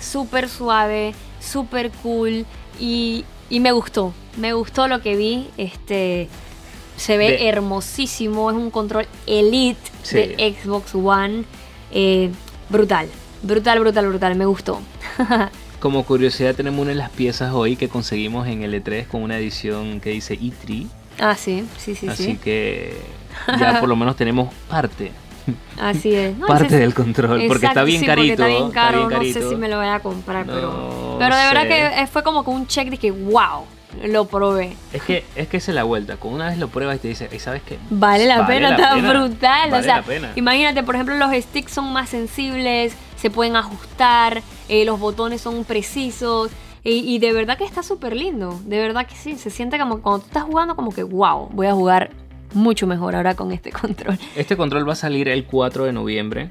súper 0.00 0.48
suave, 0.48 1.14
súper 1.40 1.90
cool 2.02 2.46
y, 2.80 3.26
y 3.50 3.60
me 3.60 3.72
gustó. 3.72 4.14
Me 4.38 4.54
gustó 4.54 4.88
lo 4.88 5.02
que 5.02 5.14
vi. 5.14 5.48
Este 5.58 6.30
se 6.96 7.16
ve 7.16 7.32
De- 7.32 7.48
hermosísimo. 7.48 8.50
Es 8.50 8.56
un 8.56 8.70
control 8.70 9.06
elite 9.26 9.80
Sí. 10.02 10.16
de 10.16 10.56
Xbox 10.62 10.94
One. 10.94 11.44
Eh, 11.92 12.30
brutal. 12.68 13.08
Brutal, 13.42 13.80
brutal, 13.80 14.08
brutal. 14.08 14.34
Me 14.36 14.46
gustó. 14.46 14.80
Como 15.80 16.04
curiosidad, 16.04 16.54
tenemos 16.54 16.80
una 16.80 16.90
de 16.90 16.96
las 16.96 17.10
piezas 17.10 17.52
hoy 17.52 17.76
que 17.76 17.88
conseguimos 17.88 18.46
en 18.48 18.62
L3 18.62 19.06
con 19.06 19.22
una 19.22 19.36
edición 19.38 20.00
que 20.00 20.10
dice 20.10 20.38
E3. 20.38 20.86
ah, 21.20 21.34
sí, 21.36 21.64
sí, 21.78 21.94
sí, 21.94 22.08
así 22.08 22.24
sí. 22.24 22.36
que 22.42 22.96
ya 23.60 23.78
por 23.78 23.88
lo 23.88 23.94
menos 23.96 24.16
tenemos 24.16 24.52
parte. 24.68 25.12
Así 25.78 26.12
es. 26.12 26.36
No, 26.36 26.48
parte 26.48 26.76
del 26.76 26.92
control. 26.92 27.44
porque 27.46 27.66
está 27.66 27.84
bien 27.84 28.00
sí, 28.00 28.06
carito. 28.06 28.32
Está 28.32 28.46
bien 28.48 28.70
caro, 28.72 29.04
no 29.04 29.08
carito. 29.10 29.38
sé 29.40 29.48
si 29.48 29.54
me 29.54 29.68
lo 29.68 29.76
voy 29.76 29.86
a 29.86 30.00
comprar, 30.00 30.44
pero. 30.44 31.16
Pero 31.20 31.36
de 31.36 31.42
verdad 31.44 31.68
que 31.68 32.06
fue 32.08 32.24
como 32.24 32.42
que 32.42 32.50
un 32.50 32.66
check 32.66 32.88
de 32.90 32.96
que, 32.98 33.12
wow, 33.12 33.64
lo 34.04 34.26
probé. 34.26 34.76
Es 34.92 35.02
que, 35.02 35.24
es 35.36 35.48
que 35.48 35.56
esa 35.58 35.70
es 35.70 35.74
la 35.74 35.84
vuelta. 35.84 36.16
Con 36.16 36.32
una 36.34 36.48
vez 36.48 36.58
lo 36.58 36.68
pruebas 36.68 36.96
y 36.96 36.98
te 37.00 37.08
dice, 37.08 37.28
"Ey, 37.32 37.38
¿sabes 37.38 37.62
qué? 37.62 37.78
Vale 37.90 38.26
la 38.26 38.46
pena, 38.46 38.70
está 38.70 38.94
pena, 38.94 39.10
brutal. 39.12 39.70
Vale 39.70 39.80
o 39.80 39.82
sea, 39.82 39.96
la 39.96 40.02
pena. 40.02 40.32
imagínate, 40.36 40.82
por 40.82 40.94
ejemplo, 40.94 41.16
los 41.16 41.32
sticks 41.34 41.72
son 41.72 41.92
más 41.92 42.08
sensibles, 42.08 42.94
se 43.16 43.30
pueden 43.30 43.56
ajustar, 43.56 44.42
eh, 44.68 44.84
los 44.84 44.98
botones 45.00 45.40
son 45.40 45.64
precisos. 45.64 46.50
Y, 46.84 46.98
y 47.14 47.18
de 47.18 47.32
verdad 47.32 47.58
que 47.58 47.64
está 47.64 47.82
súper 47.82 48.14
lindo. 48.14 48.60
De 48.64 48.78
verdad 48.78 49.06
que 49.06 49.16
sí. 49.16 49.36
Se 49.36 49.50
siente 49.50 49.78
como 49.78 50.00
cuando 50.02 50.20
tú 50.20 50.26
estás 50.26 50.44
jugando, 50.44 50.76
como 50.76 50.92
que, 50.92 51.02
wow, 51.02 51.48
voy 51.52 51.66
a 51.66 51.72
jugar 51.72 52.10
mucho 52.54 52.86
mejor 52.86 53.16
ahora 53.16 53.34
con 53.34 53.52
este 53.52 53.70
control. 53.80 54.18
Este 54.36 54.56
control 54.56 54.88
va 54.88 54.92
a 54.92 54.96
salir 54.96 55.28
el 55.28 55.44
4 55.44 55.84
de 55.84 55.92
noviembre 55.92 56.48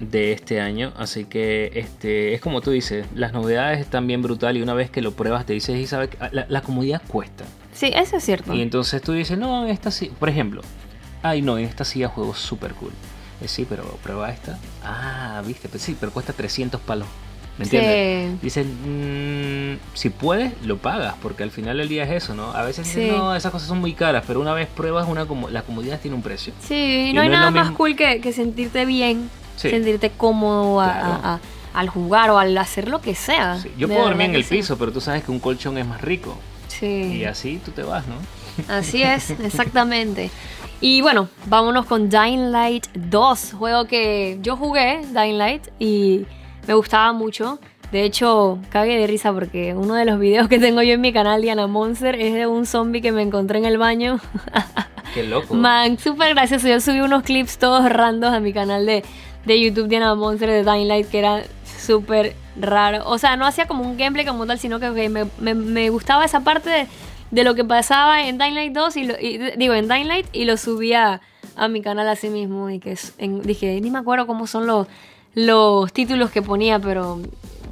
de 0.00 0.32
este 0.32 0.60
año, 0.60 0.92
así 0.96 1.24
que 1.24 1.72
este 1.74 2.32
es 2.34 2.40
como 2.40 2.60
tú 2.60 2.70
dices, 2.70 3.06
las 3.14 3.32
novedades 3.32 3.80
están 3.80 4.06
bien 4.06 4.22
brutal 4.22 4.56
y 4.56 4.62
una 4.62 4.74
vez 4.74 4.90
que 4.90 5.02
lo 5.02 5.12
pruebas 5.12 5.44
te 5.46 5.52
dices, 5.54 5.76
y 5.78 5.86
sabes, 5.86 6.10
que 6.10 6.18
la, 6.32 6.46
la 6.48 6.60
comodidad 6.62 7.02
cuesta. 7.08 7.44
Sí, 7.72 7.90
eso 7.94 8.16
es 8.16 8.24
cierto. 8.24 8.54
Y 8.54 8.62
entonces 8.62 9.02
tú 9.02 9.12
dices, 9.12 9.36
no, 9.38 9.64
en 9.64 9.70
esta 9.70 9.90
sí, 9.90 10.10
por 10.18 10.28
ejemplo, 10.28 10.62
ay 11.22 11.42
no, 11.42 11.58
en 11.58 11.64
esta 11.64 11.84
silla 11.84 12.08
juego 12.08 12.34
súper 12.34 12.72
cool. 12.74 12.92
Eh, 13.40 13.48
sí, 13.48 13.66
pero 13.68 13.84
prueba 14.02 14.30
esta. 14.30 14.58
Ah, 14.84 15.42
viste, 15.46 15.68
pues 15.68 15.82
sí, 15.82 15.96
pero 15.98 16.12
cuesta 16.12 16.32
300 16.32 16.80
palos. 16.80 17.06
¿Me 17.56 17.64
entiendes? 17.64 18.30
Sí. 18.32 18.38
Dicen, 18.40 19.72
mm, 19.74 19.78
si 19.94 20.10
puedes, 20.10 20.52
lo 20.64 20.78
pagas, 20.78 21.14
porque 21.20 21.42
al 21.42 21.50
final 21.50 21.78
del 21.78 21.88
día 21.88 22.04
es 22.04 22.22
eso, 22.22 22.34
¿no? 22.34 22.52
A 22.52 22.62
veces 22.62 22.86
dicen, 22.86 23.04
Sí. 23.04 23.10
no, 23.10 23.34
esas 23.34 23.50
cosas 23.50 23.66
son 23.68 23.78
muy 23.80 23.94
caras, 23.94 24.22
pero 24.26 24.40
una 24.40 24.54
vez 24.54 24.68
pruebas 24.68 25.08
una 25.08 25.26
como 25.26 25.48
la 25.50 25.62
comodidad 25.62 25.98
tiene 26.00 26.16
un 26.16 26.22
precio. 26.22 26.52
Sí, 26.60 26.74
y 26.74 27.10
Y 27.10 27.12
no 27.12 27.20
hay 27.22 27.28
nada 27.28 27.50
más 27.50 27.64
mismo- 27.66 27.76
cool 27.76 27.96
que, 27.96 28.20
que 28.20 28.32
sentirte 28.32 28.86
bien, 28.86 29.28
Sí. 29.58 29.70
sentirte 29.70 30.10
cómodo 30.10 30.80
a- 30.80 30.92
Claro. 30.92 31.06
a- 31.22 31.34
a- 31.34 31.40
al 31.74 31.88
jugar 31.90 32.30
o 32.30 32.38
al 32.38 32.56
hacer 32.58 32.88
lo 32.88 33.00
que 33.00 33.14
sea. 33.14 33.58
Sí, 33.60 33.70
Yo 33.76 33.86
puedo 33.88 34.02
dormir 34.04 34.30
en 34.30 34.34
el 34.36 34.44
piso, 34.44 34.78
pero 34.78 34.90
tú 34.92 35.00
sabes 35.00 35.22
que 35.22 35.30
un 35.30 35.38
colchón 35.38 35.76
es 35.78 35.86
más 35.86 36.00
rico. 36.00 36.36
Sí. 36.68 37.18
Y 37.20 37.24
así 37.24 37.60
tú 37.64 37.70
te 37.72 37.82
vas, 37.82 38.04
¿no? 38.06 38.14
Así 38.74 39.02
es, 39.02 39.30
exactamente. 39.44 40.30
Y 40.80 41.00
bueno, 41.02 41.28
vámonos 41.46 41.86
con 41.86 42.08
Dying 42.08 42.50
Light 42.52 42.86
2, 42.94 43.52
juego 43.58 43.86
que 43.86 44.38
yo 44.42 44.56
jugué, 44.56 45.02
Dying 45.12 45.36
Light, 45.38 45.68
y 45.78 46.24
me 46.66 46.74
gustaba 46.74 47.12
mucho. 47.12 47.58
De 47.92 48.04
hecho, 48.04 48.58
cague 48.70 48.98
de 48.98 49.06
risa 49.06 49.32
porque 49.32 49.74
uno 49.74 49.94
de 49.94 50.04
los 50.04 50.18
videos 50.20 50.46
que 50.48 50.58
tengo 50.58 50.82
yo 50.82 50.94
en 50.94 51.00
mi 51.00 51.12
canal, 51.12 51.40
Diana 51.42 51.66
Monster, 51.66 52.14
es 52.16 52.34
de 52.34 52.46
un 52.46 52.66
zombie 52.66 53.00
que 53.00 53.12
me 53.12 53.22
encontré 53.22 53.58
en 53.58 53.64
el 53.64 53.78
baño. 53.78 54.20
Qué 55.14 55.22
loco. 55.22 55.54
Man, 55.54 55.98
súper 55.98 56.34
gracioso. 56.34 56.68
Yo 56.68 56.80
subí 56.80 57.00
unos 57.00 57.22
clips 57.22 57.56
todos 57.58 57.88
randos 57.90 58.32
a 58.32 58.40
mi 58.40 58.52
canal 58.52 58.84
de, 58.84 59.02
de 59.44 59.60
YouTube 59.60 59.88
Diana 59.88 60.14
Monster 60.14 60.48
de 60.50 60.64
Dying 60.64 60.88
Light 60.88 61.08
que 61.08 61.18
era 61.20 61.42
súper 61.64 62.34
raro. 62.60 63.02
O 63.08 63.18
sea, 63.18 63.36
no 63.36 63.46
hacía 63.46 63.66
como 63.66 63.82
un 63.84 63.96
gameplay 63.96 64.26
como 64.26 64.46
tal, 64.46 64.58
sino 64.58 64.78
que 64.80 64.90
me, 64.90 65.26
me- 65.38 65.54
me 65.54 65.90
gustaba 65.90 66.24
esa 66.24 66.40
parte 66.40 66.68
de, 66.70 66.86
lo 67.44 67.54
que 67.54 67.64
pasaba 67.64 68.26
en 68.26 68.36
Dying 68.38 68.54
Light 68.54 68.72
2 68.72 68.96
y, 68.96 69.04
lo- 69.04 69.14
digo, 69.56 69.74
en 69.74 69.88
y 70.32 70.44
lo 70.44 70.56
subía 70.56 71.20
a 71.56 71.68
mi 71.68 71.80
canal 71.82 72.08
así 72.08 72.28
mismo. 72.28 72.68
Y 72.70 72.78
que 72.78 72.96
en- 73.18 73.42
dije, 73.42 73.80
ni 73.80 73.90
me 73.90 73.98
acuerdo 73.98 74.26
cómo 74.26 74.46
son 74.46 74.66
los, 74.66 74.86
los 75.34 75.92
títulos 75.92 76.30
que 76.30 76.42
ponía, 76.42 76.78
pero 76.78 77.20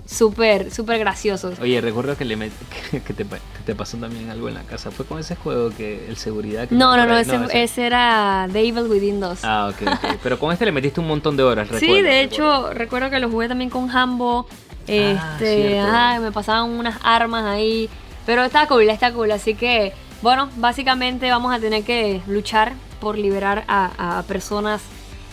súper, 0.07 0.71
súper 0.71 0.99
graciosos. 0.99 1.59
Oye, 1.61 1.81
recuerdo 1.81 2.17
que, 2.17 2.25
le 2.25 2.37
met- 2.39 2.51
que, 3.07 3.13
te, 3.13 3.25
pa- 3.25 3.37
que 3.39 3.63
te 3.65 3.75
pasó 3.75 3.97
también 3.97 4.31
algo 4.31 4.49
en 4.49 4.55
la 4.55 4.63
casa. 4.63 4.91
Fue 4.91 5.05
con 5.05 5.19
ese 5.19 5.37
juego 5.37 5.71
que 5.77 6.07
el 6.09 6.17
seguridad. 6.17 6.69
que 6.69 6.75
No, 6.75 6.97
no, 6.97 7.03
no, 7.07 7.09
por 7.09 7.17
ahí- 7.17 7.47
ese, 7.51 7.63
ese 7.65 7.87
era 7.87 8.49
The 8.53 8.61
Evil 8.61 8.85
Within 8.85 9.21
2. 9.21 9.39
Ah, 9.45 9.71
ok, 9.73 9.83
ok. 9.93 10.17
Pero 10.23 10.39
con 10.39 10.53
este 10.53 10.65
le 10.65 10.73
metiste 10.73 11.01
un 11.01 11.09
montón 11.09 11.37
de 11.37 11.43
horas, 11.43 11.69
Sí, 11.69 11.75
recuerdo, 11.75 11.95
de 11.95 12.23
recuerdo. 12.23 12.23
hecho, 12.67 12.75
recuerdo 12.75 13.11
que 13.11 13.19
lo 13.21 13.31
jugué 13.31 13.49
también 13.49 13.71
con 13.71 13.91
Hambo. 13.91 14.47
Este, 14.87 15.17
Ah, 15.19 15.37
cierto. 15.39 15.89
ajá, 15.89 16.21
me 16.21 16.33
pasaban 16.33 16.71
unas 16.71 16.99
armas 17.03 17.45
ahí. 17.45 17.89
Pero 18.25 18.45
está 18.45 18.67
cool, 18.69 18.89
está 18.89 19.13
cool. 19.13 19.31
Así 19.33 19.55
que, 19.55 19.93
bueno, 20.23 20.49
básicamente 20.57 21.29
vamos 21.31 21.53
a 21.53 21.59
tener 21.59 21.83
que 21.83 22.21
luchar 22.29 22.73
por 23.01 23.19
liberar 23.19 23.65
a, 23.69 24.19
a 24.19 24.23
personas 24.23 24.83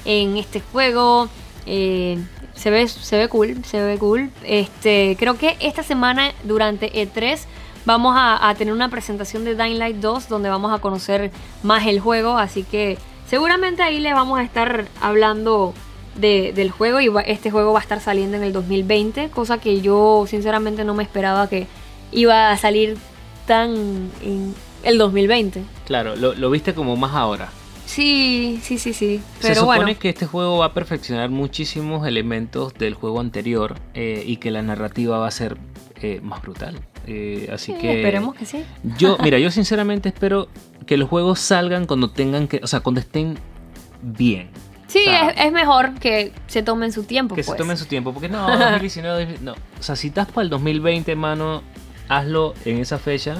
en 0.05 0.37
este 0.37 0.59
juego. 0.59 1.29
Eh, 1.65 2.17
se 2.53 2.69
ve, 2.69 2.87
se 2.87 3.17
ve 3.17 3.27
cool, 3.29 3.63
se 3.65 3.81
ve 3.81 3.97
cool. 3.97 4.29
Este, 4.43 5.15
creo 5.19 5.37
que 5.37 5.57
esta 5.59 5.83
semana, 5.83 6.31
durante 6.43 6.91
E3, 6.93 7.39
vamos 7.85 8.15
a, 8.17 8.53
tener 8.57 8.73
una 8.73 8.89
presentación 8.89 9.43
de 9.43 9.55
Dying 9.55 9.79
Light 9.79 9.97
2 9.97 10.29
donde 10.29 10.49
vamos 10.49 10.71
a 10.73 10.79
conocer 10.79 11.31
más 11.63 11.85
el 11.87 11.99
juego. 11.99 12.37
Así 12.37 12.63
que 12.63 12.97
seguramente 13.27 13.81
ahí 13.83 13.99
le 13.99 14.13
vamos 14.13 14.39
a 14.39 14.43
estar 14.43 14.85
hablando 15.01 15.73
de- 16.15 16.53
del 16.53 16.69
juego 16.71 17.01
y 17.01 17.11
este 17.25 17.51
juego 17.51 17.73
va 17.73 17.79
a 17.79 17.81
estar 17.81 17.99
saliendo 17.99 18.37
en 18.37 18.43
el 18.43 18.53
2020, 18.53 19.29
cosa 19.29 19.57
que 19.57 19.81
yo 19.81 20.25
sinceramente 20.27 20.83
no 20.83 20.93
me 20.93 21.03
esperaba 21.03 21.49
que 21.49 21.67
iba 22.11 22.51
a 22.51 22.57
salir 22.57 22.97
tan 23.47 23.71
en 24.21 24.53
el 24.83 24.97
2020. 24.97 25.63
Claro, 25.85 26.15
lo 26.15 26.49
viste 26.49 26.73
como 26.73 26.95
más 26.95 27.13
ahora. 27.13 27.49
Sí, 27.85 28.59
sí, 28.63 28.77
sí, 28.77 28.93
sí. 28.93 29.21
Se 29.39 29.55
supone 29.55 29.83
bueno. 29.83 29.99
que 29.99 30.09
este 30.09 30.25
juego 30.25 30.59
va 30.59 30.67
a 30.67 30.73
perfeccionar 30.73 31.29
muchísimos 31.29 32.07
elementos 32.07 32.73
del 32.73 32.93
juego 32.95 33.19
anterior 33.19 33.75
eh, 33.93 34.23
y 34.25 34.37
que 34.37 34.51
la 34.51 34.61
narrativa 34.61 35.17
va 35.19 35.27
a 35.27 35.31
ser 35.31 35.57
eh, 36.01 36.19
más 36.23 36.41
brutal. 36.41 36.79
Eh, 37.05 37.49
así 37.53 37.73
Sí, 37.73 37.77
que 37.79 37.97
esperemos 37.97 38.33
que 38.35 38.45
sí. 38.45 38.63
yo, 38.97 39.17
mira, 39.23 39.37
yo 39.37 39.51
sinceramente 39.51 40.09
espero 40.09 40.47
que 40.87 40.97
los 40.97 41.09
juegos 41.09 41.39
salgan 41.39 41.85
cuando 41.85 42.09
tengan 42.09 42.47
que, 42.47 42.61
o 42.63 42.67
sea, 42.67 42.79
cuando 42.79 42.99
estén 43.01 43.37
bien. 44.01 44.49
Sí, 44.87 44.99
o 44.99 45.03
sea, 45.03 45.29
es, 45.29 45.45
es 45.47 45.51
mejor 45.51 45.93
que 45.95 46.31
se 46.47 46.61
tomen 46.63 46.91
su 46.91 47.03
tiempo. 47.03 47.35
Que 47.35 47.43
se 47.43 47.47
pues. 47.47 47.57
tomen 47.57 47.77
su 47.77 47.85
tiempo, 47.85 48.13
porque 48.13 48.29
no, 48.29 48.47
2019, 48.59 49.25
2000, 49.25 49.45
no. 49.45 49.53
O 49.53 49.83
sea, 49.83 49.95
si 49.95 50.07
estás 50.07 50.27
para 50.27 50.43
el 50.43 50.49
2020, 50.49 51.15
mano, 51.15 51.61
hazlo 52.09 52.53
en 52.65 52.77
esa 52.79 52.97
fecha, 52.99 53.37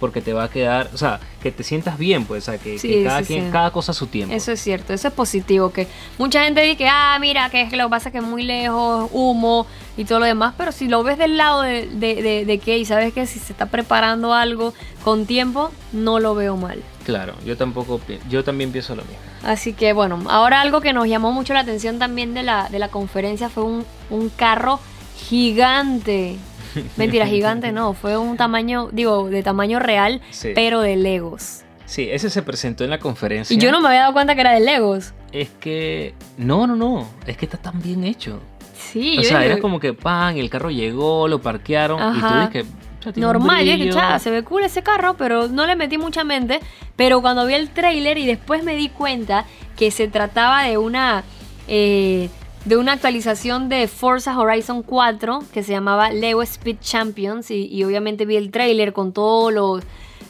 porque 0.00 0.20
te 0.20 0.32
va 0.32 0.44
a 0.44 0.48
quedar, 0.50 0.90
o 0.94 0.96
sea, 0.98 1.20
que 1.42 1.50
te 1.52 1.62
sientas 1.62 1.98
bien, 1.98 2.24
pues, 2.24 2.44
o 2.48 2.52
sea, 2.52 2.58
que, 2.58 2.72
que 2.72 2.78
Sí, 2.78 3.02
cada, 3.04 3.20
sí, 3.20 3.26
quien, 3.26 3.44
sí. 3.46 3.50
cada 3.52 3.70
cosa 3.70 3.92
a 3.92 3.94
su 3.94 4.06
tiempo. 4.06 4.34
Eso 4.34 4.52
es 4.52 4.60
cierto, 4.60 4.92
eso 4.92 5.08
es 5.08 5.14
positivo. 5.14 5.70
Que 5.72 5.86
mucha 6.18 6.44
gente 6.44 6.60
dice 6.62 6.76
que, 6.76 6.88
ah, 6.88 7.16
mira, 7.20 7.50
que 7.50 7.62
es 7.62 7.70
que 7.70 7.76
lo 7.76 7.84
que 7.84 7.90
pasa 7.90 8.08
es 8.08 8.12
que 8.12 8.18
es 8.18 8.24
muy 8.24 8.42
lejos, 8.42 9.10
humo 9.12 9.66
y 9.96 10.04
todo 10.04 10.20
lo 10.20 10.26
demás. 10.26 10.54
Pero 10.56 10.72
si 10.72 10.88
lo 10.88 11.02
ves 11.02 11.18
del 11.18 11.36
lado 11.36 11.62
de, 11.62 11.86
de, 11.88 12.22
de- 12.22 12.44
de 12.44 12.58
que, 12.58 12.78
y 12.78 12.84
sabes 12.84 13.12
que 13.12 13.26
si 13.26 13.38
se 13.38 13.52
está 13.52 13.66
preparando 13.66 14.32
algo 14.34 14.72
con 15.04 15.26
tiempo, 15.26 15.70
no 15.92 16.20
lo 16.20 16.34
veo 16.34 16.56
mal. 16.56 16.82
Claro, 17.04 17.34
yo 17.46 17.56
tampoco, 17.56 18.00
yo 18.28 18.44
también 18.44 18.70
pienso 18.70 18.94
lo 18.94 19.02
mismo. 19.02 19.18
Así 19.42 19.72
que 19.72 19.92
bueno, 19.94 20.20
ahora 20.28 20.60
algo 20.60 20.80
que 20.80 20.92
nos 20.92 21.06
llamó 21.08 21.32
mucho 21.32 21.54
la 21.54 21.60
atención 21.60 21.98
también 21.98 22.34
de 22.34 22.42
la, 22.42 22.68
de 22.68 22.78
la 22.78 22.88
conferencia 22.88 23.48
fue 23.48 23.62
un, 23.64 23.84
un 24.10 24.28
carro 24.28 24.78
gigante. 25.16 26.36
Mentira, 26.96 27.26
gigante 27.26 27.72
no, 27.72 27.92
fue 27.94 28.16
un 28.16 28.36
tamaño, 28.36 28.88
digo, 28.92 29.28
de 29.28 29.42
tamaño 29.42 29.78
real, 29.78 30.20
Sí. 30.30 30.50
pero 30.54 30.80
de 30.80 30.96
Legos. 30.96 31.62
Sí, 31.86 32.08
ese 32.10 32.28
se 32.28 32.42
presentó 32.42 32.84
en 32.84 32.90
la 32.90 32.98
conferencia. 32.98 33.54
Y 33.54 33.58
yo 33.58 33.72
no 33.72 33.80
me 33.80 33.88
había 33.88 34.00
dado 34.00 34.12
cuenta 34.12 34.34
que 34.34 34.42
era 34.42 34.52
de 34.52 34.60
Legos. 34.60 35.14
Es 35.32 35.48
que, 35.60 36.14
no, 36.36 36.66
no, 36.66 36.76
no, 36.76 37.08
es 37.26 37.36
que 37.36 37.46
está 37.46 37.56
tan 37.58 37.80
bien 37.80 38.04
hecho. 38.04 38.40
Sí, 38.74 39.16
o 39.18 39.22
yo 39.22 39.28
sea, 39.28 39.38
dije, 39.38 39.52
era 39.52 39.60
como 39.60 39.80
que, 39.80 39.92
pan, 39.94 40.36
el 40.36 40.50
carro 40.50 40.70
llegó, 40.70 41.28
lo 41.28 41.40
parquearon, 41.40 41.98
y 42.16 42.20
tú 42.20 42.26
Ajá. 42.26 42.46
dices 42.46 42.50
que... 42.50 42.60
o 42.60 43.02
sea, 43.02 43.12
normal, 43.16 43.58
yo 43.64 43.72
dije, 43.72 43.76
brillo. 43.84 43.94
"Cha, 43.94 44.18
se 44.18 44.30
ve 44.30 44.42
cool 44.44 44.64
ese 44.64 44.82
carro, 44.82 45.14
pero 45.16 45.48
no 45.48 45.66
le 45.66 45.76
metí 45.76 45.98
mucha 45.98 46.24
mente. 46.24 46.60
Pero 46.96 47.20
cuando 47.22 47.46
vi 47.46 47.54
el 47.54 47.70
trailer 47.70 48.18
y 48.18 48.26
después 48.26 48.62
me 48.64 48.74
di 48.76 48.88
cuenta 48.90 49.44
que 49.76 49.90
se 49.90 50.08
trataba 50.08 50.64
de 50.64 50.78
una 50.78 51.24
eh, 51.68 52.28
de 52.68 52.76
una 52.76 52.92
actualización 52.92 53.68
de 53.68 53.88
Forza 53.88 54.38
Horizon 54.38 54.82
4 54.82 55.42
que 55.52 55.62
se 55.62 55.72
llamaba 55.72 56.10
Lego 56.10 56.42
Speed 56.42 56.76
Champions 56.80 57.50
y, 57.50 57.66
y 57.66 57.82
obviamente 57.84 58.26
vi 58.26 58.36
el 58.36 58.50
trailer 58.50 58.92
con 58.92 59.12
todos 59.12 59.52
los 59.52 59.82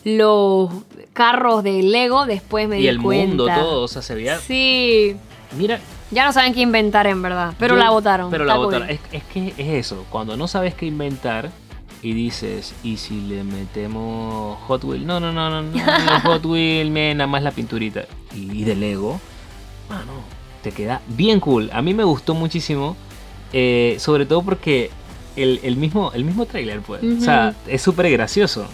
los 0.05 0.71
carros 1.13 1.63
de 1.65 1.83
Lego, 1.83 2.25
después 2.25 2.69
me 2.69 2.79
y 2.79 2.83
di 2.83 2.89
el 2.89 3.03
cuenta. 3.03 3.27
mundo, 3.27 3.47
todo, 3.47 3.83
o 3.83 3.89
sea, 3.89 4.01
se 4.01 4.15
veía... 4.15 4.39
Sí. 4.39 5.17
Mira, 5.59 5.81
Ya 6.11 6.25
no 6.25 6.33
saben 6.33 6.55
qué 6.55 6.61
inventar 6.61 7.07
en 7.09 7.21
verdad, 7.21 7.53
pero 7.59 7.75
Yo- 7.75 7.81
la 7.81 7.91
votaron. 7.91 8.31
Pero 8.31 8.45
la 8.45 8.57
votaron. 8.57 8.89
Es, 8.89 9.01
es 9.13 9.23
que 9.25 9.49
es 9.59 9.87
eso. 9.87 10.07
Cuando 10.09 10.37
no 10.37 10.47
sabes 10.49 10.75
qué 10.75 10.87
inventar 10.87 11.51
y 12.01 12.13
dices, 12.13 12.75
¿y 12.85 12.97
si 12.99 13.21
le 13.23 13.43
metemos 13.45 14.57
Hot 14.69 14.85
Wheel? 14.85 15.05
No, 15.07 15.19
no, 15.21 15.33
no, 15.33 15.51
no, 15.51 15.63
no, 15.63 16.21
Hot 16.25 16.47
Wheel, 16.47 16.91
me, 16.91 17.15
nada 17.15 17.27
más 17.27 17.43
la 17.43 17.51
pinturita. 17.51 18.05
Y, 18.35 18.61
y 18.61 18.65
de 18.65 18.77
Lego, 18.77 19.21
mano, 19.91 20.13
te 20.63 20.73
queda 20.73 21.01
bien 21.09 21.41
cool. 21.41 21.71
A 21.73 21.83
mí 21.83 21.95
me 21.95 22.05
gustó 22.05 22.35
muchísimo, 22.35 22.97
eh, 23.53 23.97
sobre 23.99 24.27
todo 24.27 24.43
porque 24.43 24.91
el, 25.37 25.61
el 25.63 25.77
mismo, 25.77 26.13
el 26.15 26.25
mismo 26.25 26.47
trailer, 26.47 26.81
pues. 26.81 27.03
O 27.03 27.21
sea, 27.21 27.55
es 27.67 27.83
súper 27.83 28.11
gracioso. 28.11 28.67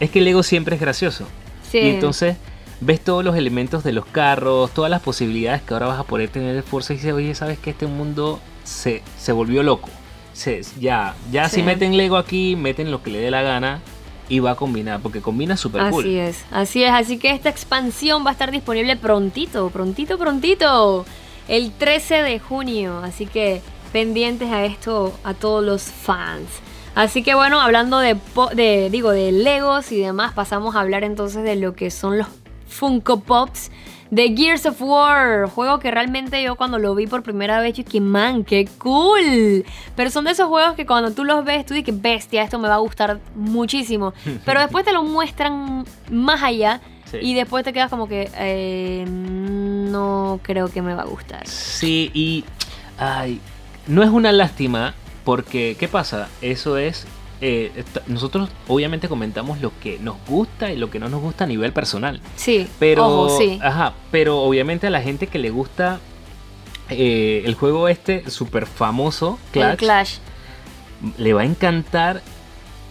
Es 0.00 0.10
que 0.10 0.20
Lego 0.20 0.42
siempre 0.42 0.74
es 0.76 0.80
gracioso. 0.80 1.26
Sí. 1.70 1.78
Y 1.78 1.88
entonces 1.90 2.36
ves 2.80 3.00
todos 3.02 3.24
los 3.24 3.34
elementos 3.36 3.82
de 3.82 3.92
los 3.92 4.04
carros, 4.06 4.70
todas 4.72 4.90
las 4.90 5.00
posibilidades 5.00 5.62
que 5.62 5.72
ahora 5.74 5.86
vas 5.86 5.98
a 6.00 6.04
poder 6.04 6.28
tener 6.28 6.54
de 6.54 6.62
fuerza 6.62 6.92
y 6.92 6.96
dices, 6.96 7.12
oye, 7.14 7.34
¿sabes 7.34 7.58
que 7.58 7.70
este 7.70 7.86
mundo 7.86 8.38
se, 8.64 9.02
se 9.18 9.32
volvió 9.32 9.62
loco? 9.62 9.88
Se, 10.34 10.60
ya, 10.78 11.14
ya 11.32 11.48
Sí. 11.48 11.56
si 11.56 11.62
meten 11.62 11.96
Lego 11.96 12.18
aquí, 12.18 12.56
meten 12.56 12.90
lo 12.90 13.02
que 13.02 13.10
le 13.10 13.18
dé 13.20 13.30
la 13.30 13.40
gana 13.40 13.80
y 14.28 14.40
va 14.40 14.52
a 14.52 14.54
combinar, 14.56 15.00
porque 15.00 15.20
combina 15.20 15.56
súper 15.56 15.82
Así 15.82 15.92
cool. 15.92 16.06
es, 16.06 16.44
así 16.50 16.82
es. 16.82 16.90
Así 16.90 17.18
que 17.18 17.30
esta 17.30 17.48
expansión 17.48 18.24
va 18.24 18.30
a 18.30 18.32
estar 18.32 18.50
disponible 18.50 18.96
prontito, 18.96 19.70
prontito, 19.70 20.18
prontito. 20.18 21.04
El 21.48 21.72
13 21.72 22.22
de 22.22 22.38
junio. 22.40 22.98
Así 22.98 23.26
que 23.26 23.62
pendientes 23.92 24.50
a 24.50 24.64
esto 24.64 25.16
a 25.22 25.34
todos 25.34 25.64
los 25.64 25.82
fans. 25.82 26.48
Así 26.94 27.22
que 27.22 27.34
bueno, 27.34 27.60
hablando 27.60 27.98
de, 27.98 28.16
de 28.54 28.88
digo, 28.90 29.10
de 29.10 29.30
Legos 29.30 29.92
y 29.92 30.00
demás, 30.00 30.32
pasamos 30.32 30.74
a 30.74 30.80
hablar 30.80 31.04
entonces 31.04 31.44
de 31.44 31.54
lo 31.56 31.74
que 31.74 31.90
son 31.90 32.18
los 32.18 32.26
Funko 32.68 33.20
Pops 33.20 33.70
de 34.10 34.34
Gears 34.36 34.66
of 34.66 34.80
War. 34.80 35.48
Juego 35.48 35.78
que 35.78 35.90
realmente 35.90 36.42
yo 36.42 36.56
cuando 36.56 36.78
lo 36.78 36.94
vi 36.94 37.06
por 37.06 37.22
primera 37.22 37.60
vez, 37.60 37.74
yo 37.74 37.84
que 37.84 38.00
man, 38.00 38.44
qué 38.44 38.68
cool. 38.78 39.64
Pero 39.94 40.10
son 40.10 40.24
de 40.24 40.32
esos 40.32 40.48
juegos 40.48 40.74
que 40.74 40.86
cuando 40.86 41.12
tú 41.12 41.24
los 41.24 41.44
ves, 41.44 41.66
tú 41.66 41.74
dices, 41.74 42.00
bestia, 42.00 42.42
esto 42.42 42.58
me 42.58 42.68
va 42.68 42.74
a 42.74 42.78
gustar 42.78 43.20
muchísimo. 43.34 44.14
Pero 44.44 44.60
después 44.60 44.84
te 44.84 44.92
lo 44.92 45.02
muestran 45.02 45.84
más 46.10 46.42
allá. 46.42 46.80
Sí. 47.10 47.18
Y 47.22 47.34
después 47.34 47.64
te 47.64 47.72
quedas 47.72 47.88
como 47.88 48.08
que 48.08 48.28
eh, 48.36 49.04
no 49.08 50.40
creo 50.42 50.68
que 50.68 50.82
me 50.82 50.94
va 50.94 51.02
a 51.02 51.06
gustar. 51.06 51.46
Sí, 51.46 52.10
y 52.12 52.44
ay, 52.98 53.40
no 53.86 54.02
es 54.02 54.10
una 54.10 54.32
lástima, 54.32 54.94
porque 55.24 55.76
¿qué 55.78 55.86
pasa? 55.86 56.28
Eso 56.40 56.78
es... 56.78 57.06
eh, 57.40 57.70
esta- 57.76 58.02
nosotros 58.06 58.48
obviamente 58.68 59.08
comentamos 59.08 59.60
lo 59.60 59.70
que 59.80 59.98
nos 59.98 60.16
gusta 60.26 60.72
y 60.72 60.76
lo 60.76 60.90
que 60.90 60.98
no 60.98 61.08
nos 61.08 61.20
gusta 61.20 61.44
a 61.44 61.46
nivel 61.46 61.72
personal. 61.72 62.20
Sí, 62.36 62.66
Pero, 62.78 63.06
ojo, 63.06 63.38
sí. 63.38 63.58
ajá, 63.62 63.92
pero 64.10 64.38
obviamente 64.40 64.86
a 64.86 64.90
la 64.90 65.02
gente 65.02 65.26
que 65.26 65.38
le 65.38 65.50
gusta 65.50 66.00
eh, 66.88 67.42
el 67.44 67.54
juego 67.54 67.88
este 67.88 68.30
súper 68.30 68.64
famoso, 68.66 69.38
Clash, 69.52 69.70
El 69.72 69.76
Clash. 69.76 70.14
le 71.18 71.32
va 71.34 71.42
a 71.42 71.44
encantar 71.44 72.22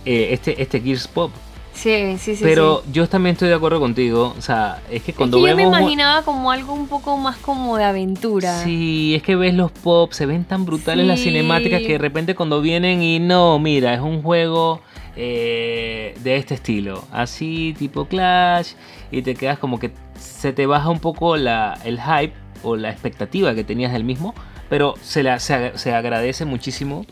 eh, 0.06 0.30
este, 0.32 0.62
este 0.62 0.82
Gears 0.82 1.08
Pop. 1.08 1.32
Sí, 1.76 2.18
sí, 2.18 2.36
sí. 2.36 2.44
pero 2.44 2.82
sí. 2.84 2.92
yo 2.94 3.08
también 3.08 3.34
estoy 3.34 3.50
de 3.50 3.56
acuerdo 3.56 3.80
contigo. 3.80 4.34
O 4.38 4.42
sea, 4.42 4.82
es 4.90 5.04
que 5.04 5.12
Es 5.12 5.18
cuando 5.18 5.38
que 5.38 5.50
yo 5.50 5.56
me 5.56 5.64
imaginaba 5.64 6.24
como 6.24 6.50
algo 6.50 6.74
un 6.74 6.88
poco 6.88 7.18
más 7.18 7.38
como 7.38 7.78
de 7.78 7.84
aventura. 7.84 8.64
Sí, 8.64 9.14
es 9.16 9.22
que 9.22 9.36
ves 9.36 9.54
los 9.54 9.72
pops, 9.72 10.16
se 10.16 10.26
ven 10.26 10.46
tan 10.46 10.66
brutales 10.66 11.06
las 11.06 11.20
cinemáticas 11.20 11.82
que 11.82 11.94
de 11.94 11.98
repente 11.98 12.34
cuando 12.34 12.62
vienen 12.62 13.04
y 13.04 13.20
no, 13.20 13.60
mira, 13.60 13.94
es 13.94 14.02
un 14.02 14.24
juego 14.24 14.82
eh, 15.18 16.14
de 16.24 16.36
este 16.38 16.56
estilo, 16.56 17.04
así 17.12 17.76
tipo 17.78 18.06
Clash, 18.06 18.74
y 19.12 19.22
te 19.22 19.36
quedas 19.36 19.60
como 19.60 19.80
que 19.80 19.92
se 20.20 20.52
te 20.52 20.66
baja 20.66 20.90
un 20.90 21.00
poco 21.00 21.38
la, 21.38 21.80
el 21.86 22.02
hype 22.02 22.34
o 22.64 22.76
la 22.76 22.90
expectativa 22.90 23.56
que 23.56 23.64
tenías 23.64 23.94
del 23.94 24.04
mismo, 24.04 24.34
pero 24.70 24.96
se, 25.02 25.24
la, 25.24 25.40
se, 25.40 25.78
se 25.78 25.94
agradece 25.94 26.44
muchísimo, 26.44 27.06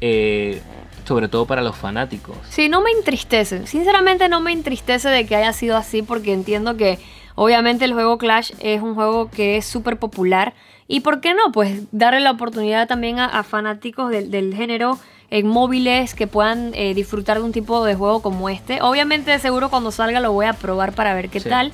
eh, 0.00 0.62
sobre 1.04 1.28
todo 1.28 1.46
para 1.46 1.62
los 1.62 1.76
fanáticos. 1.76 2.36
Sí, 2.48 2.68
no 2.68 2.80
me 2.80 2.90
entristece. 2.90 3.66
Sinceramente 3.66 4.28
no 4.28 4.40
me 4.40 4.52
entristece 4.52 5.08
de 5.08 5.26
que 5.26 5.36
haya 5.36 5.52
sido 5.52 5.76
así 5.76 6.02
porque 6.02 6.32
entiendo 6.32 6.76
que 6.76 6.98
obviamente 7.34 7.84
el 7.84 7.92
juego 7.92 8.18
Clash 8.18 8.52
es 8.60 8.80
un 8.82 8.94
juego 8.94 9.30
que 9.30 9.56
es 9.56 9.64
súper 9.66 9.98
popular. 9.98 10.54
Y 10.88 11.00
por 11.00 11.20
qué 11.20 11.34
no, 11.34 11.52
pues 11.52 11.82
darle 11.92 12.20
la 12.20 12.30
oportunidad 12.32 12.86
también 12.88 13.18
a, 13.18 13.26
a 13.26 13.42
fanáticos 13.42 14.10
del, 14.10 14.30
del 14.30 14.54
género 14.54 14.98
en 15.30 15.46
móviles 15.46 16.14
que 16.14 16.26
puedan 16.26 16.72
eh, 16.74 16.92
disfrutar 16.92 17.38
de 17.38 17.44
un 17.44 17.52
tipo 17.52 17.82
de 17.84 17.94
juego 17.94 18.20
como 18.20 18.50
este. 18.50 18.82
Obviamente 18.82 19.38
seguro 19.38 19.70
cuando 19.70 19.90
salga 19.90 20.20
lo 20.20 20.32
voy 20.32 20.44
a 20.46 20.52
probar 20.52 20.92
para 20.92 21.14
ver 21.14 21.30
qué 21.30 21.40
Sí. 21.40 21.48
tal. 21.48 21.72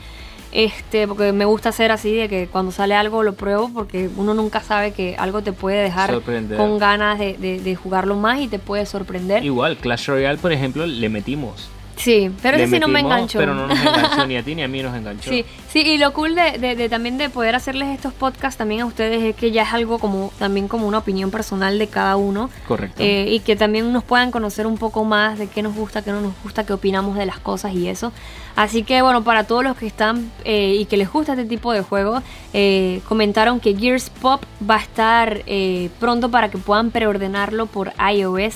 Este, 0.52 1.06
porque 1.06 1.32
me 1.32 1.44
gusta 1.44 1.68
hacer 1.68 1.90
así 1.92 2.14
de 2.14 2.28
que 2.28 2.46
cuando 2.46 2.72
sale 2.72 2.94
algo 2.94 3.22
lo 3.22 3.34
pruebo 3.34 3.70
porque 3.72 4.08
uno 4.16 4.32
nunca 4.32 4.60
sabe 4.62 4.92
que 4.92 5.14
algo 5.18 5.42
te 5.42 5.52
puede 5.52 5.82
dejar 5.82 6.10
Sorprender. 6.10 6.56
con 6.56 6.78
ganas 6.78 7.18
de, 7.18 7.36
de- 7.36 7.60
de 7.60 7.76
jugarlo 7.76 8.16
más 8.16 8.40
y 8.40 8.48
te 8.48 8.58
puede 8.58 8.86
sorprender. 8.86 9.44
Igual, 9.44 9.76
Clash 9.76 10.06
Royale, 10.08 10.38
por 10.38 10.52
ejemplo, 10.52 10.86
le 10.86 11.08
metimos. 11.10 11.68
Sí, 11.98 12.30
pero 12.42 12.56
ese 12.56 12.74
sí 12.76 12.80
no 12.80 12.88
me 12.88 13.00
enganchó. 13.00 13.38
Pero 13.38 13.54
no 13.54 13.66
nos 13.66 13.78
enganchó 13.78 14.26
ni 14.26 14.36
a 14.36 14.42
ti 14.42 14.54
ni 14.54 14.62
a 14.62 14.68
mí 14.68 14.82
nos 14.82 14.96
enganchó. 14.96 15.28
Sí, 15.30 15.44
sí, 15.70 15.80
y 15.80 15.98
lo 15.98 16.12
cool 16.12 16.34
de, 16.34 16.58
de- 16.58 16.76
de 16.76 16.88
también 16.88 17.18
de 17.18 17.28
poder 17.28 17.54
hacerles 17.54 17.88
estos 17.88 18.12
podcasts 18.12 18.56
también 18.56 18.80
a 18.82 18.86
ustedes 18.86 19.22
es 19.22 19.34
que 19.36 19.50
ya 19.50 19.64
es 19.64 19.72
algo 19.72 19.98
como 19.98 20.32
también 20.38 20.68
como 20.68 20.86
una 20.86 20.98
opinión 20.98 21.30
personal 21.30 21.78
de 21.78 21.88
cada 21.88 22.16
uno 22.16 22.48
Correcto. 22.66 23.02
eh, 23.02 23.26
y 23.28 23.40
que 23.40 23.56
también 23.56 23.92
nos 23.92 24.04
puedan 24.04 24.30
conocer 24.30 24.66
un 24.66 24.78
poco 24.78 25.04
más 25.04 25.38
de 25.38 25.48
qué 25.48 25.62
nos 25.62 25.74
gusta, 25.74 26.02
qué 26.02 26.12
no 26.12 26.20
nos 26.20 26.32
gusta, 26.42 26.64
qué 26.64 26.72
opinamos 26.72 27.16
de 27.16 27.26
las 27.26 27.38
cosas 27.40 27.74
y 27.74 27.88
eso. 27.88 28.12
Así 28.56 28.82
que 28.82 29.02
bueno, 29.02 29.22
para 29.22 29.44
todos 29.44 29.62
los 29.64 29.76
que 29.76 29.86
están 29.86 30.30
eh, 30.44 30.76
y 30.78 30.84
que 30.86 30.96
les 30.96 31.12
gusta 31.12 31.32
este 31.32 31.44
tipo 31.44 31.72
de 31.72 31.82
juegos, 31.82 32.22
eh, 32.52 33.00
comentaron 33.08 33.60
que 33.60 33.76
Gears 33.76 34.10
Pop 34.10 34.42
va 34.68 34.76
a 34.76 34.80
estar 34.80 35.42
eh, 35.46 35.90
pronto 36.00 36.28
para 36.30 36.48
que 36.50 36.58
puedan 36.58 36.90
preordenarlo 36.90 37.66
por 37.66 37.92
iOS 38.12 38.54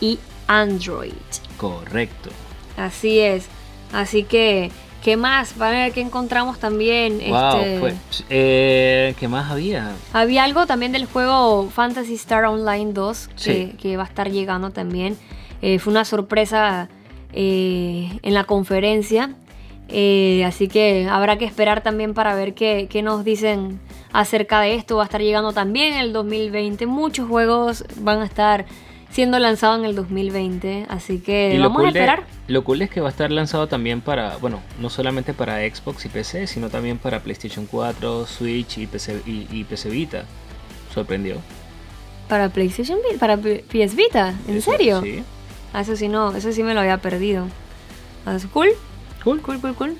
y 0.00 0.18
Android. 0.46 1.12
Correcto. 1.56 2.30
Así 2.76 3.20
es. 3.20 3.46
Así 3.92 4.22
que, 4.24 4.70
¿qué 5.02 5.16
más? 5.16 5.56
Van 5.58 5.74
a 5.74 5.78
ver 5.84 5.92
qué 5.92 6.00
encontramos 6.00 6.58
también. 6.58 7.20
Wow, 7.28 7.56
este, 7.60 7.78
fue. 7.78 7.94
Eh, 8.30 9.14
¿Qué 9.20 9.28
más 9.28 9.50
había? 9.50 9.92
Había 10.12 10.44
algo 10.44 10.66
también 10.66 10.92
del 10.92 11.06
juego 11.06 11.68
Fantasy 11.70 12.14
Star 12.14 12.44
Online 12.46 12.92
2 12.92 13.28
que, 13.28 13.34
Sí. 13.36 13.72
que 13.80 13.96
va 13.96 14.04
a 14.04 14.06
estar 14.06 14.30
llegando 14.30 14.70
también. 14.70 15.16
Eh, 15.60 15.78
fue 15.78 15.90
una 15.92 16.04
sorpresa 16.04 16.88
eh, 17.32 18.18
en 18.22 18.34
la 18.34 18.44
conferencia. 18.44 19.34
Eh, 19.88 20.42
así 20.46 20.68
que 20.68 21.06
habrá 21.10 21.36
que 21.36 21.44
esperar 21.44 21.82
también 21.82 22.14
para 22.14 22.34
ver 22.34 22.54
qué, 22.54 22.86
qué 22.90 23.02
nos 23.02 23.24
dicen 23.24 23.78
acerca 24.12 24.60
de 24.62 24.74
esto. 24.74 24.96
Va 24.96 25.02
a 25.02 25.04
estar 25.06 25.20
llegando 25.20 25.52
también 25.52 25.92
en 25.94 26.00
el 26.00 26.12
2020. 26.14 26.86
Muchos 26.86 27.28
juegos 27.28 27.84
van 27.98 28.20
a 28.22 28.24
estar 28.24 28.64
siendo 29.12 29.38
lanzados 29.38 29.78
en 29.78 29.84
el 29.84 29.94
2020. 29.94 30.86
Así 30.88 31.18
que 31.20 31.54
Y 31.54 31.58
lo 31.58 31.68
vamos 31.68 31.82
a 31.82 31.84
de- 31.84 31.88
esperar. 31.90 32.24
lo 32.48 32.64
cool 32.64 32.82
es 32.82 32.90
que 32.90 33.00
va 33.00 33.08
a 33.08 33.10
estar 33.10 33.30
lanzado 33.30 33.68
también 33.68 34.00
para, 34.00 34.36
bueno, 34.38 34.60
no 34.80 34.90
solamente 34.90 35.32
para 35.34 35.58
Xbox 35.60 36.04
y 36.06 36.08
PC, 36.08 36.46
sino 36.48 36.68
también 36.70 36.98
para 36.98 37.20
PlayStation 37.20 37.66
4, 37.66 38.26
Switch 38.26 38.78
y 38.78 38.86
PC, 38.86 39.20
y, 39.26 39.46
y 39.50 39.64
PC 39.64 39.88
Vita. 39.90 40.24
Sorprendió. 40.92 41.36
Para 42.28 42.48
PlayStation 42.48 42.98
Vi- 43.10 43.18
para 43.18 43.36
PS 43.36 43.94
Vita, 43.94 44.34
¿en 44.48 44.56
Eso- 44.56 44.70
serio? 44.72 45.02
Sí. 45.02 45.22
Ah, 45.74 45.80
eso 45.82 45.96
sí 45.96 46.08
no, 46.08 46.34
eso 46.36 46.52
sí 46.52 46.62
me 46.62 46.74
lo 46.74 46.80
había 46.80 46.98
perdido. 46.98 47.46
Ah, 48.26 48.34
es 48.34 48.46
cool, 48.46 48.68
Cool. 49.24 49.40
cool, 49.42 49.60
cool, 49.60 49.74
cool. 49.74 49.96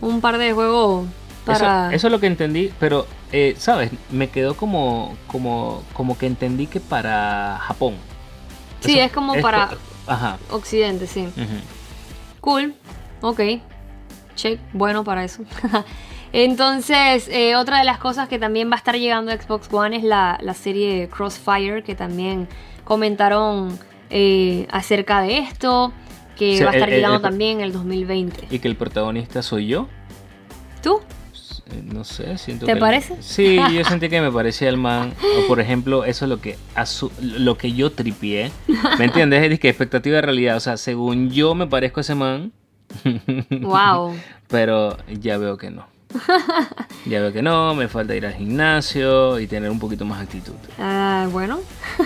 Un 0.00 0.20
par 0.20 0.38
de 0.38 0.52
juegos 0.52 1.06
para. 1.44 1.86
Eso, 1.88 1.96
eso 1.96 2.06
es 2.08 2.12
lo 2.12 2.18
que 2.20 2.26
entendí, 2.26 2.72
pero, 2.80 3.06
eh, 3.30 3.54
¿sabes? 3.58 3.90
Me 4.10 4.28
quedó 4.30 4.54
como, 4.56 5.16
como, 5.26 5.82
como 5.92 6.16
que 6.18 6.26
entendí 6.26 6.66
que 6.66 6.80
para 6.80 7.58
Japón. 7.62 7.94
Sí, 8.82 8.92
Eso- 8.98 9.02
es 9.06 9.12
como 9.12 9.34
para- 9.40 9.70
Ajá. 10.06 10.38
Occidente, 10.50 11.06
sí. 11.06 11.28
Cool, 12.40 12.74
ok. 13.20 13.40
Check, 14.34 14.58
bueno 14.72 15.04
para 15.04 15.24
eso. 15.24 15.42
Entonces, 16.32 17.28
eh, 17.28 17.56
otra 17.56 17.78
de 17.78 17.84
las 17.84 17.98
cosas 17.98 18.28
que 18.28 18.38
también 18.38 18.70
va 18.70 18.74
a 18.74 18.78
estar 18.78 18.96
llegando 18.96 19.30
a 19.32 19.36
Xbox 19.36 19.68
One 19.72 19.96
es 19.98 20.02
la, 20.02 20.38
la 20.40 20.54
serie 20.54 21.08
Crossfire, 21.08 21.82
que 21.82 21.94
también 21.94 22.48
comentaron 22.84 23.78
eh, 24.10 24.66
acerca 24.70 25.20
de 25.20 25.38
esto, 25.38 25.92
que 26.36 26.62
va 26.64 26.70
a 26.70 26.74
estar 26.74 26.88
el- 26.88 26.94
el- 26.94 27.00
llegando 27.00 27.16
el- 27.16 27.22
también 27.22 27.58
en 27.58 27.64
el 27.64 27.72
2020. 27.72 28.46
Y 28.50 28.58
que 28.58 28.68
el 28.68 28.76
protagonista 28.76 29.42
soy 29.42 29.66
yo. 29.66 29.88
¿Tú? 30.82 31.00
No 31.92 32.04
sé, 32.04 32.36
siento 32.38 32.66
¿Te 32.66 32.72
que 32.72 32.74
el- 32.74 32.78
parece? 32.78 33.16
Sí, 33.20 33.58
yo 33.72 33.84
sentí 33.84 34.08
que 34.08 34.20
me 34.20 34.30
parecía 34.30 34.68
el 34.68 34.76
man. 34.76 35.12
O 35.42 35.46
por 35.48 35.60
ejemplo, 35.60 36.04
eso 36.04 36.24
es 36.24 36.28
lo 36.28 36.40
que 36.40 36.56
asu- 36.74 37.10
lo 37.20 37.56
que 37.56 37.72
yo 37.72 37.90
tripié. 37.92 38.50
¿Me 38.98 39.04
entiendes? 39.06 39.50
Es 39.50 39.58
que 39.60 39.68
expectativa 39.68 40.16
de 40.16 40.22
realidad. 40.22 40.56
O 40.56 40.60
sea, 40.60 40.76
según 40.76 41.30
yo 41.30 41.54
me 41.54 41.66
parezco 41.66 42.00
a 42.00 42.02
ese 42.02 42.14
man. 42.14 42.52
Wow. 43.50 44.14
Pero 44.48 44.96
ya 45.08 45.38
veo 45.38 45.56
que 45.56 45.70
no. 45.70 45.86
Ya 47.06 47.20
veo 47.20 47.32
que 47.32 47.40
no, 47.40 47.74
me 47.74 47.88
falta 47.88 48.14
ir 48.14 48.26
al 48.26 48.34
gimnasio 48.34 49.40
y 49.40 49.46
tener 49.46 49.70
un 49.70 49.78
poquito 49.78 50.04
más 50.04 50.20
actitud. 50.22 50.52
Ah, 50.78 51.26
bueno. 51.32 51.60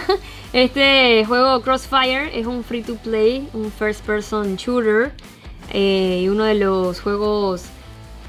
este 0.52 1.24
juego 1.26 1.60
Crossfire 1.62 2.38
es 2.38 2.46
un 2.46 2.62
free 2.62 2.82
to 2.82 2.94
play, 2.96 3.48
un 3.52 3.70
first 3.72 4.04
person 4.06 4.56
shooter. 4.56 5.12
eh, 5.72 6.20
y 6.22 6.28
uno 6.28 6.44
de 6.44 6.54
los 6.54 7.00
juegos 7.00 7.64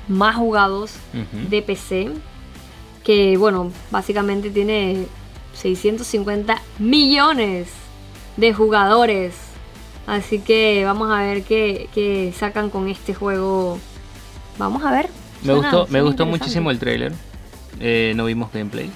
más 0.07 0.35
jugados 0.35 0.93
de 1.49 1.61
PC, 1.61 2.09
que 3.03 3.37
bueno, 3.37 3.71
básicamente 3.91 4.49
tiene 4.49 5.05
650 5.53 6.61
millones 6.79 7.67
de 8.37 8.53
jugadores. 8.53 9.33
Así 10.05 10.39
que 10.39 10.83
vamos 10.85 11.11
a 11.11 11.21
ver 11.21 11.43
qué, 11.43 11.89
qué 11.93 12.33
sacan 12.37 12.69
con 12.69 12.87
este 12.87 13.13
juego. 13.13 13.77
Vamos 14.57 14.83
a 14.83 14.91
ver. 14.91 15.09
Me 15.43 15.53
Suena- 15.53 15.71
gustó, 15.71 15.91
me 15.91 16.01
gustó 16.01 16.25
muchísimo 16.25 16.71
el 16.71 16.79
trailer. 16.79 17.13
Eh, 17.79 18.13
no 18.15 18.25
vimos 18.25 18.51
gameplay. 18.53 18.89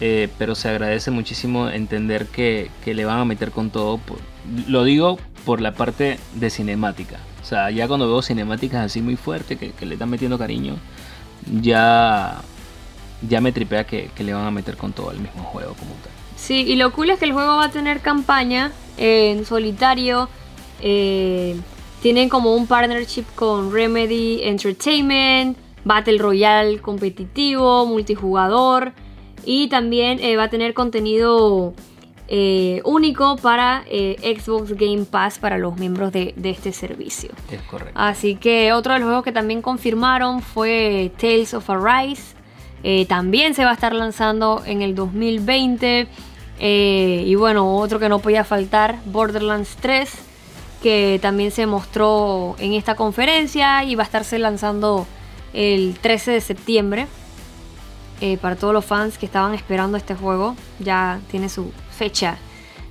Eh, 0.00 0.28
pero 0.38 0.54
se 0.54 0.68
agradece 0.68 1.10
muchísimo 1.12 1.68
entender 1.68 2.26
que, 2.26 2.70
que 2.84 2.94
le 2.94 3.04
van 3.04 3.18
a 3.18 3.24
meter 3.24 3.50
con 3.52 3.70
todo. 3.70 3.98
por- 3.98 4.18
lo 4.66 4.82
digo 4.84 5.18
por 5.44 5.60
la 5.60 5.72
parte 5.74 6.18
de 6.34 6.50
cinemática. 6.50 7.18
O 7.42 7.44
sea, 7.44 7.70
ya 7.70 7.88
cuando 7.88 8.06
veo 8.06 8.22
cinemáticas 8.22 8.86
así 8.86 9.02
muy 9.02 9.16
fuertes, 9.16 9.58
que, 9.58 9.86
le 9.86 9.94
están 9.94 10.08
metiendo 10.08 10.38
cariño, 10.38 10.76
ya, 11.60 12.40
ya 13.28 13.40
me 13.40 13.50
tripea 13.52 13.84
que, 13.84 14.10
que 14.14 14.22
le 14.22 14.32
van 14.32 14.46
a 14.46 14.50
meter 14.50 14.76
con 14.76 14.92
todo 14.92 15.10
el 15.10 15.18
mismo 15.18 15.42
juego 15.42 15.74
como 15.74 15.90
tal. 16.02 16.12
Sí, 16.36 16.64
y 16.66 16.76
lo 16.76 16.92
cool 16.92 17.10
es 17.10 17.18
que 17.18 17.24
el 17.24 17.32
juego 17.32 17.56
va 17.56 17.66
a 17.66 17.70
tener 17.70 18.00
campaña 18.00 18.72
en 18.96 19.44
solitario. 19.44 20.28
eh, 20.80 21.56
tienen 22.02 22.28
como 22.28 22.56
un 22.56 22.66
partnership 22.66 23.24
con 23.36 23.72
Remedy 23.72 24.42
Entertainment, 24.42 25.56
Battle 25.84 26.18
Royale 26.18 26.80
competitivo, 26.80 27.86
multijugador. 27.86 28.92
Y 29.44 29.68
también 29.68 30.18
eh, 30.18 30.36
va 30.36 30.44
a 30.44 30.50
tener 30.50 30.74
contenido 30.74 31.74
eh, 32.34 32.80
único 32.86 33.36
para 33.36 33.84
eh, 33.90 34.16
Xbox 34.40 34.72
Game 34.72 35.04
Pass 35.04 35.38
para 35.38 35.58
los 35.58 35.76
miembros 35.76 36.12
de, 36.12 36.32
de 36.34 36.48
este 36.48 36.72
servicio. 36.72 37.28
Es 37.50 37.60
correcto. 37.60 37.92
Así 37.94 38.36
que 38.36 38.72
otro 38.72 38.94
de 38.94 39.00
los 39.00 39.06
juegos 39.06 39.22
que 39.22 39.32
también 39.32 39.60
confirmaron 39.60 40.40
fue 40.40 41.12
Tales 41.20 41.52
of 41.52 41.68
Arise. 41.68 42.34
Eh, 42.84 43.04
también 43.04 43.52
se 43.52 43.66
va 43.66 43.72
a 43.72 43.74
estar 43.74 43.92
lanzando 43.94 44.62
en 44.64 44.80
el 44.80 44.94
2020. 44.94 46.08
Eh, 46.58 47.24
y 47.26 47.34
bueno, 47.34 47.76
otro 47.76 47.98
que 47.98 48.08
no 48.08 48.18
podía 48.20 48.44
faltar, 48.44 48.96
Borderlands 49.04 49.76
3, 49.82 50.10
que 50.82 51.18
también 51.20 51.50
se 51.50 51.66
mostró 51.66 52.56
en 52.58 52.72
esta 52.72 52.94
conferencia 52.94 53.84
y 53.84 53.94
va 53.94 54.04
a 54.04 54.06
estarse 54.06 54.38
lanzando 54.38 55.06
el 55.52 55.98
13 56.00 56.30
de 56.30 56.40
septiembre. 56.40 57.06
Para 58.40 58.54
todos 58.54 58.72
los 58.72 58.84
fans 58.84 59.18
que 59.18 59.26
estaban 59.26 59.52
esperando 59.52 59.98
este 59.98 60.14
juego, 60.14 60.54
ya 60.78 61.20
tiene 61.28 61.48
su 61.48 61.72
fecha 62.02 62.36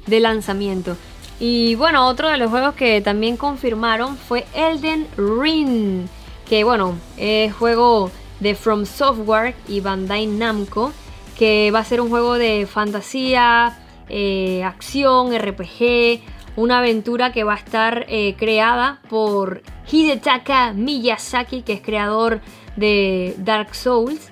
de 0.07 0.21
lanzamiento. 0.21 0.95
Y 1.37 1.75
bueno, 1.75 2.07
otro 2.07 2.29
de 2.29 2.37
los 2.37 2.49
juegos 2.49 2.75
que 2.75 3.01
también 3.01 3.35
confirmaron 3.35 4.15
fue 4.15 4.45
Elden 4.53 5.05
Ring, 5.17 6.07
que 6.47 6.63
bueno, 6.63 6.95
es 7.17 7.53
juego 7.53 8.09
de 8.39 8.55
From 8.55 8.85
Software 8.85 9.53
y 9.67 9.81
Bandai 9.81 10.27
Namco, 10.27 10.93
que 11.37 11.71
va 11.71 11.79
a 11.79 11.83
ser 11.83 11.99
un 11.99 12.09
juego 12.09 12.35
de 12.35 12.65
fantasía, 12.67 13.77
eh, 14.07 14.63
acción, 14.63 15.37
RPG, 15.37 16.21
una 16.55 16.79
aventura 16.79 17.33
que 17.33 17.43
va 17.43 17.55
a 17.55 17.57
estar 17.57 18.05
eh, 18.07 18.35
creada 18.37 19.01
por 19.09 19.61
Hidetaka 19.91 20.71
Miyazaki, 20.71 21.63
que 21.63 21.73
es 21.73 21.81
creador 21.81 22.39
de 22.77 23.35
Dark 23.39 23.75
Souls. 23.75 24.30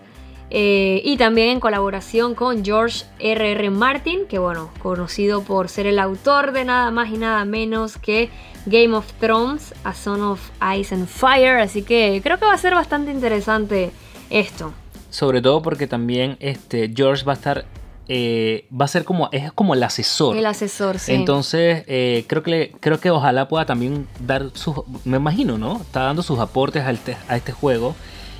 Eh, 0.51 1.01
y 1.05 1.17
también 1.17 1.49
en 1.49 1.59
colaboración 1.59 2.33
con 2.33 2.65
George 2.65 3.05
R.R. 3.19 3.69
Martin, 3.69 4.25
que 4.27 4.39
bueno, 4.39 4.71
conocido 4.81 5.43
por 5.43 5.69
ser 5.69 5.85
el 5.85 5.99
autor 5.99 6.51
de 6.53 6.65
nada 6.65 6.89
más 6.89 7.09
y 7.09 7.17
nada 7.17 7.45
menos 7.45 7.97
que 7.97 8.29
Game 8.65 8.93
of 8.95 9.05
Thrones, 9.19 9.73
A 9.83 9.93
Son 9.93 10.21
of 10.23 10.39
Ice 10.77 10.93
and 10.95 11.07
Fire. 11.07 11.59
Así 11.59 11.83
que 11.83 12.19
creo 12.23 12.39
que 12.39 12.45
va 12.45 12.53
a 12.53 12.57
ser 12.57 12.73
bastante 12.73 13.11
interesante 13.11 13.91
esto. 14.31 14.73
Sobre 15.11 15.41
todo 15.41 15.61
porque 15.61 15.85
también 15.87 16.35
este 16.39 16.91
George 16.95 17.23
va 17.25 17.33
a 17.33 17.35
estar. 17.35 17.65
eh, 18.11 18.65
va 18.71 18.85
a 18.85 18.87
ser 18.87 19.03
como. 19.05 19.29
Es 19.31 19.51
como 19.51 19.75
el 19.75 19.83
asesor. 19.83 20.35
El 20.35 20.47
asesor, 20.47 20.97
sí. 20.97 21.13
Entonces, 21.13 21.83
eh, 21.87 22.25
creo, 22.27 22.41
que 22.41 22.49
le- 22.49 22.71
creo 22.79 22.99
que 22.99 23.11
ojalá 23.11 23.47
pueda 23.47 23.67
también 23.67 24.07
dar 24.19 24.47
sus. 24.55 24.77
Me 25.05 25.17
imagino, 25.17 25.59
¿no? 25.59 25.77
Está 25.81 26.01
dando 26.05 26.23
sus 26.23 26.39
aportes 26.39 26.83
a 26.83 26.89
este, 26.91 27.15
a 27.27 27.37
este 27.37 27.51
juego. 27.51 27.95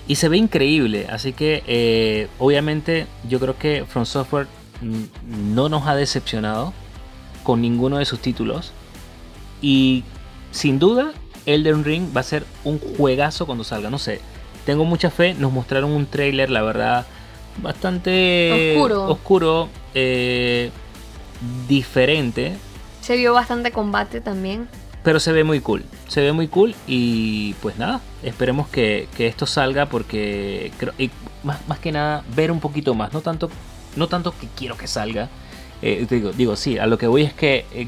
Y 0.10 0.16
se 0.16 0.28
ve 0.28 0.38
increíble. 0.38 1.06
Así 1.08 1.34
que, 1.34 1.64
eh, 1.68 2.28
obviamente, 2.40 3.06
yo 3.30 3.40
creo 3.40 3.56
que 3.60 3.86
From 3.88 4.08
Software 4.08 4.48
no 4.82 5.70
nos 5.70 5.86
ha 5.86 5.96
decepcionado 5.96 6.74
con 7.44 7.62
ninguno 7.62 8.00
de 8.00 8.06
sus 8.06 8.20
títulos. 8.20 8.74
Y 9.62 10.04
sin 10.50 10.80
duda, 10.80 11.12
Elden 11.46 11.84
Ring 11.84 12.08
va 12.16 12.22
a 12.22 12.24
ser 12.24 12.44
un 12.64 12.80
juegazo 12.80 13.46
cuando 13.46 13.64
salga. 13.64 13.92
No 13.92 14.00
sé. 14.00 14.20
Tengo 14.66 14.84
mucha 14.84 15.12
fe. 15.12 15.36
Nos 15.36 15.52
mostraron 15.52 15.92
un 15.92 16.08
trailer, 16.08 16.50
la 16.50 16.64
verdad, 16.64 17.06
bastante 17.62 18.74
Oscuro. 18.76 19.10
oscuro, 19.10 19.70
eh, 19.94 20.72
diferente. 21.68 22.58
Se 23.02 23.16
vio 23.16 23.34
bastante 23.34 23.72
combate 23.72 24.22
también. 24.22 24.68
Pero 25.04 25.20
se 25.20 25.32
ve 25.32 25.44
muy 25.44 25.62
cool. 25.62 25.84
Se 26.08 26.22
ve 26.22 26.32
muy 26.34 26.48
cool 26.48 26.76
y 26.88 27.54
pues 27.62 27.78
nada, 27.78 28.02
esperemos 28.24 28.68
que, 28.68 29.08
que 29.16 29.28
esto 29.28 29.46
salga 29.46 29.86
porque 29.88 30.72
creo, 30.78 30.94
y 30.98 31.10
más, 31.44 31.66
más 31.68 31.80
que 31.80 31.92
nada 31.92 32.24
ver 32.36 32.52
un 32.52 32.60
poquito 32.60 32.94
más. 32.94 33.14
No 33.14 33.22
tanto, 33.22 33.50
no 33.96 34.08
tanto 34.08 34.34
que 34.38 34.48
quiero 34.58 34.76
que 34.78 34.88
salga. 34.88 35.30
Eh, 35.82 36.06
digo, 36.10 36.32
digo, 36.34 36.56
sí, 36.58 36.78
a 36.78 36.86
lo 36.86 36.98
que 36.98 37.08
voy 37.08 37.24
es 37.24 37.34
que, 37.34 37.66
eh, 37.72 37.88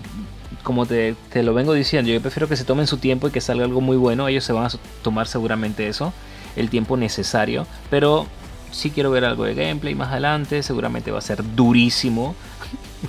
como 0.63 0.85
te, 0.85 1.15
te 1.31 1.43
lo 1.43 1.53
vengo 1.53 1.73
diciendo, 1.73 2.09
yo 2.11 2.21
prefiero 2.21 2.47
que 2.47 2.55
se 2.55 2.63
tomen 2.63 2.87
su 2.87 2.97
tiempo 2.97 3.27
y 3.27 3.31
que 3.31 3.41
salga 3.41 3.65
algo 3.65 3.81
muy 3.81 3.97
bueno. 3.97 4.27
Ellos 4.29 4.45
se 4.45 4.53
van 4.53 4.65
a 4.65 4.69
tomar 5.03 5.27
seguramente 5.27 5.87
eso, 5.89 6.13
el 6.55 6.69
tiempo 6.69 6.95
necesario. 6.95 7.67
Pero 7.89 8.25
sí 8.71 8.89
quiero 8.89 9.11
ver 9.11 9.25
algo 9.25 9.43
de 9.43 9.53
gameplay 9.53 9.95
más 9.95 10.11
adelante. 10.11 10.63
Seguramente 10.63 11.11
va 11.11 11.19
a 11.19 11.21
ser 11.21 11.43
durísimo 11.55 12.35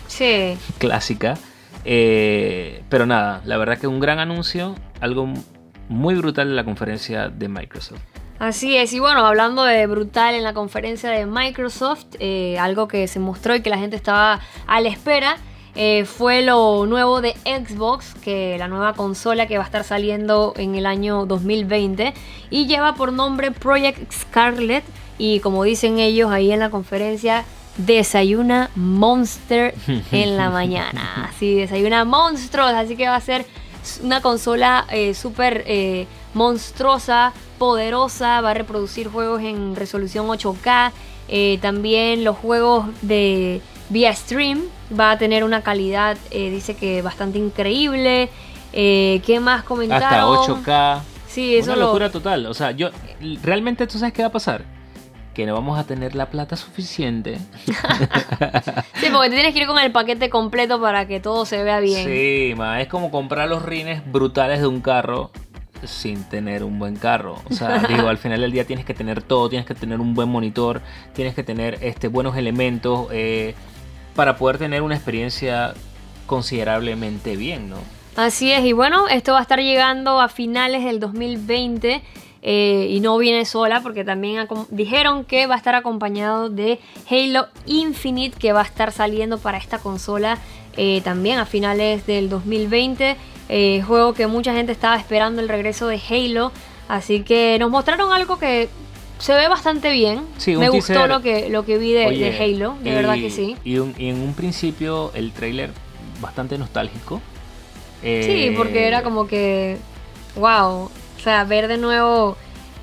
Sí. 0.08 0.56
clásica. 0.78 1.38
Eh, 1.84 2.82
pero 2.88 3.06
nada, 3.06 3.42
la 3.44 3.56
verdad 3.56 3.78
que 3.78 3.86
un 3.86 4.00
gran 4.00 4.18
anuncio, 4.18 4.74
algo 5.00 5.28
muy 5.88 6.14
brutal 6.14 6.48
de 6.48 6.54
la 6.54 6.64
conferencia 6.64 7.28
de 7.28 7.48
Microsoft. 7.48 8.00
Así 8.38 8.76
es, 8.76 8.92
y 8.92 8.98
bueno, 8.98 9.24
hablando 9.24 9.62
de 9.62 9.86
brutal 9.86 10.34
en 10.34 10.42
la 10.42 10.52
conferencia 10.52 11.10
de 11.10 11.26
Microsoft, 11.26 12.06
eh, 12.18 12.58
algo 12.58 12.88
que 12.88 13.06
se 13.06 13.20
mostró 13.20 13.54
y 13.54 13.62
que 13.62 13.70
la 13.70 13.78
gente 13.78 13.94
estaba 13.94 14.40
a 14.66 14.80
la 14.80 14.88
espera, 14.88 15.36
eh, 15.74 16.04
fue 16.04 16.42
lo 16.42 16.84
nuevo 16.86 17.20
de 17.20 17.34
Xbox, 17.44 18.14
que 18.14 18.56
la 18.58 18.68
nueva 18.68 18.92
consola 18.94 19.46
que 19.46 19.56
va 19.56 19.62
a 19.62 19.66
estar 19.66 19.84
saliendo 19.84 20.52
en 20.56 20.74
el 20.74 20.86
año 20.86 21.24
2020 21.24 22.12
y 22.50 22.66
lleva 22.66 22.94
por 22.94 23.12
nombre 23.12 23.52
Project 23.52 24.12
Scarlet 24.12 24.84
y 25.18 25.40
como 25.40 25.64
dicen 25.64 25.98
ellos 25.98 26.30
ahí 26.30 26.52
en 26.52 26.58
la 26.58 26.68
conferencia, 26.68 27.44
desayuna 27.76 28.70
Monster 28.74 29.74
en 30.12 30.36
la 30.36 30.50
mañana. 30.50 31.30
Sí, 31.38 31.54
desayuna 31.56 32.04
monstruos, 32.04 32.72
así 32.72 32.96
que 32.96 33.08
va 33.08 33.16
a 33.16 33.20
ser 33.20 33.46
una 34.02 34.20
consola 34.20 34.86
eh, 34.90 35.14
súper 35.14 35.64
eh, 35.66 36.06
monstruosa, 36.34 37.32
poderosa, 37.58 38.40
va 38.40 38.50
a 38.50 38.54
reproducir 38.54 39.08
juegos 39.08 39.42
en 39.42 39.74
resolución 39.76 40.26
8K, 40.26 40.92
eh, 41.28 41.58
también 41.62 42.24
los 42.24 42.36
juegos 42.36 42.86
de 43.02 43.60
vía 43.88 44.14
stream 44.14 44.62
va 44.98 45.12
a 45.12 45.18
tener 45.18 45.44
una 45.44 45.62
calidad, 45.62 46.16
eh, 46.30 46.50
dice 46.50 46.74
que 46.76 47.02
bastante 47.02 47.38
increíble. 47.38 48.28
Eh, 48.74 49.20
¿Qué 49.26 49.38
más 49.40 49.64
comentaron? 49.64 50.08
Hasta 50.38 50.52
8K. 50.52 51.00
Sí, 51.28 51.56
eso 51.56 51.72
Una 51.72 51.80
lo- 51.80 51.86
locura 51.86 52.10
total. 52.10 52.46
O 52.46 52.54
sea, 52.54 52.70
yo 52.72 52.90
realmente 53.42 53.86
tú 53.86 53.98
sabes 53.98 54.12
qué 54.14 54.22
va 54.22 54.28
a 54.28 54.32
pasar. 54.32 54.64
Que 55.34 55.46
no 55.46 55.54
vamos 55.54 55.78
a 55.78 55.84
tener 55.84 56.14
la 56.14 56.26
plata 56.26 56.56
suficiente. 56.56 57.38
Sí, 59.02 59.08
porque 59.12 59.30
te 59.30 59.34
tienes 59.34 59.52
que 59.52 59.62
ir 59.62 59.66
con 59.66 59.80
el 59.80 59.90
paquete 59.90 60.30
completo 60.30 60.80
para 60.80 61.08
que 61.08 61.18
todo 61.18 61.44
se 61.44 61.64
vea 61.64 61.80
bien. 61.80 62.06
Sí, 62.06 62.54
ma, 62.56 62.80
es 62.80 62.86
como 62.86 63.10
comprar 63.10 63.48
los 63.48 63.64
rines 63.64 64.00
brutales 64.12 64.60
de 64.60 64.68
un 64.68 64.80
carro 64.80 65.32
sin 65.84 66.22
tener 66.24 66.62
un 66.62 66.78
buen 66.78 66.96
carro. 66.96 67.36
O 67.50 67.52
sea, 67.52 67.78
digo, 67.88 68.08
al 68.08 68.18
final 68.18 68.40
del 68.40 68.52
día 68.52 68.64
tienes 68.64 68.84
que 68.84 68.94
tener 68.94 69.22
todo, 69.22 69.48
tienes 69.48 69.66
que 69.66 69.74
tener 69.74 70.00
un 70.00 70.14
buen 70.14 70.28
monitor, 70.28 70.82
tienes 71.14 71.34
que 71.34 71.42
tener 71.42 71.78
este, 71.82 72.08
buenos 72.08 72.36
elementos 72.36 73.08
eh, 73.10 73.54
para 74.14 74.36
poder 74.36 74.58
tener 74.58 74.82
una 74.82 74.94
experiencia 74.94 75.74
considerablemente 76.26 77.36
bien, 77.36 77.70
¿no? 77.70 77.76
Así 78.16 78.52
es, 78.52 78.64
y 78.64 78.72
bueno, 78.72 79.08
esto 79.08 79.32
va 79.32 79.38
a 79.38 79.42
estar 79.42 79.58
llegando 79.58 80.20
a 80.20 80.28
finales 80.28 80.84
del 80.84 81.00
2020 81.00 82.02
eh, 82.42 82.88
y 82.90 83.00
no 83.00 83.16
viene 83.18 83.44
sola 83.44 83.80
porque 83.82 84.04
también 84.04 84.46
dijeron 84.70 85.24
que 85.24 85.46
va 85.46 85.54
a 85.54 85.58
estar 85.58 85.74
acompañado 85.76 86.50
de 86.50 86.80
Halo 87.08 87.46
Infinite 87.66 88.36
que 88.38 88.52
va 88.52 88.60
a 88.60 88.64
estar 88.64 88.90
saliendo 88.92 89.38
para 89.38 89.58
esta 89.58 89.78
consola 89.78 90.38
eh, 90.76 91.00
también 91.04 91.38
a 91.38 91.46
finales 91.46 92.04
del 92.06 92.28
2020. 92.28 93.16
eh, 93.48 93.82
juego 93.86 94.14
que 94.14 94.26
mucha 94.26 94.54
gente 94.54 94.72
estaba 94.72 94.96
esperando 94.96 95.40
el 95.42 95.48
regreso 95.48 95.86
de 95.86 96.00
Halo, 96.10 96.50
así 96.88 97.20
que 97.22 97.58
nos 97.60 97.70
mostraron 97.70 98.12
algo 98.12 98.38
que 98.38 98.68
se 99.18 99.34
ve 99.34 99.46
bastante 99.48 99.92
bien. 99.92 100.22
Sí, 100.38 100.56
Me 100.56 100.68
gustó 100.68 100.94
teaser. 100.94 101.08
lo 101.08 101.20
que, 101.22 101.48
lo 101.50 101.64
que 101.64 101.78
vi 101.78 101.92
de, 101.92 102.06
Oye, 102.06 102.30
de 102.32 102.42
Halo, 102.42 102.76
de 102.82 102.90
y- 102.90 102.94
verdad 102.94 103.14
que 103.16 103.30
sí. 103.30 103.56
Y, 103.62 103.78
un- 103.78 103.94
y 103.98 104.08
en 104.08 104.20
un 104.20 104.32
principio 104.34 105.12
el 105.14 105.30
trailer 105.32 105.70
bastante 106.20 106.56
nostálgico. 106.58 107.20
Sí, 108.02 108.52
porque 108.56 108.86
era 108.88 109.02
como 109.02 109.26
que 109.28 109.76
wow. 110.36 110.90
O 111.22 111.24
sea, 111.24 111.44
ver 111.44 111.68
de 111.68 111.78
nuevo 111.78 112.36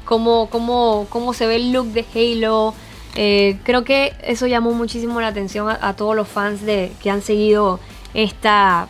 cómo, 0.06 0.50
cómo, 0.50 1.08
cómo 1.10 1.34
se 1.34 1.46
ve 1.46 1.58
el 1.58 1.74
look 1.74 1.88
de 1.88 2.06
Halo. 2.16 2.74
Eh, 3.16 3.60
creo 3.64 3.84
que 3.84 4.16
eso 4.24 4.48
llamó 4.48 4.72
muchísimo 4.72 5.20
la 5.20 5.28
atención 5.28 5.68
a, 5.70 5.94
todos 5.98 6.16
los 6.16 6.26
fans 6.26 6.62
de, 6.62 6.94
que 7.04 7.10
han 7.12 7.22
seguido 7.22 7.82
esta 8.14 8.88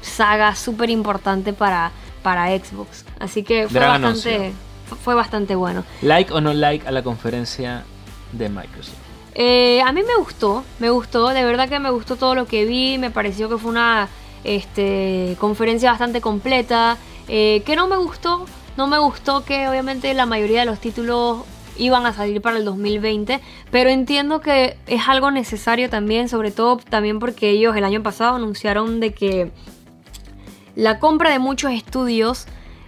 saga 0.00 0.54
súper 0.54 0.88
importante 0.88 1.52
para, 1.52 1.92
para 2.22 2.48
Xbox. 2.56 3.04
Así 3.18 3.42
que 3.42 3.68
fue 3.68 3.80
bastante, 3.80 4.54
fue 5.04 5.14
bastante 5.14 5.54
bueno. 5.56 5.84
¿Like 6.00 6.32
o 6.32 6.40
no 6.40 6.54
like 6.54 6.88
a 6.88 6.90
la 6.90 7.02
conferencia 7.02 7.84
de 8.32 8.48
Microsoft? 8.48 8.96
Eh, 9.34 9.82
a 9.84 9.92
mí 9.92 10.00
me 10.02 10.16
gustó, 10.16 10.64
me 10.78 10.88
gustó, 10.88 11.28
de 11.28 11.44
verdad 11.44 11.68
que 11.68 11.78
me 11.80 11.90
gustó 11.90 12.16
todo 12.16 12.34
lo 12.34 12.46
que 12.46 12.64
vi, 12.64 12.96
me 12.96 13.10
pareció 13.10 13.50
que 13.50 13.58
fue 13.58 13.72
una 13.72 14.08
este, 14.42 15.36
conferencia 15.38 15.90
bastante 15.90 16.22
completa. 16.22 16.96
Eh, 17.28 17.62
que 17.66 17.74
no 17.74 17.88
me 17.88 17.96
gustó, 17.96 18.46
no 18.76 18.86
me 18.86 18.98
gustó 18.98 19.44
que 19.44 19.68
obviamente 19.68 20.12
la 20.14 20.26
mayoría 20.26 20.60
de 20.60 20.66
los 20.66 20.80
títulos 20.80 21.44
iban 21.78 22.06
a 22.06 22.12
salir 22.12 22.40
para 22.40 22.58
el 22.58 22.64
2020, 22.64 23.40
pero 23.70 23.90
entiendo 23.90 24.40
que 24.40 24.76
es 24.86 25.08
algo 25.08 25.30
necesario 25.30 25.90
también, 25.90 26.28
sobre 26.28 26.50
todo 26.50 26.78
también 26.78 27.18
porque 27.18 27.50
ellos 27.50 27.76
el 27.76 27.84
año 27.84 28.02
pasado 28.02 28.36
anunciaron 28.36 29.00
de 29.00 29.12
que 29.12 29.50
la 30.74 30.98
compra 30.98 31.30
de 31.30 31.38
muchos 31.38 31.72
estudios 31.72 32.46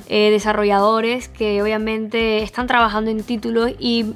eh, 0.08 0.30
desarrolladores 0.30 1.28
que 1.28 1.62
obviamente 1.62 2.42
están 2.42 2.66
trabajando 2.66 3.10
en 3.10 3.22
títulos 3.22 3.72
y 3.78 4.14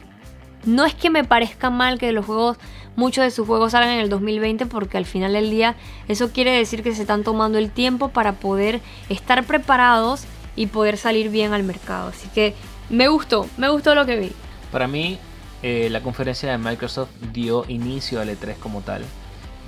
no 0.64 0.84
es 0.86 0.94
que 0.94 1.10
me 1.10 1.24
parezca 1.24 1.70
mal 1.70 1.98
que 1.98 2.12
los 2.12 2.24
juegos, 2.24 2.56
muchos 2.96 3.24
de 3.24 3.30
sus 3.30 3.46
juegos 3.46 3.72
salgan 3.72 3.90
en 3.90 4.00
el 4.00 4.08
2020 4.08 4.66
porque 4.66 4.96
al 4.96 5.06
final 5.06 5.32
del 5.32 5.50
día 5.50 5.74
eso 6.08 6.32
quiere 6.32 6.52
decir 6.52 6.82
que 6.82 6.94
se 6.94 7.02
están 7.02 7.24
tomando 7.24 7.58
el 7.58 7.70
tiempo 7.70 8.08
para 8.08 8.34
poder 8.34 8.80
estar 9.08 9.44
preparados 9.44 10.24
y 10.56 10.66
poder 10.66 10.96
salir 10.96 11.30
bien 11.30 11.52
al 11.52 11.62
mercado. 11.62 12.08
Así 12.08 12.28
que 12.28 12.54
me 12.90 13.08
gustó, 13.08 13.46
me 13.56 13.68
gustó 13.68 13.94
lo 13.94 14.06
que 14.06 14.16
vi. 14.16 14.32
Para 14.70 14.86
mí, 14.86 15.18
eh, 15.62 15.88
la 15.90 16.00
conferencia 16.02 16.50
de 16.50 16.58
Microsoft 16.58 17.10
dio 17.32 17.64
inicio 17.68 18.20
al 18.20 18.28
E3 18.28 18.56
como 18.58 18.80
tal. 18.80 19.04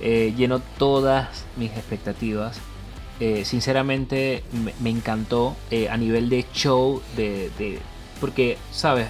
Eh, 0.01 0.33
llenó 0.37 0.59
todas 0.77 1.45
mis 1.57 1.71
expectativas. 1.71 2.59
Eh, 3.19 3.45
sinceramente 3.45 4.43
me, 4.81 4.89
encantó 4.89 5.55
a 5.89 5.97
nivel 5.97 6.29
de 6.29 6.45
show, 6.53 7.01
de, 7.15 7.49
de, 7.57 7.79
porque, 8.19 8.57
¿sabes? 8.71 9.07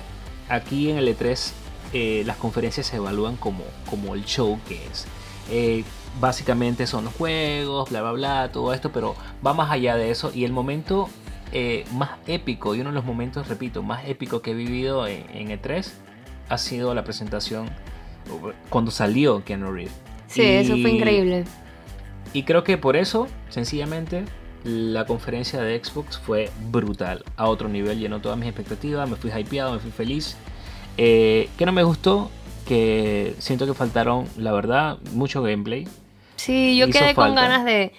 Aquí 0.48 0.92
en 0.92 0.98
el 0.98 1.08
E3 1.18 1.54
eh, 1.98 2.24
las 2.26 2.36
conferencias 2.36 2.88
se 2.88 2.98
evalúan 2.98 3.38
como, 3.38 3.64
como 3.90 4.16
el 4.16 4.26
show 4.26 4.60
que 4.68 4.86
es. 4.88 5.06
Eh, 5.50 5.86
básicamente 6.20 6.88
son 6.88 7.06
los 7.06 7.14
juegos, 7.14 7.90
bla, 7.90 8.02
bla, 8.02 8.12
bla, 8.12 8.52
todo 8.52 8.74
esto, 8.74 8.92
pero 8.92 9.16
va 9.46 9.54
más 9.54 9.72
allá 9.72 9.96
de 9.96 10.12
eso. 10.12 10.30
Y 10.34 10.44
el 10.44 10.52
momento 10.52 11.08
eh, 11.58 11.86
más 11.94 12.12
épico, 12.28 12.76
y 12.76 12.82
uno 12.82 12.90
de 12.90 12.96
los 12.96 13.06
momentos, 13.06 13.48
repito, 13.48 13.82
más 13.82 14.06
épico 14.10 14.42
que 14.42 14.52
he 14.52 14.54
vivido 14.54 15.08
en, 15.08 15.48
E3 15.48 15.90
ha 16.50 16.58
sido 16.58 16.94
la 16.94 17.06
presentación 17.06 17.70
cuando 18.70 18.92
salió 18.92 19.42
Keanu 19.46 19.72
Reeves. 19.72 19.94
Sí, 20.28 20.42
eso 20.42 20.74
fue 20.74 20.92
increíble. 20.92 21.46
Y 22.34 22.44
creo 22.44 22.66
que 22.66 22.78
por 22.78 22.98
eso, 22.98 23.30
sencillamente, 23.48 24.26
la 24.66 25.06
conferencia 25.06 25.62
de 25.62 25.82
Xbox 25.82 26.18
fue 26.18 26.50
brutal, 26.70 27.24
a 27.38 27.48
otro 27.48 27.70
nivel, 27.70 28.00
llenó 28.00 28.20
todas 28.20 28.38
mis 28.38 28.50
expectativas, 28.50 29.10
me 29.10 29.16
fui 29.16 29.32
hypeado, 29.32 29.72
me 29.72 29.80
fui 29.80 29.92
feliz. 29.92 30.36
Eh, 30.98 31.48
que 31.58 31.66
no 31.66 31.72
me 31.72 31.84
gustó, 31.84 32.30
que 32.68 33.34
siento 33.40 33.66
que 33.66 33.74
faltaron, 33.74 34.28
la 34.38 34.52
verdad, 34.52 34.98
mucho 35.14 35.42
gameplay. 35.42 35.88
Sí, 36.36 36.76
yo 36.76 36.90
quedé 36.90 37.16
con 37.16 37.34
ganas 37.34 37.64
de, 37.64 37.94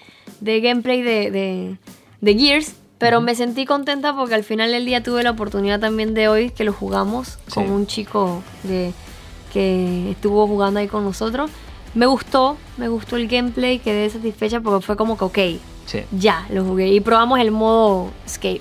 gameplay 0.60 1.00
de, 1.00 1.78
Gears, 2.22 2.76
pero 2.98 3.20
me 3.20 3.34
sentí 3.34 3.66
contenta 3.66 4.14
porque 4.14 4.34
al 4.34 4.44
final 4.44 4.72
del 4.72 4.86
día 4.86 5.02
tuve 5.02 5.22
la 5.22 5.30
oportunidad 5.30 5.80
también 5.80 6.14
de 6.14 6.28
hoy 6.28 6.50
que 6.50 6.64
lo 6.64 6.72
jugamos 6.72 7.38
con 7.52 7.70
un 7.70 7.86
chico 7.86 8.42
de, 8.62 8.92
que 9.52 10.10
estuvo 10.10 10.46
jugando 10.46 10.80
ahí 10.80 10.88
con 10.88 11.04
nosotros. 11.04 11.50
Me 11.94 12.06
gustó, 12.06 12.56
me 12.76 12.88
gustó 12.88 13.16
el 13.16 13.28
gameplay, 13.28 13.78
quedé 13.78 14.10
satisfecha 14.10 14.60
porque 14.60 14.84
fue 14.84 14.96
como 14.96 15.16
que, 15.16 15.24
ok, 15.24 15.38
ya 16.12 16.46
lo 16.50 16.64
jugué 16.64 16.88
y 16.88 17.00
probamos 17.00 17.38
el 17.40 17.50
modo 17.50 18.10
escape 18.26 18.60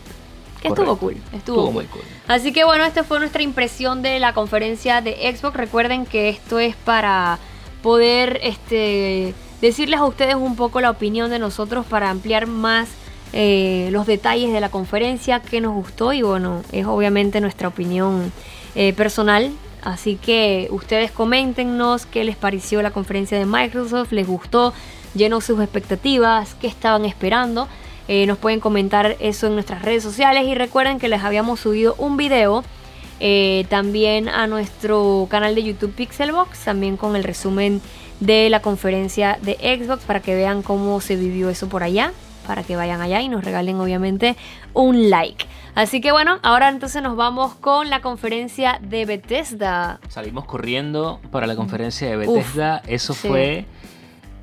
estuvo 0.70 0.98
cool. 0.98 1.18
Estuvo, 1.34 1.72
muy 1.72 1.86
cool. 1.86 2.02
Así 2.28 2.52
que 2.52 2.64
bueno, 2.64 2.86
esta 2.86 3.04
fue 3.04 3.20
nuestra 3.20 3.42
impresión 3.42 4.02
de 4.02 4.20
la 4.20 4.34
conferencia 4.34 5.02
de 5.02 5.36
Xbox. 5.36 5.56
Recuerden 5.56 6.06
que 6.06 6.30
esto 6.30 6.60
es 6.60 6.76
para 6.76 7.40
poder 7.82 8.40
este, 8.44 9.34
decirles 9.62 10.00
a 10.00 10.06
ustedes 10.06 10.36
un 10.36 10.56
poco 10.56 10.82
la 10.82 10.90
opinión 10.90 11.30
de 11.30 11.40
nosotros 11.40 11.86
para 11.86 12.10
ampliar 12.10 12.48
más 12.48 12.90
eh, 13.38 13.90
los 13.92 14.06
detalles 14.06 14.54
de 14.54 14.62
la 14.62 14.70
conferencia, 14.70 15.42
qué 15.42 15.60
nos 15.60 15.74
gustó 15.74 16.14
y 16.14 16.22
bueno, 16.22 16.62
es 16.72 16.86
obviamente 16.86 17.42
nuestra 17.42 17.68
opinión 17.68 18.32
eh, 18.76 18.94
personal. 18.94 19.52
Así 19.84 20.16
que 20.16 20.70
ustedes 20.72 21.12
coméntenos 21.12 22.06
qué 22.06 22.24
les 22.24 22.38
pareció 22.38 22.82
la 22.82 22.92
conferencia 22.92 23.38
de 23.38 23.46
Microsoft, 23.46 24.14
les 24.14 24.26
gustó, 24.26 24.74
llenó 25.16 25.42
sus 25.42 25.60
expectativas, 25.60 26.56
qué 26.62 26.68
estaban 26.68 27.04
esperando. 27.04 27.68
Eh, 28.08 28.26
nos 28.26 28.38
pueden 28.38 28.62
comentar 28.62 29.18
eso 29.20 29.48
en 29.48 29.56
nuestras 29.56 29.82
redes 29.82 30.02
sociales 30.02 30.46
y 30.48 30.56
recuerden 30.56 30.98
que 30.98 31.10
les 31.10 31.22
habíamos 31.22 31.60
subido 31.60 31.94
un 31.98 32.16
video 32.16 32.64
también 33.70 34.30
a 34.30 34.46
nuestro 34.48 35.28
canal 35.30 35.56
de 35.56 35.64
YouTube 35.64 35.94
Pixelbox, 35.94 36.60
también 36.66 36.96
con 36.96 37.16
el 37.16 37.24
resumen 37.24 37.82
de 38.20 38.50
la 38.50 38.62
conferencia 38.62 39.40
de 39.42 39.56
Xbox 39.56 40.04
para 40.04 40.22
que 40.22 40.36
vean 40.36 40.62
cómo 40.62 41.02
se 41.02 41.16
vivió 41.16 41.50
eso 41.50 41.68
por 41.68 41.84
allá, 41.84 42.12
para 42.46 42.64
que 42.64 42.76
vayan 42.76 43.02
allá 43.02 43.22
y 43.22 43.30
nos 43.30 43.44
regalen 43.44 43.80
obviamente 43.80 44.36
un 44.74 45.10
like. 45.10 45.46
Así 45.76 46.00
que 46.00 46.12
bueno, 46.12 46.40
ahora 46.42 46.70
entonces 46.70 47.04
nos 47.04 47.18
vamos 47.18 47.54
con 47.56 47.90
la 47.90 48.02
conferencia 48.02 48.80
de 48.82 49.06
Bethesda. 49.06 50.00
Salimos 50.08 50.46
corriendo 50.46 51.20
para 51.32 51.48
la 51.48 51.56
conferencia 51.56 52.10
de 52.10 52.16
Bethesda, 52.16 52.82
eso 52.88 53.14
fue 53.14 53.66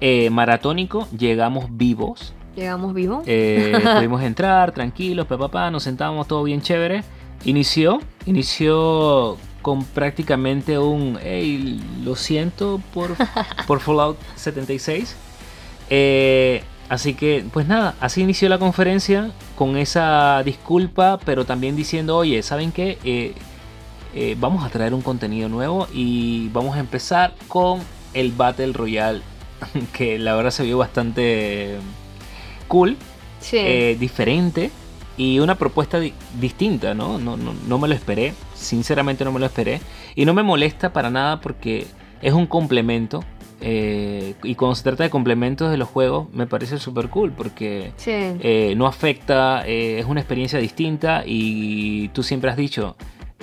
eh, 0.01 0.29
maratónico, 0.31 1.09
llegamos 1.16 1.66
vivos. 1.70 2.35
Llegamos 2.55 2.93
vivos. 2.93 3.23
Eh, 3.27 3.73
pudimos 3.97 4.23
entrar 4.23 4.73
tranquilos, 4.73 5.27
papá, 5.27 5.70
nos 5.70 5.85
sentábamos 5.85 6.29
todo 6.29 6.43
bien 6.43 6.61
chévere. 6.61 7.03
Inició, 7.45 8.01
inició 8.27 9.39
con 9.62 9.85
prácticamente 9.85 10.79
un, 10.79 11.19
hey, 11.23 11.81
lo 12.05 12.15
siento 12.15 12.81
por, 12.93 13.16
por 13.66 13.81
Fallout 13.81 14.19
76. 14.37 15.16
Eh, 15.89 16.62
así 16.93 17.14
que, 17.14 17.44
pues 17.52 17.66
nada, 17.66 17.94
así 18.01 18.20
inició 18.20 18.48
la 18.48 18.59
conferencia 18.59 19.31
con 19.56 19.77
esa 19.77 20.43
disculpa, 20.44 21.19
pero 21.24 21.44
también 21.44 21.74
diciendo, 21.74 22.16
oye, 22.16 22.43
¿saben 22.43 22.73
qué? 22.73 22.98
Eh, 24.14 24.36
vamos 24.39 24.62
a 24.62 24.69
traer 24.69 24.93
un 24.93 25.01
contenido 25.01 25.48
nuevo 25.48 25.89
y 25.93 26.48
vamos 26.51 26.77
a 26.77 26.81
empezar 26.81 27.35
con 27.48 27.81
el 28.12 28.32
Battle 28.32 28.74
Royale, 28.74 29.23
que 29.93 30.19
la 30.19 30.35
verdad 30.35 30.51
se 30.51 30.64
vio 30.64 30.77
bastante 30.77 31.78
cool, 32.69 32.97
eh, 33.52 33.97
diferente 33.98 34.70
y 35.16 35.39
una 35.39 35.56
propuesta 35.56 35.98
distinta, 36.40 36.94
¿no? 36.94 37.19
No, 37.19 37.36
¿no? 37.36 37.78
me 37.78 37.89
lo 37.89 37.94
esperé, 37.94 38.35
sinceramente 38.55 39.24
no 39.24 39.32
me 39.32 39.40
lo 39.40 39.47
esperé. 39.47 39.81
Y 40.14 40.24
no 40.24 40.35
me 40.35 40.43
molesta 40.43 40.93
para 40.93 41.10
nada 41.10 41.40
porque 41.40 41.86
es 42.20 42.32
un 42.32 42.47
complemento. 42.47 43.24
Eh, 43.62 44.34
y 44.43 44.55
cuando 44.56 44.74
se 44.74 44.82
trata 44.82 45.05
de 45.05 45.10
complementos 45.10 45.70
de 45.70 45.76
los 45.76 45.89
juegos, 45.89 46.28
me 46.32 46.47
parece 46.47 46.78
súper 46.78 47.09
cool 47.09 47.32
porque 47.32 47.93
eh, 48.06 48.74
no 48.76 48.86
afecta, 48.86 49.66
es 49.66 50.05
una 50.05 50.20
experiencia 50.20 50.59
distinta 50.59 51.22
y 51.24 52.09
tú 52.09 52.22
siempre 52.22 52.51
has 52.51 52.56
dicho, 52.56 52.97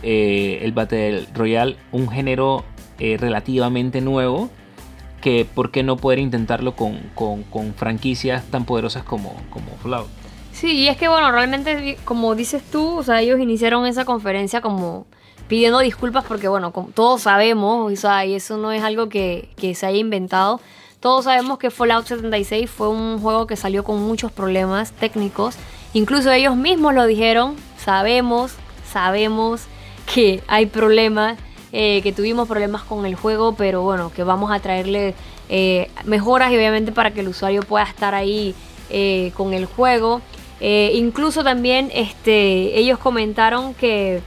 el 0.04 0.72
Battle 0.74 1.26
Royale, 1.34 1.78
un 1.92 2.10
género 2.10 2.66
relativamente 3.00 4.02
nuevo 4.02 4.50
que 5.22 5.46
por 5.46 5.72
qué 5.72 5.84
no 5.84 5.98
poder 5.98 6.20
intentarlo 6.20 6.76
con, 6.76 7.74
franquicias 7.76 8.46
tan 8.46 8.66
poderosas 8.66 9.04
como, 9.04 9.36
como 9.50 9.72
Fallout. 9.82 10.08
Sí, 10.52 10.72
y 10.72 10.88
es 10.88 10.98
que 10.98 11.08
bueno, 11.08 11.32
realmente 11.32 11.98
como 12.04 12.36
dices 12.36 12.64
tú, 12.70 12.98
o 12.98 13.04
sea, 13.04 13.22
ellos 13.22 13.40
iniciaron 13.40 13.86
esa 13.86 14.06
conferencia 14.06 14.62
como 14.62 15.06
pidiendo 15.50 15.80
disculpas 15.80 16.24
porque 16.24 16.48
bueno, 16.48 16.72
como 16.72 16.88
todos 16.90 17.24
sabemos, 17.24 17.92
y 17.92 18.34
eso 18.34 18.58
no 18.58 18.72
es 18.72 18.84
algo 18.84 19.10
que, 19.10 19.50
que 19.58 19.76
se 19.76 19.86
haya 19.86 19.98
inventado, 19.98 20.62
todos 21.02 21.26
sabemos 21.26 21.58
que 21.58 21.72
Fallout 21.72 22.06
76 22.06 22.70
fue 22.70 22.88
un 22.88 23.20
juego 23.20 23.48
que 23.48 23.58
salió 23.58 23.84
con 23.84 24.02
muchos 24.02 24.32
problemas 24.32 24.94
técnicos, 24.94 25.56
incluso 25.94 26.32
ellos 26.32 26.56
mismos 26.56 26.94
lo 26.94 27.06
dijeron, 27.06 27.56
sabemos, 27.78 28.54
sabemos 28.90 29.64
que 30.14 30.42
hay 30.48 30.68
problemas 30.68 31.38
eh, 31.72 32.02
que 32.02 32.12
tuvimos 32.12 32.48
problemas 32.48 32.84
con 32.84 33.06
el 33.06 33.16
juego, 33.16 33.54
pero 33.54 33.82
bueno, 33.82 34.12
que 34.12 34.24
vamos 34.24 34.52
a 34.52 34.60
traerle 34.60 35.14
eh, 35.50 35.90
mejoras 36.04 36.52
y 36.52 36.58
obviamente 36.58 36.92
para 36.92 37.12
que 37.12 37.22
el 37.22 37.28
usuario 37.28 37.62
pueda 37.62 37.86
estar 37.86 38.16
ahí 38.16 38.56
eh, 38.90 39.32
con 39.36 39.54
el 39.54 39.66
juego. 39.66 40.22
incluso 40.60 41.44
también 41.44 41.90
este, 41.94 42.78
ellos 42.78 43.00
comentaron 43.00 43.74
que 43.74 44.22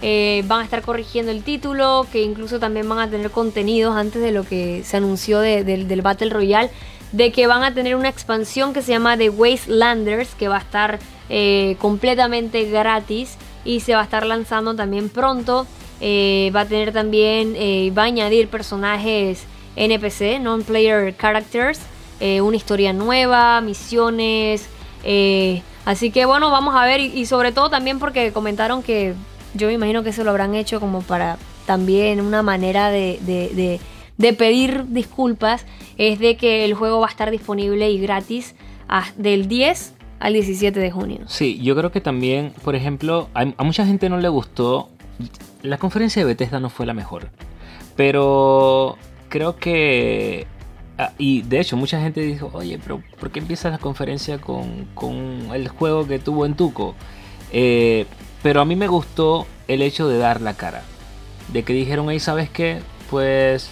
van 0.00 0.60
a 0.60 0.64
estar 0.64 0.82
corrigiendo 0.82 1.30
el 1.32 1.42
título, 1.42 2.06
que 2.12 2.22
incluso 2.22 2.58
también 2.58 2.88
van 2.88 2.98
a 2.98 3.08
tener 3.08 3.30
contenidos 3.30 3.96
antes 3.96 4.20
de 4.20 4.32
lo 4.32 4.44
que 4.44 4.82
se 4.84 4.98
anunció 4.98 5.40
del 5.40 6.02
Battle 6.02 6.30
Royale 6.30 6.70
de 7.14 7.30
que 7.30 7.46
van 7.46 7.62
a 7.62 7.72
tener 7.72 7.94
una 7.94 8.08
expansión 8.08 8.72
que 8.72 8.82
se 8.82 8.90
llama 8.90 9.16
The 9.16 9.30
Wastelanders, 9.30 10.34
que 10.34 10.48
va 10.48 10.56
a 10.56 10.60
estar 10.60 10.98
eh, 11.28 11.76
completamente 11.78 12.64
gratis 12.64 13.36
y 13.64 13.80
se 13.80 13.94
va 13.94 14.00
a 14.00 14.04
estar 14.04 14.26
lanzando 14.26 14.74
también 14.74 15.08
pronto. 15.08 15.66
Eh, 16.00 16.50
va 16.54 16.62
a 16.62 16.66
tener 16.66 16.92
también, 16.92 17.54
eh, 17.56 17.92
va 17.96 18.02
a 18.02 18.06
añadir 18.06 18.48
personajes 18.48 19.44
NPC, 19.76 20.40
Non-Player 20.40 21.16
Characters, 21.16 21.80
una 22.20 22.56
historia 22.56 22.92
nueva, 22.92 23.60
misiones. 23.60 24.66
así 25.84 26.10
que 26.10 26.24
bueno, 26.24 26.50
vamos 26.50 26.74
a 26.74 26.84
ver 26.86 27.00
y, 27.00 27.26
sobre 27.26 27.52
todo 27.52 27.68
también 27.70 27.98
porque 27.98 28.32
comentaron 28.32 28.82
que 28.82 29.14
yo 29.54 29.68
me 29.68 29.72
imagino 29.72 30.02
que 30.02 30.12
se 30.12 30.24
lo 30.24 30.30
habrán 30.30 30.54
hecho 30.54 30.80
como 30.80 31.02
para 31.02 31.38
también 31.66 32.20
una 32.20 32.42
manera 32.42 32.90
de, 32.90 33.80
pedir 34.38 34.86
disculpas 34.88 35.64
es 35.96 36.18
de 36.18 36.36
que 36.36 36.64
el 36.64 36.74
juego 36.74 37.00
va 37.00 37.06
a 37.06 37.10
estar 37.10 37.30
disponible 37.30 37.90
y 37.90 37.98
gratis 38.00 38.54
del 39.16 39.48
10 39.48 39.94
al 40.20 40.32
17 40.32 40.78
de 40.78 40.90
junio. 40.90 41.20
Sí, 41.26 41.60
yo 41.62 41.76
creo 41.76 41.90
que 41.92 42.00
también, 42.00 42.52
por 42.64 42.74
ejemplo, 42.74 43.28
a, 43.34 43.44
mucha 43.64 43.86
gente 43.86 44.08
no 44.08 44.18
le 44.18 44.28
gustó. 44.28 44.88
La 45.62 45.78
conferencia 45.78 46.22
de 46.22 46.26
Bethesda 46.26 46.60
no 46.60 46.70
fue 46.70 46.86
la 46.86 46.94
mejor. 46.94 47.28
Pero 47.96 48.96
creo 49.28 49.56
que 49.56 50.46
ah, 50.98 51.12
y 51.18 51.42
de 51.42 51.60
hecho, 51.60 51.76
mucha 51.76 52.00
gente 52.00 52.20
dijo, 52.20 52.50
oye, 52.52 52.78
pero 52.82 53.02
¿por 53.20 53.30
qué 53.30 53.40
empiezas 53.40 53.72
la 53.72 53.78
conferencia 53.78 54.38
con, 54.38 54.86
el 55.54 55.68
juego 55.68 56.06
que 56.06 56.18
tuvo 56.18 56.46
en 56.46 56.54
Tuco? 56.54 56.94
Eh, 57.52 58.06
pero 58.44 58.60
a 58.60 58.66
mí 58.66 58.76
me 58.76 58.88
gustó 58.88 59.46
el 59.68 59.80
hecho 59.80 60.06
de 60.06 60.18
dar 60.18 60.42
la 60.42 60.52
cara. 60.52 60.82
De 61.48 61.62
que 61.62 61.72
dijeron, 61.72 62.10
ahí, 62.10 62.20
¿sabes 62.20 62.50
qué? 62.50 62.82
Pues 63.08 63.70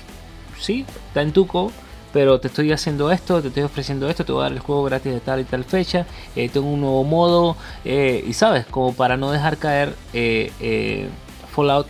sí, 0.59 0.87
está 1.09 1.21
en 1.21 1.33
Tuco, 1.33 1.71
pero 2.15 2.41
te 2.41 2.49
estoy 2.49 2.73
haciendo 2.73 3.13
esto, 3.13 3.43
te 3.43 3.49
estoy 3.49 3.65
ofreciendo 3.65 4.09
esto, 4.09 4.25
te 4.25 4.33
voy 4.33 4.41
a 4.41 4.45
dar 4.45 4.53
el 4.53 4.61
juego 4.61 4.83
gratis 4.85 5.13
de 5.13 5.21
tal 5.21 5.41
y 5.41 5.45
tal 5.45 5.65
fecha, 5.65 6.07
eh, 6.35 6.49
tengo 6.49 6.69
un 6.69 6.81
nuevo 6.81 7.05
modo, 7.05 7.55
eh, 7.85 8.25
y 8.27 8.33
sabes, 8.33 8.65
como 8.65 8.95
para 8.95 9.19
no 9.19 9.31
dejar 9.31 9.59
caer 9.59 9.95
eh, 10.15 11.11
Fallout 11.55 11.87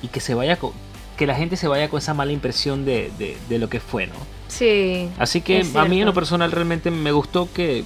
y 0.00 0.06
que 0.06 0.20
se 0.20 0.34
vaya 0.34 0.56
que 1.16 1.26
la 1.26 1.34
gente 1.34 1.56
se 1.56 1.66
vaya 1.66 1.88
con 1.88 1.98
esa 1.98 2.14
mala 2.14 2.30
impresión 2.30 2.84
de, 2.84 3.10
lo 3.50 3.68
que 3.68 3.80
fue, 3.80 4.06
¿no? 4.06 4.14
Sí. 4.46 5.08
Así 5.18 5.40
que 5.40 5.66
a 5.74 5.84
mí 5.86 5.98
en 5.98 6.06
lo 6.06 6.14
personal 6.14 6.52
realmente 6.52 6.92
me 6.92 7.10
gustó 7.10 7.52
que, 7.52 7.82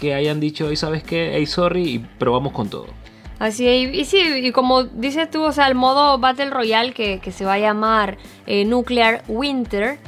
que 0.00 0.14
hayan 0.14 0.40
dicho, 0.40 0.72
y 0.72 0.76
sabes 0.76 1.02
qué, 1.02 1.32
hey 1.34 1.44
sorry, 1.44 1.90
y 1.90 1.98
probamos 1.98 2.54
con 2.54 2.70
todo. 2.70 2.86
Así 3.38 3.66
y, 3.66 4.04
sí, 4.04 4.18
y 4.18 4.52
como 4.52 4.84
dices 4.84 5.30
tú, 5.30 5.42
o 5.42 5.52
sea, 5.52 5.68
el 5.68 5.74
modo 5.74 6.18
Battle 6.18 6.50
Royale 6.50 6.92
que, 6.92 7.20
se 7.30 7.44
va 7.44 7.54
a 7.54 7.58
llamar 7.58 8.18
Nuclear 8.46 9.22
Winter, 9.28 9.98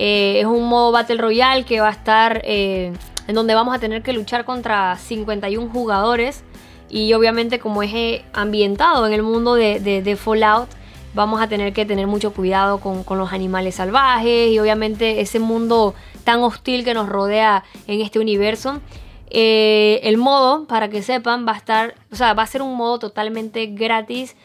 eh, 0.00 0.38
es 0.38 0.46
un 0.46 0.68
modo 0.68 0.92
Battle 0.92 1.16
Royale 1.16 1.64
que 1.64 1.80
va 1.80 1.88
a 1.88 1.90
estar 1.90 2.40
eh, 2.44 2.92
en 3.26 3.34
donde 3.34 3.56
vamos 3.56 3.74
a 3.74 3.80
tener 3.80 4.02
que 4.02 4.12
luchar 4.12 4.44
contra 4.44 4.96
51 4.96 5.70
jugadores. 5.70 6.44
Y 6.88 7.12
obviamente 7.14 7.58
como 7.58 7.82
es 7.82 7.92
eh, 7.92 8.24
ambientado 8.32 9.06
en 9.08 9.12
el 9.12 9.24
mundo 9.24 9.54
de, 9.54 10.16
Fallout, 10.16 10.68
vamos 11.14 11.42
a 11.42 11.48
tener 11.48 11.72
que 11.72 11.84
tener 11.84 12.06
mucho 12.06 12.32
cuidado 12.32 12.78
con, 12.78 13.04
los 13.18 13.32
animales 13.32 13.74
salvajes 13.74 14.52
y 14.52 14.58
obviamente 14.60 15.20
ese 15.20 15.40
mundo 15.40 15.94
tan 16.22 16.40
hostil 16.44 16.84
que 16.84 16.94
nos 16.94 17.08
rodea 17.08 17.64
en 17.88 18.00
este 18.00 18.20
universo. 18.20 18.80
El 19.30 20.16
modo, 20.16 20.66
para 20.66 20.88
que 20.88 21.02
sepan, 21.02 21.46
va 21.46 21.52
a 21.52 21.56
estar, 21.56 21.94
o 22.10 22.16
sea, 22.16 22.34
va 22.34 22.42
a 22.42 22.46
ser 22.46 22.62
un 22.62 22.76
modo 22.76 22.98
totalmente 22.98 23.66
gratis 23.66 24.36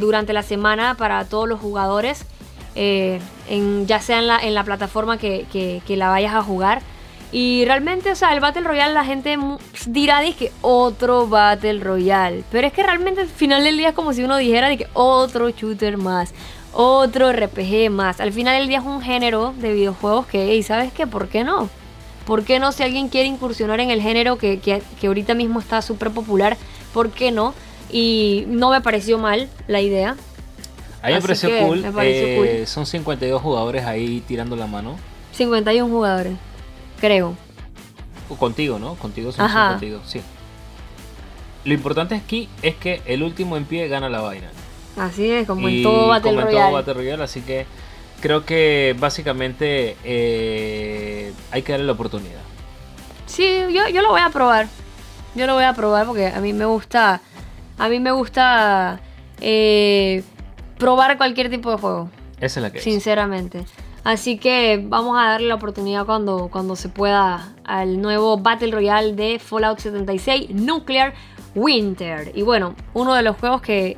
durante 0.00 0.32
la 0.32 0.42
semana 0.42 0.96
para 0.96 1.24
todos 1.24 1.48
los 1.48 1.60
jugadores. 1.60 2.26
Eh, 2.76 3.20
en, 3.48 3.86
ya 3.86 4.00
sea 4.00 4.18
en 4.42 4.54
la, 4.54 4.64
plataforma 4.64 5.16
que, 5.18 5.82
la 5.88 6.08
vayas 6.08 6.34
a 6.34 6.42
jugar. 6.42 6.82
Y 7.32 7.64
realmente, 7.64 8.12
o 8.12 8.14
sea, 8.14 8.32
el 8.32 8.40
Battle 8.40 8.62
Royale 8.62 8.94
la 8.94 9.04
gente 9.04 9.36
dirá 9.86 10.20
que 10.38 10.52
otro 10.60 11.26
Battle 11.26 11.80
Royale. 11.80 12.44
Pero 12.50 12.66
es 12.66 12.72
que 12.72 12.82
realmente 12.82 13.22
al 13.22 13.28
final 13.28 13.64
del 13.64 13.76
día 13.76 13.88
es 13.90 13.94
como 13.94 14.12
si 14.12 14.22
uno 14.22 14.36
dijera 14.36 14.76
que 14.76 14.86
otro 14.92 15.50
shooter 15.50 15.96
más, 15.96 16.32
otro 16.72 17.32
RPG 17.32 17.90
más. 17.90 18.20
Al 18.20 18.32
final 18.32 18.58
del 18.58 18.68
día 18.68 18.78
es 18.78 18.84
un 18.84 19.02
género 19.02 19.52
de 19.58 19.72
videojuegos 19.72 20.26
que, 20.26 20.54
y 20.54 20.62
¿sabes 20.62 20.92
qué? 20.92 21.06
¿Por 21.06 21.28
qué 21.28 21.42
no? 21.42 21.68
¿Por 22.26 22.44
qué 22.44 22.58
no? 22.58 22.72
Si 22.72 22.82
alguien 22.82 23.08
quiere 23.08 23.28
incursionar 23.28 23.80
en 23.80 23.90
el 23.90 24.00
género 24.00 24.38
que, 24.38 24.58
que, 24.58 24.82
que 25.00 25.06
ahorita 25.06 25.34
mismo 25.34 25.60
está 25.60 25.82
súper 25.82 26.10
popular, 26.10 26.56
¿por 26.92 27.10
qué 27.10 27.30
no? 27.30 27.54
Y 27.90 28.44
no 28.48 28.70
me 28.70 28.80
pareció 28.80 29.18
mal 29.18 29.48
la 29.68 29.80
idea. 29.80 30.16
A 31.02 31.08
mí 31.08 31.14
me 31.14 31.20
pareció, 31.20 31.50
eh, 31.50 32.36
cool. 32.38 32.66
Son 32.66 32.86
52 32.86 33.42
jugadores 33.42 33.84
ahí 33.84 34.22
tirando 34.26 34.56
la 34.56 34.66
mano. 34.66 34.96
51 35.32 35.92
jugadores, 35.92 36.32
creo. 36.98 37.36
contigo, 38.38 38.78
¿no? 38.78 38.94
Contigo 38.94 39.30
son 39.30 39.48
52, 39.48 40.02
sí. 40.06 40.22
Lo 41.64 41.74
importante 41.74 42.14
aquí 42.14 42.48
es 42.62 42.74
que 42.76 43.02
el 43.04 43.22
último 43.22 43.56
en 43.56 43.64
pie 43.64 43.86
gana 43.88 44.08
la 44.08 44.20
vaina. 44.20 44.50
Así 44.96 45.30
es, 45.30 45.46
como 45.46 45.68
en 45.68 45.82
todo 45.82 46.08
Battle 46.08 46.34
como 46.34 46.48
En 46.48 46.54
todo 46.54 46.72
Battle 46.72 46.94
Royale, 46.94 47.22
así 47.22 47.40
que 47.40 47.66
creo 48.20 48.44
que 48.44 48.94
básicamente 48.98 49.96
eh, 50.04 51.32
hay 51.50 51.62
que 51.62 51.72
darle 51.72 51.86
la 51.86 51.92
oportunidad. 51.92 52.40
Sí, 53.26 53.64
yo, 53.70 53.88
yo 53.88 54.02
lo 54.02 54.10
voy 54.10 54.20
a 54.20 54.30
probar. 54.30 54.68
Yo 55.34 55.46
lo 55.46 55.54
voy 55.54 55.64
a 55.64 55.72
probar 55.72 56.06
porque 56.06 56.28
a 56.28 56.40
mí 56.40 56.52
me 56.52 56.64
gusta. 56.64 57.20
A 57.78 57.88
mí 57.88 57.98
me 58.00 58.12
gusta. 58.12 59.00
Eh, 59.40 60.22
probar 60.78 61.16
cualquier 61.16 61.50
tipo 61.50 61.70
de 61.70 61.78
juego. 61.78 62.10
Esa 62.40 62.60
es 62.60 62.62
la 62.62 62.70
que 62.70 62.80
Sinceramente. 62.80 63.64
Así 64.04 64.36
que 64.36 64.82
vamos 64.84 65.18
a 65.18 65.30
darle 65.30 65.48
la 65.48 65.54
oportunidad 65.54 66.04
cuando, 66.04 66.48
cuando 66.52 66.76
se 66.76 66.90
pueda 66.90 67.54
al 67.64 68.02
nuevo 68.02 68.36
Battle 68.36 68.70
Royale 68.70 69.14
de 69.14 69.38
Fallout 69.38 69.78
76 69.78 70.50
Nuclear 70.50 71.14
Winter. 71.54 72.30
Y 72.34 72.42
bueno, 72.42 72.74
uno 72.92 73.14
de 73.14 73.22
los 73.22 73.36
juegos 73.36 73.62
que 73.62 73.96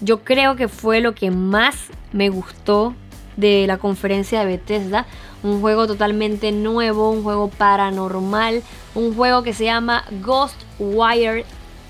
yo 0.00 0.24
creo 0.24 0.56
que 0.56 0.66
fue 0.66 1.00
lo 1.00 1.14
que 1.14 1.30
más 1.30 1.76
me 2.12 2.30
gustó 2.30 2.94
de 3.38 3.66
la 3.66 3.78
conferencia 3.78 4.40
de 4.40 4.46
Bethesda. 4.46 5.06
Un 5.42 5.60
juego 5.60 5.86
totalmente 5.86 6.50
nuevo, 6.52 7.10
un 7.10 7.22
juego 7.22 7.48
paranormal, 7.48 8.62
un 8.94 9.14
juego 9.14 9.42
que 9.42 9.54
se 9.54 9.64
llama 9.64 10.04
Ghostwire 10.22 11.44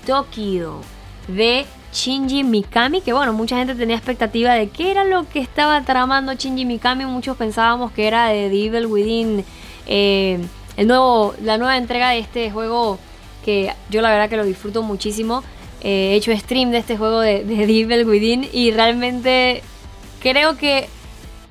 Tokyo 0.05 0.81
de 1.27 1.65
Shinji 1.91 2.43
Mikami, 2.43 3.01
que 3.01 3.13
bueno, 3.13 3.33
mucha 3.33 3.57
gente 3.57 3.73
tenía 3.73 3.95
expectativa 3.95 4.53
de 4.53 4.69
qué 4.69 4.91
era 4.91 5.03
lo 5.03 5.27
que 5.27 5.39
estaba 5.39 5.81
tramando 5.81 6.33
Shinji 6.33 6.65
Mikami, 6.65 7.05
muchos 7.05 7.35
pensábamos 7.35 7.91
que 7.91 8.07
era 8.07 8.27
de 8.27 8.49
The 8.49 8.65
Evil 8.65 8.85
Within, 8.85 9.43
eh, 9.87 10.39
el 10.77 10.87
nuevo, 10.87 11.33
la 11.41 11.57
nueva 11.57 11.77
entrega 11.77 12.11
de 12.11 12.19
este 12.19 12.51
juego 12.51 12.99
que 13.43 13.73
yo 13.89 14.01
la 14.01 14.11
verdad 14.11 14.29
que 14.29 14.37
lo 14.37 14.45
disfruto 14.45 14.83
muchísimo. 14.83 15.43
Eh, 15.81 16.11
he 16.11 16.15
hecho 16.15 16.35
stream 16.37 16.69
de 16.71 16.77
este 16.77 16.97
juego 16.97 17.21
de, 17.21 17.43
de 17.43 17.65
The 17.65 17.79
Evil 17.79 18.05
Within 18.05 18.47
y 18.51 18.69
realmente 18.71 19.63
creo 20.21 20.57
que 20.57 20.89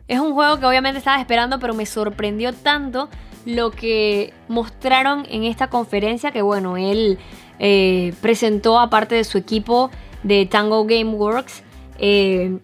es 0.09 0.19
un 0.19 0.33
juego 0.33 0.59
que 0.59 0.67
obviamente 0.67 0.99
estaba 0.99 1.21
esperando, 1.21 1.59
pero 1.61 1.75
me 1.75 1.87
sorprendió 1.87 2.53
tanto 2.53 3.09
lo 3.45 3.71
que 3.71 4.33
mostraron 4.49 5.27
en 5.31 5.45
esta 5.45 5.69
conferencia 5.69 6.33
que 6.33 6.43
bueno, 6.43 6.77
él 6.77 7.19
eh, 7.59 8.15
presentó 8.21 8.79
aparte 8.79 9.15
de 9.15 9.25
su 9.25 9.39
equipo 9.39 9.91
de 10.23 10.47
Tango 10.47 10.85
Gameworks 10.85 11.63
eh, 11.99 12.59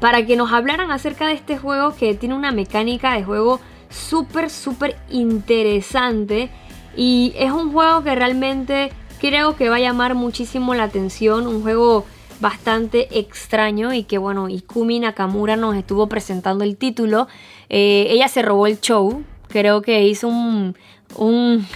para 0.00 0.26
que 0.26 0.36
nos 0.36 0.52
hablaran 0.52 0.90
acerca 0.90 1.28
de 1.28 1.34
este 1.34 1.56
juego 1.56 1.94
que 1.94 2.14
tiene 2.14 2.34
una 2.34 2.52
mecánica 2.52 3.14
de 3.14 3.24
juego 3.24 3.60
súper, 3.88 4.50
súper 4.50 4.96
interesante. 5.10 6.50
Y 6.96 7.34
es 7.36 7.52
un 7.52 7.72
juego 7.72 8.02
que 8.02 8.14
realmente 8.14 8.90
creo 9.20 9.56
que 9.56 9.68
va 9.68 9.76
a 9.76 9.80
llamar 9.80 10.14
muchísimo 10.14 10.74
la 10.74 10.84
atención. 10.84 11.46
Un 11.46 11.62
juego 11.62 12.04
bastante 12.40 13.18
extraño 13.18 13.92
y 13.92 14.04
que 14.04 14.18
bueno, 14.18 14.48
Ikumi 14.48 15.00
Nakamura 15.00 15.56
nos 15.56 15.76
estuvo 15.76 16.08
presentando 16.08 16.64
el 16.64 16.76
título. 16.76 17.28
Eh, 17.68 18.06
ella 18.10 18.28
se 18.28 18.42
robó 18.42 18.66
el 18.66 18.80
show. 18.80 19.22
Creo 19.48 19.82
que 19.82 20.02
hizo 20.06 20.28
un, 20.28 20.74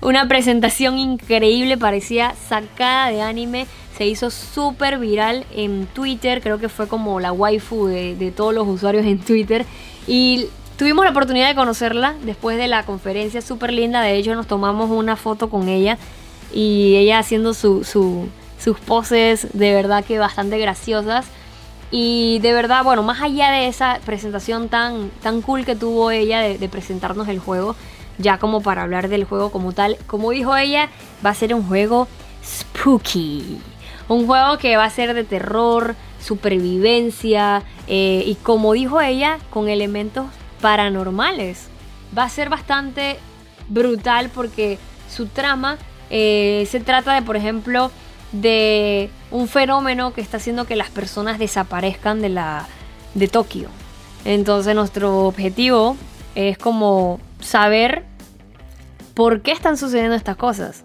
una 0.00 0.28
presentación 0.28 0.98
increíble, 0.98 1.76
parecía 1.76 2.34
sacada 2.48 3.10
de 3.10 3.22
anime 3.22 3.66
se 3.98 4.06
hizo 4.06 4.30
súper 4.30 5.00
viral 5.00 5.44
en 5.52 5.86
Twitter, 5.86 6.40
creo 6.40 6.58
que 6.58 6.68
fue 6.68 6.86
como 6.86 7.18
la 7.18 7.32
waifu 7.32 7.88
de, 7.88 8.32
todos 8.34 8.54
los 8.54 8.68
usuarios 8.68 9.04
en 9.04 9.18
Twitter. 9.18 9.66
Y 10.06 10.46
tuvimos 10.76 11.04
la 11.04 11.10
oportunidad 11.10 11.48
de 11.48 11.56
conocerla 11.56 12.14
después 12.24 12.56
de 12.58 12.68
la 12.68 12.86
conferencia, 12.86 13.42
súper 13.42 13.72
linda, 13.72 14.00
de 14.00 14.16
hecho 14.16 14.36
nos 14.36 14.46
tomamos 14.46 14.88
una 14.88 15.16
foto 15.16 15.50
con 15.50 15.68
ella 15.68 15.98
y 16.54 16.94
ella 16.94 17.18
haciendo 17.18 17.54
sus 18.58 18.78
poses 18.78 19.48
de 19.52 19.72
verdad 19.72 20.04
que 20.04 20.18
bastante 20.18 20.58
graciosas. 20.58 21.26
Y 21.90 22.38
de 22.40 22.52
verdad, 22.52 22.84
bueno, 22.84 23.02
más 23.02 23.22
allá 23.22 23.50
de 23.50 23.66
esa 23.66 23.98
presentación 24.04 24.68
tan, 24.68 25.10
tan 25.22 25.40
cool 25.40 25.64
que 25.64 25.74
tuvo 25.74 26.10
ella 26.10 26.40
de, 26.40 26.68
presentarnos 26.68 27.28
el 27.28 27.38
juego, 27.38 27.76
ya 28.18 28.38
como 28.38 28.60
para 28.60 28.82
hablar 28.82 29.08
del 29.08 29.24
juego 29.24 29.50
como 29.50 29.72
tal, 29.72 29.96
como 30.06 30.30
dijo 30.32 30.54
ella, 30.56 30.90
va 31.24 31.30
a 31.30 31.34
ser 31.34 31.54
un 31.54 31.66
juego 31.66 32.06
spooky. 32.44 33.58
Un 34.08 34.26
juego 34.26 34.58
que 34.58 34.76
va 34.76 34.84
a 34.84 34.90
ser 34.90 35.14
de 35.14 35.24
terror, 35.24 35.94
supervivencia 36.20 37.62
eh, 37.86 38.22
y 38.26 38.34
como 38.36 38.74
dijo 38.74 39.00
ella, 39.00 39.38
con 39.50 39.68
elementos 39.68 40.26
paranormales. 40.60 41.68
va 42.16 42.24
a 42.24 42.28
ser 42.28 42.48
bastante 42.50 43.18
brutal 43.68 44.30
porque 44.34 44.78
su 45.08 45.26
trama 45.26 45.78
eh, 46.10 46.66
se 46.70 46.80
trata 46.80 47.14
de, 47.14 47.22
por 47.22 47.36
ejemplo, 47.36 47.90
de 48.32 49.10
un 49.30 49.48
fenómeno 49.48 50.12
que 50.12 50.20
está 50.20 50.36
haciendo 50.36 50.66
que 50.66 50.76
las 50.76 50.90
personas 50.90 51.38
desaparezcan 51.38 52.20
de 52.20 52.28
la 52.28 52.66
de 53.14 53.28
Tokio. 53.28 53.68
Entonces 54.24 54.74
nuestro 54.74 55.26
objetivo 55.26 55.96
es 56.34 56.58
como 56.58 57.20
saber 57.40 58.04
por 59.14 59.42
qué 59.42 59.52
están 59.52 59.76
sucediendo 59.76 60.14
estas 60.14 60.36
cosas. 60.36 60.84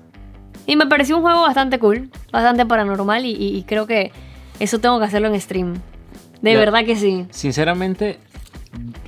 Y 0.66 0.76
me 0.76 0.88
pareció 0.88 1.18
un 1.18 1.24
juego 1.24 1.42
bastante 1.42 1.78
cool, 1.78 2.10
bastante 2.32 2.66
paranormal 2.66 3.26
y, 3.26 3.64
creo 3.68 3.86
que 3.86 4.12
eso 4.60 4.80
tengo 4.80 4.98
que 5.00 5.06
hacerlo 5.06 5.28
en 5.28 5.40
stream. 5.40 5.76
De 6.42 6.56
verdad 6.56 6.86
que 6.86 6.96
sí. 6.96 7.26
Sinceramente, 7.32 8.20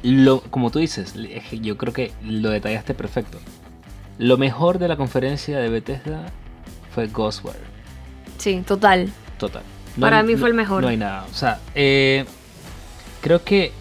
lo, 0.03 0.41
como 0.41 0.69
tú 0.69 0.79
dices, 0.79 1.13
yo 1.61 1.77
creo 1.77 1.93
que 1.93 2.11
lo 2.23 2.49
detallaste 2.49 2.93
perfecto. 2.93 3.37
Lo 4.17 4.37
mejor 4.37 4.79
de 4.79 4.87
la 4.87 4.97
conferencia 4.97 5.57
de 5.59 5.69
Bethesda 5.69 6.25
fue 6.93 7.07
Ghostwire. 7.07 7.74
Sí, 8.37 8.63
total. 8.65 9.11
Total. 9.37 9.63
Para 9.99 10.23
mí 10.23 10.35
fue 10.35 10.49
el 10.49 10.55
mejor. 10.55 10.81
No 10.81 10.89
hay 10.89 10.97
nada. 10.97 11.25
O 11.31 11.33
sea, 11.33 11.59
eh, 11.73 12.25
creo 13.21 13.43
que 13.43 13.71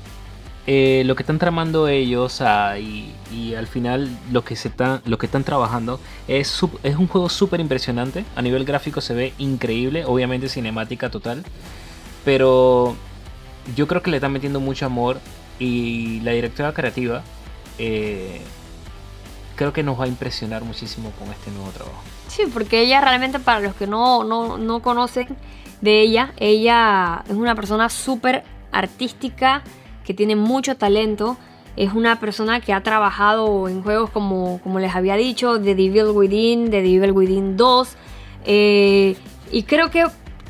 eh, 0.67 1.03
lo 1.05 1.17
que 1.17 1.23
están 1.23 1.39
tramando 1.39 1.89
ellos 1.89 2.43
y, 2.79 3.55
al 3.55 3.67
final 3.67 4.09
lo 4.33 4.45
que, 4.45 4.57
se 4.57 4.69
está, 4.69 5.03
lo 5.05 5.19
que 5.19 5.27
están 5.27 5.45
trabajando 5.45 6.01
es, 6.29 6.61
es 6.83 6.97
un 6.97 7.09
juego 7.09 7.29
súper 7.29 7.61
impresionante. 7.61 8.25
A 8.37 8.43
nivel 8.43 8.65
gráfico 8.65 9.01
se 9.01 9.15
ve 9.15 9.35
increíble, 9.39 10.05
obviamente 10.05 10.49
cinemática 10.49 11.11
total. 11.11 11.45
Pero 12.25 12.97
yo 13.77 13.87
creo 13.87 14.03
que 14.03 14.11
le 14.11 14.17
están 14.19 14.33
metiendo 14.33 14.61
mucho 14.61 14.87
amor 14.87 15.21
y 15.59 16.21
la 16.21 16.33
directora 16.33 16.73
creativa 16.73 17.23
eh, 17.79 18.41
creo 19.57 19.73
que 19.73 19.83
nos 19.83 19.99
va 19.99 20.05
a 20.05 20.09
impresionar 20.09 20.65
muchísimo 20.65 21.11
con 21.19 21.29
este 21.31 21.51
nuevo 21.51 21.71
trabajo. 21.71 22.03
Sí, 22.35 22.43
porque 22.52 22.81
ella 22.81 23.01
realmente, 23.01 23.39
para 23.39 23.61
los 23.61 23.77
que 23.77 23.86
no, 23.86 24.24
no, 24.24 24.82
conocen 24.82 25.28
de 25.81 26.01
ella, 26.01 26.32
ella 26.36 27.23
es 27.28 27.36
una 27.36 27.55
persona 27.55 27.89
súper 27.89 28.43
artística, 28.73 29.62
que 30.05 30.15
tiene 30.15 30.35
mucho 30.35 30.77
talento. 30.77 31.36
Es 31.77 31.93
una 31.93 32.19
persona 32.19 32.59
que 32.59 32.73
ha 32.73 32.82
trabajado 32.82 33.69
en 33.69 33.85
juegos 33.85 34.11
como, 34.11 34.61
como 34.65 34.81
les 34.81 34.97
había 34.97 35.15
dicho, 35.15 35.61
The 35.61 35.77
Devil 35.77 36.06
Within, 36.06 36.70
The 36.73 36.82
Devil 36.82 37.12
Within 37.12 37.56
2. 37.56 37.97
Eh, 38.47 39.16
y 39.52 39.62
creo 39.62 39.93
que 39.93 40.05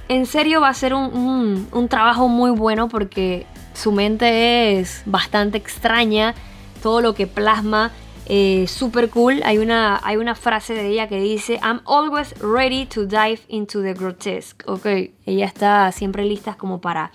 en 0.08 0.24
serio 0.24 0.62
va 0.62 0.70
a 0.70 0.74
ser 0.74 0.94
un, 0.94 1.68
un 1.70 1.88
trabajo 1.88 2.28
muy 2.28 2.50
bueno 2.50 2.88
porque 2.88 3.44
su 3.74 3.92
mente 3.92 4.80
es 4.80 5.02
bastante 5.04 5.58
extraña. 5.58 6.34
Todo 6.82 7.02
lo 7.02 7.14
que 7.14 7.26
plasma 7.26 7.90
eh, 8.26 8.66
super 8.68 9.10
cool. 9.10 9.42
Hay 9.44 9.58
una, 9.58 10.00
hay 10.02 10.16
una 10.16 10.34
frase 10.34 10.74
de 10.74 10.88
ella 10.88 11.08
que 11.08 11.20
dice, 11.20 11.60
I'm 11.62 11.80
always 11.86 12.34
ready 12.40 12.86
to 12.86 13.06
dive 13.06 13.40
into 13.48 13.82
the 13.82 13.94
grotesque. 13.94 14.64
Ok, 14.66 14.86
ella 15.26 15.46
está 15.46 15.90
siempre 15.92 16.24
lista 16.24 16.54
como 16.54 16.80
para, 16.80 17.10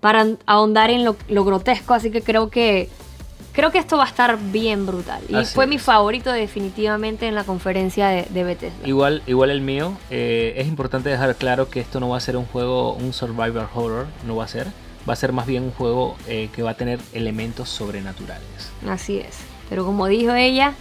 para 0.00 0.26
ahondar 0.46 0.90
en 0.90 1.04
lo, 1.04 1.16
grotesco, 1.44 1.94
así 1.94 2.10
que 2.10 2.22
creo 2.22 2.50
que... 2.50 2.88
Creo 3.52 3.72
que 3.72 3.78
esto 3.78 3.96
va 3.96 4.04
a 4.04 4.06
estar 4.06 4.38
bien 4.52 4.86
brutal. 4.86 5.20
Y 5.28 5.44
fue 5.44 5.66
mi 5.66 5.78
favorito 5.80 6.30
definitivamente 6.30 7.26
en 7.26 7.34
la 7.34 7.42
conferencia 7.42 8.06
de, 8.06 8.22
de 8.30 8.44
Bethesda. 8.44 8.86
Igual, 8.86 9.20
igual 9.26 9.50
el 9.50 9.60
mío. 9.60 9.98
Eh, 10.10 10.54
es 10.58 10.68
importante 10.68 11.08
dejar 11.08 11.34
claro 11.34 11.68
que 11.68 11.80
esto 11.80 11.98
no 11.98 12.08
va 12.10 12.18
a 12.18 12.20
ser 12.20 12.36
un 12.36 12.46
juego, 12.46 12.92
un 12.92 13.12
survivor 13.12 13.68
horror. 13.74 14.06
No 14.28 14.36
va 14.36 14.44
a 14.44 14.48
ser. 14.48 14.68
Va 15.08 15.14
a 15.14 15.16
ser 15.16 15.32
más 15.32 15.46
bien 15.46 15.64
un 15.64 15.72
juego 15.72 16.14
eh, 16.28 16.50
que 16.54 16.62
va 16.62 16.70
a 16.70 16.74
tener 16.74 17.00
elementos 17.12 17.68
sobrenaturales. 17.68 18.70
Así 18.86 19.18
es. 19.18 19.47
Pero 19.68 19.84
como 19.84 20.06
dijo 20.06 20.34
ella, 20.34 20.74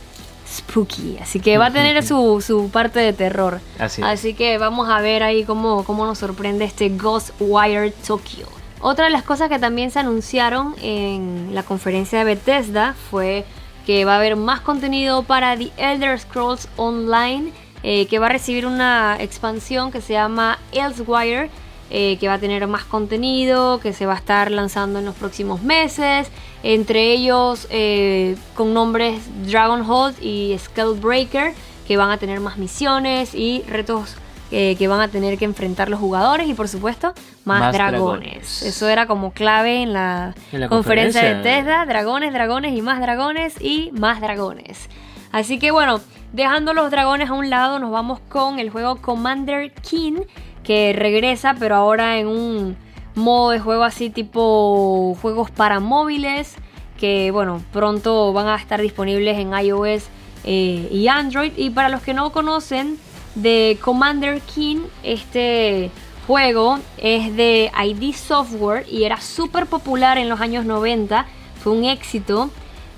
spooky. 0.47 1.18
Así 1.22 1.39
que 1.39 1.57
va 1.57 1.68
a 1.68 1.72
tener 1.72 2.03
su, 2.03 2.69
parte 2.72 2.99
de 2.99 3.14
terror. 3.14 3.59
Así, 3.80 4.34
que 4.34 4.57
vamos 4.57 4.89
a 4.89 5.01
ver 5.01 5.23
ahí 5.23 5.43
cómo, 5.43 5.84
cómo 5.84 6.05
nos 6.05 6.18
sorprende 6.19 6.65
este 6.65 6.89
Ghostwire 6.89 7.91
Tokyo. 8.05 8.47
Otra 8.80 9.05
de 9.05 9.11
las 9.11 9.23
cosas 9.23 9.49
que 9.49 9.59
también 9.59 9.91
se 9.91 9.99
anunciaron 9.99 10.76
en 10.81 11.49
la 11.53 11.64
conferencia 11.64 12.19
de 12.19 12.26
Bethesda 12.26 12.95
fue 13.09 13.45
que 13.85 14.05
va 14.05 14.14
a 14.14 14.18
haber 14.18 14.35
más 14.35 14.59
contenido 14.61 15.23
para 15.23 15.57
The 15.57 15.72
Elder 15.77 16.19
Scrolls 16.19 16.68
Online, 16.76 17.51
eh, 17.84 18.05
que 18.07 18.19
va 18.19 18.27
a 18.27 18.30
recibir 18.30 18.68
una 18.68 19.18
expansión 19.19 19.91
que 19.91 20.01
se 20.01 20.14
llama 20.14 20.59
Elsewire 20.72 21.49
eh, 21.89 22.18
que 22.19 22.27
va 22.27 22.35
a 22.35 22.39
tener 22.39 22.68
más 22.68 22.84
contenido, 22.84 23.80
que 23.80 23.93
se 23.93 24.05
va 24.05 24.14
a 24.14 24.18
estar 24.18 24.51
lanzando 24.51 24.99
en 24.99 25.05
los 25.05 25.15
próximos 25.15 25.61
meses, 25.64 26.30
entre 26.64 27.14
ellos 27.14 27.68
eh, 27.69 28.35
con 28.55 28.73
nombres 28.73 29.22
Dragonhold 29.47 30.22
y 30.22 30.57
Skullbreaker, 30.57 31.53
que 31.88 31.97
van 31.97 32.11
a 32.11 32.18
tener 32.18 32.41
más 32.41 32.57
misiones 32.57 33.34
y 33.34 33.64
retos 33.69 34.18
eh, 34.49 34.76
que 34.77 34.88
van 34.88 35.01
a 35.01 35.09
tener 35.09 35.38
que 35.38 35.43
enfrentar 35.43 35.89
los 35.89 35.99
jugadores 35.99 36.47
y 36.47 36.53
por 36.53 36.69
supuesto 36.69 37.14
más, 37.43 37.73
dragones. 37.73 38.64
Eso 38.64 38.88
era 38.88 39.05
como 39.05 39.31
clave 39.31 39.81
en 39.81 39.91
la, 39.91 40.35
conferencia 40.69 41.22
de 41.22 41.43
Tesla, 41.43 41.85
dragones, 41.85 42.31
dragones 42.31 42.73
y 42.73 42.81
más 42.81 43.01
dragones 43.01 43.55
y 43.59 43.91
más 43.91 44.22
dragones. 44.22 44.89
Así 45.34 45.59
que 45.59 45.72
bueno, 45.72 45.99
dejando 46.31 46.73
los 46.73 46.91
dragones 46.91 47.30
a 47.30 47.34
un 47.34 47.49
lado, 47.49 47.80
nos 47.80 47.91
vamos 47.91 48.22
con 48.30 48.59
el 48.59 48.69
juego 48.69 49.01
Commander 49.01 49.73
King 49.73 50.22
que 50.68 50.91
regresa, 50.91 51.56
pero 51.57 51.76
ahora 51.76 52.19
en 52.19 52.27
un 52.27 52.76
modo 53.15 53.52
de 53.52 53.60
juego 53.60 53.85
así 53.85 54.10
tipo 54.10 55.18
juegos 55.22 55.49
para 55.49 55.80
móviles, 55.80 56.56
que 56.99 57.31
bueno, 57.31 57.64
pronto 57.72 58.34
van 58.34 58.48
a 58.48 58.57
estar 58.57 58.81
disponibles 58.81 59.38
en 59.38 59.53
iOS 59.57 60.03
eh, 60.44 60.89
y 60.91 61.07
Android. 61.07 61.53
Y 61.56 61.69
para 61.69 61.88
los 61.88 62.02
que 62.02 62.14
no 62.14 62.34
conocen 62.34 62.98
de 63.35 63.77
Commander 63.81 64.41
King, 64.41 64.80
este 65.03 65.89
juego 66.27 66.80
es 66.98 67.34
de 67.38 67.72
ID 67.85 68.14
Software 68.14 68.85
y 68.91 69.06
era 69.06 69.22
súper 69.22 69.68
popular 69.68 70.18
en 70.18 70.27
los 70.27 70.41
años 70.41 70.65
90, 70.65 71.26
fue 71.64 71.72
un 71.72 71.85
éxito. 71.85 72.49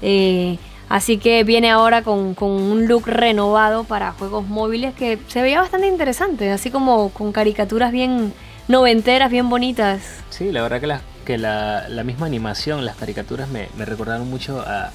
Eh, 0.01 0.57
Así 0.89 1.19
que 1.19 1.43
viene 1.43 1.69
ahora 1.69 2.01
con, 2.01 2.35
un 2.39 2.87
look 2.87 3.07
renovado 3.07 3.83
para 3.83 4.11
juegos 4.11 4.47
móviles 4.47 4.95
que 4.95 5.19
se 5.27 5.41
veía 5.41 5.61
bastante 5.61 5.87
interesante, 5.87 6.51
así 6.51 6.71
como 6.71 7.09
con 7.09 7.31
caricaturas 7.31 7.91
bien 7.91 8.33
noventeras, 8.67 9.29
bien 9.29 9.49
bonitas. 9.49 10.01
Sí, 10.31 10.51
la 10.51 10.63
verdad 10.63 10.81
que 10.81 10.87
la, 10.87 11.01
que 11.25 11.37
la, 11.37 12.03
misma 12.03 12.25
animación, 12.25 12.85
las 12.85 12.95
caricaturas 12.95 13.47
me 13.49 13.67
recordaron 13.85 14.27
mucho 14.29 14.61
a, 14.61 14.91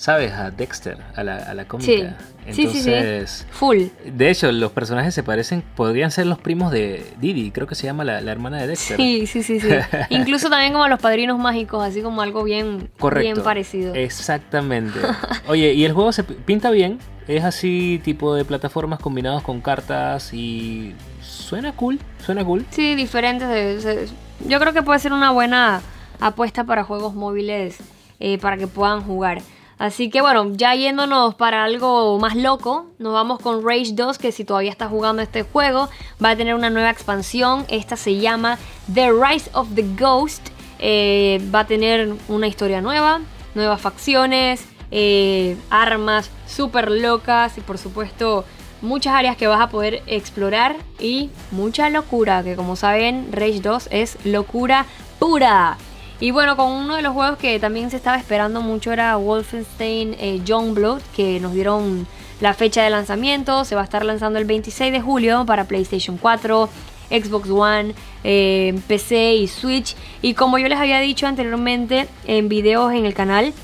¿sabes? 0.00 0.32
A 0.32 0.50
Dexter, 0.50 0.96
a 1.14 1.22
la, 1.22 1.36
a 1.36 1.52
la 1.52 1.66
cómica. 1.66 2.16
Sí. 2.46 2.62
Entonces, 2.62 3.30
sí, 3.30 3.44
Full. 3.50 3.82
De 4.06 4.30
hecho, 4.30 4.50
los 4.50 4.72
personajes 4.72 5.14
se 5.14 5.22
parecen, 5.22 5.62
podrían 5.76 6.10
ser 6.10 6.24
los 6.24 6.38
primos 6.38 6.72
de 6.72 7.04
Didi, 7.20 7.50
creo 7.50 7.66
que 7.66 7.74
se 7.74 7.86
llama 7.86 8.02
la, 8.02 8.18
hermana 8.18 8.56
de 8.56 8.66
Dexter. 8.66 8.96
Sí, 8.96 9.26
sí, 9.26 9.42
sí, 9.42 9.60
sí. 9.60 9.68
Incluso 10.08 10.48
también 10.48 10.72
como 10.72 10.88
los 10.88 10.98
padrinos 11.00 11.38
mágicos, 11.38 11.84
así 11.84 12.00
como 12.00 12.22
algo 12.22 12.44
bien, 12.44 12.88
bien 13.18 13.42
parecido. 13.42 13.94
Exactamente. 13.94 14.98
Oye, 15.48 15.74
y 15.74 15.84
el 15.84 15.92
juego 15.92 16.12
se 16.12 16.24
pinta 16.24 16.70
bien, 16.70 16.98
es 17.28 17.44
así 17.44 18.00
tipo 18.02 18.34
de 18.34 18.46
plataformas 18.46 19.00
combinados 19.00 19.42
con 19.42 19.60
cartas 19.60 20.32
y 20.32 20.94
suena 21.20 21.72
cool, 21.72 22.00
suena 22.24 22.42
cool. 22.42 22.64
Sí, 22.70 22.94
diferentes. 22.94 24.14
yo 24.48 24.58
creo 24.60 24.72
que 24.72 24.82
puede 24.82 24.98
ser 24.98 25.12
una 25.12 25.30
buena 25.30 25.82
apuesta 26.20 26.64
para 26.64 26.84
juegos 26.84 27.14
móviles 27.14 27.76
eh, 28.18 28.38
para 28.38 28.56
que 28.56 28.66
puedan 28.66 29.02
jugar. 29.02 29.42
Así 29.80 30.10
que 30.10 30.20
bueno, 30.20 30.52
ya 30.52 30.74
yéndonos 30.74 31.34
para 31.36 31.64
algo 31.64 32.18
más 32.18 32.36
loco, 32.36 32.84
nos 32.98 33.14
vamos 33.14 33.38
con 33.40 33.66
Rage 33.66 33.92
2, 33.94 34.18
que 34.18 34.30
si 34.30 34.44
todavía 34.44 34.70
está 34.70 34.88
jugando 34.88 35.22
este 35.22 35.42
juego, 35.42 35.88
va 36.22 36.30
a 36.30 36.36
tener 36.36 36.54
una 36.54 36.68
nueva 36.68 36.90
expansión. 36.90 37.64
Esta 37.70 37.96
se 37.96 38.16
llama 38.16 38.58
The 38.92 39.10
Rise 39.10 39.50
of 39.54 39.68
the 39.74 39.86
Ghost. 39.98 40.48
Eh, 40.80 41.40
va 41.52 41.60
a 41.60 41.66
tener 41.66 42.12
una 42.28 42.46
historia 42.46 42.82
nueva, 42.82 43.22
nuevas 43.54 43.80
facciones, 43.80 44.66
eh, 44.90 45.56
armas 45.70 46.30
súper 46.46 46.90
locas 46.90 47.56
y 47.56 47.62
por 47.62 47.78
supuesto 47.78 48.44
muchas 48.82 49.14
áreas 49.14 49.38
que 49.38 49.46
vas 49.46 49.62
a 49.62 49.70
poder 49.70 50.02
explorar 50.06 50.76
y 50.98 51.30
mucha 51.52 51.88
locura, 51.88 52.42
que 52.42 52.54
como 52.54 52.76
saben 52.76 53.32
Rage 53.32 53.60
2 53.62 53.88
es 53.90 54.18
locura 54.26 54.84
pura. 55.18 55.78
Y 56.20 56.32
bueno, 56.32 56.54
con 56.54 56.70
uno 56.70 56.96
de 56.96 57.02
los 57.02 57.14
juegos 57.14 57.38
que 57.38 57.58
también 57.58 57.90
se 57.90 57.96
estaba 57.96 58.18
esperando 58.18 58.60
mucho 58.60 58.92
era 58.92 59.16
Wolfenstein 59.16 60.14
eh, 60.20 60.42
Youngblood, 60.44 61.00
que 61.16 61.40
nos 61.40 61.54
dieron 61.54 62.06
la 62.42 62.52
fecha 62.52 62.82
de 62.82 62.90
lanzamiento. 62.90 63.64
Se 63.64 63.74
va 63.74 63.80
a 63.80 63.84
estar 63.84 64.04
lanzando 64.04 64.38
el 64.38 64.44
26 64.44 64.92
de 64.92 65.00
julio 65.00 65.46
para 65.46 65.64
PlayStation 65.64 66.18
4, 66.18 66.68
Xbox 67.08 67.48
One, 67.48 67.94
eh, 68.22 68.78
PC 68.86 69.36
y 69.36 69.48
Switch. 69.48 69.96
Y 70.20 70.34
como 70.34 70.58
yo 70.58 70.68
les 70.68 70.78
había 70.78 71.00
dicho 71.00 71.26
anteriormente 71.26 72.06
en 72.26 72.50
videos 72.50 72.92
en 72.92 73.06
el 73.06 73.14
canal, 73.14 73.54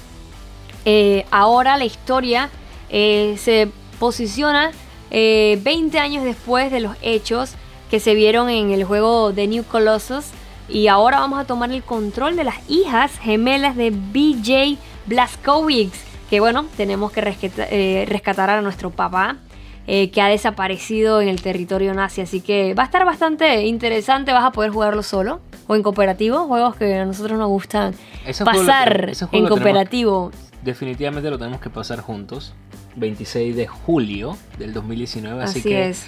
eh, 0.87 1.27
ahora 1.31 1.77
la 1.77 1.85
historia 1.85 2.49
se 2.89 3.69
posiciona 3.99 4.71
20 5.11 5.99
años 5.99 6.25
después 6.25 6.71
de 6.71 6.81
los 6.81 6.97
hechos 7.03 7.51
que 7.91 8.01
se 8.01 8.15
vieron 8.15 8.49
en 8.49 8.71
el 8.71 8.85
juego 8.85 9.33
The 9.35 9.47
New 9.47 9.65
Colossus 9.65 10.27
y 10.69 10.89
ahora 10.89 11.21
vamos 11.21 11.39
a 11.39 11.45
tomar 11.45 11.71
el 11.73 11.83
control 11.83 12.37
de 12.37 12.45
las 12.45 12.57
hijas 12.69 13.19
gemelas 13.19 13.77
de 13.77 13.91
BJ 13.91 14.77
Blazkowicz. 15.07 16.05
que 16.31 16.41
bueno, 16.41 16.67
tenemos 16.77 17.13
que 17.13 17.21
eh, 17.71 18.05
rescatar 18.09 18.51
a 18.51 18.61
nuestro 18.63 18.91
papá. 18.91 19.37
eh, 19.89 20.11
que 20.11 20.21
ha 20.21 20.27
desaparecido 20.27 21.21
en 21.21 21.29
el 21.29 21.41
territorio 21.41 21.95
nazi, 21.95 22.21
así 22.21 22.41
que 22.41 22.75
va 22.75 22.83
a 22.83 22.87
estar 22.87 23.05
bastante 23.05 23.67
interesante, 23.67 24.33
vas 24.33 24.43
a 24.45 24.51
poder 24.51 24.73
jugarlo 24.73 25.05
solo 25.05 25.39
o 25.69 25.77
en 25.77 25.85
cooperativo, 25.85 26.47
juegos 26.49 26.75
que 26.75 26.97
a 26.97 27.05
nosotros 27.05 27.39
nos 27.39 27.47
gustan 27.49 27.95
lo 28.27 28.45
pasar 28.45 29.11
en 29.11 29.15
tenemos- 29.31 29.49
cooperativo. 29.49 30.33
Definitivamente 30.63 31.31
lo 31.31 31.39
tenemos 31.39 31.61
que 31.61 31.71
pasar 31.71 32.01
juntos. 32.01 32.53
26 32.97 33.55
de 33.55 33.69
julio 33.69 34.37
del 34.59 34.73
2019. 34.73 35.45
Así, 35.45 35.61
Así 35.61 35.69
que 35.69 35.89
es. 35.91 36.07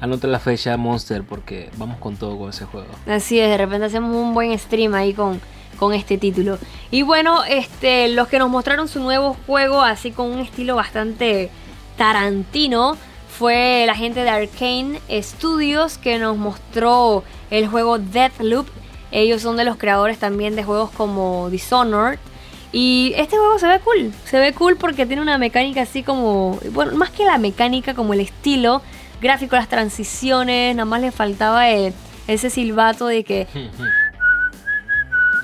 Anota 0.00 0.26
la 0.26 0.38
fecha 0.38 0.76
Monster 0.76 1.22
porque 1.22 1.70
vamos 1.76 1.98
con 1.98 2.16
todo 2.16 2.38
con 2.38 2.50
ese 2.50 2.64
juego. 2.64 2.88
Así 3.06 3.38
es, 3.38 3.48
de 3.48 3.56
repente 3.56 3.86
hacemos 3.86 4.14
un 4.14 4.34
buen 4.34 4.56
stream 4.58 4.94
ahí 4.94 5.14
con, 5.14 5.40
con 5.78 5.94
este 5.94 6.18
título. 6.18 6.58
Y 6.90 7.02
bueno, 7.02 7.44
este, 7.44 8.08
los 8.08 8.28
que 8.28 8.38
nos 8.38 8.50
mostraron 8.50 8.88
su 8.88 9.00
nuevo 9.00 9.36
juego, 9.46 9.82
así 9.82 10.10
con 10.10 10.30
un 10.30 10.40
estilo 10.40 10.76
bastante 10.76 11.50
tarantino, 11.96 12.96
fue 13.38 13.84
la 13.86 13.94
gente 13.94 14.22
de 14.22 14.30
Arkane 14.30 15.00
Studios 15.10 15.98
que 15.98 16.18
nos 16.18 16.36
mostró 16.36 17.22
el 17.50 17.68
juego 17.68 17.98
Deathloop. 17.98 18.66
Ellos 19.10 19.42
son 19.42 19.56
de 19.56 19.64
los 19.64 19.76
creadores 19.76 20.18
también 20.18 20.56
de 20.56 20.64
juegos 20.64 20.90
como 20.90 21.50
Dishonored. 21.50 22.18
Y 22.72 23.12
este 23.16 23.36
juego 23.36 23.58
se 23.58 23.68
ve 23.68 23.80
cool, 23.80 24.12
se 24.24 24.38
ve 24.38 24.52
cool 24.52 24.76
porque 24.76 25.06
tiene 25.06 25.22
una 25.22 25.38
mecánica 25.38 25.82
así 25.82 26.02
como, 26.02 26.58
bueno, 26.72 26.92
más 26.96 27.10
que 27.10 27.24
la 27.24 27.38
mecánica, 27.38 27.94
como 27.94 28.12
el 28.12 28.20
estilo 28.20 28.82
gráfico, 29.20 29.56
las 29.56 29.68
transiciones, 29.68 30.74
nada 30.76 30.84
más 30.86 31.00
le 31.00 31.10
faltaba 31.12 31.70
eh, 31.70 31.92
ese 32.26 32.50
silbato 32.50 33.06
de 33.06 33.24
que, 33.24 33.46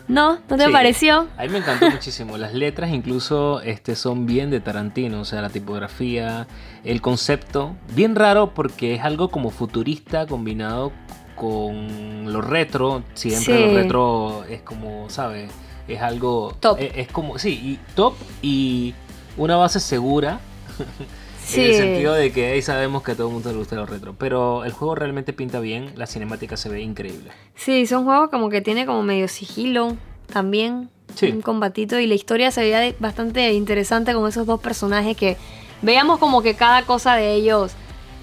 no, 0.09 0.39
¿no 0.49 0.57
te 0.57 0.67
Sí. 0.67 0.73
pareció? 0.73 1.29
A 1.39 1.43
mí 1.45 1.49
me 1.49 1.59
encantó 1.59 1.89
muchísimo. 1.91 2.37
Las 2.37 2.53
letras 2.55 2.91
incluso 2.91 3.61
este, 3.63 3.97
son 3.97 4.27
bien 4.27 4.51
de 4.51 4.61
Tarantino, 4.61 5.21
o 5.21 5.25
sea, 5.25 5.41
la 5.43 5.49
tipografía, 5.51 6.47
el 6.85 7.01
concepto. 7.01 7.77
Bien 7.95 8.15
raro 8.15 8.53
porque 8.53 8.95
es 8.95 9.03
algo 9.05 9.29
como 9.31 9.51
futurista 9.51 10.27
combinado 10.27 10.93
con 11.37 12.31
lo 12.33 12.43
retro. 12.43 13.05
Siempre 13.15 13.57
Sí. 13.57 13.65
lo 13.67 13.75
retro 13.75 14.45
es 14.51 14.61
como, 14.63 15.09
¿sabes? 15.09 15.51
Es 15.89 16.01
algo... 16.03 16.55
Top. 16.61 16.79
Es, 16.81 16.93
es 16.97 17.09
como, 17.09 17.39
sí, 17.39 17.51
y 17.51 17.79
top 17.95 18.15
y 18.43 18.95
una 19.37 19.57
base 19.57 19.81
segura. 19.81 20.41
Sí. 21.53 21.61
En 21.61 21.71
el 21.71 21.77
sentido 21.77 22.15
de 22.15 22.33
que 22.33 22.53
ahí 22.53 22.63
sabemos 22.63 23.03
que 23.03 23.13
a 23.13 23.15
todo 23.15 23.29
el 23.29 23.35
mundo 23.35 23.51
le 23.51 23.59
gusta 23.59 23.77
lo 23.77 23.87
retro. 23.87 24.15
Pero 24.19 24.65
el 24.65 24.73
juego 24.73 24.95
realmente 24.95 25.33
pinta 25.33 25.61
bien, 25.61 25.93
la 25.97 26.07
cinemática 26.07 26.57
se 26.57 26.69
ve 26.69 26.81
increíble. 26.81 27.31
Sí, 27.55 27.87
son 27.87 28.05
juegos 28.05 28.31
como 28.31 28.49
que 28.49 28.61
tiene 28.61 28.87
como 28.87 29.03
medio 29.03 29.29
sigilo 29.29 29.97
también. 30.33 30.89
Sí. 31.15 31.31
Un 31.31 31.43
combatito 31.43 31.99
y 31.99 32.07
la 32.07 32.15
historia 32.15 32.51
se 32.51 32.63
veía 32.63 32.95
bastante 32.99 33.53
interesante 33.53 34.15
con 34.15 34.27
esos 34.27 34.47
dos 34.47 34.61
personajes 34.61 35.15
que 35.15 35.37
veíamos 35.83 36.19
como 36.19 36.41
que 36.41 36.55
cada 36.55 36.85
cosa 36.85 37.17
de 37.17 37.35
ellos 37.35 37.73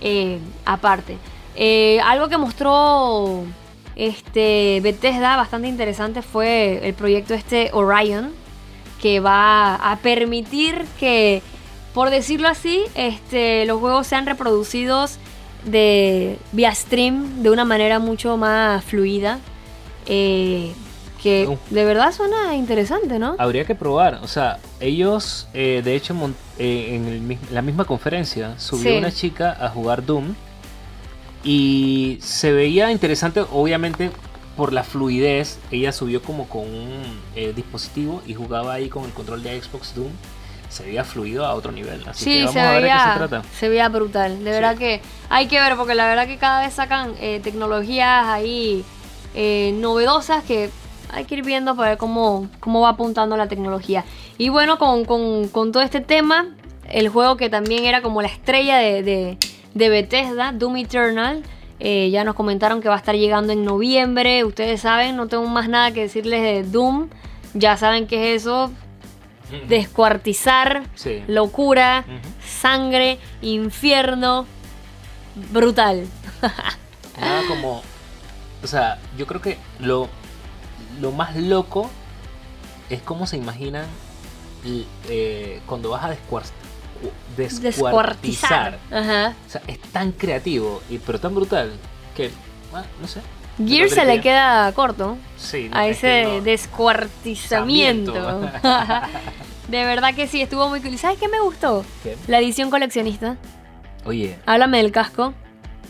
eh, 0.02 0.40
aparte. 0.66 1.18
Eh, 1.56 2.00
algo 2.02 2.30
que 2.30 2.38
mostró 2.38 3.44
este 3.96 4.80
Bethesda 4.82 5.36
bastante 5.36 5.68
interesante 5.68 6.22
fue 6.22 6.88
el 6.88 6.94
proyecto 6.94 7.34
este 7.34 7.70
Orion 7.74 8.32
que 9.02 9.20
va 9.20 9.76
a 9.76 9.98
permitir 9.98 10.86
que, 11.00 11.42
por 11.94 12.10
decirlo 12.10 12.48
así, 12.48 12.84
este, 12.96 13.66
los 13.66 13.80
juegos 13.80 14.08
sean 14.08 14.26
reproducidos 14.26 15.18
de 15.66 16.38
vía 16.52 16.74
stream 16.74 17.44
de 17.44 17.50
una 17.50 17.66
manera 17.66 18.00
mucho 18.00 18.38
más 18.38 18.84
fluida. 18.84 19.40
eh, 20.12 20.72
que 21.22 21.46
Uh. 21.48 21.58
de 21.70 21.84
verdad 21.84 22.14
suena 22.14 22.56
interesante, 22.56 23.20
¿no? 23.20 23.36
Habría 23.38 23.66
que 23.66 23.76
probar, 23.76 24.22
o 24.24 24.28
sea, 24.28 24.58
ellos, 24.80 25.48
eh, 25.54 25.82
de 25.84 25.96
hecho, 25.96 26.16
eh, 26.58 26.96
en 26.96 27.08
el 27.10 27.38
la 27.52 27.62
misma 27.62 27.84
conferencia 27.86 28.58
subió 28.58 28.92
Sí. 28.94 28.98
una 28.98 29.12
chica 29.12 29.56
a 29.60 29.68
jugar 29.70 30.06
Doom 30.06 30.34
y 31.44 32.18
se 32.22 32.52
veía 32.52 32.92
interesante, 32.92 33.42
obviamente, 33.52 34.12
por 34.58 34.74
la 34.74 34.84
fluidez. 34.84 35.60
Ella 35.72 35.92
subió 35.92 36.22
como 36.22 36.48
con 36.48 36.62
un 36.64 37.20
eh, 37.36 37.54
dispositivo 37.56 38.22
y 38.26 38.34
jugaba 38.34 38.74
ahí 38.74 38.90
con 38.90 39.06
el 39.06 39.12
control 39.12 39.44
de 39.44 39.62
Xbox 39.62 39.94
Doom. 39.96 40.12
Se 40.70 40.84
veía 40.86 41.04
fluido 41.04 41.46
a 41.46 41.54
otro 41.56 41.72
nivel. 41.72 42.02
Así 42.08 42.26
que 42.26 42.32
Sí, 42.32 42.38
vamos 42.40 42.54
se 42.54 42.60
a 42.62 42.72
ver 42.72 42.84
de 42.84 42.90
qué 42.90 42.96
se 43.12 43.18
trata. 43.18 43.44
se 43.60 43.70
veía 43.70 43.90
brutal. 43.90 44.32
De 44.44 44.46
Sí. 44.46 44.60
verdad 44.62 44.78
que 44.78 45.02
hay 45.30 45.48
que 45.48 45.60
ver, 45.60 45.76
porque 45.76 45.96
la 45.96 46.08
verdad 46.08 46.28
que 46.28 46.38
cada 46.38 46.62
vez 46.62 46.74
sacan 46.74 47.14
eh, 47.20 47.40
tecnologías 47.44 48.26
ahí 48.28 48.84
eh, 49.36 49.74
novedosas 49.76 50.44
que 50.44 50.70
hay 51.12 51.26
que 51.26 51.36
ir 51.36 51.44
viendo 51.44 51.76
para 51.76 51.90
ver 51.90 51.98
cómo, 51.98 52.48
cómo 52.60 52.82
va 52.82 52.90
apuntando 52.90 53.36
la 53.36 53.48
tecnología. 53.48 54.06
Y 54.38 54.50
bueno, 54.50 54.78
con, 54.78 55.06
con- 55.06 55.48
con 55.48 55.72
todo 55.72 55.82
este 55.84 56.02
tema, 56.02 56.46
el 56.88 57.10
juego 57.10 57.36
que 57.36 57.50
también 57.50 57.86
era 57.86 58.02
como 58.04 58.22
la 58.22 58.28
estrella 58.28 58.78
de, 58.78 59.02
de, 59.04 59.38
de 59.74 59.90
Bethesda, 59.90 60.52
Doom 60.52 60.78
Eternal, 60.78 61.42
eh, 61.80 62.10
ya 62.12 62.24
nos 62.24 62.36
comentaron 62.36 62.82
que 62.82 62.90
va 62.90 62.96
a 62.96 62.98
estar 63.00 63.16
llegando 63.16 63.54
en 63.54 63.64
noviembre. 63.66 64.44
Ustedes 64.44 64.82
saben, 64.82 65.16
no 65.16 65.28
tengo 65.28 65.48
más 65.48 65.68
nada 65.70 65.92
que 65.92 66.02
decirles 66.02 66.42
de 66.44 66.64
Doom. 66.64 67.10
Ya 67.56 67.76
saben 67.78 68.06
qué 68.06 68.36
es 68.36 68.44
eso. 68.44 68.70
Descuartizar, 69.68 70.84
Sí. 70.96 71.24
locura, 71.28 72.06
sangre, 72.46 73.18
infierno, 73.42 74.46
brutal. 75.52 76.08
Nada 77.20 77.42
como. 77.48 77.82
O 78.64 78.68
sea, 78.68 79.00
yo 79.18 79.26
creo 79.26 79.42
que 79.42 79.58
lo, 79.80 80.10
lo 81.00 81.12
más 81.12 81.36
loco 81.36 81.90
es 82.90 83.02
cómo 83.02 83.26
se 83.28 83.38
imaginan 83.38 83.86
eh, 85.08 85.62
cuando 85.66 85.90
vas 85.92 86.04
a 86.04 86.10
descuar- 86.10 86.44
descuartizar. 87.38 87.64
Descuartizar. 87.64 88.80
Ajá. 88.92 89.36
O 89.48 89.50
sea, 89.50 89.62
es 89.68 89.80
tan 89.80 90.12
creativo, 90.12 90.82
y, 90.90 90.98
pero 90.98 91.20
tan 91.20 91.34
brutal 91.36 91.72
que. 92.16 92.32
ah, 92.74 92.84
no 93.02 93.08
sé. 93.08 93.22
Gear 93.66 93.90
se 93.90 94.06
le 94.06 94.22
queda 94.22 94.72
corto 94.74 95.18
Sí, 95.38 95.68
no, 95.70 95.78
a 95.78 95.88
es 95.88 95.98
ese 95.98 96.08
que 96.24 96.38
no. 96.38 96.42
descuartizamiento. 96.42 98.14
De 99.68 99.86
verdad 99.86 100.16
que 100.16 100.28
sí, 100.28 100.42
estuvo 100.42 100.68
muy 100.70 100.82
cool. 100.82 100.94
¿Y 100.94 100.98
¿Sabes 100.98 101.20
qué 101.20 101.28
me 101.28 101.40
gustó? 101.42 101.86
¿Qué? 102.04 102.16
La 102.28 102.40
edición 102.40 102.70
coleccionista. 102.72 103.38
Oye, 104.06 104.38
Háblame 104.46 104.78
del 104.82 104.92
casco. 104.92 105.34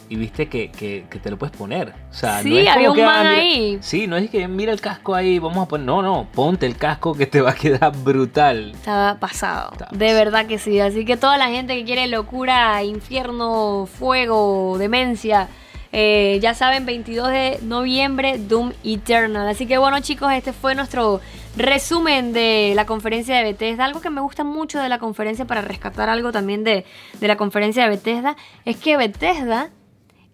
y 0.09 0.15
viste 0.15 0.49
que, 0.49 0.71
que- 0.71 1.05
que 1.09 1.19
te 1.19 1.29
lo 1.29 1.37
puedes 1.37 1.55
poner. 1.55 1.93
O 2.09 2.13
sea, 2.13 2.41
Sí, 2.41 2.49
no 2.49 2.57
es 2.57 2.63
como 2.65 2.75
había 2.75 2.89
un 2.89 2.95
que, 2.97 3.05
man 3.05 3.27
mira- 3.29 3.39
ahí. 3.41 3.77
Sí, 3.81 4.07
no 4.07 4.17
es 4.17 4.29
que 4.31 4.47
mira 4.47 4.73
el 4.73 4.81
casco 4.81 5.13
ahí, 5.15 5.37
vamos 5.39 5.63
a 5.65 5.67
poner. 5.69 5.85
No, 5.85 6.01
no, 6.01 6.27
ponte 6.33 6.65
el 6.65 6.75
casco 6.75 7.13
que 7.13 7.27
te 7.27 7.39
va 7.41 7.51
a 7.51 7.55
quedar 7.55 7.95
brutal. 7.95 8.71
Estaba 8.71 9.15
pasado. 9.19 9.69
Estaba 9.73 9.91
de 9.91 9.97
pasado. 10.07 10.17
verdad 10.25 10.45
que 10.47 10.57
sí. 10.57 10.79
Así 10.79 11.05
que 11.05 11.15
toda 11.15 11.37
la 11.37 11.47
gente 11.49 11.75
que 11.75 11.85
quiere 11.85 12.07
locura, 12.07 12.83
infierno, 12.83 13.87
fuego, 13.99 14.77
demencia. 14.79 15.47
Eh, 15.91 16.39
ya 16.41 16.53
saben, 16.53 16.85
22 16.85 17.29
de 17.29 17.59
noviembre, 17.63 18.37
Doom 18.37 18.73
Eternal. 18.83 19.47
Así 19.47 19.65
que 19.65 19.77
bueno 19.77 19.99
chicos, 20.01 20.31
este 20.33 20.53
fue 20.53 20.75
nuestro 20.75 21.19
resumen 21.57 22.31
de 22.31 22.73
la 22.75 22.85
conferencia 22.85 23.35
de 23.37 23.43
Bethesda. 23.43 23.85
Algo 23.85 23.99
que 24.01 24.09
me 24.09 24.21
gusta 24.21 24.43
mucho 24.43 24.79
de 24.79 24.87
la 24.89 24.99
conferencia 24.99 25.45
para 25.45 25.61
rescatar 25.61 26.07
algo 26.09 26.31
también 26.31 26.63
de, 26.63 26.85
de 27.19 27.27
la 27.27 27.37
conferencia 27.37 27.83
de 27.83 27.89
Bethesda 27.89 28.35
es 28.65 28.77
que 28.77 28.97
Bethesda 28.97 29.69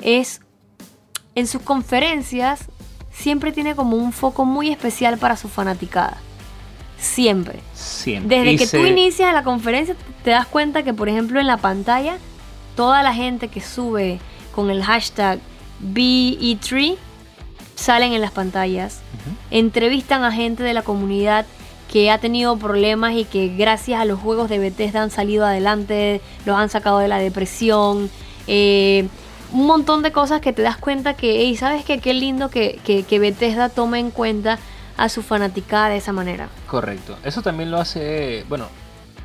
es 0.01 0.41
en 1.35 1.47
sus 1.47 1.61
conferencias 1.61 2.65
siempre 3.11 3.51
tiene 3.53 3.75
como 3.75 3.95
un 3.95 4.11
foco 4.11 4.43
muy 4.43 4.69
especial 4.69 5.17
para 5.17 5.37
su 5.37 5.47
fanaticada. 5.47 6.17
Siempre. 6.97 7.59
Siempre. 7.73 8.37
Desde 8.37 8.51
Y 8.53 8.57
que 8.57 8.67
se- 8.67 8.77
tú 8.77 8.85
inicias 8.85 9.33
la 9.33 9.43
conferencia, 9.43 9.95
te 10.23 10.31
das 10.31 10.47
cuenta 10.47 10.83
que, 10.83 10.93
por 10.93 11.07
ejemplo, 11.09 11.39
en 11.39 11.47
la 11.47 11.57
pantalla, 11.57 12.17
toda 12.75 13.03
la 13.03 13.13
gente 13.13 13.47
que 13.49 13.61
sube 13.61 14.19
con 14.55 14.69
el 14.69 14.83
hashtag 14.83 15.39
BE3 15.93 16.95
salen 17.75 18.13
en 18.13 18.21
las 18.21 18.31
pantallas. 18.31 19.01
Entrevistan 19.51 20.23
a 20.23 20.31
gente 20.31 20.63
de 20.63 20.73
la 20.73 20.81
comunidad 20.81 21.45
que 21.91 22.09
ha 22.11 22.17
tenido 22.17 22.57
problemas 22.57 23.13
y 23.13 23.25
que 23.25 23.49
gracias 23.55 23.99
a 24.01 24.05
los 24.05 24.19
juegos 24.19 24.49
de 24.49 24.57
Bethesda 24.59 25.01
han 25.03 25.11
salido 25.11 25.45
adelante, 25.45 26.21
los 26.45 26.57
han 26.57 26.69
sacado 26.69 26.99
de 26.99 27.07
la 27.07 27.17
depresión. 27.19 28.09
eh, 28.47 29.07
un 29.51 29.67
montón 29.67 30.01
de 30.01 30.11
cosas 30.11 30.41
que 30.41 30.51
te 30.53 30.63
das 30.63 30.75
cuenta 30.77 31.13
que, 31.15 31.37
hey, 31.41 31.55
¿sabes 31.55 31.85
qué? 31.85 31.99
Qué 31.99 32.13
lindo 32.13 32.49
que, 32.49 32.79
que, 32.83 33.03
que 33.03 33.19
Bethesda 33.19 33.69
tome 33.69 33.99
en 33.99 34.09
cuenta 34.11 34.57
a 34.97 35.07
su 35.07 35.21
fanaticada 35.21 35.89
de 35.89 35.97
esa 35.97 36.11
manera. 36.11 36.49
Correcto. 36.67 37.15
Eso 37.23 37.41
también 37.41 37.71
lo 37.71 37.77
hace. 37.79 38.43
Bueno, 38.49 38.67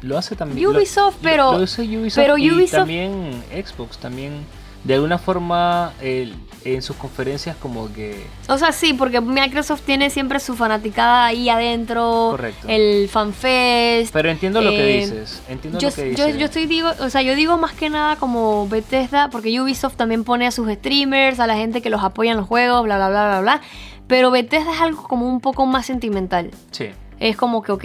lo 0.02 0.16
hace 0.18 0.36
también. 0.36 0.64
Ubisoft, 0.68 1.16
lo- 1.16 1.20
pero- 1.22 1.52
Lo, 1.58 1.64
hace 1.64 1.82
Ubisoft. 1.82 2.22
pero 2.22 2.38
y 2.38 2.50
Ubisoft- 2.50 2.70
también 2.70 3.42
Xbox. 3.50 3.98
También. 3.98 4.44
De 4.84 4.94
alguna 4.94 5.18
forma. 5.18 5.92
el- 6.00 6.34
en 6.62 6.82
sus 6.82 6.94
conferencias, 6.96 7.56
como 7.56 7.90
que. 7.90 8.22
O 8.46 8.58
sea, 8.58 8.72
sí, 8.72 8.92
porque 8.92 9.18
Microsoft 9.22 9.80
tiene 9.86 10.10
siempre 10.10 10.38
su 10.40 10.54
fanaticada 10.56 11.24
ahí 11.24 11.48
adentro, 11.48 12.28
Correcto. 12.32 12.66
el 12.68 13.08
fanfest. 13.08 14.12
Pero 14.12 14.28
entiendo 14.30 14.60
lo 14.60 14.68
que 14.70 14.98
Eh, 14.98 15.00
dices. 15.00 15.42
Entiendo 15.48 15.78
Yo, 15.78 15.88
lo 15.88 15.94
que 15.94 16.14
yo, 16.14 16.24
dices. 16.26 16.38
yo 16.38 16.44
estoy 16.44 16.66
digo, 16.66 16.90
o 17.00 17.08
sea, 17.08 17.22
yo 17.22 17.34
digo 17.34 17.56
más 17.56 17.72
que 17.72 17.88
nada 17.88 18.16
como 18.16 18.68
Bethesda, 18.68 19.30
porque 19.30 19.58
Ubisoft 19.58 19.96
también 19.96 20.22
pone 20.22 20.46
a 20.46 20.50
sus 20.50 20.70
streamers, 20.70 21.40
a 21.40 21.46
la 21.46 21.56
gente 21.56 21.80
que 21.80 21.88
los 21.88 22.02
apoya 22.04 22.32
en 22.32 22.36
los 22.36 22.46
juegos, 22.46 22.82
bla 22.84 22.96
bla 22.96 23.08
bla 23.08 23.26
bla 23.28 23.40
bla. 23.40 23.60
Pero 24.06 24.30
Bethesda 24.30 24.74
es 24.74 24.80
algo 24.82 25.02
como 25.04 25.26
un 25.26 25.40
poco 25.40 25.64
más 25.64 25.86
sentimental. 25.86 26.50
Sí. 26.72 26.90
Es 27.20 27.36
como 27.38 27.62
que, 27.62 27.72
ok, 27.72 27.84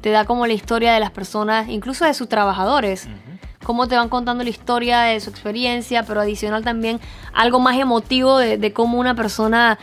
te 0.00 0.10
da 0.10 0.24
como 0.24 0.46
la 0.48 0.52
historia 0.54 0.92
de 0.94 0.98
las 1.00 1.12
personas, 1.12 1.68
incluso 1.68 2.04
de 2.04 2.14
sus 2.14 2.28
trabajadores. 2.28 3.06
Cómo 3.62 3.88
te 3.88 3.96
van 3.96 4.08
contando 4.08 4.42
la 4.42 4.50
historia 4.50 5.00
de 5.02 5.20
su 5.20 5.30
experiencia, 5.30 6.02
pero 6.04 6.20
adicional 6.20 6.64
también 6.64 7.00
algo 7.32 7.60
más 7.60 7.78
emotivo 7.78 8.38
de, 8.38 8.72
cómo 8.72 8.98
una 8.98 9.14
persona 9.14 9.78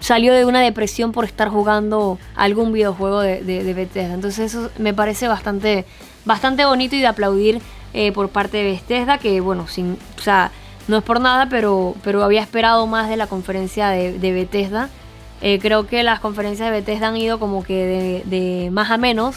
salió 0.00 0.32
de 0.32 0.44
una 0.44 0.60
depresión 0.60 1.12
por 1.12 1.24
estar 1.24 1.48
jugando 1.48 2.18
algún 2.36 2.72
videojuego 2.72 3.20
de, 3.20 3.42
de, 3.42 3.74
Bethesda. 3.74 4.14
Entonces 4.14 4.54
eso 4.54 4.70
me 4.78 4.94
parece 4.94 5.26
bastante, 5.26 5.84
bastante 6.24 6.64
bonito 6.64 6.94
y 6.94 7.00
de 7.00 7.08
aplaudir 7.08 7.60
eh, 7.92 8.12
por 8.12 8.28
parte 8.28 8.58
de 8.58 8.64
Bethesda, 8.64 9.18
que 9.18 9.40
bueno, 9.40 9.66
sin, 9.66 9.98
o 10.16 10.20
sea, 10.20 10.52
no 10.86 10.96
es 10.96 11.02
por 11.02 11.20
nada, 11.20 11.48
pero, 11.48 11.94
pero 12.04 12.22
había 12.22 12.40
esperado 12.40 12.86
más 12.86 13.08
de 13.08 13.16
la 13.16 13.26
conferencia 13.26 13.88
de, 13.88 14.18
de 14.18 14.32
Bethesda. 14.32 14.88
Eh, 15.40 15.58
creo 15.60 15.86
que 15.86 16.02
las 16.02 16.18
conferencias 16.20 16.66
de 16.66 16.72
Bethesda 16.72 17.08
han 17.08 17.16
ido 17.16 17.38
como 17.38 17.62
que 17.62 18.22
de, 18.24 18.70
más 18.72 18.90
a 18.90 18.96
menos 18.96 19.36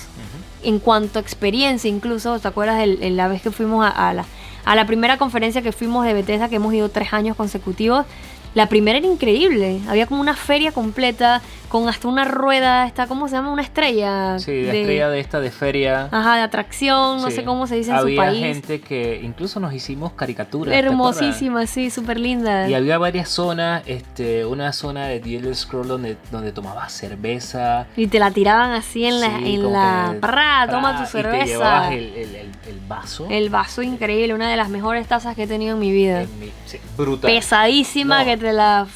en 0.63 0.79
cuanto 0.79 1.19
a 1.19 1.21
experiencia 1.21 1.89
incluso. 1.89 2.39
¿Te 2.39 2.47
acuerdas 2.47 2.77
de 2.77 3.09
la 3.09 3.27
vez 3.27 3.41
que 3.41 3.51
fuimos 3.51 3.89
a, 3.93 4.13
la, 4.13 4.25
a 4.65 4.75
la 4.75 4.85
primera 4.85 5.17
conferencia 5.17 5.61
que 5.61 5.71
fuimos 5.71 6.05
de 6.05 6.13
Bethesda, 6.13 6.49
que 6.49 6.55
hemos 6.55 6.73
ido 6.73 6.89
tres 6.89 7.13
años 7.13 7.35
consecutivos? 7.35 8.05
La 8.53 8.67
primera 8.67 8.97
era 8.97 9.07
increíble, 9.07 9.79
había 9.87 10.07
como 10.07 10.21
una 10.21 10.35
feria 10.35 10.71
completa 10.71 11.41
con 11.71 11.87
hasta 11.87 12.09
una 12.09 12.25
rueda, 12.25 12.85
esta, 12.85 13.07
¿cómo 13.07 13.29
se 13.29 13.35
llama? 13.35 13.49
Una 13.49 13.61
estrella. 13.61 14.37
Sí, 14.39 14.51
de, 14.51 14.81
estrella 14.81 15.09
de 15.09 15.21
esta 15.21 15.39
de 15.39 15.51
feria. 15.51 16.09
Ajá, 16.11 16.35
de 16.35 16.41
atracción, 16.41 17.21
no 17.21 17.31
sé 17.31 17.45
cómo 17.45 17.65
se 17.65 17.77
dice 17.77 17.91
en 17.91 17.97
su 17.97 18.03
país. 18.03 18.19
Había 18.19 18.53
gente 18.53 18.81
que 18.81 19.21
incluso 19.23 19.61
nos 19.61 19.73
hicimos 19.73 20.11
caricaturas. 20.11 20.75
Hermosísimas, 20.75 21.69
sí, 21.69 21.89
súper 21.89 22.19
lindas. 22.19 22.69
Y 22.69 22.73
había 22.73 22.97
varias 22.97 23.29
zonas, 23.29 23.83
este, 23.85 24.45
una 24.45 24.73
zona 24.73 25.05
de 25.07 25.21
The 25.21 25.37
Elder 25.37 25.55
Scroll 25.55 25.87
donde, 25.87 26.17
donde 26.29 26.51
tomabas 26.51 26.91
cerveza. 26.91 27.87
Y 27.95 28.07
te 28.07 28.19
la 28.19 28.31
tiraban 28.31 28.71
así 28.71 29.05
en 29.05 29.21
la, 29.21 29.37
en 29.37 29.71
la 29.71 30.15
parra, 30.19 30.67
toma 30.69 31.01
tu 31.01 31.09
cerveza. 31.09 31.37
Y 31.37 31.45
te 31.45 31.51
llevabas 31.51 31.91
el, 31.93 32.13
el, 32.17 32.35
el, 32.35 32.79
vaso. 32.85 33.27
El 33.29 33.49
vaso 33.49 33.81
increíble, 33.81 34.33
una 34.33 34.51
de 34.51 34.57
las 34.57 34.67
mejores 34.67 35.07
tazas 35.07 35.37
que 35.37 35.43
he 35.43 35.47
tenido 35.47 35.75
en 35.75 35.79
mi 35.79 35.93
vida. 35.93 36.25
sí, 36.65 36.79
brutal. 36.97 37.31
Pesadísima 37.31 38.25
que 38.25 38.35
la 38.41 38.87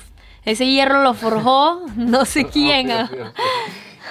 ese 0.46 0.68
hierro 0.68 1.02
lo 1.02 1.14
forjó 1.14 1.82
no 1.96 2.26
sé 2.26 2.46
quién. 2.46 2.90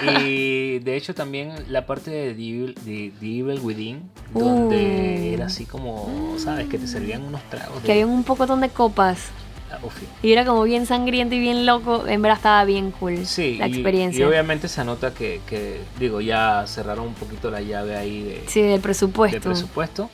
Y 0.02 0.80
de 0.80 0.96
hecho 0.96 1.14
también 1.14 1.52
la 1.68 1.86
parte 1.86 2.10
de 2.10 2.34
The 2.34 3.12
Evil, 3.20 3.60
Within, 3.62 4.10
donde 4.32 5.28
uh. 5.30 5.34
era 5.34 5.46
así 5.46 5.66
como, 5.66 6.34
¿sabes? 6.36 6.68
Que 6.68 6.78
te 6.78 6.88
servían 6.88 7.22
unos 7.22 7.42
tragos. 7.48 7.80
Que 7.82 7.92
había 7.92 8.06
un 8.06 8.24
pocotón 8.24 8.60
de 8.60 8.70
copas. 8.70 9.28
Ah, 9.70 9.78
y 10.22 10.32
era 10.32 10.44
como 10.44 10.62
bien 10.64 10.86
sangriento 10.86 11.34
y 11.36 11.40
bien 11.40 11.64
loco. 11.64 12.06
En 12.06 12.22
verdad 12.22 12.38
estaba 12.38 12.64
bien 12.64 12.90
cool 12.90 13.24
sí, 13.24 13.56
la 13.58 13.66
experiencia. 13.66 14.20
Y, 14.20 14.24
obviamente 14.24 14.68
se 14.68 14.84
nota 14.84 15.14
que, 15.14 15.40
que, 15.46 15.80
digo, 15.98 16.20
ya 16.20 16.64
cerraron 16.66 17.06
un 17.06 17.14
poquito 17.14 17.50
la 17.50 17.60
llave 17.60 17.96
ahí 17.96 18.22
de, 18.22 18.44
sí, 18.46 18.62
del 18.62 18.80
presupuesto. 18.80 19.34
Del 19.36 19.42
presupuesto. 19.42 20.10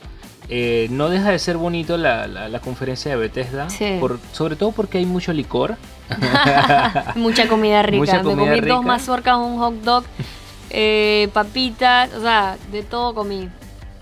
Eh, 0.53 0.87
no 0.91 1.07
deja 1.07 1.31
de 1.31 1.39
ser 1.39 1.55
bonito 1.55 1.95
la, 1.95 2.27
la, 2.27 2.59
conferencia 2.59 3.09
de 3.09 3.15
Bethesda, 3.15 3.69
por, 4.01 4.19
sobre 4.33 4.57
todo 4.57 4.73
porque 4.73 4.97
hay 4.97 5.05
mucho 5.05 5.31
licor. 5.31 5.77
Mucha 7.15 7.47
comida 7.47 7.81
rica. 7.83 8.21
Me 8.21 8.35
comí 8.35 8.59
dos 8.59 8.83
mazorcas, 8.83 9.37
un 9.37 9.59
hot 9.59 9.75
dog, 9.75 10.03
eh, 10.69 11.29
papitas, 11.31 12.13
o 12.13 12.19
sea, 12.19 12.57
de 12.69 12.83
todo 12.83 13.15
comí. 13.15 13.47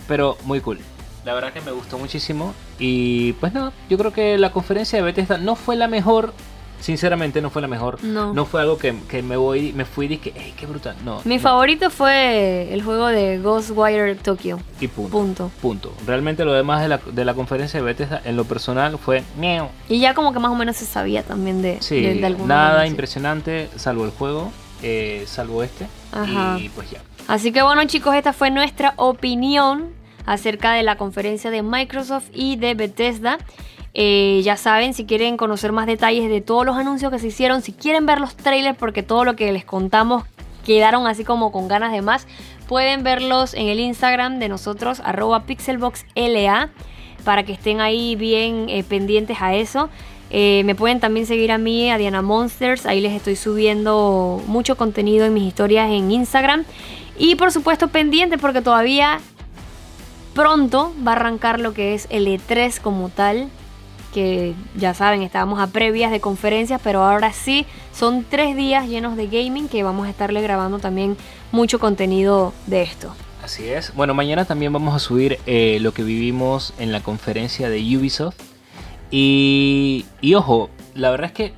Pero 0.08 0.40
muy 0.46 0.60
cool. 0.60 0.80
La 1.24 1.36
verdad 1.36 1.54
que 1.54 1.62
me 1.62 1.72
gustó 1.72 2.00
muchísimo. 2.00 2.56
Y 2.80 3.34
pues 3.34 3.54
nada, 3.54 3.72
yo 3.88 4.00
creo 4.00 4.12
que 4.12 4.40
la 4.40 4.52
conferencia 4.52 4.98
de 4.98 5.04
Bethesda 5.04 5.38
no 5.38 5.56
fue 5.56 5.76
la 5.76 5.88
mejor 5.88 6.34
sinceramente 6.80 7.42
no 7.42 7.50
fue 7.50 7.62
la 7.62 7.68
mejor. 7.68 8.04
No. 8.04 8.34
No 8.34 8.46
fue 8.46 8.62
algo 8.62 8.78
que, 8.78 8.94
me 9.22 9.38
voy 9.38 9.74
me 9.74 9.86
fui 9.86 10.06
y 10.06 10.10
dije, 10.10 10.34
¡ey, 10.36 10.54
qué 10.58 10.66
brutal! 10.66 10.96
No. 11.04 11.22
Mi 11.26 11.40
favorito 11.40 11.90
fue 11.90 12.74
el 12.74 12.84
juego 12.84 13.08
de 13.08 13.40
Ghostwire 13.40 14.16
Tokyo. 14.16 14.60
Y 14.80 14.88
punto. 14.88 15.52
Punto. 15.62 15.94
Realmente 16.06 16.46
lo 16.46 16.54
demás 16.54 16.82
de 16.82 16.88
la, 16.88 16.98
de 16.98 17.26
la 17.26 17.34
conferencia 17.34 17.80
de 17.80 17.86
Bethesda, 17.86 18.22
en 18.24 18.36
lo 18.36 18.46
personal, 18.46 18.98
fue 18.98 19.24
miau. 19.38 19.70
Y 19.88 20.00
ya 20.00 20.14
como 20.14 20.34
que 20.34 20.40
más 20.40 20.52
o 20.52 20.56
menos 20.56 20.78
se 20.78 20.86
sabía 20.86 21.24
también 21.24 21.62
de, 21.62 21.78
sí, 21.82 22.22
Nada 22.46 22.88
impresionante, 22.88 23.70
salvo 23.76 24.06
el 24.06 24.12
juego, 24.12 24.52
eh, 24.82 25.24
salvo 25.28 25.64
este. 25.64 25.88
Ajá. 26.12 26.58
Y 26.60 26.70
pues 26.70 26.92
ya. 26.92 27.00
Así 27.28 27.52
que 27.52 27.62
bueno, 27.62 27.84
chicos, 27.86 28.16
esta 28.16 28.34
fue 28.34 28.50
nuestra 28.50 28.94
opinión 28.96 29.94
acerca 30.26 30.74
de 30.74 30.84
la 30.84 30.96
conferencia 30.96 31.52
de 31.52 31.62
Microsoft 31.62 32.26
y 32.34 32.56
de 32.56 32.74
Bethesda. 32.74 33.38
Eh, 33.94 34.42
ya 34.44 34.56
saben, 34.56 34.94
si 34.94 35.06
quieren 35.06 35.38
conocer 35.38 35.72
más 35.72 35.88
detalles 35.88 36.30
de 36.30 36.42
todos 36.42 36.66
los 36.66 36.78
anuncios 36.78 37.12
que 37.12 37.20
se 37.20 37.28
hicieron, 37.28 37.62
si 37.62 37.74
quieren 37.74 38.06
ver 38.06 38.20
los 38.20 38.36
trailers, 38.36 38.78
porque 38.78 39.04
todo 39.04 39.24
lo 39.24 39.36
que 39.36 39.52
les 39.52 39.66
contamos 39.66 40.24
quedaron 40.66 41.08
así 41.08 41.24
como 41.24 41.52
con 41.52 41.68
ganas 41.68 41.92
de 41.92 42.02
más, 42.02 42.28
pueden 42.68 43.04
verlos 43.04 43.54
en 43.56 43.68
el 43.68 43.80
Instagram 43.80 44.38
de 44.40 44.50
nosotros, 44.50 45.02
arroba 45.04 45.44
pixelboxla, 45.44 46.70
para 47.24 47.44
que 47.44 47.54
estén 47.54 47.82
ahí 47.82 48.16
bien 48.16 48.68
eh, 48.70 48.84
pendientes 48.84 49.38
a 49.42 49.56
eso. 49.56 49.90
Eh, 50.30 50.62
me 50.66 50.76
pueden 50.76 51.00
también 51.00 51.26
seguir 51.26 51.52
a 51.52 51.58
mí, 51.58 51.90
a 51.90 51.98
Diana 51.98 52.22
Monsters, 52.22 52.86
ahí 52.86 53.02
les 53.02 53.14
estoy 53.14 53.36
subiendo 53.36 54.42
mucho 54.46 54.78
contenido 54.78 55.26
en 55.26 55.34
mis 55.34 55.44
historias 55.44 55.90
en 55.90 56.12
Instagram. 56.12 56.66
Y 57.18 57.36
por 57.36 57.52
supuesto 57.52 57.88
pendiente 57.88 58.38
porque 58.38 58.62
todavía 58.62 59.20
pronto 60.36 60.94
va 61.06 61.14
a 61.14 61.16
arrancar 61.16 61.60
lo 61.60 61.74
que 61.74 61.96
es 61.96 62.06
el 62.12 62.28
E3 62.28 62.80
como 62.80 63.10
tal 63.10 63.50
que 64.14 64.54
ya 64.76 64.94
saben, 64.94 65.22
estábamos 65.22 65.60
a 65.60 65.68
previas 65.68 66.12
de 66.12 66.20
conferencias, 66.20 66.82
pero 66.84 67.04
ahora 67.04 67.34
sí 67.34 67.66
son 67.94 68.26
tres 68.30 68.56
días 68.56 68.88
llenos 68.88 69.16
de 69.18 69.28
gaming 69.28 69.68
que 69.68 69.84
vamos 69.84 70.08
a 70.08 70.10
estarle 70.10 70.42
grabando 70.42 70.80
también 70.80 71.18
mucho 71.52 71.80
contenido 71.80 72.54
de 72.68 72.82
esto. 72.82 73.14
Así 73.44 73.68
es. 73.68 73.94
Bueno, 73.96 74.14
mañana 74.14 74.46
también 74.46 74.74
vamos 74.74 74.96
a 74.96 75.00
subir 75.00 75.40
eh, 75.46 75.80
lo 75.82 75.94
que 75.94 76.04
vivimos 76.04 76.74
en 76.78 76.92
la 76.92 77.02
conferencia 77.02 77.70
de 77.70 77.80
Ubisoft. 77.98 78.36
Y, 79.12 80.06
y 80.22 80.36
ojo, 80.36 80.70
la 80.94 81.10
verdad 81.10 81.28
es 81.28 81.34
que 81.34 81.54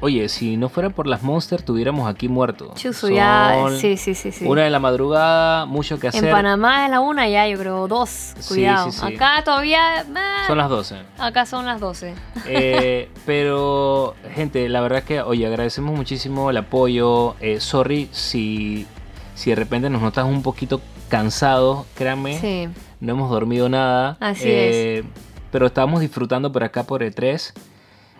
Oye, 0.00 0.28
si 0.28 0.56
no 0.58 0.68
fuera 0.68 0.90
por 0.90 1.06
las 1.06 1.22
Monsters, 1.22 1.64
tuviéramos 1.64 2.08
aquí 2.08 2.28
muertos. 2.28 2.74
Chuzo, 2.74 3.08
ya. 3.08 3.66
Sí, 3.80 3.96
sí, 3.96 4.14
sí, 4.14 4.30
sí. 4.30 4.44
Una 4.44 4.64
de 4.64 4.70
la 4.70 4.78
madrugada, 4.78 5.64
mucho 5.64 5.98
que 5.98 6.08
hacer. 6.08 6.24
En 6.24 6.30
Panamá 6.30 6.84
es 6.84 6.90
la 6.90 7.00
una 7.00 7.28
ya, 7.28 7.48
yo 7.48 7.58
creo, 7.58 7.88
dos. 7.88 8.34
Cuidado. 8.46 8.90
Sí, 8.90 8.98
sí, 8.98 9.14
Acá 9.14 9.42
todavía. 9.42 10.04
son 10.46 10.58
las 10.58 10.68
12. 10.68 10.96
Acá 11.18 11.46
son 11.46 11.64
las 11.64 11.80
12. 11.80 12.14
Eh, 12.46 13.08
pero, 13.26 14.14
gente, 14.34 14.68
la 14.68 14.82
verdad 14.82 14.98
es 14.98 15.04
que, 15.04 15.22
oye, 15.22 15.46
agradecemos 15.46 15.96
muchísimo 15.96 16.50
el 16.50 16.58
apoyo. 16.58 17.34
Eh, 17.40 17.60
sorry 17.60 18.10
si, 18.12 18.86
si 19.34 19.50
de 19.50 19.56
repente 19.56 19.88
nos 19.88 20.02
notas 20.02 20.26
un 20.26 20.42
poquito 20.42 20.82
cansados, 21.08 21.86
créanme. 21.94 22.38
Sí. 22.38 22.68
No 23.00 23.12
hemos 23.12 23.30
dormido 23.30 23.68
nada. 23.70 24.18
Así 24.20 24.42
es. 24.42 24.74
Eh, 24.74 25.04
pero 25.50 25.66
estábamos 25.66 26.00
disfrutando 26.00 26.52
por 26.52 26.64
acá 26.64 26.82
por 26.82 27.02
E3. 27.02 27.54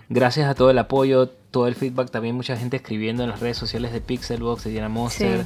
Gracias 0.08 0.48
a 0.48 0.54
todo 0.54 0.70
el 0.70 0.78
apoyo, 0.78 1.28
todo 1.50 1.66
el 1.66 1.74
feedback, 1.74 2.10
también 2.10 2.36
mucha 2.36 2.56
gente 2.56 2.76
escribiendo 2.76 3.24
en 3.24 3.30
las 3.30 3.40
redes 3.40 3.56
sociales 3.56 3.92
de 3.92 4.00
Pixelbox, 4.00 4.64
de 4.64 4.70
Diana 4.70 4.88
Monster. 4.88 5.44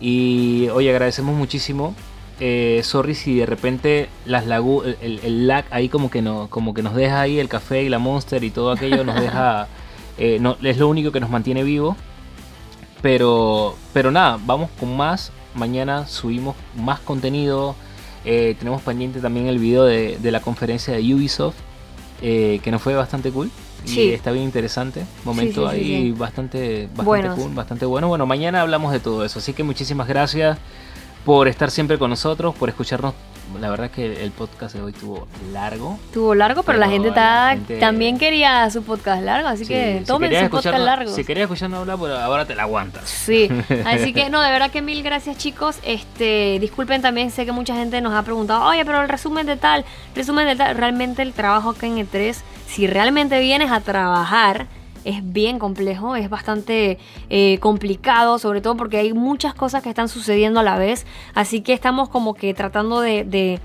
Y 0.00 0.68
oye, 0.74 0.90
agradecemos 0.90 1.34
muchísimo. 1.34 1.94
Eh, 2.40 2.82
sorry 2.84 3.14
si 3.14 3.36
de 3.36 3.46
repente 3.46 4.08
las 4.24 4.46
lagu 4.46 4.82
el, 4.82 5.48
lag 5.48 5.64
ahí 5.72 5.88
como 5.88 6.08
que 6.08 6.22
no 6.22 6.46
como 6.50 6.72
que 6.72 6.84
nos 6.84 6.94
deja 6.94 7.20
ahí 7.20 7.40
el 7.40 7.48
café 7.48 7.82
y 7.82 7.88
la 7.88 7.98
monster 7.98 8.44
y 8.44 8.50
todo 8.50 8.70
aquello 8.70 9.02
nos 9.02 9.20
deja 9.20 9.66
eh, 10.18 10.38
no, 10.40 10.56
es 10.62 10.78
lo 10.78 10.86
único 10.88 11.10
que 11.10 11.18
nos 11.18 11.30
mantiene 11.30 11.64
vivo. 11.64 11.96
Pero 13.00 13.74
pero 13.94 14.10
nada 14.10 14.38
vamos 14.44 14.70
con 14.78 14.96
más. 14.96 15.32
Mañana 15.54 16.06
subimos 16.06 16.56
más 16.76 17.00
contenido. 17.00 17.74
Eh, 18.24 18.54
tenemos 18.58 18.82
pendiente 18.82 19.20
también 19.20 19.46
el 19.46 19.58
video 19.58 19.84
de, 19.84 20.18
de 20.18 20.30
la 20.30 20.40
conferencia 20.40 20.94
de 20.94 21.14
Ubisoft 21.14 21.56
que 22.20 22.68
nos 22.70 22.82
fue 22.82 22.94
bastante 22.94 23.30
cool 23.30 23.50
Sí. 23.84 24.10
está 24.10 24.32
bien 24.32 24.44
interesante. 24.44 25.04
Momento 25.24 25.66
ahí 25.66 26.12
bastante, 26.12 26.88
bastante 26.94 27.40
cool, 27.40 27.54
bastante 27.54 27.86
bueno. 27.86 28.08
Bueno, 28.08 28.26
mañana 28.26 28.60
hablamos 28.60 28.92
de 28.92 29.00
todo 29.00 29.24
eso. 29.24 29.38
Así 29.38 29.52
que 29.52 29.62
muchísimas 29.62 30.08
gracias 30.08 30.58
por 31.24 31.48
estar 31.48 31.70
siempre 31.70 31.98
con 31.98 32.10
nosotros, 32.10 32.54
por 32.54 32.68
escucharnos 32.68 33.14
la 33.60 33.70
verdad 33.70 33.90
que 33.90 34.22
el 34.22 34.30
podcast 34.30 34.74
de 34.74 34.82
hoy 34.82 34.92
tuvo 34.92 35.26
largo. 35.52 35.98
Tuvo 36.12 36.34
largo, 36.34 36.62
pero, 36.62 36.78
la, 36.78 36.88
gente, 36.88 37.10
también 37.80 38.18
quería 38.18 38.68
su 38.70 38.82
podcast 38.82 39.22
largo, 39.22 39.48
así 39.48 39.66
que 39.66 40.02
tomen 40.06 40.44
su 40.44 40.50
podcast 40.50 40.78
largo. 40.78 41.14
Si 41.14 41.24
querías 41.24 41.44
escucharnos 41.44 41.80
hablar, 41.80 41.98
pues 41.98 42.12
ahora 42.12 42.44
te 42.44 42.54
la 42.54 42.64
aguantas. 42.64 43.08
Sí, 43.08 43.48
así 43.86 44.12
que 44.12 44.30
no, 44.30 44.42
de 44.42 44.50
verdad 44.50 44.70
que 44.70 44.82
mil 44.82 45.02
gracias 45.02 45.38
chicos. 45.38 45.78
Este, 45.82 46.58
disculpen 46.60 47.00
también, 47.02 47.30
sé 47.30 47.46
que 47.46 47.52
mucha 47.52 47.74
gente 47.74 48.00
nos 48.00 48.12
ha 48.12 48.22
preguntado, 48.22 48.64
oye, 48.64 48.84
pero 48.84 49.00
el 49.02 49.08
resumen 49.08 49.46
de 49.46 49.56
tal, 49.56 49.84
resumen 50.14 50.46
de 50.46 50.56
tal, 50.56 50.76
realmente 50.76 51.22
el 51.22 51.32
trabajo 51.32 51.70
acá 51.70 51.86
en 51.86 51.96
E3, 51.96 52.36
si 52.68 52.86
realmente 52.86 53.40
vienes 53.40 53.72
a 53.72 53.80
trabajar, 53.80 54.66
es 55.04 55.32
bien 55.32 55.58
complejo, 55.58 56.16
es 56.16 56.28
bastante 56.28 56.98
eh, 57.30 57.58
complicado, 57.60 58.38
sobre 58.38 58.60
todo 58.60 58.76
porque 58.76 58.98
hay 58.98 59.14
muchas 59.14 59.54
cosas 59.54 59.82
que 59.82 59.88
están 59.88 60.08
sucediendo 60.08 60.60
a 60.60 60.62
la 60.62 60.76
vez. 60.76 61.06
Así 61.34 61.62
que 61.62 61.72
estamos 61.72 62.10
como 62.10 62.34
que 62.34 62.52
tratando 62.52 63.00
de, 63.00 63.58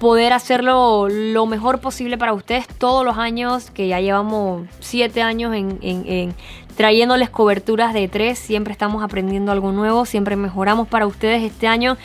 poder 0.00 0.32
hacerlo 0.32 1.08
lo 1.08 1.46
mejor 1.46 1.80
posible 1.80 2.18
para 2.18 2.32
ustedes 2.32 2.66
todos 2.66 3.04
los 3.04 3.16
años, 3.16 3.70
que 3.70 3.86
ya 3.86 4.00
llevamos 4.00 4.66
siete 4.80 5.22
años 5.22 5.54
en, 5.54 6.34
trayéndoles 6.76 7.30
coberturas 7.30 7.94
de 7.94 8.08
tres. 8.08 8.40
Siempre 8.40 8.72
estamos 8.72 9.04
aprendiendo 9.04 9.52
algo 9.52 9.70
nuevo, 9.70 10.04
siempre 10.04 10.34
mejoramos 10.34 10.88
para 10.88 11.06
ustedes 11.06 11.44
este 11.44 11.68
año. 11.68 11.96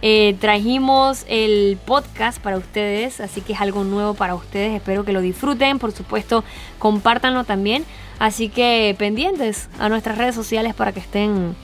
Eh, 0.00 0.36
trajimos 0.40 1.24
el 1.28 1.78
podcast 1.84 2.40
para 2.40 2.56
ustedes, 2.56 3.20
así 3.20 3.40
que 3.40 3.52
es 3.52 3.60
algo 3.60 3.84
nuevo 3.84 4.14
para 4.14 4.34
ustedes. 4.34 4.74
Espero 4.74 5.04
que 5.04 5.12
lo 5.12 5.20
disfruten, 5.20 5.78
por 5.78 5.92
supuesto, 5.92 6.44
compártanlo 6.78 7.44
también. 7.44 7.84
Así 8.18 8.48
que 8.48 8.94
pendientes 8.98 9.68
a 9.78 9.88
nuestras 9.88 10.18
redes 10.18 10.34
sociales 10.34 10.74
para 10.74 10.92
que 10.92 11.00
estén 11.00 11.54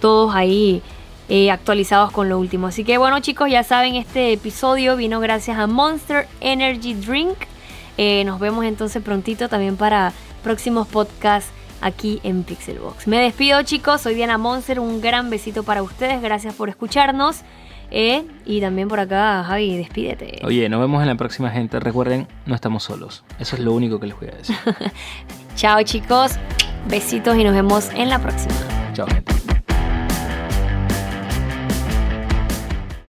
todos 0.00 0.34
ahí 0.34 0.82
eh, 1.28 1.50
actualizados 1.50 2.10
con 2.10 2.28
lo 2.28 2.38
último. 2.38 2.66
Así 2.66 2.84
que 2.84 2.98
bueno 2.98 3.20
chicos, 3.20 3.50
ya 3.50 3.62
saben, 3.62 3.94
este 3.94 4.32
episodio 4.32 4.96
vino 4.96 5.20
gracias 5.20 5.58
a 5.58 5.66
Monster 5.66 6.28
Energy 6.40 6.94
Drink. 6.94 7.36
Eh, 7.98 8.24
nos 8.24 8.40
vemos 8.40 8.64
entonces 8.64 9.02
prontito 9.02 9.48
también 9.48 9.76
para 9.76 10.12
próximos 10.42 10.88
podcasts 10.88 11.50
aquí 11.80 12.20
en 12.22 12.42
Pixelbox. 12.42 13.06
Me 13.06 13.18
despido 13.18 13.62
chicos, 13.62 14.00
soy 14.00 14.14
Diana 14.14 14.38
Monster, 14.38 14.80
un 14.80 15.00
gran 15.00 15.30
besito 15.30 15.62
para 15.62 15.82
ustedes, 15.82 16.20
gracias 16.20 16.54
por 16.54 16.68
escucharnos. 16.68 17.42
Eh, 17.94 18.24
y 18.46 18.62
también 18.62 18.88
por 18.88 18.98
acá, 18.98 19.44
Javi, 19.44 19.76
despídete. 19.76 20.40
Oye, 20.44 20.66
nos 20.70 20.80
vemos 20.80 21.02
en 21.02 21.08
la 21.08 21.14
próxima 21.14 21.50
gente. 21.50 21.78
Recuerden, 21.78 22.26
no 22.46 22.54
estamos 22.54 22.84
solos. 22.84 23.22
Eso 23.38 23.54
es 23.54 23.62
lo 23.62 23.74
único 23.74 24.00
que 24.00 24.06
les 24.06 24.18
voy 24.18 24.28
a 24.28 24.36
decir. 24.36 24.56
Chao 25.56 25.82
chicos, 25.82 26.32
besitos 26.88 27.36
y 27.36 27.44
nos 27.44 27.52
vemos 27.52 27.90
en 27.94 28.08
la 28.08 28.18
próxima. 28.18 28.54
Chao 28.94 29.06
gente. 29.06 29.61